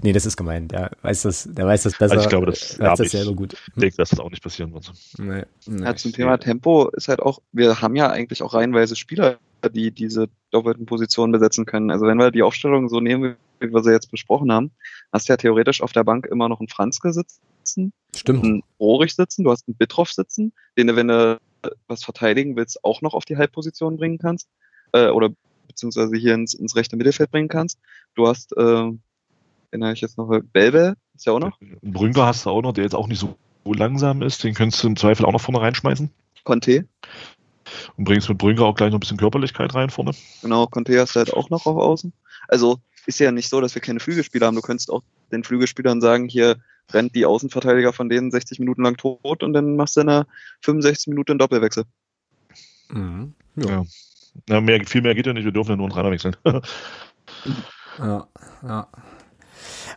Nee, 0.02 0.14
das 0.14 0.26
ist 0.26 0.38
gemein. 0.38 0.68
Der 0.68 0.92
weiß 1.02 1.24
das, 1.24 1.50
der 1.52 1.66
weiß 1.66 1.84
das 1.84 1.98
besser. 1.98 2.14
Also 2.14 2.24
ich 2.24 2.30
glaube, 2.30 2.46
das, 2.46 2.80
weiß 2.80 2.98
das 2.98 3.12
selber 3.12 3.34
gut. 3.34 3.54
Ich 3.54 3.74
denke, 3.82 3.98
dass 3.98 4.12
das 4.12 4.20
auch 4.20 4.30
nicht 4.30 4.44
passieren 4.44 4.74
wird. 4.74 4.92
Nee, 5.18 5.44
nee. 5.66 5.84
Ja, 5.84 5.96
zum 5.96 6.14
Thema 6.14 6.38
Tempo 6.38 6.90
ist 6.90 7.08
halt 7.08 7.20
auch, 7.20 7.42
wir 7.52 7.82
haben 7.82 7.96
ja 7.96 8.10
eigentlich 8.10 8.44
auch 8.44 8.54
reihenweise 8.54 8.96
Spieler, 8.96 9.40
die 9.74 9.92
diese 9.92 10.30
doppelten 10.52 10.86
Positionen 10.86 11.32
besetzen 11.32 11.66
können. 11.66 11.92
Also 11.92 12.06
wenn 12.06 12.18
wir 12.18 12.32
die 12.32 12.44
Aufstellung 12.44 12.90
so 12.90 13.00
nehmen, 13.00 13.36
wie 13.60 13.72
wir 13.72 13.84
sie 13.84 13.92
jetzt 13.92 14.12
besprochen 14.12 14.52
haben, 14.52 14.72
hast 15.12 15.28
du 15.28 15.34
ja 15.34 15.38
theoretisch 15.38 15.82
auf 15.82 15.92
der 15.92 16.04
Bank 16.04 16.26
immer 16.26 16.50
noch 16.50 16.60
einen 16.60 16.70
Franzke 16.70 17.14
sitzen, 17.14 17.94
Stimmt. 18.16 18.44
einen 18.44 18.64
Rohrig 18.80 19.14
sitzen, 19.14 19.44
du 19.44 19.52
hast 19.52 19.68
einen 19.68 19.76
Bitroff 19.76 20.12
sitzen, 20.12 20.54
den 20.78 20.88
du, 20.88 20.96
wenn 20.96 21.10
du 21.10 21.40
was 21.88 22.04
verteidigen 22.04 22.56
willst, 22.56 22.84
auch 22.84 23.02
noch 23.02 23.14
auf 23.14 23.26
die 23.26 23.38
Halbposition 23.38 23.98
bringen 23.98 24.18
kannst. 24.18 24.48
Äh, 24.94 25.10
oder 25.10 25.30
beziehungsweise 25.72 26.16
hier 26.16 26.34
ins, 26.34 26.54
ins 26.54 26.76
rechte 26.76 26.96
Mittelfeld 26.96 27.32
bringen 27.32 27.48
kannst. 27.48 27.80
Du 28.16 28.28
hast, 28.28 28.56
äh, 28.56 28.92
erinnere 29.72 29.94
ich 29.94 30.02
jetzt 30.02 30.18
noch, 30.18 30.30
Belbe, 30.54 30.96
ist 31.16 31.26
ja 31.26 31.34
auch 31.34 31.40
noch. 31.40 31.58
Brünker 31.82 32.26
hast 32.26 32.46
du 32.46 32.50
auch 32.50 32.62
noch, 32.62 32.74
der 32.74 32.84
jetzt 32.84 32.96
auch 32.96 33.08
nicht 33.08 33.20
so 33.20 33.38
langsam 33.66 34.22
ist. 34.22 34.44
Den 34.44 34.54
könntest 34.54 34.84
du 34.84 34.88
im 34.88 34.96
Zweifel 34.96 35.26
auch 35.26 35.32
noch 35.32 35.42
vorne 35.42 35.62
reinschmeißen. 35.62 36.10
Conte. 36.44 36.86
Und 37.96 38.06
bringst 38.06 38.28
mit 38.28 38.38
Brünker 38.38 38.66
auch 38.66 38.76
gleich 38.76 38.92
noch 38.92 38.98
ein 38.98 39.02
bisschen 39.02 39.18
Körperlichkeit 39.18 39.74
rein 39.76 39.90
vorne. 39.90 40.12
Genau, 40.42 40.68
Conte 40.68 41.00
hast 41.00 41.16
du 41.16 41.20
halt 41.20 41.34
auch 41.34 41.50
noch 41.50 41.66
auf 41.66 41.78
Außen. 41.78 42.12
Also 42.48 42.80
ist 43.06 43.20
ja 43.20 43.32
nicht 43.32 43.50
so, 43.50 43.62
dass 43.62 43.76
wir 43.76 43.82
keine 43.82 44.00
Flügelspieler 44.00 44.48
haben. 44.48 44.56
Du 44.56 44.62
könntest 44.62 44.92
auch 44.92 45.04
den 45.32 45.44
Flügelspielern 45.44 46.02
sagen, 46.02 46.28
hier 46.28 46.58
rennt 46.92 47.16
die 47.16 47.26
Außenverteidiger 47.26 47.94
von 47.94 48.10
denen 48.10 48.32
60 48.32 48.60
Minuten 48.60 48.84
lang 48.84 48.98
tot 48.98 49.44
und 49.44 49.54
dann 49.54 49.76
machst 49.76 49.96
du 49.96 50.02
in 50.02 50.10
einer 50.10 50.28
65 50.62 51.08
Minuten 51.08 51.34
einen 51.34 51.40
Doppelwechsel. 51.40 51.86
Mhm. 52.90 53.34
Ja. 53.56 53.70
ja. 53.70 53.84
Na, 54.48 54.62
mehr, 54.62 54.84
viel 54.86 55.02
mehr 55.02 55.16
geht 55.16 55.28
ja 55.28 55.34
nicht, 55.34 55.46
wir 55.46 55.52
dürfen 55.52 55.72
ja 55.72 55.78
nur 55.78 55.86
einen 55.86 55.94
Trainer 55.94 56.12
wechseln. 56.12 56.36
ja, 58.00 58.28
ja. 58.64 58.88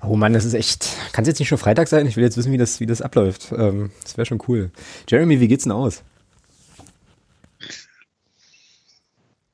Oh 0.02 0.16
Mann, 0.16 0.32
das 0.32 0.44
ist 0.44 0.54
echt. 0.54 0.88
Kann 1.12 1.22
es 1.22 1.28
jetzt 1.28 1.38
nicht 1.38 1.48
schon 1.48 1.58
Freitag 1.58 1.88
sein? 1.88 2.06
Ich 2.06 2.16
will 2.16 2.24
jetzt 2.24 2.36
wissen, 2.36 2.52
wie 2.52 2.58
das, 2.58 2.80
wie 2.80 2.86
das 2.86 3.00
abläuft. 3.00 3.52
Ähm, 3.56 3.90
das 4.02 4.16
wäre 4.16 4.26
schon 4.26 4.42
cool. 4.48 4.70
Jeremy, 5.08 5.40
wie 5.40 5.48
geht's 5.48 5.64
denn 5.64 5.72
aus? 5.72 6.02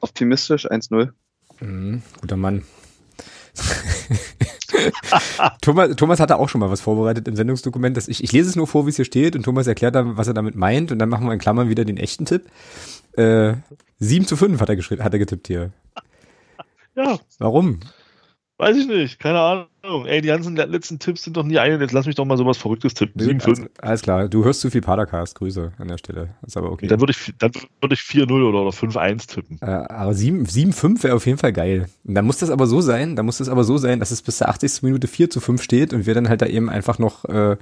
Optimistisch, 0.01 0.70
1-0. 0.70 1.11
Mhm, 1.61 2.03
guter 2.20 2.37
Mann. 2.37 2.64
Thomas, 5.61 5.95
Thomas 5.97 6.20
hatte 6.20 6.37
auch 6.37 6.49
schon 6.49 6.61
mal 6.61 6.70
was 6.70 6.81
vorbereitet 6.81 7.28
im 7.28 7.37
Sendungsdokument. 7.37 7.97
Dass 7.97 8.09
ich, 8.09 8.24
ich 8.24 8.33
lese 8.33 8.49
es 8.49 8.57
nur 8.57 8.66
vor, 8.66 8.87
wie 8.87 8.91
es 8.91 8.97
hier 8.97 9.05
steht, 9.05 9.37
und 9.37 9.43
Thomas 9.43 9.66
erklärt 9.66 9.95
dann, 9.95 10.16
was 10.16 10.26
er 10.26 10.35
damit 10.35 10.55
meint, 10.55 10.91
und 10.91 10.99
dann 10.99 11.11
machen 11.11 11.26
wir 11.26 11.35
in 11.35 11.39
Klammern 11.39 11.68
wieder 11.68 11.85
den 11.85 11.99
echten 11.99 12.24
Tipp. 12.24 12.47
Äh, 13.16 13.54
7 13.98 14.26
zu 14.26 14.36
5 14.36 14.61
hat 14.61 14.68
er, 14.68 14.76
geschrieben, 14.76 15.04
hat 15.04 15.12
er 15.12 15.18
getippt 15.18 15.46
hier. 15.46 15.72
Ja. 16.96 17.20
Warum? 17.38 17.78
Weiß 18.61 18.76
ich 18.76 18.86
nicht, 18.86 19.18
keine 19.18 19.40
Ahnung. 19.40 20.04
Ey, 20.04 20.20
die 20.20 20.28
ganzen 20.28 20.54
letzten 20.54 20.98
Tipps 20.98 21.22
sind 21.22 21.34
doch 21.36 21.44
nie 21.44 21.58
ein. 21.58 21.80
Jetzt 21.80 21.92
lass 21.92 22.04
mich 22.04 22.16
doch 22.16 22.26
mal 22.26 22.36
sowas 22.36 22.58
Verrücktes 22.58 22.92
tippen. 22.92 23.18
7, 23.18 23.40
5. 23.40 23.58
Alles, 23.58 23.70
alles, 23.78 24.02
klar, 24.02 24.28
du 24.28 24.44
hörst 24.44 24.61
zu 24.61 24.70
viel 24.70 24.82
Padercast. 24.82 25.34
Grüße 25.36 25.72
an 25.78 25.88
der 25.88 25.96
Stelle. 25.96 26.34
ist 26.46 26.58
aber 26.58 26.70
okay. 26.70 26.88
Dann 26.88 27.00
würde 27.00 27.12
ich, 27.12 27.32
dann 27.38 27.52
würde 27.80 27.94
ich 27.94 28.00
4-0 28.00 28.30
oder, 28.30 28.61
oder 28.61 28.70
5-1 28.70 29.28
tippen. 29.28 29.58
Äh, 29.62 29.66
aber 29.66 30.11
7-5 30.11 31.02
wäre 31.04 31.14
auf 31.14 31.24
jeden 31.24 31.38
Fall 31.38 31.54
geil. 31.54 31.86
Und 32.04 32.14
dann 32.16 32.26
muss 32.26 32.38
das 32.38 32.50
aber 32.50 32.66
so 32.66 32.82
sein, 32.82 33.16
dann 33.16 33.24
muss 33.24 33.38
das 33.38 33.48
aber 33.48 33.64
so 33.64 33.78
sein, 33.78 33.98
dass 34.00 34.11
es 34.11 34.20
bis 34.20 34.36
zur 34.36 34.50
80. 34.50 34.82
Minute 34.82 35.06
4 35.08 35.30
zu 35.30 35.40
5 35.40 35.62
steht 35.62 35.94
und 35.94 36.04
wir 36.04 36.12
dann 36.12 36.28
halt 36.28 36.42
da 36.42 36.46
eben 36.46 36.68
einfach 36.68 36.98
noch 36.98 37.24
äh, 37.26 37.56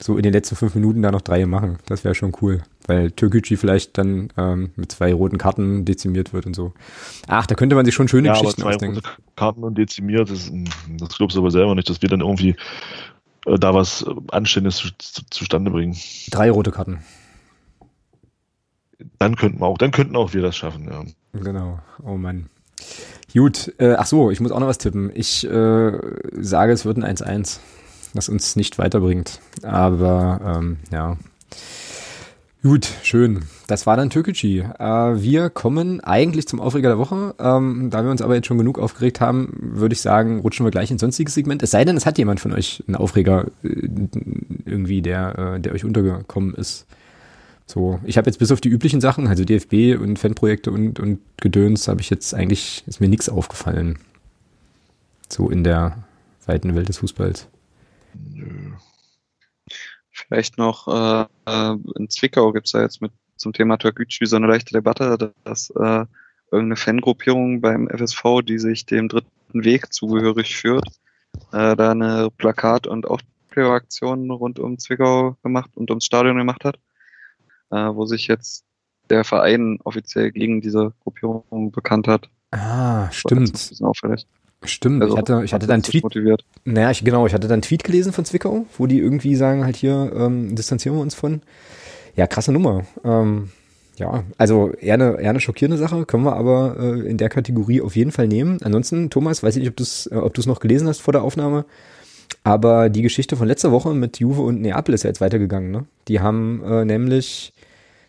so 0.00 0.16
in 0.16 0.22
den 0.22 0.32
letzten 0.32 0.56
fünf 0.56 0.74
Minuten 0.74 1.02
da 1.02 1.10
noch 1.10 1.22
drei 1.22 1.46
machen. 1.46 1.78
Das 1.86 2.04
wäre 2.04 2.14
schon 2.14 2.32
cool. 2.40 2.62
Weil 2.86 3.10
Türkgücü 3.10 3.56
vielleicht 3.56 3.96
dann 3.96 4.28
ähm, 4.36 4.72
mit 4.76 4.92
zwei 4.92 5.14
roten 5.14 5.38
Karten 5.38 5.84
dezimiert 5.84 6.32
wird 6.32 6.46
und 6.46 6.54
so. 6.54 6.74
Ach, 7.28 7.46
da 7.46 7.54
könnte 7.54 7.76
man 7.76 7.86
sich 7.86 7.94
schon 7.94 8.08
schöne 8.08 8.28
ja, 8.28 8.34
Geschichten 8.34 8.62
aber 8.62 8.70
zwei 8.70 8.74
ausdenken. 8.74 8.96
Rote 8.96 9.08
Karten 9.36 9.64
und 9.64 9.78
dezimiert, 9.78 10.30
das, 10.30 10.52
das 10.98 11.16
glaubst 11.16 11.36
du 11.36 11.40
aber 11.40 11.50
selber 11.50 11.74
nicht, 11.74 11.88
dass 11.88 12.02
wir 12.02 12.08
dann 12.08 12.20
irgendwie 12.20 12.56
äh, 13.46 13.58
da 13.58 13.72
was 13.72 14.02
äh, 14.02 14.14
Anständiges 14.32 14.76
zu, 14.76 14.88
zu, 14.98 15.22
zustande 15.30 15.70
bringen. 15.70 15.96
Drei 16.30 16.50
rote 16.50 16.72
Karten. 16.72 16.98
Dann 19.18 19.36
könnten 19.36 19.60
wir 19.60 19.66
auch, 19.66 19.78
dann 19.78 19.90
könnten 19.90 20.16
auch 20.16 20.34
wir 20.34 20.42
das 20.42 20.56
schaffen, 20.56 20.84
ja. 20.84 21.04
Genau. 21.40 21.80
Oh 22.02 22.16
Mann. 22.16 22.50
Gut, 23.32 23.72
äh, 23.78 23.94
ach 23.94 24.06
so, 24.06 24.30
ich 24.30 24.40
muss 24.40 24.52
auch 24.52 24.60
noch 24.60 24.68
was 24.68 24.78
tippen. 24.78 25.10
Ich 25.14 25.44
äh, 25.44 25.92
sage, 26.32 26.72
es 26.72 26.84
wird 26.84 26.98
ein 26.98 27.16
1-1 27.16 27.60
was 28.14 28.28
uns 28.28 28.56
nicht 28.56 28.78
weiterbringt. 28.78 29.40
Aber 29.62 30.40
ähm, 30.56 30.78
ja. 30.90 31.18
Gut, 32.64 32.90
schön. 33.02 33.44
Das 33.66 33.86
war 33.86 33.94
dann 33.98 34.08
Türkgücü. 34.08 34.60
Äh, 34.60 34.84
wir 34.86 35.50
kommen 35.50 36.00
eigentlich 36.00 36.48
zum 36.48 36.60
Aufreger 36.60 36.88
der 36.88 36.98
Woche. 36.98 37.34
Ähm, 37.38 37.90
da 37.90 38.02
wir 38.02 38.10
uns 38.10 38.22
aber 38.22 38.36
jetzt 38.36 38.46
schon 38.46 38.56
genug 38.56 38.78
aufgeregt 38.78 39.20
haben, 39.20 39.52
würde 39.60 39.92
ich 39.92 40.00
sagen, 40.00 40.40
rutschen 40.40 40.64
wir 40.64 40.70
gleich 40.70 40.90
ins 40.90 41.02
sonstiges 41.02 41.34
Segment. 41.34 41.62
Es 41.62 41.72
sei 41.72 41.84
denn, 41.84 41.94
es 41.94 42.06
hat 42.06 42.16
jemand 42.16 42.40
von 42.40 42.54
euch 42.54 42.82
einen 42.86 42.96
Aufreger 42.96 43.48
äh, 43.64 43.68
irgendwie, 44.64 45.02
der, 45.02 45.56
äh, 45.56 45.60
der 45.60 45.74
euch 45.74 45.84
untergekommen 45.84 46.54
ist. 46.54 46.86
So, 47.66 48.00
ich 48.02 48.16
habe 48.16 48.30
jetzt 48.30 48.38
bis 48.38 48.50
auf 48.50 48.62
die 48.62 48.70
üblichen 48.70 49.02
Sachen, 49.02 49.26
also 49.26 49.44
DFB 49.44 50.00
und 50.00 50.18
Fanprojekte 50.18 50.70
und, 50.70 50.98
und 50.98 51.20
Gedöns, 51.36 51.86
habe 51.86 52.00
ich 52.00 52.08
jetzt 52.08 52.34
eigentlich, 52.34 52.82
ist 52.86 52.98
mir 52.98 53.08
nichts 53.08 53.28
aufgefallen. 53.28 53.98
So 55.28 55.50
in 55.50 55.64
der 55.64 55.98
weiten 56.46 56.74
Welt 56.74 56.88
des 56.88 56.96
Fußballs. 56.96 57.46
Nö. 58.32 58.46
Vielleicht 60.28 60.58
noch 60.58 60.88
äh, 60.88 61.26
äh 61.46 61.76
in 61.96 62.10
Zwickau 62.10 62.52
gibt 62.52 62.66
es 62.66 62.72
ja 62.72 62.82
jetzt 62.82 63.00
mit 63.02 63.12
zum 63.36 63.52
Thema 63.52 63.76
Türkgücü 63.76 64.26
so 64.26 64.36
eine 64.36 64.46
leichte 64.46 64.72
Debatte, 64.72 65.32
dass 65.44 65.70
äh, 65.70 66.06
irgendeine 66.50 66.76
Fangruppierung 66.76 67.60
beim 67.60 67.88
FSV, 67.88 68.42
die 68.42 68.58
sich 68.58 68.86
dem 68.86 69.08
dritten 69.08 69.28
Weg 69.52 69.92
zugehörig 69.92 70.56
führt, 70.56 70.86
äh, 71.52 71.76
da 71.76 71.90
eine 71.90 72.30
Plakat- 72.36 72.86
und 72.86 73.06
Aufkläreraktion 73.06 74.30
rund 74.30 74.58
um 74.58 74.78
Zwickau 74.78 75.36
gemacht 75.42 75.70
und 75.74 75.90
ums 75.90 76.04
Stadion 76.04 76.38
gemacht 76.38 76.64
hat, 76.64 76.76
äh, 77.70 77.76
wo 77.76 78.06
sich 78.06 78.28
jetzt 78.28 78.64
der 79.10 79.24
Verein 79.24 79.78
offiziell 79.84 80.32
gegen 80.32 80.60
diese 80.60 80.92
Gruppierung 81.02 81.70
bekannt 81.70 82.08
hat. 82.08 82.30
Ah, 82.52 83.10
stimmt. 83.10 83.52
Das 83.52 83.60
ist 83.60 83.66
ein 83.66 83.70
bisschen 83.70 83.86
auffällig. 83.86 84.26
Stimmt, 84.66 85.02
also, 85.02 85.14
ich 85.14 85.18
hatte, 85.18 85.42
ich 85.44 85.52
hatte 85.52 85.66
dann 85.66 85.82
Tweet. 85.82 86.02
Motiviert. 86.02 86.44
Naja, 86.64 86.90
ich, 86.90 87.04
genau, 87.04 87.26
ich 87.26 87.34
hatte 87.34 87.48
dann 87.48 87.54
einen 87.54 87.62
Tweet 87.62 87.84
gelesen 87.84 88.12
von 88.12 88.24
Zwickau, 88.24 88.66
wo 88.78 88.86
die 88.86 88.98
irgendwie 88.98 89.36
sagen, 89.36 89.64
halt 89.64 89.76
hier, 89.76 90.12
ähm, 90.16 90.54
distanzieren 90.54 90.96
wir 90.96 91.02
uns 91.02 91.14
von. 91.14 91.42
Ja, 92.16 92.26
krasse 92.26 92.52
Nummer. 92.52 92.84
Ähm, 93.04 93.50
Ja, 93.96 94.24
also 94.38 94.72
eher 94.72 94.94
eine, 94.94 95.20
eher 95.20 95.30
eine 95.30 95.40
schockierende 95.40 95.78
Sache, 95.78 96.04
können 96.04 96.24
wir 96.24 96.34
aber 96.34 96.76
äh, 96.78 97.08
in 97.08 97.16
der 97.16 97.28
Kategorie 97.28 97.80
auf 97.80 97.94
jeden 97.94 98.10
Fall 98.10 98.26
nehmen. 98.26 98.58
Ansonsten, 98.62 99.08
Thomas, 99.10 99.42
weiß 99.42 99.56
ich 99.56 99.60
nicht, 99.60 99.70
ob 99.70 99.76
du 99.76 99.84
es 99.84 100.06
äh, 100.06 100.16
ob 100.16 100.36
noch 100.46 100.60
gelesen 100.60 100.88
hast 100.88 101.00
vor 101.00 101.12
der 101.12 101.22
Aufnahme, 101.22 101.64
aber 102.42 102.88
die 102.88 103.02
Geschichte 103.02 103.36
von 103.36 103.46
letzter 103.46 103.70
Woche 103.70 103.94
mit 103.94 104.18
Juve 104.18 104.42
und 104.42 104.60
Neapel 104.60 104.94
ist 104.94 105.04
ja 105.04 105.10
jetzt 105.10 105.20
weitergegangen. 105.20 105.70
Ne? 105.70 105.84
Die 106.08 106.20
haben 106.20 106.62
äh, 106.64 106.84
nämlich 106.84 107.52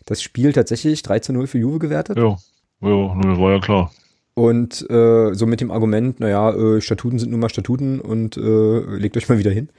das 0.06 0.22
Spiel 0.22 0.54
tatsächlich 0.54 1.04
3 1.04 1.20
zu 1.20 1.34
0 1.34 1.48
für 1.48 1.58
Juve 1.60 1.80
gewertet. 1.80 2.18
Ja, 2.18 2.38
ja 2.82 3.16
das 3.22 3.40
war 3.40 3.52
ja 3.52 3.60
klar. 3.60 3.92
Und 4.36 4.88
äh, 4.90 5.34
so 5.34 5.46
mit 5.46 5.62
dem 5.62 5.72
Argument, 5.72 6.20
naja, 6.20 6.52
äh, 6.52 6.82
Statuten 6.82 7.20
sind 7.20 7.32
nun 7.32 7.40
mal 7.40 7.50
Statuten 7.50 8.02
und 8.02 8.36
äh, 8.36 8.80
legt 8.98 9.16
euch 9.16 9.30
mal 9.30 9.40
wieder 9.40 9.52
hin. 9.52 9.70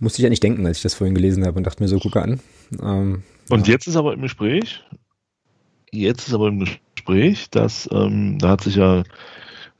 Musste 0.00 0.20
ich 0.20 0.24
ja 0.24 0.30
nicht 0.30 0.42
denken, 0.42 0.66
als 0.66 0.78
ich 0.78 0.82
das 0.82 0.94
vorhin 0.94 1.14
gelesen 1.14 1.44
habe 1.46 1.58
und 1.58 1.66
dachte 1.66 1.82
mir 1.82 1.88
so, 1.88 1.98
gucke 1.98 2.22
an. 2.22 2.40
Ähm, 2.82 3.22
und 3.50 3.68
ja. 3.68 3.74
jetzt 3.74 3.86
ist 3.86 3.96
aber 3.96 4.14
im 4.14 4.22
Gespräch, 4.22 4.82
jetzt 5.92 6.28
ist 6.28 6.34
aber 6.34 6.48
im 6.48 6.60
Gespräch, 6.60 7.50
dass 7.50 7.88
ähm, 7.92 8.38
da 8.38 8.48
hat 8.48 8.62
sich 8.62 8.76
ja 8.76 9.00
äh, 9.00 9.04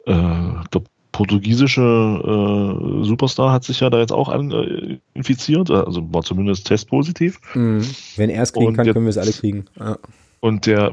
der 0.07 0.83
portugiesische 1.13 1.81
äh, 1.81 3.05
Superstar 3.05 3.53
hat 3.53 3.65
sich 3.65 3.81
ja 3.81 3.89
da 3.89 4.01
jetzt 4.01 4.13
auch 4.13 4.29
an, 4.29 4.51
äh, 4.51 4.99
infiziert, 5.15 5.71
also 5.71 6.13
war 6.13 6.23
zumindest 6.23 6.67
testpositiv. 6.67 7.41
Mhm. 7.55 7.87
Wenn 8.17 8.31
er 8.31 8.43
es 8.43 8.53
kriegen 8.53 8.67
und 8.67 8.77
kann, 8.77 8.87
können 8.93 9.07
wir 9.07 9.11
es 9.11 9.19
alle 9.19 9.33
kriegen. 9.33 9.65
Ja. 9.79 9.97
Und 10.41 10.67
der 10.67 10.93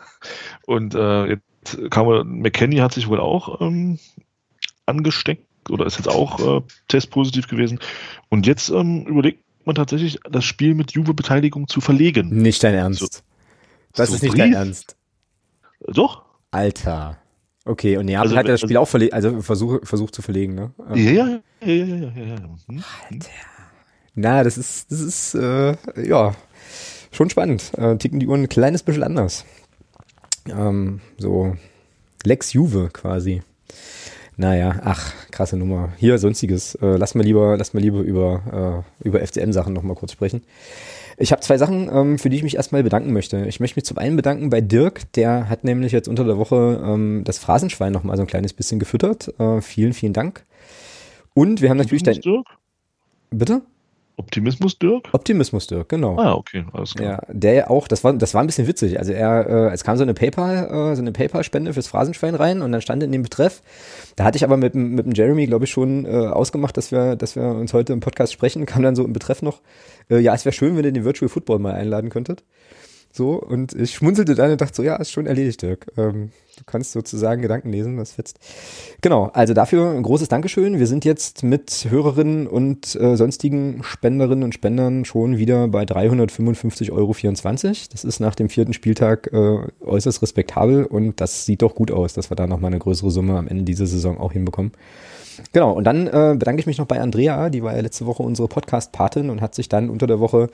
und 0.66 0.94
äh, 0.94 1.26
jetzt 1.26 1.47
kam 1.90 2.06
McKenny 2.40 2.76
hat 2.76 2.94
sich 2.94 3.08
wohl 3.08 3.20
auch 3.20 3.60
ähm, 3.60 3.98
angesteckt 4.86 5.44
oder 5.70 5.86
ist 5.86 5.96
jetzt 5.96 6.08
auch 6.08 6.58
äh, 6.58 6.62
testpositiv 6.88 7.48
gewesen. 7.48 7.78
Und 8.28 8.46
jetzt 8.46 8.70
ähm, 8.70 9.06
überlegt 9.06 9.42
man 9.64 9.76
tatsächlich, 9.76 10.18
das 10.28 10.44
Spiel 10.44 10.74
mit 10.74 10.92
Juve-Beteiligung 10.92 11.68
zu 11.68 11.80
verlegen. 11.80 12.30
Nicht 12.30 12.64
dein 12.64 12.74
Ernst. 12.74 13.00
So, 13.00 13.08
das 13.94 14.08
so 14.08 14.16
ist 14.16 14.22
nicht 14.22 14.32
Brief? 14.32 14.42
dein 14.42 14.52
Ernst. 14.54 14.96
Doch. 15.86 16.24
Alter. 16.50 17.18
Okay, 17.64 17.98
und 17.98 18.06
Neapel 18.06 18.28
also, 18.28 18.36
hat 18.36 18.48
das 18.48 18.60
Spiel 18.60 18.76
also, 18.76 18.82
auch 18.82 18.88
verlegt, 18.88 19.12
also 19.12 19.42
versuch, 19.42 19.80
versucht 19.82 20.14
zu 20.14 20.22
verlegen, 20.22 20.54
ne? 20.54 20.72
Ja, 20.94 20.94
ja, 20.94 21.40
ja, 21.60 21.74
ja, 21.74 21.84
ja, 21.84 22.12
ja. 22.16 22.24
ja. 22.24 22.36
Hm? 22.66 22.82
Alter. 23.10 23.28
Na, 24.14 24.42
das 24.42 24.56
ist, 24.56 24.90
das 24.90 25.00
ist, 25.00 25.34
äh, 25.34 25.76
ja, 26.02 26.34
schon 27.12 27.30
spannend. 27.30 27.70
Äh, 27.76 27.98
ticken 27.98 28.20
die 28.20 28.26
Uhren 28.26 28.42
ein 28.42 28.48
kleines 28.48 28.82
bisschen 28.82 29.02
anders. 29.02 29.44
Ähm, 30.50 31.00
so 31.18 31.56
Lex 32.24 32.52
Juve 32.52 32.90
quasi. 32.92 33.42
Naja, 34.36 34.80
ach, 34.84 35.12
krasse 35.32 35.56
Nummer. 35.56 35.92
Hier, 35.96 36.18
sonstiges. 36.18 36.76
Äh, 36.76 36.96
lass 36.96 37.16
mal 37.16 37.24
lieber, 37.24 37.56
lass 37.56 37.74
mal 37.74 37.80
lieber 37.80 38.00
über, 38.00 38.84
äh, 39.02 39.06
über 39.08 39.20
FCM-Sachen 39.20 39.72
nochmal 39.72 39.96
kurz 39.96 40.12
sprechen. 40.12 40.42
Ich 41.16 41.32
habe 41.32 41.42
zwei 41.42 41.58
Sachen, 41.58 41.90
ähm, 41.92 42.18
für 42.18 42.30
die 42.30 42.36
ich 42.36 42.44
mich 42.44 42.54
erstmal 42.54 42.84
bedanken 42.84 43.12
möchte. 43.12 43.44
Ich 43.46 43.58
möchte 43.58 43.76
mich 43.76 43.84
zum 43.84 43.98
einen 43.98 44.14
bedanken 44.14 44.50
bei 44.50 44.60
Dirk, 44.60 45.12
der 45.14 45.48
hat 45.48 45.64
nämlich 45.64 45.90
jetzt 45.90 46.06
unter 46.06 46.22
der 46.22 46.38
Woche 46.38 46.80
ähm, 46.84 47.22
das 47.24 47.38
Phrasenschwein 47.38 47.92
nochmal 47.92 48.16
so 48.16 48.22
ein 48.22 48.28
kleines 48.28 48.52
bisschen 48.52 48.78
gefüttert. 48.78 49.34
Äh, 49.40 49.60
vielen, 49.60 49.92
vielen 49.92 50.12
Dank. 50.12 50.44
Und 51.34 51.60
wir 51.60 51.70
haben 51.70 51.76
natürlich 51.76 52.04
dein. 52.04 52.20
Dirk? 52.20 52.46
Bitte? 53.30 53.62
Optimismus 54.18 54.78
Dirk? 54.78 55.08
Optimismus 55.12 55.68
Dirk, 55.68 55.88
genau. 55.88 56.18
Ah, 56.18 56.34
okay, 56.34 56.64
alles 56.72 56.94
klar. 56.94 57.24
Ja, 57.28 57.32
der 57.32 57.70
auch, 57.70 57.88
das 57.88 58.02
war, 58.04 58.12
das 58.12 58.34
war 58.34 58.42
ein 58.42 58.46
bisschen 58.46 58.66
witzig. 58.66 58.98
Also 58.98 59.12
er, 59.12 59.46
äh, 59.48 59.72
es 59.72 59.84
kam 59.84 59.96
so 59.96 60.02
eine 60.02 60.12
PayPal, 60.12 60.92
äh, 60.92 60.96
so 60.96 61.02
eine 61.02 61.12
PayPal-Spende 61.12 61.72
fürs 61.72 61.86
Phrasenschwein 61.86 62.34
rein 62.34 62.60
und 62.60 62.72
dann 62.72 62.80
stand 62.80 63.02
in 63.02 63.12
dem 63.12 63.22
Betreff. 63.22 63.62
Da 64.16 64.24
hatte 64.24 64.36
ich 64.36 64.44
aber 64.44 64.56
mit, 64.56 64.74
mit 64.74 65.06
dem 65.06 65.12
Jeremy, 65.12 65.46
glaube 65.46 65.64
ich, 65.64 65.70
schon 65.70 66.04
äh, 66.04 66.10
ausgemacht, 66.10 66.76
dass 66.76 66.90
wir, 66.90 67.16
dass 67.16 67.36
wir 67.36 67.44
uns 67.44 67.72
heute 67.72 67.92
im 67.92 68.00
Podcast 68.00 68.32
sprechen. 68.32 68.66
Kam 68.66 68.82
dann 68.82 68.96
so 68.96 69.04
im 69.04 69.12
Betreff 69.12 69.40
noch, 69.40 69.60
äh, 70.10 70.18
ja, 70.18 70.34
es 70.34 70.44
wäre 70.44 70.52
schön, 70.52 70.76
wenn 70.76 70.84
ihr 70.84 70.92
den 70.92 71.04
Virtual 71.04 71.28
Football 71.28 71.60
mal 71.60 71.74
einladen 71.74 72.10
könntet. 72.10 72.42
So, 73.12 73.34
und 73.34 73.72
ich 73.72 73.94
schmunzelte 73.94 74.34
dann 74.34 74.50
und 74.50 74.60
dachte 74.60 74.74
so, 74.74 74.82
ja, 74.82 74.96
ist 74.96 75.12
schon 75.12 75.26
erledigt, 75.26 75.62
Dirk. 75.62 75.86
Ähm, 75.96 76.30
du 76.58 76.64
kannst 76.64 76.92
sozusagen 76.92 77.42
Gedanken 77.42 77.70
lesen, 77.70 77.96
das 77.96 78.12
fetzt. 78.12 78.38
Genau, 79.00 79.30
also 79.32 79.54
dafür 79.54 79.90
ein 79.90 80.02
großes 80.02 80.28
Dankeschön. 80.28 80.78
Wir 80.78 80.86
sind 80.86 81.04
jetzt 81.04 81.42
mit 81.42 81.86
Hörerinnen 81.88 82.46
und 82.46 82.94
äh, 82.96 83.16
sonstigen 83.16 83.82
Spenderinnen 83.82 84.44
und 84.44 84.54
Spendern 84.54 85.04
schon 85.04 85.38
wieder 85.38 85.68
bei 85.68 85.84
355,24 85.84 86.92
Euro. 86.92 87.14
Das 87.92 88.04
ist 88.04 88.20
nach 88.20 88.34
dem 88.34 88.48
vierten 88.48 88.72
Spieltag 88.72 89.30
äh, 89.32 89.58
äußerst 89.84 90.22
respektabel 90.22 90.84
und 90.84 91.20
das 91.20 91.44
sieht 91.44 91.62
doch 91.62 91.74
gut 91.74 91.90
aus, 91.90 92.12
dass 92.12 92.30
wir 92.30 92.36
da 92.36 92.46
nochmal 92.46 92.70
eine 92.70 92.78
größere 92.78 93.10
Summe 93.10 93.38
am 93.38 93.48
Ende 93.48 93.64
dieser 93.64 93.86
Saison 93.86 94.18
auch 94.18 94.32
hinbekommen. 94.32 94.72
Genau, 95.52 95.72
und 95.72 95.84
dann 95.84 96.06
äh, 96.06 96.34
bedanke 96.36 96.60
ich 96.60 96.66
mich 96.66 96.78
noch 96.78 96.86
bei 96.86 97.00
Andrea, 97.00 97.48
die 97.50 97.62
war 97.62 97.74
ja 97.74 97.80
letzte 97.80 98.06
Woche 98.06 98.22
unsere 98.22 98.48
Podcast-Patin 98.48 99.30
und 99.30 99.40
hat 99.40 99.54
sich 99.54 99.68
dann 99.68 99.88
unter 99.88 100.06
der 100.06 100.20
Woche 100.20 100.48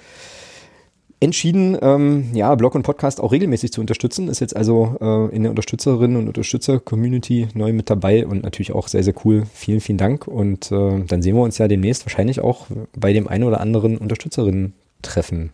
entschieden, 1.24 1.76
ähm, 1.80 2.30
ja, 2.34 2.54
Blog 2.54 2.74
und 2.74 2.82
Podcast 2.82 3.20
auch 3.20 3.32
regelmäßig 3.32 3.72
zu 3.72 3.80
unterstützen. 3.80 4.28
Ist 4.28 4.40
jetzt 4.40 4.54
also 4.54 4.96
äh, 5.00 5.34
in 5.34 5.42
der 5.42 5.50
Unterstützerinnen 5.50 6.16
und 6.16 6.28
Unterstützer-Community 6.28 7.48
neu 7.54 7.72
mit 7.72 7.90
dabei 7.90 8.26
und 8.26 8.42
natürlich 8.42 8.72
auch 8.72 8.88
sehr, 8.88 9.02
sehr 9.02 9.14
cool. 9.24 9.44
Vielen, 9.52 9.80
vielen 9.80 9.98
Dank. 9.98 10.28
Und 10.28 10.70
äh, 10.70 11.04
dann 11.04 11.22
sehen 11.22 11.34
wir 11.34 11.42
uns 11.42 11.58
ja 11.58 11.66
demnächst 11.66 12.06
wahrscheinlich 12.06 12.40
auch 12.40 12.66
bei 12.96 13.12
dem 13.12 13.26
einen 13.26 13.44
oder 13.44 13.60
anderen 13.60 13.98
Unterstützerinnen-Treffen. 13.98 15.50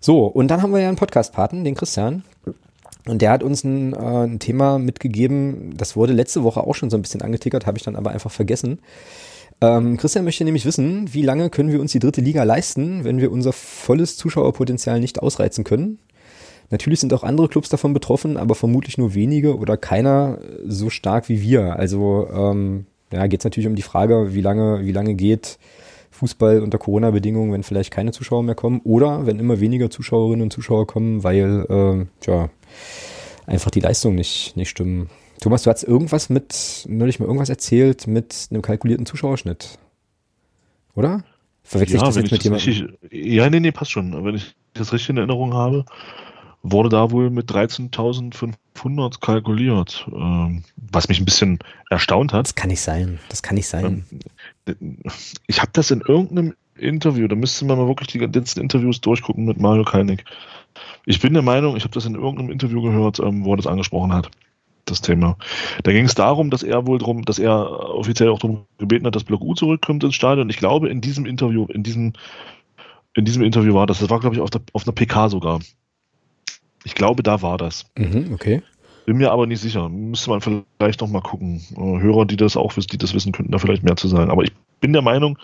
So, 0.00 0.26
und 0.26 0.48
dann 0.48 0.62
haben 0.62 0.72
wir 0.72 0.80
ja 0.80 0.88
einen 0.88 0.96
Podcast-Paten, 0.96 1.64
den 1.64 1.74
Christian. 1.74 2.24
Und 3.06 3.20
der 3.20 3.30
hat 3.30 3.42
uns 3.42 3.64
ein, 3.64 3.92
äh, 3.92 3.96
ein 3.96 4.38
Thema 4.38 4.78
mitgegeben, 4.78 5.74
das 5.76 5.96
wurde 5.96 6.12
letzte 6.12 6.44
Woche 6.44 6.62
auch 6.62 6.74
schon 6.74 6.90
so 6.90 6.96
ein 6.96 7.02
bisschen 7.02 7.22
angetickert, 7.22 7.66
habe 7.66 7.78
ich 7.78 7.84
dann 7.84 7.96
aber 7.96 8.10
einfach 8.10 8.30
vergessen. 8.30 8.78
Ähm, 9.62 9.96
Christian 9.96 10.24
möchte 10.24 10.44
nämlich 10.44 10.66
wissen, 10.66 11.14
wie 11.14 11.22
lange 11.22 11.48
können 11.48 11.70
wir 11.70 11.80
uns 11.80 11.92
die 11.92 12.00
dritte 12.00 12.20
Liga 12.20 12.42
leisten, 12.42 13.04
wenn 13.04 13.20
wir 13.20 13.30
unser 13.30 13.52
volles 13.52 14.16
Zuschauerpotenzial 14.16 14.98
nicht 14.98 15.22
ausreizen 15.22 15.62
können? 15.62 16.00
Natürlich 16.70 16.98
sind 16.98 17.14
auch 17.14 17.22
andere 17.22 17.48
Clubs 17.48 17.68
davon 17.68 17.94
betroffen, 17.94 18.36
aber 18.36 18.56
vermutlich 18.56 18.98
nur 18.98 19.14
wenige 19.14 19.56
oder 19.56 19.76
keiner 19.76 20.38
so 20.66 20.90
stark 20.90 21.28
wie 21.28 21.42
wir. 21.42 21.76
Also 21.76 22.28
ähm, 22.34 22.86
ja, 23.12 23.26
geht 23.28 23.40
es 23.40 23.44
natürlich 23.44 23.68
um 23.68 23.76
die 23.76 23.82
Frage, 23.82 24.34
wie 24.34 24.40
lange, 24.40 24.84
wie 24.84 24.92
lange 24.92 25.14
geht 25.14 25.58
Fußball 26.10 26.60
unter 26.60 26.78
Corona-Bedingungen, 26.78 27.52
wenn 27.52 27.62
vielleicht 27.62 27.92
keine 27.92 28.10
Zuschauer 28.10 28.42
mehr 28.42 28.56
kommen 28.56 28.80
oder 28.82 29.26
wenn 29.26 29.38
immer 29.38 29.60
weniger 29.60 29.90
Zuschauerinnen 29.90 30.42
und 30.42 30.52
Zuschauer 30.52 30.88
kommen, 30.88 31.22
weil 31.22 31.66
äh, 31.68 32.26
ja, 32.26 32.50
einfach 33.46 33.70
die 33.70 33.80
Leistungen 33.80 34.16
nicht, 34.16 34.56
nicht 34.56 34.70
stimmen. 34.70 35.08
Thomas, 35.42 35.64
du 35.64 35.70
hast 35.70 35.82
irgendwas 35.82 36.28
mit, 36.28 36.86
neulich 36.88 37.18
mal 37.18 37.26
irgendwas 37.26 37.48
erzählt 37.48 38.06
mit 38.06 38.46
einem 38.50 38.62
kalkulierten 38.62 39.06
Zuschauerschnitt. 39.06 39.76
Oder? 40.94 41.24
Verwechsel 41.64 41.96
ja, 41.96 42.02
ich 42.02 42.06
das 42.06 42.16
jetzt 42.16 42.30
mit 42.30 42.44
jemandem? 42.44 42.96
ja, 43.10 43.50
nee, 43.50 43.58
nee, 43.58 43.72
passt 43.72 43.90
schon. 43.90 44.24
Wenn 44.24 44.36
ich 44.36 44.54
das 44.74 44.92
richtig 44.92 45.10
in 45.10 45.16
Erinnerung 45.16 45.52
habe, 45.52 45.84
wurde 46.62 46.90
da 46.90 47.10
wohl 47.10 47.28
mit 47.30 47.50
13.500 47.50 49.20
kalkuliert, 49.20 50.06
ähm, 50.14 50.62
was 50.76 51.08
mich 51.08 51.18
ein 51.18 51.24
bisschen 51.24 51.58
erstaunt 51.90 52.32
hat. 52.32 52.46
Das 52.46 52.54
kann 52.54 52.68
nicht 52.68 52.80
sein. 52.80 53.18
Das 53.28 53.42
kann 53.42 53.56
nicht 53.56 53.66
sein. 53.66 54.04
Ähm, 54.68 54.98
ich 55.48 55.60
habe 55.60 55.72
das 55.72 55.90
in 55.90 56.02
irgendeinem 56.02 56.54
Interview, 56.76 57.26
da 57.26 57.34
müsste 57.34 57.64
man 57.64 57.78
mal 57.78 57.88
wirklich 57.88 58.06
die 58.06 58.18
ganzen 58.18 58.60
Interviews 58.60 59.00
durchgucken 59.00 59.46
mit 59.46 59.58
Mario 59.58 59.82
Kalnick. 59.82 60.24
Ich 61.04 61.18
bin 61.18 61.32
der 61.32 61.42
Meinung, 61.42 61.76
ich 61.76 61.82
habe 61.82 61.94
das 61.94 62.06
in 62.06 62.14
irgendeinem 62.14 62.52
Interview 62.52 62.80
gehört, 62.80 63.18
ähm, 63.18 63.44
wo 63.44 63.54
er 63.54 63.56
das 63.56 63.66
angesprochen 63.66 64.12
hat 64.12 64.30
das 64.84 65.00
Thema. 65.00 65.36
Da 65.82 65.92
ging 65.92 66.04
es 66.04 66.14
darum, 66.14 66.50
dass 66.50 66.62
er 66.62 66.86
wohl 66.86 66.98
drum, 66.98 67.24
dass 67.24 67.38
er 67.38 67.94
offiziell 67.94 68.28
auch 68.30 68.38
darum 68.38 68.66
gebeten 68.78 69.06
hat, 69.06 69.14
dass 69.14 69.24
Block 69.24 69.42
U 69.42 69.54
zurückkommt 69.54 70.04
ins 70.04 70.14
Stadion. 70.14 70.50
Ich 70.50 70.58
glaube, 70.58 70.88
in 70.88 71.00
diesem 71.00 71.26
Interview, 71.26 71.66
in 71.66 71.82
diesem, 71.82 72.12
in 73.14 73.24
diesem 73.24 73.42
Interview 73.42 73.74
war 73.74 73.86
das, 73.86 74.00
das 74.00 74.10
war, 74.10 74.20
glaube 74.20 74.36
ich, 74.36 74.42
auf, 74.42 74.50
der, 74.50 74.62
auf 74.72 74.86
einer 74.86 74.94
PK 74.94 75.28
sogar. 75.28 75.60
Ich 76.84 76.94
glaube, 76.94 77.22
da 77.22 77.42
war 77.42 77.58
das. 77.58 77.86
Mhm, 77.96 78.32
okay. 78.34 78.62
Bin 79.06 79.16
mir 79.16 79.32
aber 79.32 79.46
nicht 79.46 79.60
sicher. 79.60 79.88
Müsste 79.88 80.30
man 80.30 80.40
vielleicht 80.40 81.00
noch 81.00 81.08
mal 81.08 81.22
gucken. 81.22 81.60
Äh, 81.76 82.00
Hörer, 82.00 82.24
die 82.24 82.36
das 82.36 82.56
auch 82.56 82.76
wissen, 82.76 82.88
die 82.92 82.98
das 82.98 83.14
wissen, 83.14 83.32
könnten 83.32 83.52
da 83.52 83.58
vielleicht 83.58 83.82
mehr 83.82 83.96
zu 83.96 84.08
sagen. 84.08 84.30
Aber 84.30 84.42
ich 84.42 84.52
bin 84.80 84.92
der 84.92 85.02
Meinung, 85.02 85.38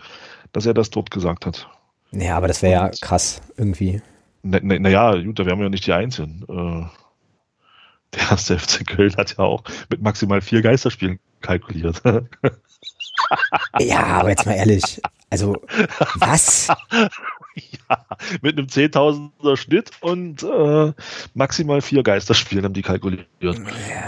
dass 0.53 0.67
er 0.67 0.75
das 0.75 0.91
dort 0.91 1.11
gesagt 1.11 1.47
hat. 1.47 1.69
Ja, 2.13 2.37
aber 2.37 2.49
das 2.49 2.63
wäre 2.63 2.73
ja 2.73 2.91
krass 3.01 3.41
irgendwie. 3.57 4.01
Naja, 4.43 4.61
na, 4.63 4.79
na 4.79 5.23
gut, 5.23 5.39
da 5.39 5.47
wären 5.47 5.59
wir 5.59 5.65
ja 5.65 5.71
nicht 5.71 5.87
die 5.87 5.93
Einzigen. 5.93 6.45
Äh, 6.49 6.87
der 8.15 8.23
erste 8.31 8.59
FC 8.59 8.87
Köln 8.87 9.15
hat 9.17 9.37
ja 9.37 9.45
auch 9.45 9.65
mit 9.91 10.03
maximal 10.03 10.41
vier 10.41 10.63
Geisterspielen 10.63 11.19
kalkuliert. 11.41 12.03
ja, 13.79 14.05
aber 14.05 14.31
jetzt 14.31 14.47
mal 14.47 14.55
ehrlich. 14.55 15.01
Also, 15.31 15.61
was? 16.15 16.69
ja, 17.55 18.07
mit 18.41 18.57
einem 18.57 18.67
10.000er 18.67 19.57
Schnitt 19.57 19.91
und 20.01 20.43
äh, 20.43 20.93
maximal 21.35 21.83
vier 21.83 22.03
Geisterspielen 22.03 22.65
haben 22.65 22.73
die 22.73 22.83
kalkuliert. 22.83 23.27
Ja, 23.41 23.53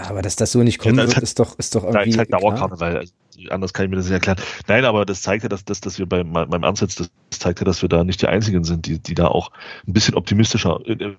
aber 0.09 0.22
dass 0.22 0.36
das 0.36 0.53
so 0.53 0.62
nicht 0.62 0.78
kommen 0.78 0.98
ja, 0.98 1.07
wird, 1.07 1.18
ist 1.18 1.38
doch, 1.38 1.59
ist 1.59 1.74
doch 1.74 1.82
irgendwie. 1.82 1.98
Nein, 1.98 2.09
ist 2.09 2.18
halt 2.18 2.32
Dauerkarneval. 2.32 2.96
Also, 2.96 3.12
anders 3.51 3.72
kann 3.72 3.84
ich 3.84 3.90
mir 3.90 3.96
das 3.96 4.07
nicht 4.07 4.14
erklären. 4.14 4.38
Nein, 4.66 4.84
aber 4.84 5.05
das 5.05 5.22
zeigt 5.22 5.42
ja, 5.42 5.48
dass, 5.48 5.64
dass, 5.64 5.80
dass 5.80 5.98
wir 5.98 6.07
beim, 6.07 6.32
beim 6.32 6.62
jetzt, 6.62 7.01
das 7.01 7.11
zeigt 7.30 7.61
ja, 7.61 7.64
dass 7.64 7.82
wir 7.82 7.88
da 7.88 8.05
nicht 8.05 8.22
die 8.22 8.26
Einzigen 8.26 8.64
sind, 8.64 8.86
die, 8.86 8.98
die 8.98 9.14
da 9.14 9.28
auch 9.28 9.51
ein 9.86 9.92
bisschen 9.92 10.14
optimistischer 10.14 10.80
äh, 10.86 10.92
äh 10.92 11.16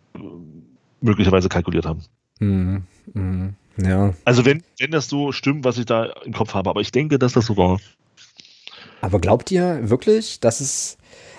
möglicherweise 1.04 1.50
kalkuliert 1.50 1.88
haben. 1.88 2.04
Mhm. 2.42 2.84
Mhm. 3.14 3.54
Ja. 3.78 4.14
Also 4.26 4.46
wenn, 4.46 4.64
wenn 4.80 4.92
das 4.92 5.08
so 5.08 5.32
stimmt, 5.32 5.64
was 5.64 5.78
ich 5.78 5.86
da 5.86 6.12
im 6.26 6.34
Kopf 6.34 6.54
habe, 6.54 6.70
aber 6.70 6.82
ich 6.82 6.92
denke, 6.92 7.18
dass 7.18 7.34
das 7.34 7.46
so 7.46 7.56
war. 7.56 7.80
Aber 9.00 9.20
glaubt 9.20 9.50
ihr 9.50 9.90
wirklich, 9.90 10.40
dass 10.42 10.60
es 10.60 10.98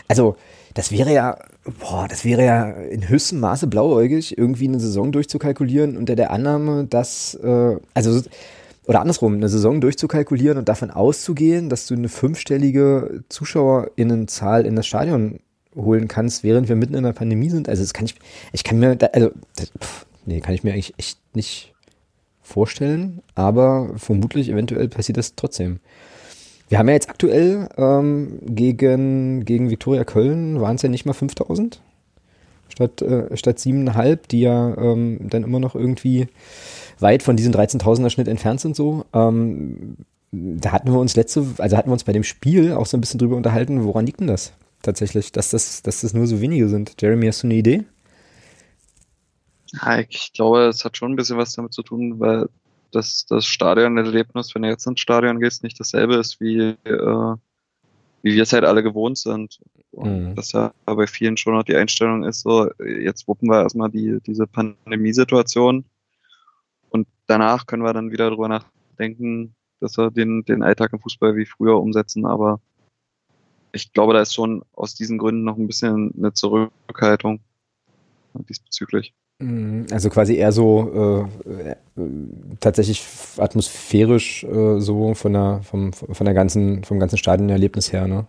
also 0.09 0.36
das 0.74 0.90
wäre 0.90 1.12
ja, 1.12 1.38
boah, 1.80 2.07
das 2.09 2.24
wäre 2.24 2.44
ja 2.44 2.70
in 2.70 3.09
höchstem 3.09 3.40
Maße 3.40 3.66
blauäugig, 3.66 4.36
irgendwie 4.36 4.68
eine 4.68 4.80
Saison 4.80 5.12
durchzukalkulieren 5.12 5.96
unter 5.96 6.16
der 6.16 6.30
Annahme, 6.30 6.84
dass, 6.84 7.34
äh, 7.34 7.76
also 7.94 8.22
oder 8.86 9.00
andersrum, 9.00 9.34
eine 9.34 9.48
Saison 9.48 9.80
durchzukalkulieren 9.80 10.59
und 10.59 10.68
davon 10.68 10.90
auszugehen, 10.90 11.70
dass 11.70 11.86
du 11.86 11.94
eine 11.94 12.09
fünfstellige 12.09 13.22
ZuschauerInnenzahl 13.28 14.66
in 14.66 14.76
das 14.76 14.86
Stadion 14.86 15.40
holen 15.74 16.09
kannst, 16.09 16.42
während 16.42 16.68
wir 16.68 16.76
mitten 16.76 16.94
in 16.94 17.05
der 17.05 17.12
Pandemie 17.12 17.48
sind. 17.48 17.68
Also 17.68 17.82
das 17.82 17.94
kann 17.94 18.05
ich, 18.07 18.14
ich 18.53 18.64
kann 18.64 18.78
mir, 18.78 18.96
da, 18.96 19.07
also, 19.07 19.30
das, 19.57 19.72
pff, 19.78 20.07
nee, 20.27 20.41
kann 20.41 20.55
ich 20.55 20.64
mir 20.64 20.73
eigentlich 20.73 20.95
echt 20.99 21.18
nicht 21.35 21.75
vorstellen, 22.43 23.23
aber 23.35 23.91
vermutlich, 23.97 24.49
eventuell 24.49 24.89
passiert 24.89 25.16
das 25.16 25.35
trotzdem. 25.35 25.81
Wir 26.68 26.79
haben 26.79 26.89
ja 26.89 26.95
jetzt 26.95 27.11
aktuell 27.11 27.68
ähm, 27.77 28.39
gegen, 28.47 29.45
gegen 29.45 29.70
Viktoria 29.70 30.05
Köln 30.05 30.61
waren 30.61 30.77
es 30.77 30.83
ja 30.83 30.89
nicht 30.89 31.05
mal 31.05 31.12
5000 31.12 31.81
statt, 32.68 33.03
äh, 33.03 33.37
statt 33.37 33.59
7,5, 33.59 34.18
die 34.31 34.41
ja 34.41 34.77
ähm, 34.77 35.18
dann 35.23 35.45
immer 35.45 35.61
noch 35.61 35.75
irgendwie 35.75 36.29
weit 36.99 37.23
von 37.23 37.37
diesem 37.37 37.53
13.000er 37.53 38.11
Schnitt 38.11 38.29
entfernt 38.29 38.61
sind 38.61 38.75
so. 38.75 39.05
Ähm, 39.12 39.97
da 40.33 40.73
hatten 40.73 40.91
wir 40.91 40.99
uns 40.99 41.14
letzte, 41.14 41.47
also 41.59 41.77
hatten 41.77 41.91
wir 41.91 41.95
uns 41.95 42.05
bei 42.05 42.14
dem 42.14 42.25
Spiel 42.25 42.73
auch 42.73 42.87
so 42.87 42.97
ein 42.97 43.03
bisschen 43.03 43.18
drüber 43.18 43.37
unterhalten, 43.37 43.85
woran 43.85 44.07
liegt 44.07 44.20
denn 44.20 44.27
das 44.27 44.55
tatsächlich, 44.81 45.31
dass 45.33 45.51
das, 45.51 45.83
dass 45.83 46.01
das 46.01 46.14
nur 46.14 46.27
so 46.27 46.41
wenige 46.41 46.68
sind? 46.68 46.95
Jeremy, 47.01 47.27
hast 47.27 47.43
du 47.43 47.49
eine 47.49 47.55
Idee? 47.55 47.85
Ja, 49.73 49.99
ich 50.01 50.33
glaube, 50.33 50.66
es 50.66 50.85
hat 50.85 50.97
schon 50.97 51.12
ein 51.12 51.16
bisschen 51.16 51.39
was 51.39 51.55
damit 51.55 51.73
zu 51.73 51.83
tun, 51.83 52.20
weil 52.20 52.49
das, 52.91 53.25
das 53.27 53.47
Stadionerlebnis, 53.47 54.55
wenn 54.55 54.62
du 54.62 54.68
jetzt 54.68 54.87
ins 54.87 55.01
Stadion 55.01 55.41
gehst, 55.41 55.62
nicht 55.62 55.81
dasselbe 55.81 56.16
ist, 56.16 56.41
wie, 56.41 56.59
äh, 56.85 57.37
wie 58.23 58.35
wir 58.35 58.43
es 58.43 58.53
halt 58.53 58.64
alle 58.64 58.83
gewohnt 58.83 59.18
sind. 59.18 59.61
Und 59.93 60.31
mhm. 60.31 60.35
das 60.35 60.53
ja 60.53 60.73
bei 60.85 61.07
vielen 61.07 61.37
schon 61.37 61.55
noch 61.55 61.64
die 61.64 61.77
Einstellung 61.77 62.25
ist, 62.25 62.41
so, 62.41 62.70
jetzt 62.81 63.29
wuppen 63.29 63.49
wir 63.49 63.62
erstmal 63.62 63.91
die, 63.91 64.18
diese 64.27 64.47
Pandemiesituation 64.47 65.85
und 66.89 67.09
danach 67.27 67.66
können 67.66 67.83
wir 67.83 67.93
dann 67.93 68.11
wieder 68.11 68.31
darüber 68.31 68.49
nachdenken, 68.49 69.55
dass 69.81 69.99
wir 69.99 70.11
den, 70.11 70.45
den 70.45 70.62
Alltag 70.62 70.93
im 70.93 71.01
Fußball 71.01 71.37
wie 71.37 71.45
früher 71.45 71.79
umsetzen, 71.79 72.25
aber 72.25 72.61
ich 73.73 73.93
glaube, 73.93 74.14
da 74.14 74.20
ist 74.20 74.35
schon 74.35 74.62
aus 74.73 74.95
diesen 74.95 75.18
Gründen 75.18 75.45
noch 75.45 75.57
ein 75.57 75.66
bisschen 75.66 76.12
eine 76.16 76.33
Zurückhaltung 76.33 77.41
diesbezüglich. 78.49 79.14
Mhm, 79.39 79.87
also 79.91 80.11
quasi 80.11 80.37
eher 80.37 80.53
so 80.53 81.28
äh, 81.47 81.74
tatsächlich 82.61 83.05
atmosphärisch 83.39 84.45
äh, 84.45 84.80
so 84.80 85.14
von 85.14 85.33
der 85.33 85.61
vom, 85.62 85.93
von 85.93 86.24
der 86.24 86.35
ganzen 86.35 86.85
vom 86.85 87.01
ganzen 87.01 87.18
Stadionerlebnis 87.18 87.93
her, 87.93 88.07
ne? 88.07 88.26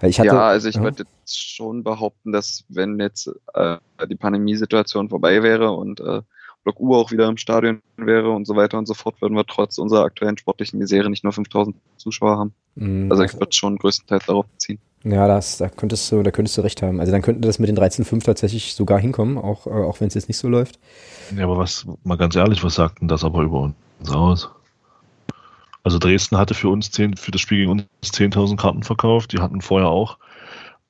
Hatte, 0.00 0.24
ja, 0.24 0.46
also 0.46 0.68
ich 0.68 0.76
ja. 0.76 0.82
würde 0.82 1.04
jetzt 1.22 1.36
schon 1.36 1.82
behaupten, 1.82 2.30
dass 2.30 2.64
wenn 2.68 3.00
jetzt 3.00 3.28
äh, 3.54 3.78
die 4.08 4.14
Pandemiesituation 4.14 5.08
vorbei 5.08 5.42
wäre 5.42 5.72
und 5.72 5.98
äh, 5.98 6.22
Block 6.62 6.80
U 6.80 6.94
auch 6.94 7.10
wieder 7.10 7.28
im 7.28 7.36
Stadion 7.36 7.82
wäre 7.96 8.30
und 8.30 8.46
so 8.46 8.54
weiter 8.54 8.78
und 8.78 8.86
so 8.86 8.94
fort, 8.94 9.20
würden 9.20 9.34
wir 9.34 9.44
trotz 9.44 9.78
unserer 9.78 10.04
aktuellen 10.04 10.38
sportlichen 10.38 10.78
Misere 10.78 11.10
nicht 11.10 11.24
nur 11.24 11.32
5000 11.32 11.76
Zuschauer 11.96 12.38
haben. 12.38 12.54
Mhm, 12.76 13.10
also 13.10 13.24
ich 13.24 13.34
würde 13.34 13.52
schon 13.52 13.76
größtenteils 13.76 14.26
darauf 14.26 14.46
beziehen. 14.46 14.78
Ja, 15.04 15.28
das, 15.28 15.58
da 15.58 15.68
könntest 15.68 16.10
du, 16.10 16.22
da 16.22 16.30
könntest 16.30 16.56
du 16.58 16.62
recht 16.62 16.82
haben. 16.82 17.00
Also 17.00 17.12
dann 17.12 17.22
könnte 17.22 17.42
das 17.42 17.58
mit 17.58 17.68
den 17.68 17.78
13,5 17.78 18.24
tatsächlich 18.24 18.74
sogar 18.74 18.98
hinkommen, 18.98 19.38
auch, 19.38 19.66
äh, 19.66 19.70
auch 19.70 20.00
wenn 20.00 20.08
es 20.08 20.14
jetzt 20.14 20.28
nicht 20.28 20.38
so 20.38 20.48
läuft. 20.48 20.78
Ja, 21.36 21.44
aber 21.44 21.56
was, 21.56 21.86
mal 22.04 22.16
ganz 22.16 22.34
ehrlich, 22.34 22.64
was 22.64 22.74
sagt 22.74 23.00
denn 23.00 23.08
das 23.08 23.24
aber 23.24 23.42
über 23.42 23.72
uns 24.00 24.10
aus? 24.10 24.50
Also 25.84 25.98
Dresden 25.98 26.36
hatte 26.36 26.54
für 26.54 26.68
uns 26.68 26.90
10, 26.90 27.16
für 27.16 27.30
das 27.30 27.40
Spiel 27.40 27.58
gegen 27.58 27.70
uns 27.70 27.84
10.000 28.02 28.56
Karten 28.56 28.82
verkauft. 28.82 29.32
Die 29.32 29.38
hatten 29.38 29.60
vorher 29.60 29.88
auch 29.88 30.18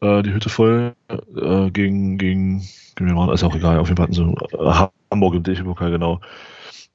äh, 0.01 0.23
die 0.23 0.33
Hütte 0.33 0.49
voll 0.49 0.95
äh, 1.09 1.71
gegen, 1.71 2.19
gegen, 2.19 2.67
gegen 2.97 3.17
wen 3.17 3.29
ist 3.31 3.45
auch 3.45 3.55
egal. 3.55 3.79
Auf 3.79 3.89
jeden 3.89 3.97
Fall 3.97 4.05
hatten 4.05 4.15
sie 4.15 4.57
äh, 4.57 4.89
Hamburg 5.11 5.35
im 5.35 5.43
DFB-Pokal, 5.43 5.91
genau. 5.91 6.21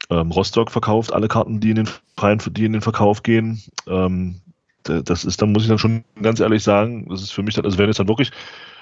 Ähm, 0.10 0.32
Rostock 0.32 0.72
verkauft 0.72 1.14
alle 1.14 1.28
Karten, 1.28 1.60
die 1.60 1.70
in 1.70 1.78
den 1.78 1.90
freien, 2.18 2.40
die 2.52 2.66
in 2.66 2.74
den 2.74 2.82
Verkauf 2.82 3.24
gehen. 3.24 3.62
Ähm, 3.88 4.42
das 4.84 5.26
ist, 5.26 5.42
da 5.42 5.46
muss 5.46 5.64
ich 5.64 5.70
dann 5.70 5.80
schon 5.80 6.04
ganz 6.22 6.40
ehrlich 6.40 6.64
sagen, 6.64 7.08
das 7.10 7.22
ist 7.22 7.32
für 7.32 7.44
mich 7.44 7.56
dann, 7.56 7.66
also 7.66 7.78
wenn 7.78 7.90
es 7.90 7.98
dann 7.98 8.08
wirklich 8.08 8.32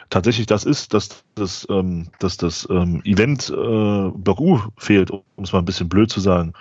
tatsächlich 0.09 0.45
das 0.45 0.65
ist, 0.65 0.93
dass, 0.93 1.23
dass, 1.35 1.65
ähm, 1.69 2.09
dass 2.19 2.37
das 2.37 2.67
ähm, 2.69 3.01
Event 3.03 3.49
äh, 3.49 4.11
Block 4.13 4.39
U 4.39 4.59
fehlt, 4.77 5.09
um 5.09 5.23
es 5.37 5.53
mal 5.53 5.59
ein 5.59 5.65
bisschen 5.65 5.89
blöd 5.89 6.11
zu 6.11 6.19
sagen, 6.19 6.53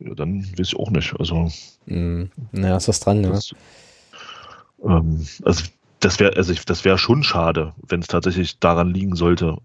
ja, 0.00 0.14
dann 0.14 0.44
weiß 0.58 0.68
ich 0.68 0.76
auch 0.76 0.90
nicht. 0.90 1.14
Also, 1.18 1.50
mm, 1.86 2.24
naja, 2.52 2.76
ist 2.76 2.88
was 2.88 3.00
dran, 3.00 3.22
das, 3.22 3.50
ja. 3.50 4.98
Ähm, 4.98 5.26
also 5.44 5.64
das 6.00 6.18
wäre 6.18 6.36
also 6.36 6.52
das 6.66 6.84
wäre 6.84 6.98
schon 6.98 7.22
schade, 7.22 7.74
wenn 7.86 8.00
es 8.00 8.08
tatsächlich 8.08 8.58
daran 8.58 8.92
liegen 8.92 9.14
sollte 9.14 9.58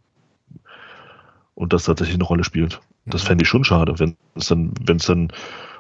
und 1.56 1.74
das 1.74 1.86
tatsächlich 1.86 2.16
eine 2.16 2.26
Rolle 2.26 2.44
spielt. 2.44 2.80
Das 3.06 3.24
fände 3.24 3.44
ich 3.44 3.50
schon 3.50 3.64
schade, 3.64 3.98
wenn 4.00 4.16
es 4.36 4.48
dann, 4.48 4.74
wenn 4.82 4.98
es 4.98 5.06
dann 5.06 5.32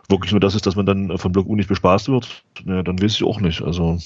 wirklich 0.09 0.31
nur 0.31 0.39
das 0.39 0.55
ist, 0.55 0.65
dass 0.65 0.75
man 0.75 0.85
dann 0.85 1.17
von 1.17 1.31
Block 1.31 1.47
U 1.47 1.55
nicht 1.55 1.69
bespaßt 1.69 2.09
wird, 2.09 2.43
ja, 2.65 2.83
dann 2.83 3.01
weiß 3.01 3.13
ich 3.13 3.23
auch 3.23 3.41
nicht. 3.41 3.61
Also. 3.61 3.97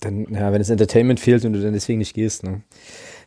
Dann, 0.00 0.26
ja, 0.30 0.50
wenn 0.52 0.60
das 0.60 0.70
Entertainment 0.70 1.20
fehlt 1.20 1.44
und 1.44 1.52
du 1.52 1.60
dann 1.60 1.74
deswegen 1.74 1.98
nicht 1.98 2.14
gehst, 2.14 2.42
ne? 2.42 2.62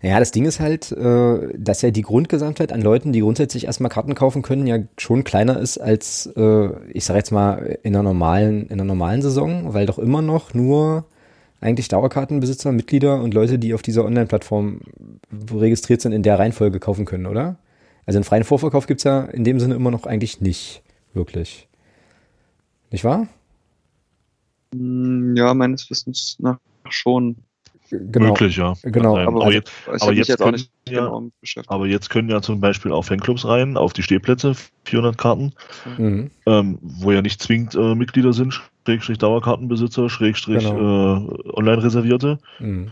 Naja, 0.02 0.20
das 0.20 0.32
Ding 0.32 0.46
ist 0.46 0.60
halt, 0.60 0.92
äh, 0.92 1.54
dass 1.58 1.82
ja 1.82 1.92
die 1.92 2.02
Grundgesamtheit 2.02 2.74
an 2.74 2.82
Leuten, 2.82 3.14
die 3.14 3.22
grundsätzlich 3.22 3.66
erstmal 3.66 3.90
Karten 3.90 4.16
kaufen 4.16 4.42
können, 4.42 4.68
ja 4.68 4.80
schon 4.98 5.24
kleiner 5.24 5.58
ist 5.60 5.78
als, 5.78 6.26
äh, 6.36 6.70
ich 6.92 7.06
sag 7.06 7.16
jetzt 7.16 7.32
mal, 7.32 7.78
in 7.84 7.96
einer 7.96 8.04
normalen, 8.04 8.64
in 8.64 8.74
einer 8.74 8.84
normalen 8.84 9.22
Saison, 9.22 9.74
weil 9.74 9.86
doch 9.86 10.00
immer 10.00 10.22
noch 10.22 10.54
nur 10.54 11.06
eigentlich 11.62 11.88
Dauerkartenbesitzer, 11.88 12.74
Mitglieder 12.74 13.22
und 13.22 13.34
Leute, 13.34 13.58
die 13.58 13.74
auf 13.74 13.82
dieser 13.82 14.04
Online-Plattform 14.04 14.82
registriert 15.54 16.02
sind, 16.02 16.12
in 16.12 16.22
der 16.24 16.38
Reihenfolge 16.38 16.82
kaufen 16.82 17.06
können, 17.06 17.26
oder? 17.26 17.56
Also 18.06 18.18
einen 18.18 18.26
freien 18.26 18.44
Vorverkauf 18.44 18.88
gibt's 18.88 19.06
ja 19.06 19.22
in 19.22 19.46
dem 19.46 19.62
Sinne 19.62 19.76
immer 19.76 19.90
noch 19.90 20.06
eigentlich 20.06 20.42
nicht, 20.42 20.84
wirklich. 21.14 21.70
Nicht 22.94 23.04
wahr? 23.04 23.28
Hm, 24.72 25.36
ja, 25.36 25.54
meines 25.56 25.90
Wissens 25.90 26.38
nach 26.40 26.60
schon. 26.90 27.38
Genau. 27.90 28.28
Möglich, 28.28 28.58
ja. 28.58 28.74
Genau. 28.84 29.18
Aber, 29.18 29.42
aber, 29.42 29.52
jetzt, 29.52 29.72
aber, 29.88 30.14
jetzt 30.14 30.38
können 30.38 30.64
ja, 30.88 31.22
aber 31.68 31.88
jetzt 31.88 32.10
können 32.10 32.30
ja 32.30 32.42
zum 32.42 32.60
Beispiel 32.60 32.92
auch 32.92 33.04
Fanclubs 33.04 33.46
rein, 33.46 33.78
auf 33.78 33.94
die 33.94 34.04
Stehplätze, 34.04 34.54
400 34.86 35.18
Karten, 35.18 35.54
mhm. 35.98 36.32
ähm, 36.46 36.78
wo 36.82 37.12
ja 37.12 37.22
nicht 37.22 37.42
zwingend 37.42 37.76
äh, 37.76 37.96
Mitglieder 37.96 38.34
sind, 38.34 38.62
Schrägstrich 38.86 39.18
Dauerkartenbesitzer, 39.18 40.10
Schrägstrich 40.10 40.64
genau. 40.64 41.18
äh, 41.18 41.50
Online-Reservierte. 41.54 42.40
Mhm. 42.60 42.92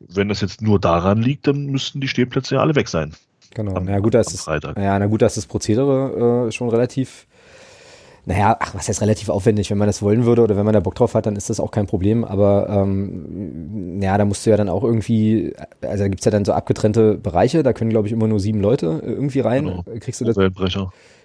Wenn 0.00 0.28
das 0.28 0.42
jetzt 0.42 0.62
nur 0.62 0.78
daran 0.78 1.22
liegt, 1.22 1.46
dann 1.46 1.66
müssten 1.66 2.00
die 2.00 2.08
Stehplätze 2.08 2.56
ja 2.56 2.60
alle 2.60 2.74
weg 2.74 2.88
sein. 2.88 3.14
Genau. 3.54 3.74
Am, 3.76 3.84
na 3.84 3.98
gut, 3.98 4.14
da 4.14 4.20
ist 4.20 4.32
das, 4.32 4.46
ja, 4.76 4.98
na 4.98 5.06
gut, 5.06 5.22
ist 5.22 5.36
das 5.36 5.46
Prozedere 5.46 6.46
äh, 6.48 6.52
schon 6.52 6.68
relativ 6.68 7.26
naja, 8.28 8.58
ach, 8.60 8.74
was 8.74 8.90
heißt 8.90 9.00
relativ 9.00 9.30
aufwendig, 9.30 9.70
wenn 9.70 9.78
man 9.78 9.86
das 9.86 10.02
wollen 10.02 10.26
würde 10.26 10.42
oder 10.42 10.54
wenn 10.54 10.66
man 10.66 10.74
da 10.74 10.80
Bock 10.80 10.94
drauf 10.94 11.14
hat, 11.14 11.24
dann 11.24 11.34
ist 11.34 11.48
das 11.48 11.60
auch 11.60 11.70
kein 11.70 11.86
Problem. 11.86 12.26
Aber 12.26 12.68
ähm, 12.68 14.02
ja, 14.02 14.18
da 14.18 14.26
musst 14.26 14.44
du 14.44 14.50
ja 14.50 14.58
dann 14.58 14.68
auch 14.68 14.84
irgendwie, 14.84 15.54
also 15.80 16.04
da 16.04 16.08
gibt's 16.08 16.26
ja 16.26 16.30
dann 16.30 16.44
so 16.44 16.52
abgetrennte 16.52 17.14
Bereiche, 17.14 17.62
da 17.62 17.72
können, 17.72 17.88
glaube 17.88 18.06
ich, 18.06 18.12
immer 18.12 18.28
nur 18.28 18.38
sieben 18.38 18.60
Leute 18.60 19.00
äh, 19.02 19.12
irgendwie 19.12 19.40
rein. 19.40 19.64
Genau. 19.64 19.82
Kriegst 19.98 20.20
du 20.20 20.26
das? 20.26 20.36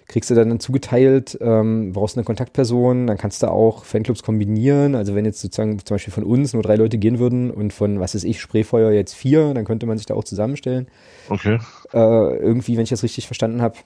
Kriegst 0.06 0.30
du 0.30 0.34
dann 0.34 0.58
zugeteilt, 0.60 1.36
ähm, 1.42 1.92
brauchst 1.92 2.16
eine 2.16 2.24
Kontaktperson, 2.24 3.06
dann 3.06 3.18
kannst 3.18 3.42
du 3.42 3.50
auch 3.50 3.84
Fanclubs 3.84 4.22
kombinieren. 4.22 4.94
Also 4.94 5.14
wenn 5.14 5.26
jetzt 5.26 5.42
sozusagen 5.42 5.78
zum 5.84 5.96
Beispiel 5.96 6.12
von 6.12 6.24
uns 6.24 6.54
nur 6.54 6.62
drei 6.62 6.76
Leute 6.76 6.96
gehen 6.96 7.18
würden 7.18 7.50
und 7.50 7.74
von, 7.74 8.00
was 8.00 8.14
weiß 8.14 8.24
ich, 8.24 8.40
Spreefeuer 8.40 8.92
jetzt 8.92 9.14
vier, 9.14 9.52
dann 9.52 9.66
könnte 9.66 9.84
man 9.84 9.98
sich 9.98 10.06
da 10.06 10.14
auch 10.14 10.24
zusammenstellen. 10.24 10.88
Okay. 11.28 11.58
Äh, 11.92 11.98
irgendwie, 11.98 12.76
wenn 12.76 12.84
ich 12.84 12.90
das 12.90 13.02
richtig 13.02 13.26
verstanden 13.26 13.60
habe. 13.60 13.76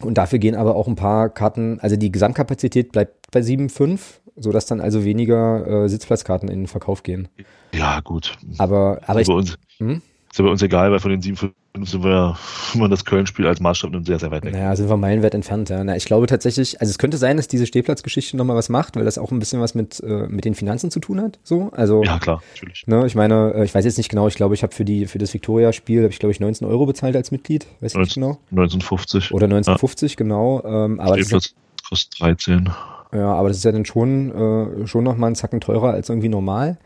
Und 0.00 0.18
dafür 0.18 0.38
gehen 0.38 0.54
aber 0.54 0.74
auch 0.76 0.88
ein 0.88 0.96
paar 0.96 1.28
Karten, 1.30 1.78
also 1.80 1.96
die 1.96 2.12
Gesamtkapazität 2.12 2.92
bleibt 2.92 3.30
bei 3.30 3.40
7,5, 3.40 4.00
sodass 4.36 4.66
dann 4.66 4.80
also 4.80 5.04
weniger 5.04 5.84
äh, 5.84 5.88
Sitzplatzkarten 5.88 6.48
in 6.48 6.60
den 6.60 6.66
Verkauf 6.66 7.02
gehen. 7.02 7.28
Ja, 7.72 8.00
gut. 8.00 8.36
Aber, 8.58 9.00
aber 9.06 9.20
ich, 9.20 9.28
uns, 9.28 9.56
hm? 9.78 10.02
Ist 10.34 10.38
ja 10.38 10.44
bei 10.44 10.50
uns 10.50 10.62
egal, 10.62 10.90
weil 10.90 10.98
von 10.98 11.12
den 11.12 11.22
7,5 11.22 11.52
sind 11.86 12.02
wir 12.02 12.10
ja, 12.10 12.38
wenn 12.72 12.80
man 12.80 12.90
das 12.90 13.04
Köln-Spiel 13.04 13.46
als 13.46 13.60
Maßstab 13.60 13.92
nimmt, 13.92 14.06
sehr, 14.06 14.18
sehr 14.18 14.32
weit 14.32 14.44
weg. 14.44 14.52
Naja, 14.52 14.74
sind 14.74 14.88
wir 14.88 14.96
meilenweit 14.96 15.32
entfernt, 15.32 15.68
ja. 15.68 15.84
Na, 15.84 15.94
ich 15.94 16.06
glaube 16.06 16.26
tatsächlich, 16.26 16.80
also 16.80 16.90
es 16.90 16.98
könnte 16.98 17.18
sein, 17.18 17.36
dass 17.36 17.46
diese 17.46 17.66
Stehplatzgeschichte 17.66 18.36
nochmal 18.36 18.56
was 18.56 18.68
macht, 18.68 18.96
weil 18.96 19.04
das 19.04 19.16
auch 19.16 19.30
ein 19.30 19.38
bisschen 19.38 19.60
was 19.60 19.76
mit, 19.76 20.00
äh, 20.00 20.26
mit 20.26 20.44
den 20.44 20.56
Finanzen 20.56 20.90
zu 20.90 20.98
tun 20.98 21.20
hat, 21.20 21.38
so. 21.44 21.70
Also, 21.72 22.02
ja, 22.02 22.18
klar, 22.18 22.42
natürlich. 22.54 22.84
Ne, 22.88 23.06
ich 23.06 23.14
meine, 23.14 23.54
äh, 23.54 23.64
ich 23.64 23.72
weiß 23.72 23.84
jetzt 23.84 23.96
nicht 23.96 24.08
genau, 24.08 24.26
ich 24.26 24.34
glaube, 24.34 24.54
ich 24.54 24.64
habe 24.64 24.74
für 24.74 24.84
die, 24.84 25.06
für 25.06 25.18
das 25.18 25.32
Victoria-Spiel, 25.32 26.02
habe 26.02 26.12
ich 26.12 26.18
glaube 26.18 26.32
ich 26.32 26.40
19 26.40 26.66
Euro 26.66 26.86
bezahlt 26.86 27.14
als 27.14 27.30
Mitglied, 27.30 27.68
weiß 27.80 27.92
ich 27.92 27.98
nicht 27.98 28.14
genau. 28.14 28.38
1950. 28.50 29.32
Oder 29.32 29.44
1950, 29.44 30.12
ja. 30.12 30.16
genau. 30.16 30.64
Ähm, 30.64 30.98
aber 30.98 31.14
Stehplatz 31.14 31.54
kostet 31.88 32.20
13. 32.20 32.70
Ja, 33.12 33.32
aber 33.34 33.48
das 33.48 33.58
ist 33.58 33.64
ja 33.64 33.70
dann 33.70 33.84
schon, 33.84 34.32
äh, 34.32 34.86
schon 34.88 35.04
nochmal 35.04 35.28
einen 35.28 35.36
Zacken 35.36 35.60
teurer 35.60 35.92
als 35.92 36.08
irgendwie 36.08 36.28
normal. 36.28 36.78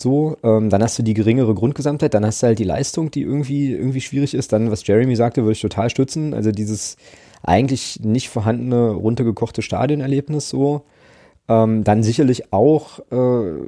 So, 0.00 0.36
ähm, 0.42 0.70
dann 0.70 0.82
hast 0.82 0.98
du 0.98 1.02
die 1.02 1.14
geringere 1.14 1.54
Grundgesamtheit, 1.54 2.14
dann 2.14 2.24
hast 2.24 2.42
du 2.42 2.48
halt 2.48 2.58
die 2.58 2.64
Leistung, 2.64 3.10
die 3.10 3.22
irgendwie, 3.22 3.72
irgendwie 3.72 4.00
schwierig 4.00 4.34
ist. 4.34 4.52
Dann, 4.52 4.70
was 4.70 4.86
Jeremy 4.86 5.16
sagte, 5.16 5.42
würde 5.42 5.52
ich 5.52 5.60
total 5.60 5.90
stützen. 5.90 6.34
Also 6.34 6.52
dieses 6.52 6.96
eigentlich 7.42 8.00
nicht 8.02 8.28
vorhandene, 8.28 8.90
runtergekochte 8.90 9.62
Stadionerlebnis 9.62 10.48
so. 10.48 10.82
Ähm, 11.48 11.82
dann 11.82 12.04
sicherlich 12.04 12.52
auch 12.52 13.00
äh, 13.10 13.58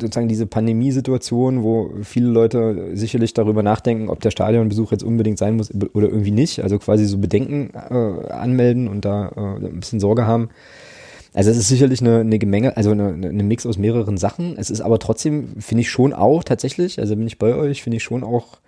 sozusagen 0.00 0.26
diese 0.26 0.46
Pandemiesituation, 0.46 1.62
wo 1.62 1.92
viele 2.02 2.28
Leute 2.28 2.90
sicherlich 2.94 3.34
darüber 3.34 3.62
nachdenken, 3.62 4.08
ob 4.08 4.20
der 4.20 4.32
Stadionbesuch 4.32 4.90
jetzt 4.90 5.04
unbedingt 5.04 5.38
sein 5.38 5.56
muss 5.56 5.70
oder 5.92 6.08
irgendwie 6.08 6.32
nicht. 6.32 6.60
Also 6.64 6.78
quasi 6.80 7.04
so 7.04 7.18
Bedenken 7.18 7.70
äh, 7.74 8.32
anmelden 8.32 8.88
und 8.88 9.04
da 9.04 9.28
äh, 9.36 9.64
ein 9.66 9.78
bisschen 9.78 10.00
Sorge 10.00 10.26
haben. 10.26 10.48
Also 11.32 11.50
es 11.50 11.56
ist 11.56 11.68
sicherlich 11.68 12.00
eine, 12.00 12.20
eine 12.20 12.38
Gemenge, 12.38 12.76
also 12.76 12.90
eine, 12.90 13.08
eine 13.08 13.42
Mix 13.42 13.64
aus 13.64 13.78
mehreren 13.78 14.16
Sachen. 14.16 14.56
Es 14.56 14.70
ist 14.70 14.80
aber 14.80 14.98
trotzdem, 14.98 15.60
finde 15.60 15.82
ich 15.82 15.90
schon 15.90 16.12
auch 16.12 16.42
tatsächlich, 16.42 16.98
also 16.98 17.14
bin 17.14 17.26
ich 17.26 17.38
bei 17.38 17.54
euch, 17.54 17.82
finde 17.82 17.98
ich 17.98 18.02
schon 18.02 18.24
auch 18.24 18.58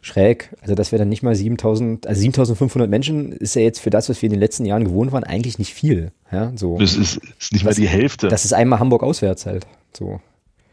schräg. 0.00 0.50
Also, 0.60 0.74
dass 0.74 0.92
wir 0.92 0.98
dann 0.98 1.08
nicht 1.08 1.22
mal 1.22 1.34
7000, 1.34 2.06
also 2.06 2.20
7500 2.20 2.90
Menschen 2.90 3.32
ist 3.32 3.54
ja 3.54 3.62
jetzt 3.62 3.78
für 3.78 3.90
das, 3.90 4.08
was 4.08 4.20
wir 4.20 4.26
in 4.26 4.32
den 4.32 4.40
letzten 4.40 4.66
Jahren 4.66 4.84
gewohnt 4.84 5.12
waren, 5.12 5.24
eigentlich 5.24 5.58
nicht 5.58 5.72
viel. 5.72 6.12
Ja, 6.30 6.52
so. 6.56 6.76
Das 6.78 6.96
ist, 6.96 7.16
ist 7.38 7.52
nicht 7.52 7.64
das, 7.64 7.76
mal 7.76 7.80
die 7.80 7.88
Hälfte. 7.88 8.28
Das 8.28 8.44
ist 8.44 8.52
einmal 8.52 8.80
Hamburg 8.80 9.02
auswärts 9.02 9.46
halt. 9.46 9.66
So. 9.96 10.20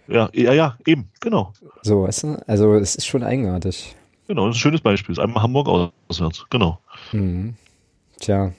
Ja, 0.07 0.29
ja, 0.33 0.53
ja, 0.53 0.77
eben, 0.87 1.09
genau. 1.21 1.53
So, 1.83 2.03
weißt 2.03 2.23
du? 2.23 2.37
Also, 2.47 2.73
es 2.73 2.95
ist 2.95 3.05
schon 3.05 3.23
eigenartig. 3.23 3.95
Genau, 4.27 4.47
das 4.47 4.55
ist 4.55 4.59
ein 4.59 4.61
schönes 4.61 4.81
Beispiel. 4.81 5.15
Das 5.15 5.23
ist 5.23 5.27
einmal 5.27 5.43
Hamburg 5.43 5.67
auswärts, 6.09 6.45
genau. 6.49 6.79
Mhm. 7.11 7.53
Tja. 8.19 8.51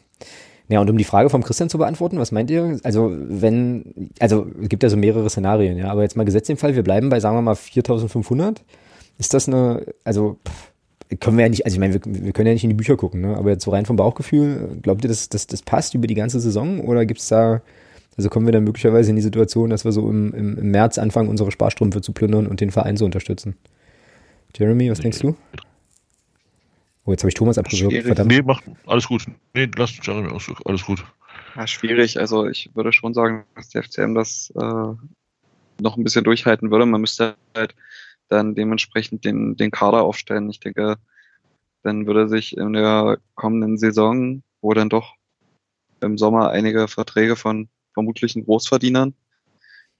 Ja, 0.71 0.81
und 0.81 0.89
um 0.89 0.97
die 0.97 1.05
Frage 1.05 1.31
vom 1.31 1.43
Christian 1.43 1.69
zu 1.69 1.79
beantworten, 1.79 2.19
was 2.19 2.31
meint 2.31 2.49
ihr? 2.49 2.79
Also, 2.85 3.13
wenn, 3.13 4.11
also, 4.21 4.47
es 4.63 4.69
gibt 4.69 4.85
ja 4.85 4.89
so 4.89 4.97
mehrere 4.97 5.29
Szenarien, 5.29 5.77
ja, 5.77 5.91
aber 5.91 6.03
jetzt 6.03 6.17
mal 6.17 6.25
gesetzt 6.25 6.49
den 6.49 6.57
Fall, 6.57 6.77
wir 6.77 6.85
bleiben 6.85 7.09
bei, 7.09 7.19
sagen 7.19 7.37
wir 7.37 7.43
mal, 7.43 7.57
4500 7.57 8.63
ist 9.19 9.35
das 9.35 9.49
eine, 9.49 9.85
also 10.05 10.39
können 11.19 11.37
wir 11.37 11.45
ja 11.45 11.49
nicht, 11.49 11.65
also 11.65 11.75
ich 11.75 11.81
meine, 11.81 11.95
wir, 11.95 12.01
wir 12.05 12.33
können 12.33 12.47
ja 12.47 12.53
nicht 12.53 12.63
in 12.63 12.71
die 12.71 12.77
Bücher 12.77 12.97
gucken, 12.97 13.21
ne? 13.21 13.37
aber 13.37 13.51
jetzt 13.51 13.65
so 13.65 13.73
rein 13.73 13.85
vom 13.85 13.97
Bauchgefühl, 13.97 14.79
glaubt 14.81 15.05
ihr, 15.05 15.09
dass 15.09 15.29
das, 15.29 15.49
das 15.49 15.63
passt 15.63 15.95
über 15.95 16.07
die 16.07 16.15
ganze 16.15 16.39
Saison 16.39 16.81
oder 16.81 17.05
gibt 17.05 17.21
es 17.21 17.27
da, 17.27 17.63
also 18.17 18.31
kommen 18.31 18.47
wir 18.47 18.53
dann 18.53 18.63
möglicherweise 18.63 19.11
in 19.11 19.17
die 19.17 19.23
Situation, 19.23 19.71
dass 19.71 19.85
wir 19.85 19.91
so 19.91 20.09
im, 20.09 20.33
im, 20.33 20.57
im 20.57 20.71
März 20.71 20.99
anfangen, 20.99 21.29
unsere 21.29 21.51
Sparstrümpfe 21.51 22.01
zu 22.01 22.13
plündern 22.13 22.47
und 22.47 22.61
den 22.61 22.71
Verein 22.71 22.97
zu 22.97 23.05
unterstützen? 23.05 23.57
Jeremy, 24.57 24.89
was 24.89 25.01
denkst 25.01 25.19
du? 25.19 25.35
Oh, 27.05 27.13
jetzt 27.13 27.23
habe 27.23 27.29
ich 27.29 27.35
Thomas 27.35 27.59
abgewürgt, 27.59 28.07
verdammt. 28.07 28.31
Nee, 28.31 28.43
mach, 28.43 28.63
alles 28.87 29.07
gut. 29.07 29.25
Nee, 29.55 29.69
lass 29.77 29.99
Jeremy 30.03 30.29
aus, 30.29 30.51
alles 30.65 30.85
gut. 30.85 31.05
Ja, 31.57 31.67
schwierig. 31.67 32.19
Also 32.21 32.47
ich 32.47 32.71
würde 32.75 32.93
schon 32.93 33.15
sagen, 33.15 33.45
dass 33.55 33.71
der 33.71 33.83
FCM 33.83 34.15
das 34.15 34.53
äh, 34.57 34.95
noch 35.81 35.97
ein 35.97 36.05
bisschen 36.05 36.25
durchhalten 36.25 36.71
würde. 36.71 36.87
Man 36.87 37.01
müsste 37.01 37.37
halt 37.57 37.75
dann 38.29 38.55
dementsprechend 38.55 39.25
den, 39.25 39.57
den 39.57 39.71
Kader 39.71 40.03
aufstellen. 40.03 40.51
Ich 40.51 40.61
denke, 40.61 40.97
dann 41.83 42.07
würde 42.07 42.29
sich 42.29 42.57
in 42.57 42.75
der 42.75 43.19
kommenden 43.35 43.79
Saison, 43.79 44.43
wo 44.61 44.75
dann 44.75 44.89
doch 44.89 45.15
im 46.01 46.19
Sommer 46.19 46.51
einige 46.51 46.87
Verträge 46.89 47.37
von 47.37 47.69
vermutlichen 47.93 48.45
Großverdienern 48.45 49.15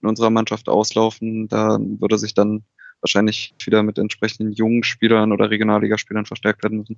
in 0.01 0.07
unserer 0.07 0.29
Mannschaft 0.29 0.69
auslaufen, 0.69 1.47
da 1.47 1.77
würde 1.79 2.17
sich 2.17 2.33
dann 2.33 2.63
wahrscheinlich 3.01 3.53
wieder 3.63 3.83
mit 3.83 3.97
entsprechenden 3.97 4.53
jungen 4.53 4.83
Spielern 4.83 5.31
oder 5.31 5.49
Regionalligaspielern 5.49 6.25
verstärkt 6.25 6.63
werden 6.63 6.79
müssen. 6.79 6.97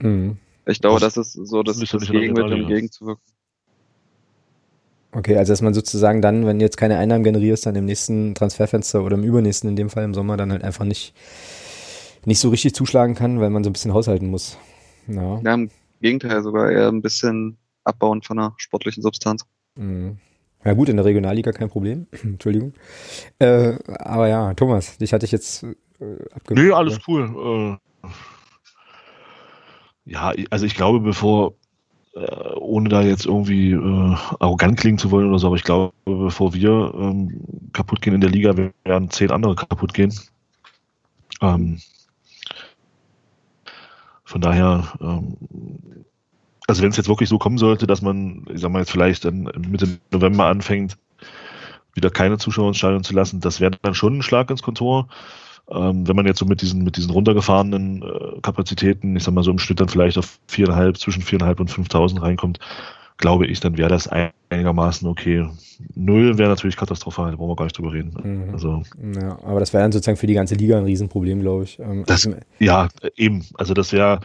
Mhm. 0.00 0.38
Ich 0.66 0.80
glaube, 0.80 1.00
das, 1.00 1.14
das 1.14 1.34
ist 1.34 1.48
so 1.48 1.62
das, 1.62 1.78
das 1.78 2.08
Gegenmittel, 2.08 2.62
um 2.62 2.68
gegenzuwirken. 2.68 3.22
Okay, 5.14 5.36
also 5.36 5.52
dass 5.52 5.60
man 5.60 5.74
sozusagen 5.74 6.22
dann, 6.22 6.46
wenn 6.46 6.58
jetzt 6.58 6.78
keine 6.78 6.96
Einnahmen 6.96 7.24
generierst, 7.24 7.66
dann 7.66 7.76
im 7.76 7.84
nächsten 7.84 8.34
Transferfenster 8.34 9.04
oder 9.04 9.16
im 9.16 9.24
übernächsten, 9.24 9.68
in 9.68 9.76
dem 9.76 9.90
Fall 9.90 10.04
im 10.04 10.14
Sommer, 10.14 10.38
dann 10.38 10.50
halt 10.50 10.64
einfach 10.64 10.86
nicht, 10.86 11.14
nicht 12.24 12.38
so 12.38 12.48
richtig 12.48 12.74
zuschlagen 12.74 13.14
kann, 13.14 13.38
weil 13.38 13.50
man 13.50 13.62
so 13.62 13.68
ein 13.68 13.74
bisschen 13.74 13.92
haushalten 13.92 14.30
muss. 14.30 14.56
Ja, 15.08 15.40
ja 15.40 15.54
im 15.54 15.70
Gegenteil, 16.00 16.42
sogar 16.42 16.70
eher 16.70 16.88
ein 16.88 17.02
bisschen 17.02 17.58
abbauen 17.84 18.22
von 18.22 18.38
der 18.38 18.54
sportlichen 18.56 19.02
Substanz. 19.02 19.44
Mhm. 19.76 20.16
Ja 20.64 20.74
gut, 20.74 20.88
in 20.88 20.96
der 20.96 21.04
Regionalliga 21.04 21.52
kein 21.52 21.68
Problem. 21.68 22.06
Entschuldigung. 22.22 22.72
Äh, 23.38 23.74
aber 23.86 24.28
ja, 24.28 24.54
Thomas, 24.54 24.98
dich 24.98 25.12
hatte 25.12 25.26
ich 25.26 25.32
jetzt 25.32 25.64
äh, 25.64 25.74
abgewürgt. 26.34 26.68
Nee, 26.68 26.72
alles 26.72 27.00
cool. 27.06 27.78
Äh, 28.04 28.08
ja, 30.04 30.32
also 30.50 30.66
ich 30.66 30.74
glaube, 30.74 31.00
bevor 31.00 31.54
äh, 32.14 32.54
ohne 32.56 32.88
da 32.88 33.02
jetzt 33.02 33.26
irgendwie 33.26 33.72
äh, 33.72 34.16
arrogant 34.40 34.78
klingen 34.78 34.98
zu 34.98 35.10
wollen 35.10 35.28
oder 35.28 35.38
so, 35.38 35.46
aber 35.46 35.56
ich 35.56 35.64
glaube, 35.64 35.94
bevor 36.04 36.54
wir 36.54 36.92
ähm, 36.94 37.40
kaputt 37.72 38.02
gehen 38.02 38.14
in 38.14 38.20
der 38.20 38.30
Liga, 38.30 38.54
werden 38.84 39.10
zehn 39.10 39.30
andere 39.30 39.54
kaputt 39.54 39.94
gehen. 39.94 40.12
Ähm, 41.40 41.80
von 44.24 44.40
daher, 44.40 44.92
ähm, 45.00 45.36
also 46.72 46.82
wenn 46.82 46.90
es 46.90 46.96
jetzt 46.96 47.08
wirklich 47.10 47.28
so 47.28 47.36
kommen 47.36 47.58
sollte, 47.58 47.86
dass 47.86 48.00
man, 48.00 48.46
ich 48.50 48.62
sag 48.62 48.70
mal 48.70 48.78
jetzt 48.78 48.90
vielleicht 48.90 49.26
dann 49.26 49.42
Mitte 49.68 49.86
November 50.10 50.46
anfängt, 50.46 50.96
wieder 51.92 52.08
keine 52.08 52.38
Zuschauer 52.38 52.68
ins 52.68 52.78
Stadion 52.78 53.04
zu 53.04 53.12
lassen, 53.12 53.40
das 53.40 53.60
wäre 53.60 53.72
dann 53.82 53.94
schon 53.94 54.16
ein 54.16 54.22
Schlag 54.22 54.48
ins 54.48 54.62
Kontor. 54.62 55.08
Ähm, 55.70 56.08
wenn 56.08 56.16
man 56.16 56.26
jetzt 56.26 56.38
so 56.38 56.46
mit 56.46 56.62
diesen, 56.62 56.82
mit 56.82 56.96
diesen 56.96 57.10
runtergefahrenen 57.10 58.02
äh, 58.02 58.40
Kapazitäten, 58.40 59.14
ich 59.14 59.22
sag 59.22 59.34
mal 59.34 59.44
so 59.44 59.50
im 59.50 59.58
Schnitt 59.58 59.80
dann 59.80 59.90
vielleicht 59.90 60.16
auf 60.16 60.38
viereinhalb, 60.46 60.96
zwischen 60.96 61.20
viereinhalb 61.20 61.60
und 61.60 61.70
5.000 61.70 62.22
reinkommt, 62.22 62.58
glaube 63.18 63.46
ich, 63.46 63.60
dann 63.60 63.76
wäre 63.76 63.90
das 63.90 64.08
einigermaßen 64.50 65.06
okay. 65.06 65.46
Null 65.94 66.38
wäre 66.38 66.48
natürlich 66.48 66.78
katastrophal, 66.78 67.32
da 67.32 67.36
brauchen 67.36 67.50
wir 67.50 67.56
gar 67.56 67.66
nicht 67.66 67.76
drüber 67.76 67.92
reden. 67.92 68.14
Mhm. 68.48 68.54
Also, 68.54 68.82
ja, 69.20 69.38
aber 69.44 69.60
das 69.60 69.74
wäre 69.74 69.82
dann 69.82 69.92
sozusagen 69.92 70.16
für 70.16 70.26
die 70.26 70.34
ganze 70.34 70.54
Liga 70.54 70.78
ein 70.78 70.84
Riesenproblem, 70.84 71.42
glaube 71.42 71.64
ich. 71.64 71.78
Ähm, 71.78 72.04
das, 72.06 72.26
also, 72.26 72.38
ja, 72.58 72.88
eben. 73.16 73.44
Also 73.58 73.74
das 73.74 73.92
wäre, 73.92 74.20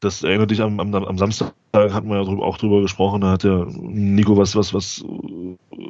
das 0.00 0.22
erinnert 0.22 0.50
dich 0.50 0.62
am, 0.62 0.80
am, 0.80 0.94
am 0.94 1.18
Samstag, 1.18 1.52
hatten 1.74 2.08
wir 2.08 2.22
ja 2.22 2.28
auch 2.28 2.58
drüber 2.58 2.80
gesprochen, 2.80 3.20
da 3.20 3.30
hat 3.30 3.44
ja 3.44 3.66
Nico 3.68 4.36
was, 4.36 4.56
was, 4.56 4.74
was 4.74 5.04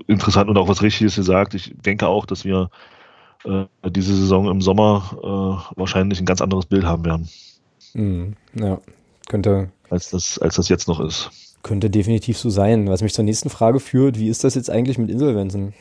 interessant 0.07 0.51
und 0.51 0.59
auch 0.59 0.69
was 0.69 0.83
Richtiges 0.83 1.17
gesagt. 1.17 1.55
Ich 1.55 1.73
denke 1.85 2.09
auch, 2.09 2.27
dass 2.27 2.45
wir 2.45 2.71
äh, 3.45 3.65
diese 3.89 4.15
Saison 4.15 4.51
im 4.51 4.61
Sommer 4.61 5.17
äh, 5.23 5.79
wahrscheinlich 5.79 6.21
ein 6.21 6.27
ganz 6.27 6.41
anderes 6.41 6.67
Bild 6.67 6.85
haben 6.85 7.05
werden. 7.05 7.29
Mhm. 7.95 8.37
Ja, 8.55 8.81
könnte. 9.29 9.71
Als 9.89 10.11
das, 10.11 10.39
als 10.39 10.57
das 10.57 10.69
jetzt 10.69 10.89
noch 10.89 11.01
ist. 11.01 11.31
Könnte 11.63 11.91
definitiv 11.91 12.39
so 12.39 12.51
sein. 12.51 12.89
Was 12.89 13.03
mich 13.03 13.15
zur 13.15 13.25
nächsten 13.25 13.51
Frage 13.51 13.81
führt, 13.81 14.19
wie 14.19 14.29
ist 14.29 14.45
das 14.45 14.55
jetzt 14.55 14.71
eigentlich 14.71 14.99
mit 14.99 15.11
Insolvenzen? 15.11 15.75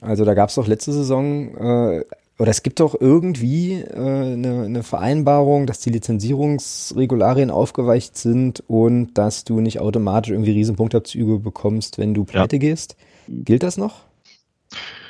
Also 0.00 0.24
da 0.24 0.34
gab 0.34 0.48
es 0.48 0.56
doch 0.56 0.66
letzte 0.66 0.92
Saison, 0.92 1.56
äh, 1.56 2.04
oder 2.42 2.50
es 2.50 2.64
gibt 2.64 2.80
doch 2.80 3.00
irgendwie 3.00 3.74
äh, 3.74 3.94
eine, 3.94 4.64
eine 4.64 4.82
Vereinbarung, 4.82 5.68
dass 5.68 5.78
die 5.78 5.90
Lizenzierungsregularien 5.90 7.52
aufgeweicht 7.52 8.16
sind 8.16 8.64
und 8.66 9.14
dass 9.14 9.44
du 9.44 9.60
nicht 9.60 9.78
automatisch 9.78 10.32
irgendwie 10.32 10.50
Riesenpunktabzüge 10.50 11.38
bekommst, 11.38 11.98
wenn 11.98 12.14
du 12.14 12.24
pleite 12.24 12.56
ja. 12.56 12.60
gehst. 12.60 12.96
Gilt 13.28 13.62
das 13.62 13.76
noch? 13.76 14.00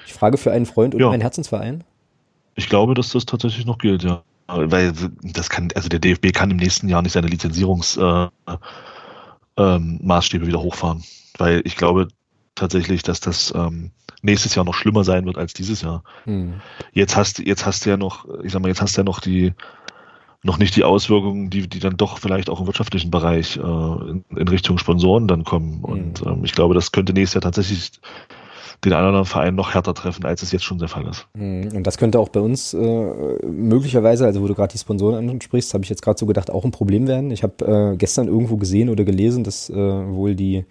Ich 0.07 0.13
frage 0.13 0.37
für 0.37 0.53
einen 0.53 0.67
Freund 0.67 0.95
und 0.95 1.01
ja. 1.01 1.09
meinen 1.09 1.23
Herzensverein. 1.23 1.85
Ich 2.55 2.69
glaube, 2.69 2.93
dass 2.93 3.13
das 3.13 3.25
tatsächlich 3.25 3.65
noch 3.65 3.79
gilt, 3.79 4.03
ja. 4.03 4.23
Weil 4.47 4.93
das 5.23 5.49
kann, 5.49 5.71
also 5.75 5.89
der 5.89 6.01
DFB 6.01 6.35
kann 6.35 6.51
im 6.51 6.59
nächsten 6.59 6.87
Jahr 6.91 7.01
nicht 7.01 7.13
seine 7.13 7.29
Lizenzierungsmaßstäbe 7.29 8.29
äh, 9.57 9.57
ähm, 9.57 10.47
wieder 10.47 10.61
hochfahren. 10.61 11.03
Weil 11.39 11.63
ich 11.65 11.79
glaube 11.79 12.09
tatsächlich, 12.55 13.03
dass 13.03 13.21
das 13.21 13.55
ähm, 13.57 13.91
nächstes 14.23 14.55
Jahr 14.55 14.65
noch 14.65 14.75
schlimmer 14.75 15.05
sein 15.05 15.27
wird 15.27 15.37
als 15.37 15.53
dieses 15.53 15.83
Jahr. 15.83 16.03
Hm. 16.25 16.55
Jetzt 16.93 17.17
hast 17.17 17.39
jetzt 17.39 17.67
hast 17.67 17.85
du 17.85 17.91
ja 17.91 17.97
noch, 17.97 18.27
ich 18.43 18.53
sag 18.53 18.63
mal, 18.63 18.69
jetzt 18.69 18.81
hast 18.81 18.97
du 18.97 19.01
ja 19.01 19.05
noch 19.05 19.21
die 19.21 19.53
noch 20.45 20.59
nicht 20.59 20.75
die 20.75 20.83
Auswirkungen, 20.83 21.51
die, 21.51 21.69
die 21.69 21.79
dann 21.79 21.97
doch 21.97 22.19
vielleicht 22.19 22.51
auch 22.51 22.61
im 22.61 22.67
wirtschaftlichen 22.67 23.13
Bereich 23.13 23.57
äh, 23.57 23.61
in, 23.61 24.25
in 24.31 24.49
Richtung 24.49 24.79
Sponsoren 24.79 25.29
dann 25.29 25.45
kommen. 25.45 25.75
Hm. 25.75 25.85
Und 25.85 26.23
ähm, 26.27 26.45
ich 26.45 26.53
glaube, 26.53 26.75
das 26.75 26.91
könnte 26.91 27.13
nächstes 27.13 27.35
Jahr 27.35 27.43
tatsächlich 27.43 27.93
den 28.85 28.93
anderen 28.93 29.25
Verein 29.25 29.55
noch 29.55 29.75
härter 29.75 29.95
treffen, 29.95 30.25
als 30.25 30.43
es 30.43 30.51
jetzt 30.51 30.65
schon 30.65 30.79
der 30.79 30.89
Fall 30.89 31.07
ist. 31.07 31.27
Mhm. 31.35 31.69
Und 31.75 31.87
das 31.87 31.99
könnte 31.99 32.19
auch 32.19 32.29
bei 32.29 32.41
uns 32.41 32.75
äh, 32.75 33.47
möglicherweise, 33.47 34.27
also 34.27 34.43
wo 34.43 34.49
du 34.49 34.55
gerade 34.55 34.73
die 34.73 34.79
Sponsoren 34.79 35.31
ansprichst, 35.31 35.73
habe 35.73 35.85
ich 35.85 35.91
jetzt 35.91 36.03
gerade 36.03 36.19
so 36.19 36.27
gedacht, 36.27 36.51
auch 36.51 36.65
ein 36.65 36.73
Problem 36.73 37.07
werden. 37.07 37.31
Ich 37.31 37.43
habe 37.43 37.93
äh, 37.93 37.97
gestern 37.97 38.27
irgendwo 38.27 38.57
gesehen 38.57 38.89
oder 38.89 39.05
gelesen, 39.05 39.45
dass 39.45 39.71
äh, 39.71 39.75
wohl 39.75 40.35
die 40.35 40.65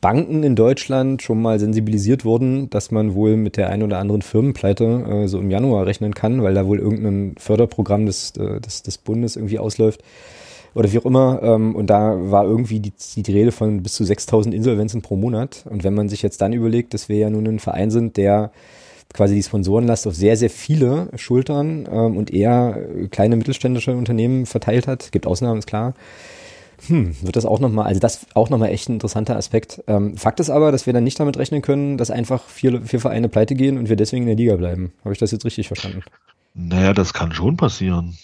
Banken 0.00 0.42
in 0.42 0.56
Deutschland 0.56 1.22
schon 1.22 1.42
mal 1.42 1.58
sensibilisiert 1.58 2.24
wurden, 2.24 2.70
dass 2.70 2.90
man 2.90 3.14
wohl 3.14 3.36
mit 3.36 3.56
der 3.56 3.68
ein 3.68 3.82
oder 3.82 3.98
anderen 3.98 4.22
Firmenpleite 4.22 4.84
äh, 4.84 5.28
so 5.28 5.38
im 5.38 5.50
Januar 5.50 5.86
rechnen 5.86 6.14
kann, 6.14 6.42
weil 6.42 6.54
da 6.54 6.66
wohl 6.66 6.78
irgendein 6.78 7.34
Förderprogramm 7.38 8.06
des, 8.06 8.34
äh, 8.36 8.60
des, 8.60 8.82
des 8.82 8.98
Bundes 8.98 9.36
irgendwie 9.36 9.58
ausläuft 9.58 10.02
oder 10.74 10.90
wie 10.90 10.98
auch 10.98 11.04
immer. 11.04 11.40
Ähm, 11.42 11.74
und 11.74 11.88
da 11.88 12.16
war 12.30 12.44
irgendwie 12.44 12.80
die, 12.80 12.92
die 13.16 13.32
Rede 13.32 13.52
von 13.52 13.82
bis 13.82 13.94
zu 13.94 14.04
6000 14.04 14.54
Insolvenzen 14.54 15.02
pro 15.02 15.16
Monat. 15.16 15.66
Und 15.68 15.84
wenn 15.84 15.94
man 15.94 16.08
sich 16.08 16.22
jetzt 16.22 16.40
dann 16.40 16.54
überlegt, 16.54 16.94
dass 16.94 17.10
wir 17.10 17.18
ja 17.18 17.28
nun 17.28 17.46
ein 17.46 17.58
Verein 17.58 17.90
sind, 17.90 18.16
der 18.16 18.52
quasi 19.12 19.34
die 19.34 19.42
Sponsorenlast 19.42 20.06
auf 20.06 20.14
sehr, 20.14 20.36
sehr 20.36 20.50
viele 20.50 21.08
Schultern 21.16 21.86
ähm, 21.90 22.16
und 22.16 22.32
eher 22.32 22.78
kleine 23.10 23.36
mittelständische 23.36 23.94
Unternehmen 23.94 24.46
verteilt 24.46 24.86
hat, 24.86 25.12
gibt 25.12 25.26
Ausnahmen, 25.26 25.58
ist 25.58 25.66
klar. 25.66 25.94
Hm, 26.86 27.14
wird 27.22 27.36
das 27.36 27.44
auch 27.44 27.60
nochmal, 27.60 27.86
also 27.86 28.00
das 28.00 28.26
auch 28.34 28.50
nochmal 28.50 28.70
echt 28.70 28.88
ein 28.88 28.94
interessanter 28.94 29.36
Aspekt. 29.36 29.82
Ähm, 29.86 30.16
Fakt 30.16 30.40
ist 30.40 30.50
aber, 30.50 30.72
dass 30.72 30.86
wir 30.86 30.92
dann 30.92 31.04
nicht 31.04 31.20
damit 31.20 31.36
rechnen 31.36 31.62
können, 31.62 31.98
dass 31.98 32.10
einfach 32.10 32.44
vier, 32.44 32.82
vier 32.82 33.00
Vereine 33.00 33.28
pleite 33.28 33.54
gehen 33.54 33.78
und 33.78 33.88
wir 33.88 33.96
deswegen 33.96 34.22
in 34.22 34.28
der 34.28 34.36
Liga 34.36 34.56
bleiben. 34.56 34.92
Habe 35.04 35.12
ich 35.12 35.18
das 35.18 35.30
jetzt 35.30 35.44
richtig 35.44 35.66
verstanden? 35.66 36.02
Naja, 36.54 36.92
das 36.92 37.12
kann 37.12 37.32
schon 37.32 37.56
passieren. 37.56 38.16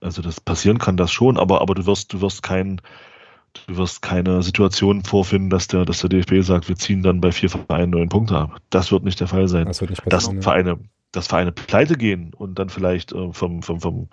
Also 0.00 0.22
das 0.22 0.40
passieren 0.40 0.78
kann 0.78 0.96
das 0.96 1.12
schon, 1.12 1.36
aber, 1.36 1.60
aber 1.60 1.74
du 1.74 1.86
wirst, 1.86 2.12
du 2.12 2.20
wirst 2.20 2.42
kein, 2.42 2.80
Du 3.66 3.76
wirst 3.76 4.02
keine 4.02 4.42
Situation 4.42 5.04
vorfinden, 5.04 5.50
dass 5.50 5.68
der, 5.68 5.84
dass 5.84 6.00
der 6.00 6.08
DFB 6.08 6.42
sagt, 6.42 6.68
wir 6.68 6.76
ziehen 6.76 7.02
dann 7.02 7.20
bei 7.20 7.32
vier 7.32 7.50
Vereinen 7.50 7.90
neun 7.90 8.08
Punkte 8.08 8.36
ab. 8.36 8.56
Das 8.70 8.90
wird 8.90 9.04
nicht 9.04 9.20
der 9.20 9.28
Fall 9.28 9.46
sein. 9.48 9.66
Das 9.66 9.80
wird 9.80 9.90
nicht 9.90 10.02
passieren, 10.04 10.36
dass 10.36 10.44
Vereine, 10.44 10.78
dass 11.12 11.26
Vereine 11.26 11.52
pleite 11.52 11.96
gehen 11.96 12.32
und 12.34 12.58
dann 12.58 12.70
vielleicht 12.70 13.12
äh, 13.12 13.32
vom, 13.32 13.62
vom, 13.62 13.80
vom, 13.80 14.08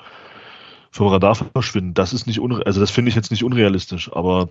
vom 0.92 1.08
Radar 1.08 1.36
verschwinden, 1.36 1.94
das 1.94 2.14
ist 2.14 2.28
nicht 2.28 2.40
unre 2.40 2.66
also 2.66 2.80
das 2.80 2.92
finde 2.92 3.10
ich 3.10 3.16
jetzt 3.16 3.32
nicht 3.32 3.44
unrealistisch, 3.44 4.12
aber 4.12 4.50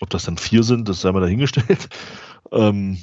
ob 0.00 0.10
das 0.10 0.24
dann 0.24 0.38
vier 0.38 0.62
sind, 0.62 0.88
das 0.88 1.00
sei 1.00 1.12
mal 1.12 1.20
dahingestellt. 1.20 1.88
Ähm, 2.52 2.98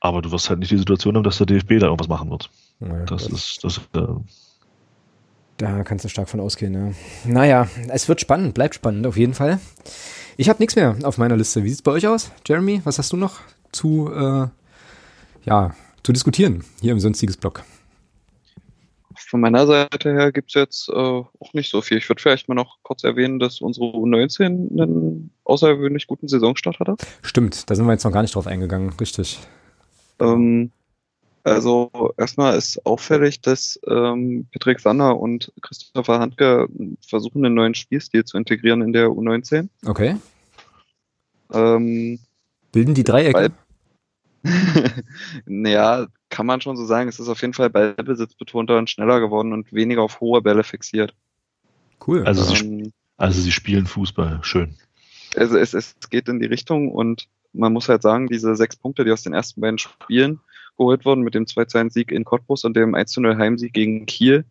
aber 0.00 0.20
du 0.20 0.32
wirst 0.32 0.50
halt 0.50 0.58
nicht 0.58 0.72
die 0.72 0.76
Situation 0.76 1.14
haben, 1.14 1.22
dass 1.22 1.38
der 1.38 1.46
DFB 1.46 1.78
da 1.78 1.86
irgendwas 1.86 2.08
machen 2.08 2.28
wird. 2.28 2.50
Naja, 2.80 3.04
das, 3.04 3.28
das 3.28 3.32
ist, 3.32 3.64
das, 3.64 3.78
äh, 3.94 4.14
da 5.58 5.84
kannst 5.84 6.04
du 6.04 6.08
stark 6.08 6.28
von 6.28 6.40
ausgehen, 6.40 6.74
ja. 6.74 6.92
Naja, 7.24 7.68
es 7.88 8.08
wird 8.08 8.20
spannend, 8.20 8.52
bleibt 8.52 8.74
spannend 8.74 9.06
auf 9.06 9.16
jeden 9.16 9.32
Fall. 9.32 9.60
Ich 10.36 10.48
habe 10.48 10.58
nichts 10.58 10.74
mehr 10.74 10.96
auf 11.04 11.18
meiner 11.18 11.36
Liste. 11.36 11.62
Wie 11.62 11.68
sieht 11.68 11.78
es 11.78 11.82
bei 11.82 11.92
euch 11.92 12.08
aus? 12.08 12.32
Jeremy, 12.46 12.80
was 12.84 12.98
hast 12.98 13.12
du 13.12 13.16
noch 13.16 13.38
zu, 13.70 14.12
äh, 14.12 14.48
ja, 15.44 15.74
zu 16.02 16.12
diskutieren 16.12 16.64
hier 16.80 16.90
im 16.90 16.98
sonstiges 17.00 17.36
Blog? 17.36 17.62
Von 19.32 19.40
meiner 19.40 19.66
Seite 19.66 20.12
her 20.12 20.30
gibt 20.30 20.50
es 20.50 20.54
jetzt 20.54 20.88
äh, 20.90 20.92
auch 20.92 21.54
nicht 21.54 21.70
so 21.70 21.80
viel. 21.80 21.96
Ich 21.96 22.06
würde 22.06 22.20
vielleicht 22.20 22.50
mal 22.50 22.54
noch 22.54 22.76
kurz 22.82 23.02
erwähnen, 23.02 23.38
dass 23.38 23.62
unsere 23.62 23.86
U19 23.86 24.44
einen 24.44 25.30
außergewöhnlich 25.44 26.06
guten 26.06 26.28
Saisonstart 26.28 26.78
hatte. 26.80 26.96
Stimmt, 27.22 27.70
da 27.70 27.74
sind 27.74 27.86
wir 27.86 27.92
jetzt 27.92 28.04
noch 28.04 28.12
gar 28.12 28.20
nicht 28.20 28.34
drauf 28.34 28.46
eingegangen, 28.46 28.90
richtig. 29.00 29.38
Ähm, 30.20 30.70
also 31.44 32.12
erstmal 32.18 32.58
ist 32.58 32.84
auffällig, 32.84 33.40
dass 33.40 33.80
ähm, 33.88 34.48
Patrick 34.52 34.80
Sander 34.80 35.18
und 35.18 35.50
Christopher 35.62 36.18
Handke 36.18 36.68
versuchen, 37.00 37.42
einen 37.42 37.54
neuen 37.54 37.74
Spielstil 37.74 38.26
zu 38.26 38.36
integrieren 38.36 38.82
in 38.82 38.92
der 38.92 39.06
U19. 39.06 39.68
Okay. 39.86 40.16
Ähm, 41.54 42.18
Bilden 42.70 42.92
die 42.92 43.04
Dreiecke? 43.04 43.50
naja, 45.46 46.06
kann 46.32 46.46
man 46.46 46.60
schon 46.62 46.76
so 46.76 46.84
sagen. 46.84 47.08
Es 47.08 47.20
ist 47.20 47.28
auf 47.28 47.42
jeden 47.42 47.52
Fall 47.52 47.70
ballbesitzbetonter 47.70 48.78
und 48.78 48.90
schneller 48.90 49.20
geworden 49.20 49.52
und 49.52 49.72
weniger 49.72 50.02
auf 50.02 50.20
hohe 50.20 50.40
Bälle 50.40 50.64
fixiert. 50.64 51.14
Cool. 52.04 52.24
Also, 52.26 52.42
ähm, 52.54 52.84
sie, 52.84 52.92
also 53.18 53.40
sie 53.40 53.52
spielen 53.52 53.86
Fußball. 53.86 54.40
Schön. 54.42 54.74
Also 55.36 55.58
es, 55.58 55.74
es 55.74 55.94
geht 56.10 56.28
in 56.28 56.40
die 56.40 56.46
Richtung 56.46 56.90
und 56.90 57.28
man 57.52 57.72
muss 57.72 57.88
halt 57.88 58.02
sagen, 58.02 58.28
diese 58.28 58.56
sechs 58.56 58.76
Punkte, 58.76 59.04
die 59.04 59.12
aus 59.12 59.22
den 59.22 59.34
ersten 59.34 59.60
beiden 59.60 59.78
Spielen 59.78 60.40
geholt 60.78 61.04
wurden 61.04 61.20
mit 61.20 61.34
dem 61.34 61.44
2-2-Sieg 61.44 62.10
in 62.10 62.24
Cottbus 62.24 62.64
und 62.64 62.74
dem 62.76 62.94
1-0 62.94 63.36
Heimsieg 63.36 63.74
gegen 63.74 64.06
Kiel. 64.06 64.46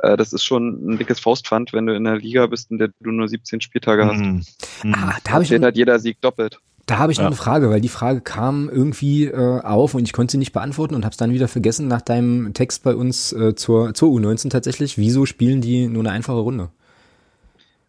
Äh, 0.00 0.18
das 0.18 0.34
ist 0.34 0.44
schon 0.44 0.86
ein 0.86 0.98
dickes 0.98 1.18
Faustpfand, 1.18 1.72
wenn 1.72 1.86
du 1.86 1.94
in 1.94 2.04
der 2.04 2.16
Liga 2.16 2.46
bist, 2.46 2.70
in 2.70 2.76
der 2.76 2.90
du 3.00 3.10
nur 3.10 3.26
17 3.26 3.62
Spieltage 3.62 4.04
hast. 4.04 4.20
Mhm. 4.20 4.44
Mhm. 4.82 4.94
Ah, 4.94 5.16
da 5.24 5.32
habe 5.32 5.44
ich 5.44 5.50
hat 5.50 5.76
jeder 5.76 5.98
Sieg 5.98 6.20
doppelt. 6.20 6.60
Da 6.92 6.98
habe 6.98 7.10
ich 7.10 7.16
noch 7.16 7.22
ja. 7.22 7.28
eine 7.28 7.36
Frage, 7.36 7.70
weil 7.70 7.80
die 7.80 7.88
Frage 7.88 8.20
kam 8.20 8.68
irgendwie 8.68 9.24
äh, 9.24 9.60
auf 9.62 9.94
und 9.94 10.02
ich 10.04 10.12
konnte 10.12 10.32
sie 10.32 10.36
nicht 10.36 10.52
beantworten 10.52 10.94
und 10.94 11.06
habe 11.06 11.12
es 11.12 11.16
dann 11.16 11.32
wieder 11.32 11.48
vergessen 11.48 11.88
nach 11.88 12.02
deinem 12.02 12.52
Text 12.52 12.82
bei 12.82 12.94
uns 12.94 13.32
äh, 13.32 13.54
zur, 13.54 13.94
zur 13.94 14.10
U19 14.10 14.50
tatsächlich. 14.50 14.98
Wieso 14.98 15.24
spielen 15.24 15.62
die 15.62 15.86
nur 15.88 16.02
eine 16.02 16.10
einfache 16.10 16.40
Runde? 16.40 16.68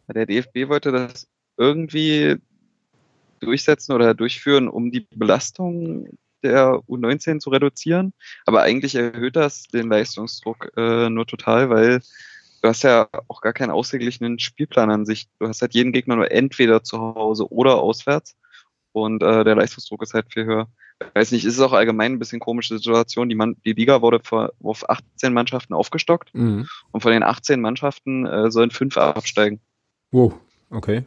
Der 0.08 0.26
DFB 0.26 0.70
wollte 0.70 0.94
das 0.94 1.28
irgendwie 1.58 2.38
durchsetzen 3.42 3.92
oder 3.92 4.14
durchführen, 4.14 4.70
um 4.70 4.90
die 4.90 5.06
Belastung 5.14 6.08
der 6.42 6.80
U19 6.88 7.40
zu 7.40 7.50
reduzieren. 7.50 8.14
Aber 8.46 8.62
eigentlich 8.62 8.96
erhöht 8.96 9.36
das 9.36 9.64
den 9.64 9.90
Leistungsdruck 9.90 10.72
äh, 10.78 11.10
nur 11.10 11.28
total, 11.28 11.70
weil 11.70 12.00
du 12.62 12.70
hast 12.70 12.84
ja 12.84 13.10
auch 13.28 13.42
gar 13.42 13.52
keinen 13.52 13.72
ausgeglichenen 13.72 14.40
Spielplan 14.40 14.92
an 14.92 15.06
sich. 15.06 15.28
Du 15.40 15.48
hast 15.50 15.62
halt 15.62 15.74
jeden 15.74 15.92
Gegner 15.92 16.16
nur 16.16 16.32
entweder 16.32 16.86
zu 16.86 17.00
Hause 17.00 17.52
oder 17.52 17.80
auswärts. 17.80 18.38
Und 18.94 19.22
äh, 19.22 19.44
der 19.44 19.56
Leistungsdruck 19.56 20.02
ist 20.04 20.14
halt 20.14 20.32
viel 20.32 20.46
höher. 20.46 20.68
Ich 21.02 21.16
weiß 21.16 21.32
nicht, 21.32 21.44
ist 21.46 21.56
es 21.56 21.60
auch 21.60 21.74
allgemein 21.74 22.14
ein 22.14 22.20
bisschen 22.20 22.40
komische 22.40 22.78
Situation. 22.78 23.28
Die, 23.28 23.36
Man 23.36 23.58
die 23.66 23.74
Liga 23.74 24.02
wurde 24.02 24.22
auf 24.62 24.90
18 24.90 25.34
Mannschaften 25.34 25.74
aufgestockt 25.74 26.34
mhm. 26.34 26.68
und 26.92 27.02
von 27.02 27.12
den 27.12 27.24
18 27.24 27.60
Mannschaften 27.60 28.26
äh, 28.26 28.52
sollen 28.52 28.72
fünf 28.72 28.98
absteigen. 28.98 29.60
Wow, 30.12 30.34
okay. 30.70 31.04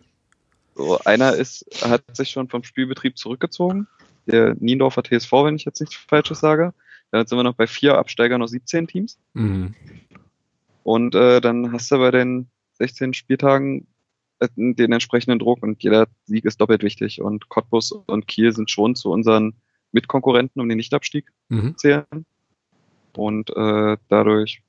So, 0.74 0.98
einer 1.04 1.34
ist, 1.34 1.64
hat 1.82 2.02
sich 2.14 2.30
schon 2.30 2.48
vom 2.48 2.64
Spielbetrieb 2.64 3.16
zurückgezogen 3.16 3.86
der 4.26 4.54
Niendorfer 4.58 5.02
TSV, 5.02 5.32
wenn 5.44 5.56
ich 5.56 5.64
jetzt 5.64 5.80
nichts 5.80 5.96
Falsches 5.96 6.40
sage. 6.40 6.74
Dann 7.10 7.26
sind 7.26 7.38
wir 7.38 7.44
noch 7.44 7.54
bei 7.54 7.66
vier 7.66 7.96
Absteigern 7.96 8.40
noch 8.40 8.48
17 8.48 8.88
Teams. 8.88 9.18
Mhm. 9.34 9.74
Und 10.82 11.14
äh, 11.14 11.40
dann 11.40 11.72
hast 11.72 11.90
du 11.90 11.98
bei 11.98 12.10
den 12.10 12.48
16 12.74 13.14
Spieltagen 13.14 13.86
den 14.56 14.92
entsprechenden 14.92 15.38
Druck 15.38 15.62
und 15.62 15.82
jeder 15.82 16.08
Sieg 16.24 16.44
ist 16.44 16.60
doppelt 16.60 16.82
wichtig. 16.82 17.20
Und 17.20 17.48
Cottbus 17.48 17.92
und 17.92 18.28
Kiel 18.28 18.52
sind 18.52 18.70
schon 18.70 18.94
zu 18.94 19.10
unseren 19.10 19.54
Mitkonkurrenten 19.92 20.60
um 20.60 20.68
den 20.68 20.76
Nichtabstieg 20.76 21.26
mhm. 21.48 21.76
zählen. 21.76 22.04
Und 23.14 23.50
äh, 23.56 23.96
dadurch 24.08 24.62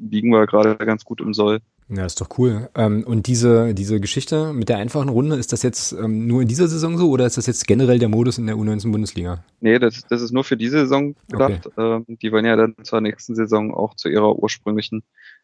liegen 0.00 0.30
wir 0.30 0.46
gerade 0.46 0.76
ganz 0.76 1.04
gut 1.04 1.20
im 1.20 1.34
Soll. 1.34 1.60
Ja, 1.88 2.06
ist 2.06 2.20
doch 2.20 2.38
cool. 2.38 2.70
Ähm, 2.74 3.04
und 3.04 3.26
diese, 3.26 3.74
diese 3.74 4.00
Geschichte 4.00 4.52
mit 4.52 4.68
der 4.68 4.78
einfachen 4.78 5.08
Runde, 5.08 5.36
ist 5.36 5.52
das 5.52 5.62
jetzt 5.62 5.92
ähm, 5.92 6.26
nur 6.26 6.40
in 6.40 6.48
dieser 6.48 6.68
Saison 6.68 6.96
so 6.96 7.10
oder 7.10 7.26
ist 7.26 7.36
das 7.36 7.46
jetzt 7.46 7.66
generell 7.66 7.98
der 7.98 8.08
Modus 8.08 8.38
in 8.38 8.46
der 8.46 8.56
U19-Bundesliga? 8.56 9.44
Nee, 9.60 9.78
das, 9.78 10.06
das 10.08 10.22
ist 10.22 10.32
nur 10.32 10.44
für 10.44 10.56
diese 10.56 10.80
Saison 10.80 11.14
gedacht. 11.28 11.66
Okay. 11.66 12.02
Ähm, 12.08 12.18
die 12.22 12.32
wollen 12.32 12.46
ja 12.46 12.56
dann 12.56 12.76
zur 12.82 13.00
nächsten 13.00 13.34
Saison 13.34 13.74
auch 13.74 13.94
zu 13.94 14.08
ihrer 14.08 14.36
ursprünglichen 14.36 15.02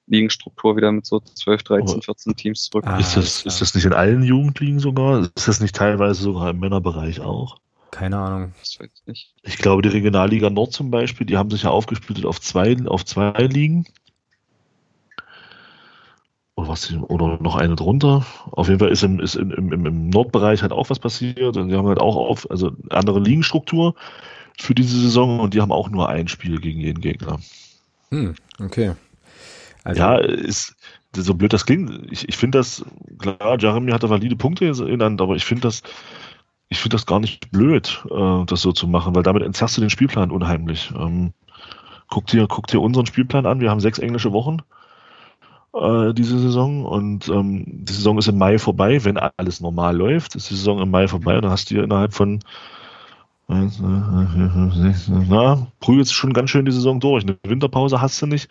Ligenstruktur 0.08 0.76
wieder 0.76 0.90
mit 0.92 1.06
so 1.06 1.20
12, 1.20 1.62
13, 1.62 2.02
14 2.02 2.36
Teams 2.36 2.62
zurück. 2.64 2.84
Ah, 2.86 2.98
ist, 2.98 3.16
das, 3.16 3.42
ist 3.44 3.60
das 3.60 3.74
nicht 3.74 3.84
in 3.84 3.92
allen 3.92 4.22
Jugendligen 4.22 4.78
sogar? 4.78 5.22
Ist 5.34 5.48
das 5.48 5.60
nicht 5.60 5.76
teilweise 5.76 6.22
sogar 6.22 6.50
im 6.50 6.60
Männerbereich 6.60 7.20
auch? 7.20 7.58
Keine 7.90 8.18
Ahnung. 8.18 8.52
Das 8.60 8.78
weiß 8.78 8.90
ich 8.94 9.06
nicht. 9.06 9.34
Ich 9.42 9.58
glaube, 9.58 9.82
die 9.82 9.88
Regionalliga 9.88 10.50
Nord 10.50 10.72
zum 10.72 10.90
Beispiel, 10.90 11.26
die 11.26 11.36
haben 11.36 11.50
sich 11.50 11.62
ja 11.62 11.70
aufgesplittet 11.70 12.26
auf 12.26 12.40
zwei, 12.40 12.76
auf 12.86 13.04
zwei 13.04 13.32
Ligen 13.32 13.86
oder 16.58 16.68
was 16.68 16.92
oder 16.92 17.40
noch 17.40 17.56
eine 17.56 17.76
drunter. 17.76 18.26
Auf 18.50 18.68
jeden 18.68 18.80
Fall 18.80 18.90
ist 18.90 19.04
im, 19.04 19.20
ist 19.20 19.36
im, 19.36 19.52
im, 19.52 19.86
im 19.86 20.08
Nordbereich 20.10 20.62
halt 20.62 20.72
auch 20.72 20.90
was 20.90 20.98
passiert 20.98 21.56
und 21.56 21.68
die 21.68 21.76
haben 21.76 21.86
halt 21.86 22.00
auch 22.00 22.16
auf, 22.16 22.50
also 22.50 22.72
andere 22.90 23.20
Ligenstruktur 23.20 23.94
für 24.58 24.74
diese 24.74 25.00
Saison 25.00 25.38
und 25.38 25.54
die 25.54 25.60
haben 25.60 25.72
auch 25.72 25.88
nur 25.88 26.08
ein 26.08 26.28
Spiel 26.28 26.60
gegen 26.60 26.80
jeden 26.80 27.00
Gegner. 27.00 27.38
Hm, 28.10 28.34
okay. 28.58 28.94
Also 29.88 30.02
ja, 30.02 30.16
ist 30.16 30.76
so 31.16 31.32
blöd 31.32 31.54
das 31.54 31.64
klingt. 31.64 32.12
Ich, 32.12 32.28
ich 32.28 32.36
finde 32.36 32.58
das, 32.58 32.84
klar, 33.18 33.56
Jeremy 33.58 33.90
hat 33.90 34.02
da 34.02 34.10
valide 34.10 34.36
Punkte 34.36 34.70
genannt, 34.70 35.20
aber 35.22 35.34
ich 35.34 35.46
finde 35.46 35.62
das, 35.62 35.82
ich 36.68 36.78
finde 36.78 36.96
das 36.96 37.06
gar 37.06 37.20
nicht 37.20 37.50
blöd, 37.50 38.04
äh, 38.10 38.44
das 38.44 38.60
so 38.60 38.72
zu 38.72 38.86
machen, 38.86 39.14
weil 39.14 39.22
damit 39.22 39.42
entzerrst 39.42 39.78
du 39.78 39.80
den 39.80 39.88
Spielplan 39.88 40.30
unheimlich. 40.30 40.92
Ähm, 40.94 41.32
guck 42.08 42.26
dir, 42.26 42.46
guck 42.46 42.66
dir 42.66 42.82
unseren 42.82 43.06
Spielplan 43.06 43.46
an. 43.46 43.60
Wir 43.60 43.70
haben 43.70 43.80
sechs 43.80 43.98
englische 43.98 44.32
Wochen 44.32 44.58
äh, 45.72 46.12
diese 46.12 46.38
Saison. 46.38 46.84
Und 46.84 47.28
ähm, 47.30 47.64
die 47.66 47.94
Saison 47.94 48.18
ist 48.18 48.28
im 48.28 48.36
Mai 48.36 48.58
vorbei. 48.58 49.02
Wenn 49.06 49.16
alles 49.16 49.62
normal 49.62 49.96
läuft, 49.96 50.34
ist 50.36 50.50
die 50.50 50.54
Saison 50.54 50.80
im 50.80 50.90
Mai 50.90 51.08
vorbei. 51.08 51.36
Und 51.36 51.44
dann 51.44 51.50
hast 51.50 51.70
du 51.70 51.82
innerhalb 51.82 52.12
von 52.12 52.40
na, 55.08 55.66
prügelst 55.80 56.12
schon 56.12 56.34
ganz 56.34 56.50
schön 56.50 56.66
die 56.66 56.72
Saison 56.72 57.00
durch. 57.00 57.24
Eine 57.24 57.38
Winterpause 57.46 58.02
hast 58.02 58.20
du 58.20 58.26
nicht. 58.26 58.50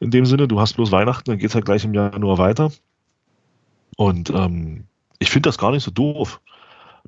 In 0.00 0.10
dem 0.10 0.26
Sinne, 0.26 0.46
du 0.48 0.60
hast 0.60 0.74
bloß 0.74 0.92
Weihnachten, 0.92 1.30
dann 1.30 1.38
geht 1.38 1.50
es 1.50 1.54
halt 1.54 1.64
gleich 1.64 1.84
im 1.84 1.94
Januar 1.94 2.38
weiter. 2.38 2.70
Und 3.96 4.30
ähm, 4.30 4.84
ich 5.18 5.30
finde 5.30 5.48
das 5.48 5.58
gar 5.58 5.70
nicht 5.70 5.84
so 5.84 5.90
doof, 5.90 6.40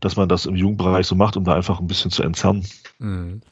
dass 0.00 0.16
man 0.16 0.28
das 0.28 0.46
im 0.46 0.56
Jugendbereich 0.56 1.06
so 1.06 1.14
macht, 1.14 1.36
um 1.36 1.44
da 1.44 1.54
einfach 1.54 1.80
ein 1.80 1.86
bisschen 1.86 2.10
zu 2.10 2.22
entzerren. 2.22 2.66
Mhm. 2.98 3.42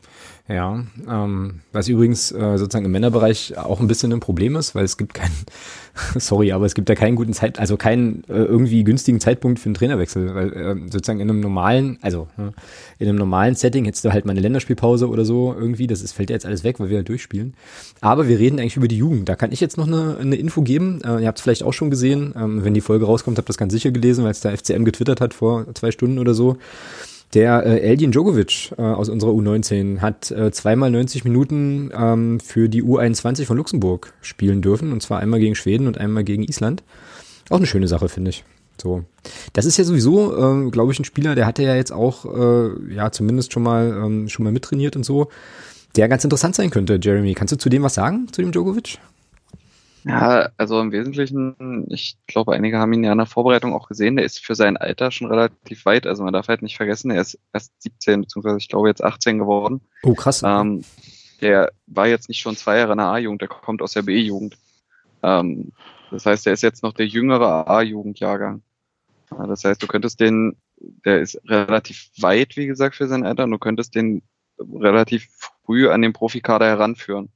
Ja, 0.48 0.85
ähm, 1.10 1.60
was 1.73 1.89
übrigens 1.89 2.31
äh, 2.31 2.56
sozusagen 2.56 2.85
im 2.85 2.93
Männerbereich 2.93 3.59
auch 3.59 3.81
ein 3.81 3.89
bisschen 3.89 4.12
ein 4.12 4.20
Problem 4.20 4.55
ist, 4.55 4.77
weil 4.77 4.85
es 4.85 4.97
gibt 4.97 5.14
keinen, 5.14 5.35
sorry, 6.16 6.52
aber 6.52 6.66
es 6.66 6.77
gibt 6.77 6.89
ja 6.89 6.94
keinen 6.94 7.16
guten 7.16 7.32
Zeit, 7.32 7.59
also 7.59 7.77
keinen 7.77 8.23
äh, 8.28 8.44
irgendwie 8.44 8.85
günstigen 8.85 9.18
Zeitpunkt 9.18 9.59
für 9.59 9.66
einen 9.66 9.74
Trainerwechsel, 9.74 10.36
weil 10.36 10.52
äh, 10.52 10.77
sozusagen 10.89 11.18
in 11.18 11.28
einem 11.28 11.40
normalen, 11.40 11.98
also 12.01 12.28
äh, 12.39 12.52
in 13.01 13.09
einem 13.09 13.18
normalen 13.18 13.56
Setting 13.56 13.86
hättest 13.86 14.05
du 14.05 14.12
halt 14.12 14.24
mal 14.24 14.32
eine 14.32 14.40
Länderspielpause 14.40 15.09
oder 15.09 15.24
so 15.24 15.52
irgendwie, 15.52 15.89
das 15.89 16.01
ist, 16.01 16.12
fällt 16.12 16.31
jetzt 16.31 16.47
alles 16.47 16.62
weg, 16.62 16.78
weil 16.78 16.90
wir 16.90 16.98
halt 16.98 17.09
durchspielen. 17.09 17.55
Aber 18.01 18.28
wir 18.28 18.39
reden 18.39 18.60
eigentlich 18.60 18.77
über 18.77 18.89
die 18.89 18.98
Jugend. 18.98 19.28
Da 19.28 19.35
kann 19.35 19.51
ich 19.51 19.59
jetzt 19.59 19.77
noch 19.77 19.89
eine, 19.89 20.16
eine 20.20 20.36
Info 20.36 20.62
geben. 20.62 21.01
Äh, 21.02 21.23
ihr 21.23 21.27
habt 21.27 21.39
es 21.39 21.43
vielleicht 21.43 21.64
auch 21.64 21.73
schon 21.73 21.90
gesehen, 21.90 22.35
ähm, 22.36 22.62
wenn 22.62 22.73
die 22.73 22.81
Folge 22.81 23.06
rauskommt, 23.06 23.36
habt 23.36 23.48
ihr 23.48 23.52
das 23.52 23.59
ganz 23.59 23.73
sicher 23.73 23.90
gelesen, 23.90 24.23
weil 24.23 24.31
es 24.31 24.43
der 24.43 24.56
FCM 24.56 24.85
getwittert 24.85 25.20
hat 25.20 25.35
vor 25.35 25.66
zwei 25.74 25.90
Stunden 25.90 26.20
oder 26.20 26.35
so. 26.35 26.56
Der 27.34 27.66
äh, 27.66 27.80
Eldin 27.80 28.12
Djokovic 28.12 28.72
äh, 28.78 28.82
aus 28.82 29.08
unserer 29.08 29.32
U19 29.32 30.00
hat 30.00 30.30
äh, 30.30 30.52
zweimal 30.52 30.90
90 30.90 31.24
Minuten 31.24 31.90
ähm, 31.96 32.40
für 32.40 32.68
die 32.68 32.82
U21 32.82 33.46
von 33.46 33.56
Luxemburg 33.56 34.14
spielen 34.20 34.62
dürfen, 34.62 34.92
und 34.92 35.02
zwar 35.02 35.18
einmal 35.18 35.40
gegen 35.40 35.54
Schweden 35.54 35.86
und 35.86 35.98
einmal 35.98 36.24
gegen 36.24 36.44
Island. 36.44 36.82
Auch 37.50 37.56
eine 37.56 37.66
schöne 37.66 37.88
Sache, 37.88 38.08
finde 38.08 38.30
ich. 38.30 38.44
So. 38.80 39.04
Das 39.52 39.64
ist 39.64 39.76
ja 39.76 39.84
sowieso, 39.84 40.66
äh, 40.66 40.70
glaube 40.70 40.92
ich, 40.92 40.98
ein 40.98 41.04
Spieler, 41.04 41.34
der 41.34 41.46
hatte 41.46 41.62
ja 41.62 41.74
jetzt 41.74 41.92
auch, 41.92 42.24
äh, 42.26 42.94
ja, 42.94 43.10
zumindest 43.10 43.52
schon 43.52 43.62
mal, 43.62 44.02
ähm, 44.04 44.28
schon 44.28 44.44
mal 44.44 44.52
mittrainiert 44.52 44.96
und 44.96 45.04
so, 45.04 45.28
der 45.96 46.08
ganz 46.08 46.24
interessant 46.24 46.54
sein 46.54 46.70
könnte, 46.70 46.98
Jeremy. 47.00 47.34
Kannst 47.34 47.52
du 47.52 47.58
zu 47.58 47.68
dem 47.68 47.82
was 47.82 47.94
sagen, 47.94 48.28
zu 48.30 48.42
dem 48.42 48.52
Djokovic? 48.52 48.98
Ja, 50.08 50.50
also 50.56 50.80
im 50.80 50.92
Wesentlichen, 50.92 51.84
ich 51.90 52.16
glaube, 52.28 52.52
einige 52.52 52.78
haben 52.78 52.92
ihn 52.92 53.02
ja 53.02 53.10
in 53.10 53.18
der 53.18 53.26
Vorbereitung 53.26 53.74
auch 53.74 53.88
gesehen, 53.88 54.14
der 54.14 54.24
ist 54.24 54.38
für 54.38 54.54
sein 54.54 54.76
Alter 54.76 55.10
schon 55.10 55.26
relativ 55.26 55.84
weit. 55.84 56.06
Also 56.06 56.22
man 56.22 56.32
darf 56.32 56.46
halt 56.46 56.62
nicht 56.62 56.76
vergessen, 56.76 57.10
er 57.10 57.20
ist 57.20 57.40
erst 57.52 57.72
17, 57.82 58.20
beziehungsweise 58.20 58.58
ich 58.58 58.68
glaube 58.68 58.88
jetzt 58.88 59.02
18 59.02 59.40
geworden. 59.40 59.80
Oh, 60.04 60.14
krass. 60.14 60.44
Ähm, 60.46 60.84
der 61.40 61.72
war 61.88 62.06
jetzt 62.06 62.28
nicht 62.28 62.38
schon 62.38 62.54
zwei 62.54 62.78
Jahre 62.78 62.92
in 62.92 62.98
der 62.98 63.08
A-Jugend, 63.08 63.40
der 63.40 63.48
kommt 63.48 63.82
aus 63.82 63.94
der 63.94 64.02
B-Jugend. 64.02 64.56
Ähm, 65.24 65.72
das 66.12 66.24
heißt, 66.24 66.46
er 66.46 66.52
ist 66.52 66.62
jetzt 66.62 66.84
noch 66.84 66.92
der 66.92 67.08
jüngere 67.08 67.68
A-Jugendjahrgang. 67.68 68.62
Das 69.30 69.64
heißt, 69.64 69.82
du 69.82 69.88
könntest 69.88 70.20
den, 70.20 70.56
der 70.78 71.20
ist 71.20 71.40
relativ 71.48 72.10
weit, 72.20 72.56
wie 72.56 72.68
gesagt, 72.68 72.94
für 72.94 73.08
sein 73.08 73.26
Alter, 73.26 73.42
und 73.42 73.50
du 73.50 73.58
könntest 73.58 73.96
den 73.96 74.22
relativ 74.60 75.26
früh 75.64 75.90
an 75.90 76.00
den 76.00 76.12
Profikader 76.12 76.66
heranführen 76.66 77.30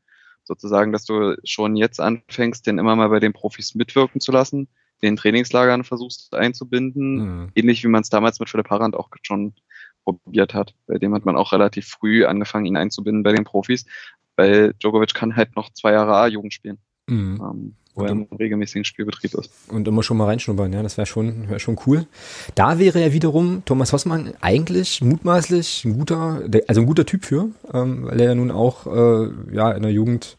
sozusagen, 0.51 0.91
dass 0.91 1.05
du 1.05 1.37
schon 1.45 1.77
jetzt 1.77 2.01
anfängst, 2.01 2.67
den 2.67 2.79
immer 2.79 2.97
mal 2.97 3.09
bei 3.09 3.21
den 3.21 3.33
Profis 3.33 3.77
mitwirken 3.77 4.21
zu 4.21 4.33
lassen, 4.33 4.67
den 5.01 5.15
Trainingslagern 5.15 5.85
versuchst 5.85 6.35
einzubinden, 6.35 7.15
mhm. 7.15 7.53
ähnlich 7.55 7.85
wie 7.85 7.89
man 7.89 8.03
es 8.03 8.11
damals 8.11 8.41
mit 8.41 8.51
Philipp 8.51 8.69
Harrand 8.69 8.97
auch 8.97 9.11
schon 9.23 9.55
probiert 10.03 10.53
hat. 10.53 10.75
Bei 10.89 10.99
dem 10.99 11.15
hat 11.15 11.25
man 11.25 11.37
auch 11.37 11.53
relativ 11.53 11.87
früh 11.87 12.25
angefangen, 12.25 12.67
ihn 12.67 12.77
einzubinden 12.77 13.23
bei 13.23 13.33
den 13.33 13.45
Profis, 13.45 13.87
weil 14.35 14.75
Djokovic 14.75 15.15
kann 15.15 15.37
halt 15.37 15.55
noch 15.55 15.73
zwei 15.73 15.93
Jahre 15.93 16.17
A-Jugend 16.17 16.53
spielen. 16.53 16.79
Mhm. 17.07 17.41
Ähm, 17.41 17.77
wo 17.95 18.05
er 18.05 18.11
im 18.11 18.27
regelmäßigen 18.39 18.85
Spielbetrieb 18.85 19.35
ist. 19.35 19.51
Und 19.69 19.87
immer 19.89 20.03
schon 20.03 20.17
mal 20.17 20.27
reinschnuppern, 20.27 20.73
ja, 20.73 20.83
das 20.83 20.97
wäre 20.97 21.07
schon, 21.07 21.49
wär 21.49 21.59
schon 21.59 21.79
cool. 21.87 22.07
Da 22.55 22.79
wäre 22.79 23.01
ja 23.01 23.13
wiederum 23.13 23.63
Thomas 23.65 23.93
Hossmann 23.93 24.33
eigentlich 24.41 25.01
mutmaßlich 25.03 25.85
ein 25.85 25.99
guter, 25.99 26.43
also 26.67 26.81
ein 26.81 26.87
guter 26.87 27.07
Typ 27.07 27.25
für, 27.25 27.49
ähm, 27.73 28.05
weil 28.05 28.21
er 28.21 28.29
ja 28.29 28.35
nun 28.35 28.51
auch 28.51 28.87
äh, 28.87 29.29
ja, 29.53 29.73
in 29.73 29.83
der 29.83 29.93
Jugend 29.93 30.37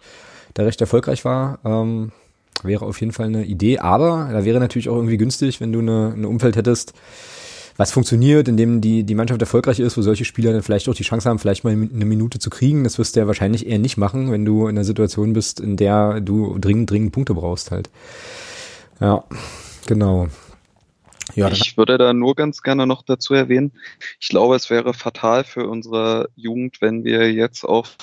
da 0.54 0.64
recht 0.64 0.82
erfolgreich 0.82 1.26
war. 1.26 1.60
Ähm, 1.66 2.12
wäre 2.64 2.86
auf 2.86 3.00
jeden 3.00 3.14
Fall 3.14 3.28
eine 3.28 3.46
Idee, 3.46 3.80
aber 3.80 4.30
da 4.32 4.46
wäre 4.46 4.60
natürlich 4.60 4.90
auch 4.90 4.96
irgendwie 4.96 5.18
günstig, 5.18 5.62
wenn 5.62 5.74
du 5.74 5.80
eine, 5.80 6.14
ein 6.16 6.26
Umfeld 6.26 6.56
hättest, 6.56 6.94
was 7.78 7.92
funktioniert, 7.92 8.48
in 8.48 8.58
dem 8.58 8.82
die, 8.82 9.04
die 9.04 9.16
Mannschaft 9.16 9.42
erfolgreich 9.42 9.80
ist, 9.80 9.98
wo 9.98 10.02
solche 10.02 10.26
Spieler 10.26 10.54
dann 10.54 10.64
vielleicht 10.64 10.88
auch 10.90 10.96
die 10.96 11.04
Chance 11.04 11.30
haben, 11.30 11.40
vielleicht 11.40 11.64
mal 11.64 11.72
eine 11.72 12.06
Minute 12.06 12.40
zu 12.40 12.50
kriegen. 12.50 12.84
Das 12.84 12.98
wirst 13.00 13.16
du 13.16 13.22
ja 13.22 13.28
wahrscheinlich 13.28 13.68
eher 13.68 13.80
nicht 13.80 13.98
machen, 13.98 14.32
wenn 14.32 14.46
du 14.46 14.68
in 14.68 14.78
einer 14.78 14.84
Situation 14.84 15.34
bist, 15.34 15.60
in 15.60 15.78
der 15.78 16.22
du 16.22 16.58
dringend, 16.60 16.90
dringend 16.90 17.12
Punkte 17.12 17.34
brauchst 17.34 17.72
halt. 17.72 17.90
Ja, 19.00 19.24
genau. 19.88 20.28
Ja, 21.36 21.50
ich 21.50 21.78
würde 21.78 21.98
da 21.98 22.14
nur 22.14 22.36
ganz 22.36 22.62
gerne 22.62 22.86
noch 22.86 23.04
dazu 23.04 23.34
erwähnen, 23.34 23.72
ich 24.20 24.30
glaube, 24.30 24.56
es 24.56 24.70
wäre 24.70 24.94
fatal 24.94 25.44
für 25.44 25.68
unsere 25.68 26.30
Jugend, 26.36 26.82
wenn 26.82 27.04
wir 27.04 27.32
jetzt 27.32 27.64
auf 27.64 27.96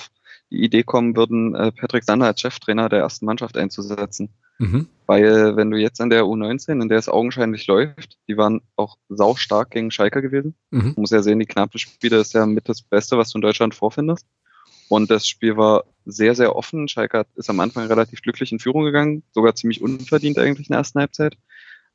die 0.51 0.63
Idee 0.63 0.83
kommen 0.83 1.15
würden, 1.15 1.53
äh, 1.55 1.71
Patrick 1.71 2.03
Sander 2.03 2.25
als 2.25 2.41
Cheftrainer 2.41 2.89
der 2.89 2.99
ersten 2.99 3.25
Mannschaft 3.25 3.55
einzusetzen. 3.55 4.29
Mhm. 4.59 4.87
Weil 5.07 5.55
wenn 5.55 5.71
du 5.71 5.77
jetzt 5.77 5.99
an 6.01 6.11
der 6.11 6.23
U19, 6.23 6.81
in 6.81 6.89
der 6.89 6.99
es 6.99 7.09
augenscheinlich 7.09 7.65
läuft, 7.65 8.19
die 8.27 8.37
waren 8.37 8.61
auch 8.75 8.97
saustark 9.09 9.71
gegen 9.71 9.89
Schalke 9.89 10.21
gewesen. 10.21 10.53
Mhm. 10.69 10.93
Du 10.93 11.01
musst 11.01 11.13
ja 11.13 11.23
sehen, 11.23 11.39
die 11.39 11.45
knappe 11.45 11.79
Spiele 11.79 12.17
ist 12.17 12.33
ja 12.33 12.45
mit 12.45 12.69
das 12.69 12.83
Beste, 12.83 13.17
was 13.17 13.31
du 13.31 13.39
in 13.39 13.41
Deutschland 13.41 13.73
vorfindest. 13.73 14.27
Und 14.89 15.09
das 15.09 15.27
Spiel 15.27 15.57
war 15.57 15.85
sehr, 16.05 16.35
sehr 16.35 16.55
offen. 16.55 16.87
Schalke 16.87 17.25
ist 17.35 17.49
am 17.49 17.59
Anfang 17.59 17.87
relativ 17.87 18.21
glücklich 18.21 18.51
in 18.51 18.59
Führung 18.59 18.83
gegangen, 18.83 19.23
sogar 19.31 19.55
ziemlich 19.55 19.81
unverdient 19.81 20.37
eigentlich 20.37 20.67
in 20.67 20.73
der 20.73 20.79
ersten 20.79 20.99
Halbzeit. 20.99 21.37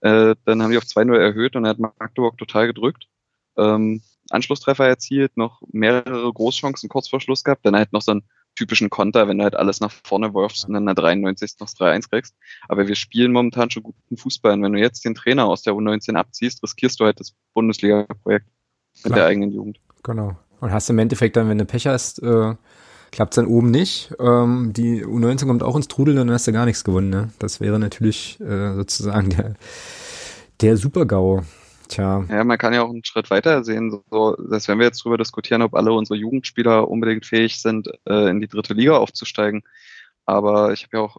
Äh, 0.01 0.35
dann 0.45 0.63
haben 0.63 0.71
die 0.71 0.79
auf 0.79 0.85
2-0 0.85 1.17
erhöht 1.17 1.57
und 1.57 1.65
er 1.65 1.71
hat 1.71 1.79
Magdeburg 1.79 2.37
total 2.39 2.67
gedrückt. 2.67 3.09
Ähm, 3.57 4.03
Anschlusstreffer 4.31 4.87
erzielt, 4.87 5.37
noch 5.37 5.63
mehrere 5.71 6.33
Großchancen 6.33 6.89
kurz 6.89 7.09
vor 7.09 7.21
Schluss 7.21 7.45
gehabt, 7.45 7.67
dann 7.67 7.77
halt 7.77 7.93
noch 7.93 8.03
so 8.03 8.13
ein 8.13 8.23
typischen 8.55 8.91
Konter, 8.91 9.29
wenn 9.29 9.39
du 9.39 9.45
halt 9.45 9.57
alles 9.57 9.81
nach 9.81 9.93
vorne 10.05 10.35
wirfst 10.35 10.67
und 10.67 10.75
dann 10.75 10.83
in 10.83 10.87
der 10.87 10.95
93. 10.95 11.55
noch 11.61 11.69
3-1 11.69 12.11
kriegst. 12.11 12.35
Aber 12.69 12.87
wir 12.87 12.95
spielen 12.95 13.33
momentan 13.33 13.71
schon 13.71 13.83
guten 13.83 14.17
Fußball. 14.17 14.53
Und 14.53 14.63
wenn 14.63 14.73
du 14.73 14.81
jetzt 14.81 15.05
den 15.05 15.15
Trainer 15.15 15.47
aus 15.47 15.63
der 15.63 15.75
U19 15.75 16.15
abziehst, 16.15 16.63
riskierst 16.63 17.01
du 17.01 17.05
halt 17.05 17.21
das 17.21 17.35
Bundesliga-Projekt 17.55 18.47
mit 19.03 19.15
der 19.15 19.27
eigenen 19.27 19.51
Jugend. 19.51 19.81
Genau. 20.03 20.37
Und 20.61 20.73
hast 20.73 20.89
im 20.91 20.99
Endeffekt 20.99 21.37
dann, 21.37 21.49
wenn 21.49 21.59
du 21.59 21.65
Pech 21.65 21.87
hast, 21.87 22.23
äh, 22.23 22.55
klappt 23.11 23.35
es 23.35 23.37
dann 23.37 23.47
oben 23.47 23.71
nicht. 23.71 24.15
Ähm, 24.19 24.73
die 24.73 25.05
U19 25.05 25.47
kommt 25.47 25.63
auch 25.63 25.77
ins 25.77 25.89
Trudeln 25.89 26.19
und 26.19 26.29
dann 26.29 26.35
hast 26.35 26.47
du 26.47 26.53
gar 26.53 26.65
nichts 26.65 26.85
gewonnen. 26.85 27.11
Ne? 27.11 27.31
Das 27.39 27.61
wäre 27.61 27.79
natürlich 27.79 28.41
äh, 28.41 28.75
sozusagen 28.75 29.31
der, 29.31 29.55
der 30.61 30.77
Super-GAU. 30.77 31.43
Tja. 31.89 32.25
Ja, 32.29 32.45
man 32.45 32.59
kann 32.59 32.73
ja 32.73 32.83
auch 32.83 32.91
einen 32.91 33.05
Schritt 33.05 33.31
weiter 33.31 33.63
sehen, 33.65 34.03
so, 34.11 34.37
dass 34.37 34.69
wenn 34.69 34.79
wir 34.79 34.87
jetzt 34.87 35.01
darüber 35.01 35.19
diskutieren, 35.19 35.63
ob 35.63 35.75
alle 35.75 35.93
unsere 35.93 36.19
Jugendspieler 36.19 36.89
unbedingt 36.89 37.27
fähig 37.27 37.61
sind, 37.61 37.89
äh, 38.09 38.31
in 38.31 38.41
die 38.41 38.49
dritte 38.49 38.75
Liga 38.75 38.97
aufzusteigen. 38.97 39.63
Aber 40.27 40.73
ich 40.73 40.85
habe 40.85 40.97
ja 40.97 41.03
auch 41.03 41.19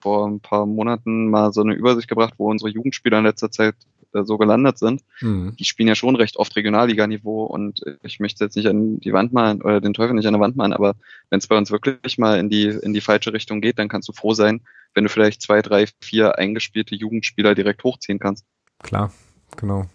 vor 0.00 0.28
ein 0.28 0.40
paar 0.40 0.66
Monaten 0.66 1.30
mal 1.30 1.52
so 1.52 1.62
eine 1.62 1.74
Übersicht 1.74 2.08
gebracht, 2.08 2.34
wo 2.38 2.48
unsere 2.48 2.70
Jugendspieler 2.70 3.18
in 3.18 3.24
letzter 3.24 3.50
Zeit 3.50 3.74
äh, 4.12 4.22
so 4.22 4.38
gelandet 4.38 4.78
sind. 4.78 5.02
Mhm. 5.20 5.56
Die 5.56 5.64
spielen 5.64 5.88
ja 5.88 5.96
schon 5.96 6.14
recht 6.14 6.36
oft 6.36 6.54
Regionalliganiveau 6.54 7.44
und 7.44 7.80
ich 8.02 8.20
möchte 8.20 8.44
jetzt 8.44 8.56
nicht 8.56 8.68
an 8.68 9.00
die 9.00 9.12
Wand 9.12 9.32
malen 9.32 9.62
oder 9.62 9.80
den 9.80 9.94
Teufel 9.94 10.14
nicht 10.14 10.26
an 10.26 10.34
der 10.34 10.40
Wand 10.40 10.56
malen, 10.56 10.72
aber 10.72 10.94
wenn 11.30 11.40
es 11.40 11.48
bei 11.48 11.56
uns 11.56 11.72
wirklich 11.72 12.18
mal 12.18 12.38
in 12.38 12.48
die, 12.48 12.66
in 12.66 12.94
die 12.94 13.00
falsche 13.00 13.32
Richtung 13.32 13.60
geht, 13.60 13.78
dann 13.78 13.88
kannst 13.88 14.08
du 14.08 14.12
froh 14.12 14.34
sein, 14.34 14.60
wenn 14.94 15.04
du 15.04 15.10
vielleicht 15.10 15.42
zwei, 15.42 15.60
drei, 15.60 15.86
vier 16.00 16.38
eingespielte 16.38 16.94
Jugendspieler 16.94 17.56
direkt 17.56 17.82
hochziehen 17.82 18.20
kannst. 18.20 18.44
Klar, 18.82 19.12
genau. 19.56 19.86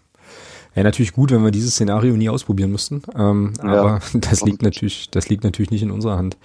Wäre 0.74 0.84
natürlich 0.84 1.12
gut, 1.12 1.30
wenn 1.32 1.42
wir 1.44 1.50
dieses 1.50 1.74
Szenario 1.74 2.16
nie 2.16 2.28
ausprobieren 2.28 2.70
müssten. 2.70 3.02
Ähm, 3.16 3.52
ja, 3.62 3.72
aber 3.72 4.00
das 4.14 4.42
liegt 4.42 4.62
natürlich, 4.62 5.10
das 5.10 5.28
liegt 5.28 5.44
natürlich 5.44 5.70
nicht 5.70 5.82
in 5.82 5.90
unserer 5.90 6.16
Hand. 6.16 6.36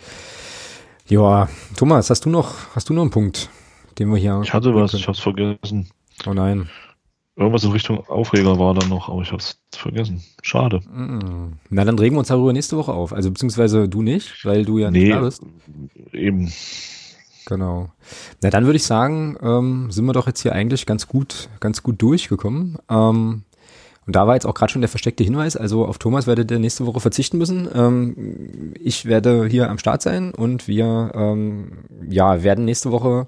Ja, 1.08 1.48
Thomas, 1.78 2.10
hast 2.10 2.26
du 2.26 2.30
noch, 2.30 2.56
hast 2.74 2.90
du 2.90 2.94
noch 2.94 3.04
einen 3.04 3.12
Punkt, 3.12 3.50
den 4.00 4.10
wir 4.10 4.18
hier? 4.18 4.42
Ich 4.44 4.54
hatte 4.54 4.74
was, 4.74 4.92
können? 4.92 5.02
ich 5.02 5.08
hab's 5.08 5.20
vergessen. 5.20 5.90
Oh 6.26 6.34
nein. 6.34 6.68
Irgendwas 7.38 7.66
in 7.66 7.72
Richtung 7.72 8.00
Aufreger 8.08 8.58
war 8.58 8.74
da 8.74 8.88
noch, 8.88 9.10
aber 9.10 9.22
ich 9.22 9.32
hab's 9.32 9.60
vergessen. 9.72 10.24
Schade. 10.42 10.80
Na, 11.70 11.84
dann 11.84 12.00
regen 12.00 12.16
wir 12.16 12.20
uns 12.20 12.30
darüber 12.30 12.54
nächste 12.54 12.78
Woche 12.78 12.94
auf. 12.94 13.12
Also 13.14 13.30
beziehungsweise 13.30 13.90
du 13.90 14.02
nicht, 14.02 14.46
weil 14.46 14.64
du 14.64 14.80
ja 14.80 14.90
nee, 14.90 15.00
nicht 15.00 15.12
da 15.12 15.20
bist. 15.20 15.44
Eben. 16.14 16.52
Genau. 17.46 17.90
Na, 18.42 18.50
dann 18.50 18.66
würde 18.66 18.78
ich 18.78 18.86
sagen, 18.86 19.38
ähm, 19.42 19.92
sind 19.92 20.06
wir 20.06 20.14
doch 20.14 20.28
jetzt 20.28 20.42
hier 20.42 20.54
eigentlich 20.54 20.86
ganz 20.86 21.08
gut, 21.08 21.50
ganz 21.60 21.84
gut 21.84 22.02
durchgekommen. 22.02 22.78
Ähm, 22.90 23.44
und 24.08 24.16
da 24.16 24.28
war 24.28 24.36
jetzt 24.36 24.46
auch 24.46 24.54
gerade 24.54 24.72
schon 24.72 24.82
der 24.82 24.90
versteckte 24.90 25.24
Hinweis, 25.24 25.58
also 25.58 25.86
auf 25.86 25.98
Thomas 25.98 26.28
werdet 26.28 26.52
ihr 26.52 26.60
nächste 26.60 26.86
Woche 26.86 27.00
verzichten 27.00 27.38
müssen. 27.38 27.68
Ähm, 27.74 28.74
ich 28.80 29.06
werde 29.06 29.48
hier 29.48 29.70
am 29.70 29.80
Start 29.80 30.02
sein 30.02 30.32
und 30.32 30.68
wir 30.68 31.12
ähm, 31.16 31.72
ja, 32.08 32.44
werden 32.44 32.66
nächste 32.66 32.92
Woche 32.92 33.28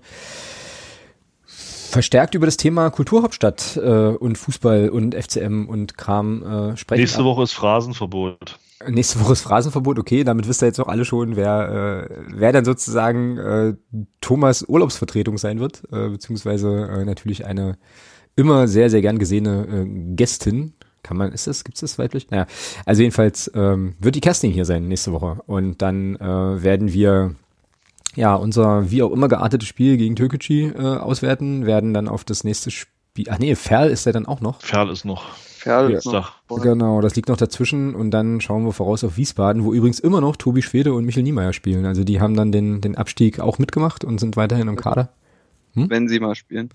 verstärkt 1.45 2.35
über 2.35 2.45
das 2.45 2.57
Thema 2.57 2.91
Kulturhauptstadt 2.91 3.77
äh, 3.77 4.09
und 4.09 4.37
Fußball 4.37 4.89
und 4.89 5.15
FCM 5.15 5.67
und 5.67 5.97
Kram 5.97 6.43
äh, 6.43 6.77
sprechen. 6.77 7.01
Nächste 7.01 7.23
Woche 7.23 7.43
ist 7.43 7.53
Phrasenverbot. 7.53 8.59
Nächste 8.85 9.19
Woche 9.19 9.33
ist 9.33 9.41
Phrasenverbot, 9.41 9.97
okay, 9.97 10.23
damit 10.23 10.47
wisst 10.47 10.61
ihr 10.61 10.67
jetzt 10.67 10.79
auch 10.79 10.87
alle 10.87 11.03
schon, 11.03 11.35
wer, 11.35 12.09
äh, 12.09 12.23
wer 12.29 12.51
dann 12.51 12.63
sozusagen 12.63 13.37
äh, 13.37 13.73
Thomas 14.21 14.63
Urlaubsvertretung 14.67 15.39
sein 15.39 15.59
wird, 15.59 15.83
äh, 15.91 16.09
beziehungsweise 16.09 16.87
äh, 16.87 17.05
natürlich 17.05 17.45
eine 17.45 17.77
immer 18.35 18.67
sehr, 18.67 18.89
sehr 18.89 19.01
gern 19.01 19.17
gesehene 19.17 19.67
äh, 19.67 20.15
Gästin. 20.15 20.73
Kann 21.01 21.17
man, 21.17 21.31
ist 21.31 21.47
das, 21.47 21.63
gibt's 21.63 21.81
das 21.81 21.97
weiblich? 21.97 22.29
Naja, 22.29 22.45
also 22.85 23.01
jedenfalls 23.01 23.51
ähm, 23.55 23.95
wird 23.99 24.15
die 24.15 24.21
Kerstin 24.21 24.51
hier 24.51 24.65
sein 24.65 24.87
nächste 24.87 25.11
Woche 25.11 25.41
und 25.47 25.81
dann 25.81 26.15
äh, 26.17 26.63
werden 26.63 26.93
wir 26.93 27.33
ja 28.15 28.35
unser 28.35 28.91
wie 28.91 29.01
auch 29.01 29.11
immer 29.11 29.27
geartetes 29.27 29.67
Spiel 29.67 29.97
gegen 29.97 30.15
Türkgücü 30.15 30.73
äh, 30.73 30.97
auswerten, 30.97 31.65
werden 31.65 31.93
dann 31.93 32.07
auf 32.07 32.23
das 32.23 32.43
nächste 32.43 32.69
Spiel, 32.69 33.27
ach 33.29 33.39
nee, 33.39 33.55
Ferl 33.55 33.89
ist 33.89 34.05
ja 34.05 34.11
dann 34.11 34.27
auch 34.27 34.41
noch. 34.41 34.61
Ferl 34.61 34.91
ist 34.91 35.05
noch. 35.05 35.23
Ist 35.67 36.05
noch. 36.05 36.33
Genau, 36.61 37.01
das 37.01 37.15
liegt 37.15 37.29
noch 37.29 37.37
dazwischen 37.37 37.95
und 37.95 38.11
dann 38.11 38.41
schauen 38.41 38.65
wir 38.65 38.73
voraus 38.73 39.03
auf 39.03 39.17
Wiesbaden, 39.17 39.63
wo 39.63 39.73
übrigens 39.73 39.99
immer 39.99 40.21
noch 40.21 40.35
Tobi 40.35 40.61
Schwede 40.61 40.93
und 40.93 41.05
Michel 41.05 41.23
Niemeyer 41.23 41.53
spielen. 41.53 41.85
Also 41.85 42.03
die 42.03 42.21
haben 42.21 42.35
dann 42.35 42.51
den, 42.51 42.81
den 42.81 42.95
Abstieg 42.95 43.39
auch 43.39 43.59
mitgemacht 43.59 44.03
und 44.03 44.19
sind 44.19 44.37
weiterhin 44.37 44.67
im 44.67 44.75
Kader. 44.75 45.09
Hm? 45.73 45.89
Wenn 45.89 46.07
sie 46.07 46.19
mal 46.19 46.35
spielen. 46.35 46.69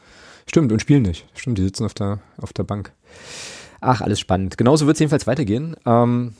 Stimmt, 0.46 0.72
und 0.72 0.80
spielen 0.80 1.02
nicht. 1.02 1.26
Stimmt, 1.34 1.58
die 1.58 1.62
sitzen 1.62 1.84
auf 1.84 1.94
der, 1.94 2.20
auf 2.38 2.52
der 2.52 2.64
Bank. 2.64 2.92
Ach, 3.80 4.00
alles 4.00 4.20
spannend. 4.20 4.58
Genauso 4.58 4.86
wird 4.86 4.96
es 4.96 5.00
jedenfalls 5.00 5.26
weitergehen. 5.26 5.76
Ähm, 5.86 6.34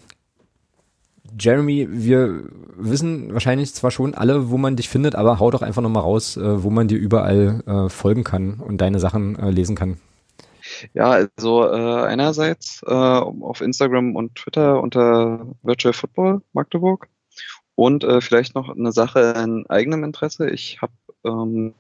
Jeremy, 1.38 1.88
wir 1.90 2.42
wissen 2.76 3.32
wahrscheinlich 3.32 3.74
zwar 3.74 3.90
schon 3.90 4.14
alle, 4.14 4.50
wo 4.50 4.58
man 4.58 4.76
dich 4.76 4.88
findet, 4.88 5.14
aber 5.14 5.38
hau 5.38 5.50
doch 5.50 5.62
einfach 5.62 5.82
nochmal 5.82 6.02
raus, 6.02 6.36
äh, 6.36 6.62
wo 6.62 6.70
man 6.70 6.88
dir 6.88 6.98
überall 6.98 7.62
äh, 7.66 7.88
folgen 7.88 8.24
kann 8.24 8.54
und 8.54 8.80
deine 8.80 9.00
Sachen 9.00 9.38
äh, 9.38 9.50
lesen 9.50 9.74
kann. 9.74 9.96
Ja, 10.94 11.10
also 11.10 11.64
äh, 11.64 12.02
einerseits 12.04 12.82
äh, 12.86 12.92
auf 12.92 13.60
Instagram 13.60 14.16
und 14.16 14.34
Twitter 14.36 14.80
unter 14.80 15.46
Virtual 15.62 15.92
Football 15.92 16.42
Magdeburg 16.52 17.08
und 17.74 18.04
äh, 18.04 18.20
vielleicht 18.20 18.54
noch 18.54 18.68
eine 18.68 18.92
Sache 18.92 19.34
in 19.42 19.66
eigenem 19.68 20.04
Interesse. 20.04 20.50
Ich 20.50 20.80
habe 20.82 20.92
ähm, 21.24 21.74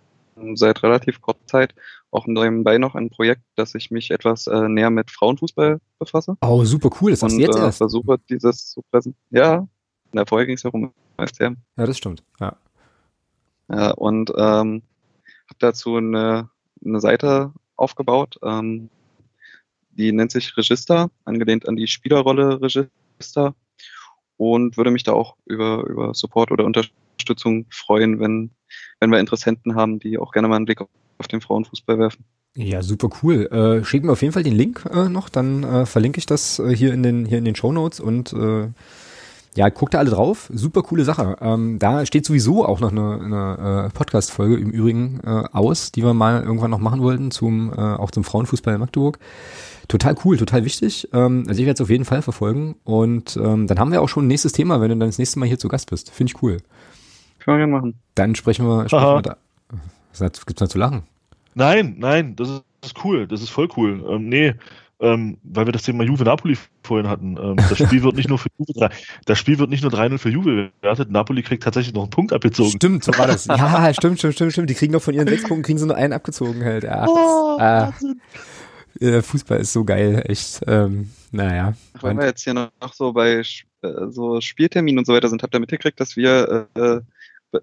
seit 0.54 0.82
relativ 0.82 1.20
kurzer 1.20 1.46
Zeit 1.46 1.74
auch 2.10 2.26
nebenbei 2.26 2.78
noch 2.78 2.94
ein 2.94 3.10
Projekt, 3.10 3.42
dass 3.56 3.74
ich 3.74 3.90
mich 3.90 4.10
etwas 4.10 4.46
äh, 4.46 4.68
näher 4.68 4.90
mit 4.90 5.10
Frauenfußball 5.10 5.78
befasse. 5.98 6.36
Oh, 6.42 6.64
super 6.64 6.90
cool. 7.00 7.12
Das 7.12 7.22
und 7.22 7.38
jetzt 7.38 7.56
äh, 7.56 7.60
erst. 7.60 7.78
versuche 7.78 8.18
dieses 8.28 8.70
zu 8.70 8.82
präsentieren. 8.90 9.26
Ja, 9.30 9.54
in 10.12 10.16
der 10.16 10.26
Folge 10.26 10.46
ging 10.46 10.56
es 10.56 10.62
ja 10.62 10.70
um 10.70 10.92
FCM. 11.16 11.56
Ja, 11.76 11.86
das 11.86 11.96
stimmt. 11.96 12.22
Ja. 12.40 12.56
Ja, 13.68 13.92
und 13.92 14.32
ähm, 14.36 14.82
dazu 15.58 15.96
eine, 15.96 16.50
eine 16.84 17.00
Seite 17.00 17.52
aufgebaut, 17.76 18.38
ähm, 18.42 18.88
die 19.90 20.12
nennt 20.12 20.30
sich 20.30 20.56
Register, 20.56 21.10
angelehnt 21.24 21.68
an 21.68 21.76
die 21.76 21.86
Spielerrolle 21.86 22.60
Register 22.62 23.54
und 24.36 24.76
würde 24.76 24.90
mich 24.90 25.02
da 25.02 25.12
auch 25.12 25.36
über, 25.46 25.84
über 25.84 26.14
Support 26.14 26.50
oder 26.50 26.64
Unterstützung 26.64 27.66
freuen, 27.70 28.20
wenn, 28.20 28.50
wenn 29.00 29.10
wir 29.10 29.20
Interessenten 29.20 29.74
haben, 29.74 29.98
die 29.98 30.18
auch 30.18 30.32
gerne 30.32 30.48
mal 30.48 30.56
einen 30.56 30.64
Blick 30.64 30.80
auf 30.80 31.28
den 31.28 31.40
Frauenfußball 31.40 31.98
werfen. 31.98 32.24
Ja, 32.54 32.82
super 32.82 33.08
cool. 33.22 33.46
Äh, 33.46 33.84
schick 33.84 34.04
mir 34.04 34.12
auf 34.12 34.20
jeden 34.20 34.32
Fall 34.32 34.42
den 34.42 34.54
Link 34.54 34.84
äh, 34.92 35.08
noch, 35.08 35.28
dann 35.28 35.62
äh, 35.62 35.86
verlinke 35.86 36.18
ich 36.18 36.26
das 36.26 36.58
äh, 36.58 36.74
hier 36.74 36.92
in 36.92 37.02
den 37.02 37.24
hier 37.24 37.38
in 37.38 37.46
den 37.46 37.56
Show 37.56 37.72
Notes 37.72 37.98
und 37.98 38.32
äh, 38.34 38.68
ja, 39.54 39.68
guckt 39.68 39.94
da 39.94 39.98
alle 39.98 40.10
drauf. 40.10 40.50
Super 40.52 40.82
coole 40.82 41.04
Sache. 41.04 41.36
Ähm, 41.40 41.78
da 41.78 42.06
steht 42.06 42.24
sowieso 42.24 42.64
auch 42.64 42.80
noch 42.80 42.90
eine, 42.90 43.20
eine 43.20 43.86
äh, 43.86 43.90
Podcast-Folge 43.90 44.56
im 44.56 44.70
Übrigen 44.70 45.20
äh, 45.24 45.44
aus, 45.52 45.92
die 45.92 46.02
wir 46.02 46.14
mal 46.14 46.42
irgendwann 46.42 46.70
noch 46.70 46.78
machen 46.78 47.02
wollten 47.02 47.30
zum 47.30 47.72
äh, 47.72 47.76
auch 47.76 48.10
zum 48.10 48.24
Frauenfußball 48.24 48.74
in 48.74 48.80
Magdeburg. 48.80 49.18
Total 49.88 50.14
cool, 50.24 50.38
total 50.38 50.64
wichtig. 50.64 51.08
Ähm, 51.12 51.44
also 51.48 51.60
ich 51.60 51.66
werde 51.66 51.74
es 51.74 51.80
auf 51.82 51.90
jeden 51.90 52.06
Fall 52.06 52.22
verfolgen. 52.22 52.76
Und 52.84 53.36
ähm, 53.36 53.66
dann 53.66 53.78
haben 53.78 53.92
wir 53.92 54.00
auch 54.00 54.08
schon 54.08 54.24
ein 54.24 54.28
nächstes 54.28 54.52
Thema, 54.52 54.80
wenn 54.80 54.88
du 54.88 54.96
dann 54.96 55.08
das 55.08 55.18
nächste 55.18 55.38
Mal 55.38 55.46
hier 55.46 55.58
zu 55.58 55.68
Gast 55.68 55.90
bist. 55.90 56.10
Finde 56.10 56.32
ich 56.34 56.42
cool. 56.42 56.58
Können 57.40 57.58
wir 57.58 57.66
gerne 57.66 57.72
machen. 57.72 57.94
Dann 58.14 58.34
sprechen 58.34 58.66
wir, 58.66 58.88
sprechen 58.88 59.04
wir 59.04 59.22
da. 59.22 59.36
Was 60.16 60.46
gibt's 60.46 60.60
da 60.60 60.68
zu 60.68 60.78
lachen? 60.78 61.02
Nein, 61.54 61.96
nein, 61.98 62.36
das 62.36 62.62
ist 62.84 63.04
cool, 63.04 63.26
das 63.26 63.42
ist 63.42 63.50
voll 63.50 63.68
cool. 63.76 64.04
Ähm, 64.08 64.28
nee, 64.28 64.54
ähm, 65.02 65.36
weil 65.42 65.66
wir 65.66 65.72
das 65.72 65.82
Thema 65.82 66.04
Juve 66.04 66.24
Napoli 66.24 66.56
vorhin 66.82 67.08
hatten. 67.08 67.36
Ähm, 67.36 67.56
das 67.56 67.76
Spiel 67.76 68.02
wird 68.02 68.16
nicht 68.16 68.28
nur 68.28 68.38
für 68.38 68.48
Juve, 68.56 68.88
das 69.26 69.38
Spiel 69.38 69.58
wird 69.58 69.68
nicht 69.68 69.82
nur 69.82 69.92
3-0 69.92 70.18
für 70.18 70.30
Juve 70.30 70.70
bewertet. 70.80 71.10
Napoli 71.10 71.42
kriegt 71.42 71.64
tatsächlich 71.64 71.92
noch 71.92 72.02
einen 72.02 72.10
Punkt 72.10 72.32
abgezogen. 72.32 72.70
Stimmt, 72.70 73.04
so 73.04 73.12
war 73.18 73.26
das. 73.26 73.46
Ja, 73.52 73.92
stimmt, 73.92 74.18
stimmt, 74.18 74.34
stimmt, 74.34 74.52
stimmt. 74.52 74.70
Die 74.70 74.74
kriegen 74.74 74.92
noch 74.92 75.02
von 75.02 75.14
ihren 75.14 75.28
sechs 75.28 75.42
Punkten 75.42 75.64
kriegen 75.64 75.78
sie 75.78 75.86
nur 75.86 75.96
einen 75.96 76.12
abgezogen 76.12 76.64
halt. 76.64 76.84
Ja, 76.84 77.06
oh, 77.06 77.58
ah, 77.58 77.92
Fußball 79.00 79.60
ist 79.60 79.72
so 79.72 79.84
geil, 79.84 80.22
echt. 80.26 80.60
Ähm, 80.66 81.10
naja. 81.32 81.74
Weil 82.00 82.16
wir 82.16 82.26
jetzt 82.26 82.44
hier 82.44 82.54
noch 82.54 82.70
so 82.92 83.12
bei 83.12 83.40
äh, 83.40 83.42
so 84.08 84.40
Spielterminen 84.40 84.98
und 84.98 85.06
so 85.06 85.12
weiter 85.12 85.28
sind, 85.28 85.42
habt 85.42 85.54
ihr 85.54 85.60
mitgekriegt, 85.60 85.98
dass 85.98 86.16
wir 86.16 86.68
äh, 86.74 87.00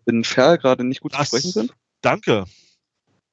in 0.06 0.24
Ferl 0.24 0.58
gerade 0.58 0.84
nicht 0.84 1.02
gut 1.02 1.14
das, 1.14 1.30
zu 1.30 1.38
sprechen 1.38 1.52
sind? 1.52 1.74
Danke. 2.02 2.46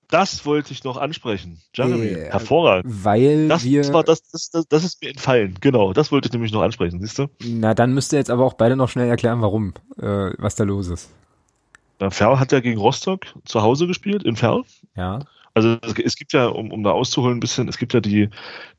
Das 0.09 0.47
wollte 0.47 0.73
ich 0.73 0.85
noch 0.85 0.97
ansprechen. 0.97 1.61
Jeremy, 1.75 2.07
äh, 2.07 2.31
hervorragend. 2.31 3.05
Weil 3.05 3.49
das, 3.49 3.65
wir. 3.65 3.93
War, 3.93 4.05
das, 4.05 4.23
das, 4.31 4.51
das, 4.51 4.69
das 4.69 4.85
ist 4.85 5.03
mir 5.03 5.11
entfallen. 5.11 5.57
Genau, 5.61 5.93
das 5.93 6.13
wollte 6.13 6.29
ich 6.29 6.33
nämlich 6.33 6.53
noch 6.53 6.63
ansprechen, 6.63 7.01
siehst 7.01 7.19
du? 7.19 7.27
Na, 7.45 7.75
dann 7.75 7.93
müsst 7.93 8.13
ihr 8.13 8.19
jetzt 8.19 8.31
aber 8.31 8.45
auch 8.45 8.55
beide 8.55 8.77
noch 8.77 8.89
schnell 8.89 9.09
erklären, 9.09 9.41
warum, 9.43 9.75
äh, 10.01 10.31
was 10.39 10.55
da 10.55 10.65
los 10.65 10.89
ist. 10.89 11.11
Na, 11.99 12.11
Ferl 12.11 12.39
hat 12.39 12.53
ja 12.53 12.61
gegen 12.61 12.79
Rostock 12.79 13.27
zu 13.45 13.63
Hause 13.63 13.87
gespielt, 13.87 14.23
in 14.23 14.37
Ferl. 14.37 14.63
Ja. 14.97 15.21
Also 15.55 15.79
es, 15.83 15.95
es 15.99 16.17
gibt 16.17 16.33
ja, 16.35 16.47
um, 16.47 16.71
um 16.71 16.85
da 16.85 16.91
auszuholen 16.91 17.39
ein 17.39 17.41
bisschen, 17.41 17.67
es 17.69 17.79
gibt 17.79 17.95
ja 17.95 18.01
die, 18.01 18.29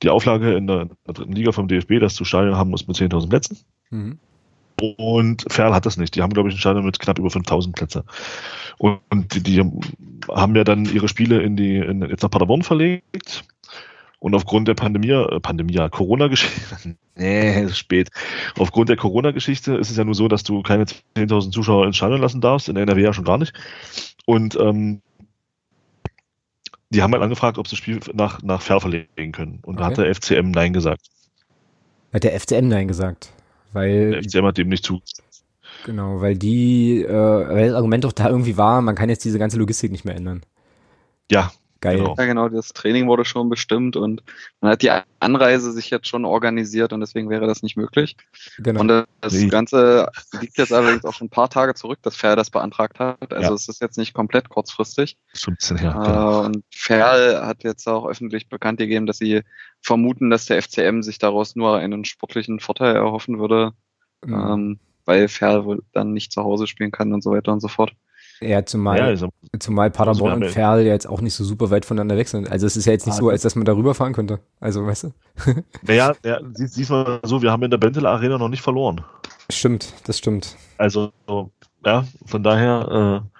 die 0.03 0.09
Auflage 0.09 0.55
in 0.55 0.67
der, 0.67 0.83
in 0.83 0.91
der 1.07 1.13
dritten 1.13 1.33
Liga 1.33 1.51
vom 1.51 1.67
DFB, 1.67 1.99
dass 1.99 2.15
du 2.15 2.23
Stadion 2.23 2.55
haben 2.55 2.69
musst 2.69 2.87
mit 2.87 2.95
10.000 2.95 3.29
Plätzen. 3.29 3.57
Mhm. 3.89 4.19
Und 4.79 5.45
Ferl 5.51 5.73
hat 5.73 5.85
das 5.85 5.97
nicht. 5.97 6.15
Die 6.15 6.21
haben, 6.21 6.33
glaube 6.33 6.49
ich, 6.49 6.55
ein 6.55 6.59
Stadion 6.59 6.85
mit 6.85 6.99
knapp 6.99 7.17
über 7.17 7.29
5000 7.29 7.75
Plätze. 7.75 8.03
Und, 8.77 9.01
die, 9.33 9.41
die, 9.41 9.71
haben 10.29 10.55
ja 10.55 10.63
dann 10.63 10.85
ihre 10.85 11.07
Spiele 11.07 11.41
in 11.41 11.55
die, 11.55 11.77
in, 11.77 12.01
jetzt 12.01 12.21
nach 12.21 12.29
Paderborn 12.29 12.61
verlegt. 12.61 13.43
Und 14.19 14.33
aufgrund 14.33 14.67
der 14.67 14.73
Pandemie, 14.73 15.11
äh, 15.11 15.39
Pandemie, 15.39 15.77
Corona-Geschichte, 15.89 16.95
nee, 17.15 17.63
ist 17.63 17.77
spät. 17.77 18.09
Aufgrund 18.57 18.89
der 18.89 18.97
Corona-Geschichte 18.97 19.75
ist 19.75 19.91
es 19.91 19.97
ja 19.97 20.03
nur 20.03 20.15
so, 20.15 20.27
dass 20.27 20.43
du 20.43 20.63
keine 20.63 20.85
10.000 20.85 21.51
Zuschauer 21.51 21.85
ins 21.85 21.97
Stadion 21.97 22.21
lassen 22.21 22.41
darfst, 22.41 22.67
in 22.69 22.75
der 22.75 22.83
NRW 22.83 23.01
ja 23.01 23.13
schon 23.13 23.25
gar 23.25 23.37
nicht. 23.37 23.53
Und 24.25 24.57
ähm, 24.59 25.01
die 26.89 27.01
haben 27.01 27.13
halt 27.13 27.23
angefragt, 27.23 27.57
ob 27.57 27.67
sie 27.67 27.75
das 27.75 27.79
Spiel 27.79 27.99
nach, 28.13 28.41
nach 28.41 28.61
Ferl 28.61 28.79
verlegen 28.79 29.31
können. 29.31 29.59
Und 29.63 29.75
okay. 29.75 29.83
da 29.83 29.85
hat 29.85 29.97
der 29.97 30.15
FCM 30.15 30.51
Nein 30.51 30.73
gesagt. 30.73 31.07
Hat 32.13 32.23
der 32.23 32.39
FCM 32.39 32.67
Nein 32.67 32.87
gesagt? 32.87 33.33
Weil, 33.73 34.11
der 34.11 34.23
FCM 34.23 34.45
hat 34.45 34.57
dem 34.57 34.69
nicht 34.69 34.85
zu. 34.85 35.01
Genau, 35.85 36.21
weil 36.21 36.35
die, 36.35 37.03
äh, 37.03 37.09
weil 37.09 37.67
das 37.67 37.75
Argument 37.75 38.03
doch 38.03 38.11
da 38.11 38.29
irgendwie 38.29 38.57
war, 38.57 38.81
man 38.81 38.95
kann 38.95 39.09
jetzt 39.09 39.23
diese 39.25 39.39
ganze 39.39 39.57
Logistik 39.57 39.91
nicht 39.91 40.05
mehr 40.05 40.15
ändern. 40.15 40.41
Ja, 41.31 41.51
Geil. 41.79 41.97
Genau. 41.97 42.15
Ja, 42.17 42.25
genau, 42.25 42.49
das 42.49 42.69
Training 42.69 43.07
wurde 43.07 43.25
schon 43.25 43.49
bestimmt 43.49 43.95
und 43.95 44.23
man 44.61 44.71
hat 44.71 44.81
die 44.81 44.91
Anreise 45.19 45.71
sich 45.71 45.89
jetzt 45.89 46.07
schon 46.07 46.25
organisiert 46.25 46.93
und 46.93 47.01
deswegen 47.01 47.29
wäre 47.29 47.47
das 47.47 47.61
nicht 47.61 47.77
möglich. 47.77 48.15
Genau. 48.57 48.81
Und 48.81 48.87
das 48.87 49.33
nee. 49.33 49.47
Ganze 49.47 50.09
liegt 50.39 50.57
jetzt 50.57 50.73
allerdings 50.73 51.05
auch 51.05 51.13
schon 51.13 51.27
ein 51.27 51.31
paar 51.31 51.49
Tage 51.49 51.75
zurück, 51.75 51.99
dass 52.01 52.15
Ferl 52.15 52.35
das 52.35 52.49
beantragt 52.49 52.99
hat. 52.99 53.31
Also 53.33 53.49
ja. 53.49 53.53
es 53.53 53.67
ist 53.67 53.81
jetzt 53.81 53.97
nicht 53.97 54.13
komplett 54.13 54.49
kurzfristig. 54.49 55.17
Schon 55.33 55.53
ein 55.53 55.57
bisschen 55.57 55.77
her. 55.77 55.91
Genau. 55.91 56.45
und 56.45 56.63
Ferl 56.71 57.45
hat 57.45 57.63
jetzt 57.63 57.87
auch 57.87 58.07
öffentlich 58.07 58.49
bekannt 58.49 58.79
gegeben, 58.79 59.05
dass 59.05 59.17
sie 59.17 59.43
vermuten, 59.81 60.29
dass 60.29 60.45
der 60.45 60.61
FCM 60.61 61.01
sich 61.01 61.19
daraus 61.19 61.55
nur 61.55 61.77
einen 61.77 62.05
sportlichen 62.05 62.59
Vorteil 62.59 62.95
erhoffen 62.95 63.39
würde, 63.39 63.71
mhm. 64.25 64.33
ähm, 64.33 64.79
weil 65.05 65.27
Ferl 65.27 65.65
wohl 65.65 65.83
dann 65.93 66.13
nicht 66.13 66.31
zu 66.31 66.43
Hause 66.43 66.67
spielen 66.67 66.91
kann 66.91 67.13
und 67.13 67.21
so 67.21 67.31
weiter 67.31 67.53
und 67.53 67.59
so 67.59 67.67
fort. 67.67 67.93
Ja, 68.39 68.65
zumal, 68.65 68.97
ja, 68.97 69.05
also, 69.05 69.29
zumal 69.59 69.89
Paderborn 69.89 70.43
und 70.43 70.49
Ferl 70.49 70.81
ja 70.81 70.93
jetzt 70.93 71.07
auch 71.07 71.21
nicht 71.21 71.33
so 71.33 71.43
super 71.43 71.69
weit 71.71 71.85
voneinander 71.85 72.17
weg 72.17 72.27
sind. 72.27 72.49
Also 72.51 72.67
es 72.67 72.77
ist 72.77 72.85
ja 72.85 72.93
jetzt 72.93 73.05
nicht 73.05 73.15
ah, 73.15 73.19
so, 73.19 73.29
als 73.29 73.41
dass 73.41 73.55
man 73.55 73.65
da 73.65 73.73
rüberfahren 73.73 74.13
könnte. 74.13 74.39
Also, 74.59 74.85
weißt 74.85 75.05
du? 75.05 75.13
Naja, 75.81 76.13
ja, 76.23 76.39
siehst 76.53 76.89
du 76.89 77.19
so, 77.23 77.41
wir 77.41 77.51
haben 77.51 77.63
in 77.63 77.71
der 77.71 77.77
Benteler 77.77 78.11
Arena 78.11 78.37
noch 78.37 78.49
nicht 78.49 78.61
verloren. 78.61 79.01
Stimmt, 79.49 79.93
das 80.05 80.17
stimmt. 80.17 80.55
Also, 80.77 81.11
ja, 81.85 82.05
von 82.25 82.43
daher, 82.43 83.23
äh, 83.23 83.37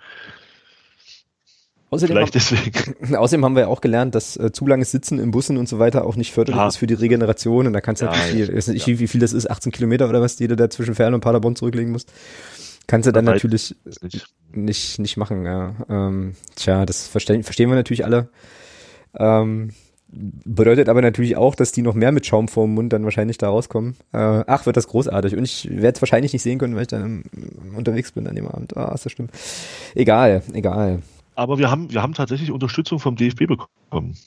Außerdem 1.89 2.17
Vielleicht 2.17 2.35
deswegen. 2.35 3.15
außerdem 3.15 3.45
haben 3.45 3.55
wir 3.55 3.63
ja 3.63 3.67
auch 3.69 3.79
gelernt, 3.79 4.13
dass 4.13 4.35
äh, 4.35 4.51
zu 4.51 4.67
langes 4.67 4.91
Sitzen 4.91 5.19
in 5.19 5.31
Bussen 5.31 5.57
und 5.57 5.69
so 5.69 5.79
weiter 5.79 6.05
auch 6.05 6.17
nicht 6.17 6.33
förderlich 6.33 6.59
ja. 6.59 6.67
ist 6.67 6.75
für 6.75 6.87
die 6.87 6.95
Regeneration. 6.95 7.65
Und 7.65 7.71
da 7.71 7.79
kannst 7.79 8.01
du 8.01 8.07
ja, 8.07 8.11
natürlich, 8.11 8.39
ja, 8.39 8.49
ich 8.49 8.55
weiß 8.55 8.67
nicht, 8.67 8.87
wie 8.87 9.07
viel 9.07 9.21
das 9.21 9.31
ist, 9.31 9.49
18 9.49 9.71
Kilometer 9.71 10.09
oder 10.09 10.21
was, 10.21 10.35
die 10.35 10.49
du 10.49 10.57
da 10.57 10.69
zwischen 10.69 10.95
Ferl 10.95 11.13
und 11.13 11.21
Paderborn 11.21 11.55
zurücklegen 11.55 11.93
musst. 11.93 12.11
Kannst 12.87 13.07
du 13.07 13.11
dann 13.11 13.25
natürlich 13.25 13.75
nicht. 14.01 14.27
nicht, 14.51 14.99
nicht 14.99 15.17
machen, 15.17 15.45
ja. 15.45 15.75
Ähm, 15.89 16.35
tja, 16.55 16.85
das 16.85 17.07
verstehen, 17.07 17.43
verstehen 17.43 17.69
wir 17.69 17.75
natürlich 17.75 18.05
alle. 18.05 18.29
Ähm, 19.17 19.71
bedeutet 20.09 20.87
aber 20.87 21.01
natürlich 21.01 21.35
auch, 21.35 21.55
dass 21.55 21.73
die 21.73 21.81
noch 21.81 21.93
mehr 21.93 22.13
mit 22.13 22.25
Schaum 22.25 22.47
vorm 22.47 22.73
Mund 22.73 22.93
dann 22.93 23.03
wahrscheinlich 23.03 23.37
da 23.37 23.49
rauskommen. 23.49 23.97
Äh, 24.13 24.43
ach, 24.47 24.65
wird 24.65 24.77
das 24.77 24.87
großartig. 24.87 25.35
Und 25.35 25.43
ich 25.43 25.69
werde 25.69 25.95
es 25.95 26.01
wahrscheinlich 26.01 26.33
nicht 26.33 26.41
sehen 26.41 26.59
können, 26.59 26.75
weil 26.75 26.83
ich 26.83 26.87
dann 26.87 27.23
unterwegs 27.75 28.13
bin 28.13 28.27
an 28.27 28.35
dem 28.35 28.47
Abend. 28.47 28.77
Ah, 28.77 28.93
ist 28.93 29.05
das 29.05 29.11
stimmt. 29.11 29.31
Egal, 29.93 30.43
egal. 30.53 31.01
Aber 31.35 31.57
wir 31.57 31.69
haben, 31.69 31.91
wir 31.91 32.01
haben 32.01 32.13
tatsächlich 32.13 32.51
Unterstützung 32.51 32.99
vom 32.99 33.15
DFB 33.15 33.47
bekommen. 33.47 34.17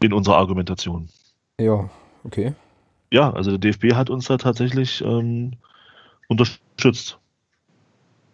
In 0.00 0.12
unserer 0.12 0.36
Argumentation. 0.36 1.08
Ja, 1.58 1.88
okay. 2.24 2.52
Ja, 3.10 3.32
also 3.32 3.56
der 3.56 3.58
DFB 3.58 3.94
hat 3.94 4.10
uns 4.10 4.26
da 4.26 4.36
tatsächlich 4.36 5.02
ähm, 5.04 5.52
unterstützt. 6.28 7.18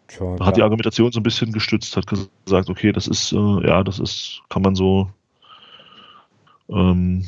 Tja, 0.08 0.36
hat 0.40 0.56
die 0.56 0.62
Argumentation 0.62 1.12
so 1.12 1.20
ein 1.20 1.22
bisschen 1.22 1.52
gestützt, 1.52 1.96
hat 1.96 2.06
gesagt, 2.06 2.70
okay, 2.70 2.92
das 2.92 3.06
ist, 3.06 3.32
äh, 3.32 3.66
ja, 3.66 3.84
das 3.84 3.98
ist, 3.98 4.40
kann 4.48 4.62
man 4.62 4.74
so, 4.74 5.10
ähm, 6.70 7.26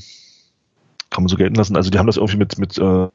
kann 1.10 1.22
man 1.24 1.28
so 1.28 1.36
gelten 1.36 1.56
lassen. 1.56 1.76
Also 1.76 1.90
die 1.90 1.98
haben 1.98 2.06
das 2.06 2.16
irgendwie 2.16 2.38
mit, 2.38 2.58
mit 2.58 2.78
äh, 2.78 3.04
äh 3.04 3.08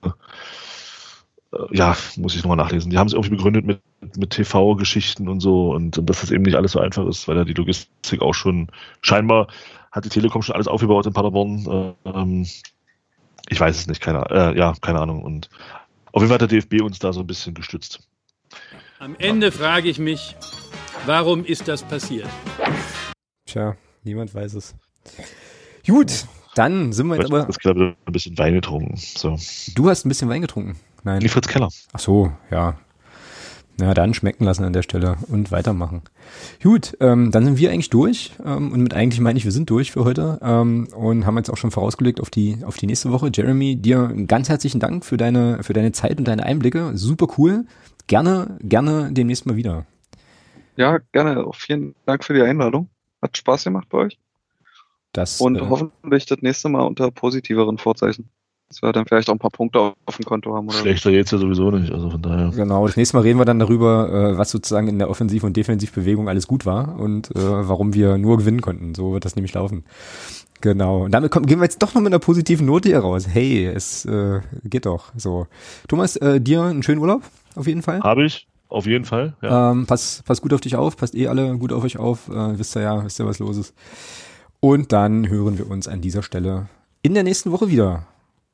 ja, 1.71 1.95
muss 2.17 2.35
ich 2.35 2.43
nochmal 2.43 2.57
nachlesen. 2.57 2.91
Die 2.91 2.97
haben 2.97 3.07
es 3.07 3.13
irgendwie 3.13 3.35
begründet 3.35 3.65
mit, 3.65 3.81
mit 4.17 4.31
TV-Geschichten 4.31 5.27
und 5.27 5.39
so 5.39 5.71
und, 5.73 5.97
und 5.97 6.09
dass 6.09 6.21
das 6.21 6.31
eben 6.31 6.43
nicht 6.43 6.55
alles 6.55 6.73
so 6.73 6.79
einfach 6.79 7.05
ist, 7.07 7.27
weil 7.27 7.35
da 7.35 7.43
die 7.43 7.53
Logistik 7.53 8.21
auch 8.21 8.33
schon 8.33 8.67
scheinbar 9.01 9.47
hat 9.91 10.05
die 10.05 10.09
Telekom 10.09 10.41
schon 10.41 10.55
alles 10.55 10.67
aufgebaut 10.67 11.05
in 11.05 11.13
Paderborn. 11.13 11.95
Äh, 12.05 12.09
ähm, 12.09 12.45
ich 13.47 13.59
weiß 13.59 13.77
es 13.77 13.87
nicht, 13.87 14.01
keine, 14.01 14.29
äh, 14.29 14.57
ja, 14.57 14.73
keine 14.81 14.99
Ahnung. 14.99 15.23
Und 15.23 15.49
auf 16.11 16.21
jeden 16.21 16.27
Fall 16.27 16.41
hat 16.41 16.51
der 16.51 16.59
DFB 16.59 16.81
uns 16.83 16.99
da 16.99 17.13
so 17.13 17.21
ein 17.21 17.27
bisschen 17.27 17.53
gestützt. 17.53 18.07
Am 18.97 19.13
Ende 19.19 19.51
frage 19.51 19.89
ich 19.89 19.99
mich, 19.99 20.37
warum 21.05 21.43
ist 21.43 21.67
das 21.67 21.83
passiert? 21.83 22.29
Tja, 23.45 23.75
niemand 24.05 24.33
weiß 24.33 24.53
es. 24.53 24.73
Gut, 25.85 26.25
dann 26.55 26.93
sind 26.93 27.07
wir 27.07 27.17
jetzt 27.17 27.25
aber. 27.25 27.45
Ich 27.49 27.59
glaube, 27.59 27.97
ein 28.05 28.13
bisschen 28.13 28.37
Wein 28.37 28.53
getrunken. 28.53 28.95
So. 28.95 29.37
Du 29.75 29.89
hast 29.89 30.05
ein 30.05 30.09
bisschen 30.09 30.29
Wein 30.29 30.41
getrunken? 30.41 30.77
Nein. 31.03 31.19
Die 31.19 31.27
Fritz 31.27 31.49
Keller. 31.49 31.67
Ach 31.91 31.99
so, 31.99 32.31
ja. 32.49 32.77
Na, 33.77 33.93
dann 33.93 34.13
schmecken 34.13 34.45
lassen 34.45 34.63
an 34.63 34.71
der 34.71 34.83
Stelle 34.83 35.17
und 35.27 35.51
weitermachen. 35.51 36.01
Gut, 36.63 36.95
ähm, 37.01 37.31
dann 37.31 37.43
sind 37.43 37.57
wir 37.57 37.71
eigentlich 37.71 37.89
durch. 37.89 38.31
Ähm, 38.45 38.71
und 38.71 38.81
mit 38.81 38.93
eigentlich 38.93 39.19
meine 39.19 39.37
ich, 39.37 39.43
wir 39.43 39.51
sind 39.51 39.69
durch 39.69 39.91
für 39.91 40.05
heute 40.05 40.39
ähm, 40.41 40.87
und 40.95 41.25
haben 41.25 41.35
jetzt 41.35 41.49
auch 41.49 41.57
schon 41.57 41.71
vorausgelegt 41.71 42.21
auf 42.21 42.29
die, 42.29 42.59
auf 42.65 42.77
die 42.77 42.87
nächste 42.87 43.11
Woche. 43.11 43.29
Jeremy, 43.33 43.75
dir 43.75 44.13
ganz 44.27 44.47
herzlichen 44.47 44.79
Dank 44.79 45.03
für 45.03 45.17
deine, 45.17 45.61
für 45.63 45.73
deine 45.73 45.91
Zeit 45.91 46.17
und 46.17 46.29
deine 46.29 46.43
Einblicke. 46.43 46.91
Super 46.95 47.27
cool 47.37 47.65
gerne, 48.07 48.57
gerne 48.61 49.09
demnächst 49.11 49.45
mal 49.45 49.55
wieder. 49.55 49.85
Ja, 50.77 50.99
gerne. 51.11 51.45
Auch 51.45 51.55
vielen 51.55 51.95
Dank 52.05 52.23
für 52.23 52.33
die 52.33 52.41
Einladung. 52.41 52.89
Hat 53.21 53.37
Spaß 53.37 53.63
gemacht 53.63 53.87
bei 53.89 53.99
euch. 53.99 54.19
Das, 55.13 55.39
Und 55.39 55.55
äh, 55.55 55.61
hoffentlich 55.61 56.25
das 56.25 56.41
nächste 56.41 56.69
Mal 56.69 56.81
unter 56.81 57.09
positiveren 57.11 57.77
Vorzeichen. 57.77 58.29
dass 58.67 58.81
wir 58.81 58.91
dann 58.91 59.05
vielleicht 59.05 59.29
auch 59.29 59.33
ein 59.33 59.39
paar 59.39 59.51
Punkte 59.51 59.93
auf 60.05 60.17
dem 60.17 60.25
Konto 60.25 60.53
haben. 60.53 60.67
Oder 60.67 60.77
Schlechter 60.77 61.11
jetzt 61.11 61.31
ja 61.31 61.37
sowieso 61.37 61.71
nicht, 61.71 61.91
also 61.91 62.09
von 62.09 62.21
daher. 62.21 62.51
Genau, 62.53 62.85
das 62.85 62.97
nächste 62.97 63.15
Mal 63.15 63.21
reden 63.23 63.39
wir 63.39 63.45
dann 63.45 63.59
darüber, 63.59 64.09
äh, 64.33 64.37
was 64.37 64.51
sozusagen 64.51 64.87
in 64.87 64.99
der 64.99 65.09
Offensiv- 65.09 65.43
und 65.43 65.55
Defensivbewegung 65.55 66.27
alles 66.27 66.47
gut 66.47 66.65
war 66.65 66.99
und 66.99 67.33
äh, 67.35 67.39
warum 67.39 67.93
wir 67.93 68.17
nur 68.17 68.37
gewinnen 68.37 68.61
konnten. 68.61 68.93
So 68.95 69.13
wird 69.13 69.23
das 69.23 69.35
nämlich 69.35 69.53
laufen. 69.53 69.85
Genau. 70.61 71.05
Und 71.05 71.11
damit 71.11 71.31
kommen, 71.31 71.45
gehen 71.45 71.59
wir 71.59 71.65
jetzt 71.65 71.81
doch 71.81 71.93
noch 71.93 72.01
mit 72.01 72.11
einer 72.11 72.19
positiven 72.19 72.65
Note 72.65 72.89
hier 72.89 72.99
raus. 72.99 73.27
Hey, 73.31 73.65
es 73.65 74.03
äh, 74.05 74.41
geht 74.63 74.85
doch. 74.85 75.13
So. 75.15 75.47
Thomas, 75.87 76.15
äh, 76.17 76.41
dir 76.41 76.63
einen 76.63 76.83
schönen 76.83 76.99
Urlaub, 76.99 77.21
auf 77.55 77.67
jeden 77.67 77.81
Fall. 77.81 78.01
Habe 78.01 78.25
ich, 78.25 78.47
auf 78.69 78.85
jeden 78.85 79.05
Fall. 79.05 79.35
Ja. 79.41 79.71
Ähm, 79.71 79.85
pass, 79.85 80.23
passt 80.25 80.41
gut 80.41 80.53
auf 80.53 80.61
dich 80.61 80.75
auf, 80.75 80.97
passt 80.97 81.15
eh 81.15 81.27
alle 81.27 81.57
gut 81.57 81.71
auf 81.71 81.83
euch 81.83 81.97
auf. 81.97 82.29
Äh, 82.29 82.57
wisst 82.59 82.75
ihr 82.75 82.81
ja, 82.81 83.03
wisst 83.03 83.19
ihr, 83.19 83.25
was 83.25 83.39
los 83.39 83.57
ist. 83.57 83.73
Und 84.59 84.91
dann 84.91 85.29
hören 85.29 85.57
wir 85.57 85.69
uns 85.69 85.87
an 85.87 86.01
dieser 86.01 86.23
Stelle 86.23 86.67
in 87.01 87.13
der 87.13 87.23
nächsten 87.23 87.51
Woche 87.51 87.69
wieder. 87.69 88.07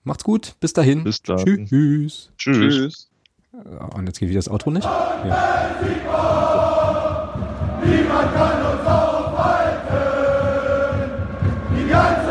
Macht's 0.03 0.23
gut, 0.23 0.55
bis 0.59 0.73
dahin. 0.73 1.03
Bis 1.03 1.21
dann. 1.21 1.37
Tschüss. 1.45 2.31
Tschüss. 2.37 2.57
Tschüss. 2.57 3.09
Äh, 3.53 3.95
und 3.95 4.07
jetzt 4.07 4.19
geht 4.19 4.29
wieder 4.29 4.39
das 4.39 4.49
Outro 4.49 4.71
nicht. 4.71 4.85
Ja. 4.85 5.69
Niemand 7.83 8.33
kann 8.35 8.61
uns 8.65 8.87
aufhalten. 8.87 9.95
Die 11.77 11.89
ganze 11.89 12.30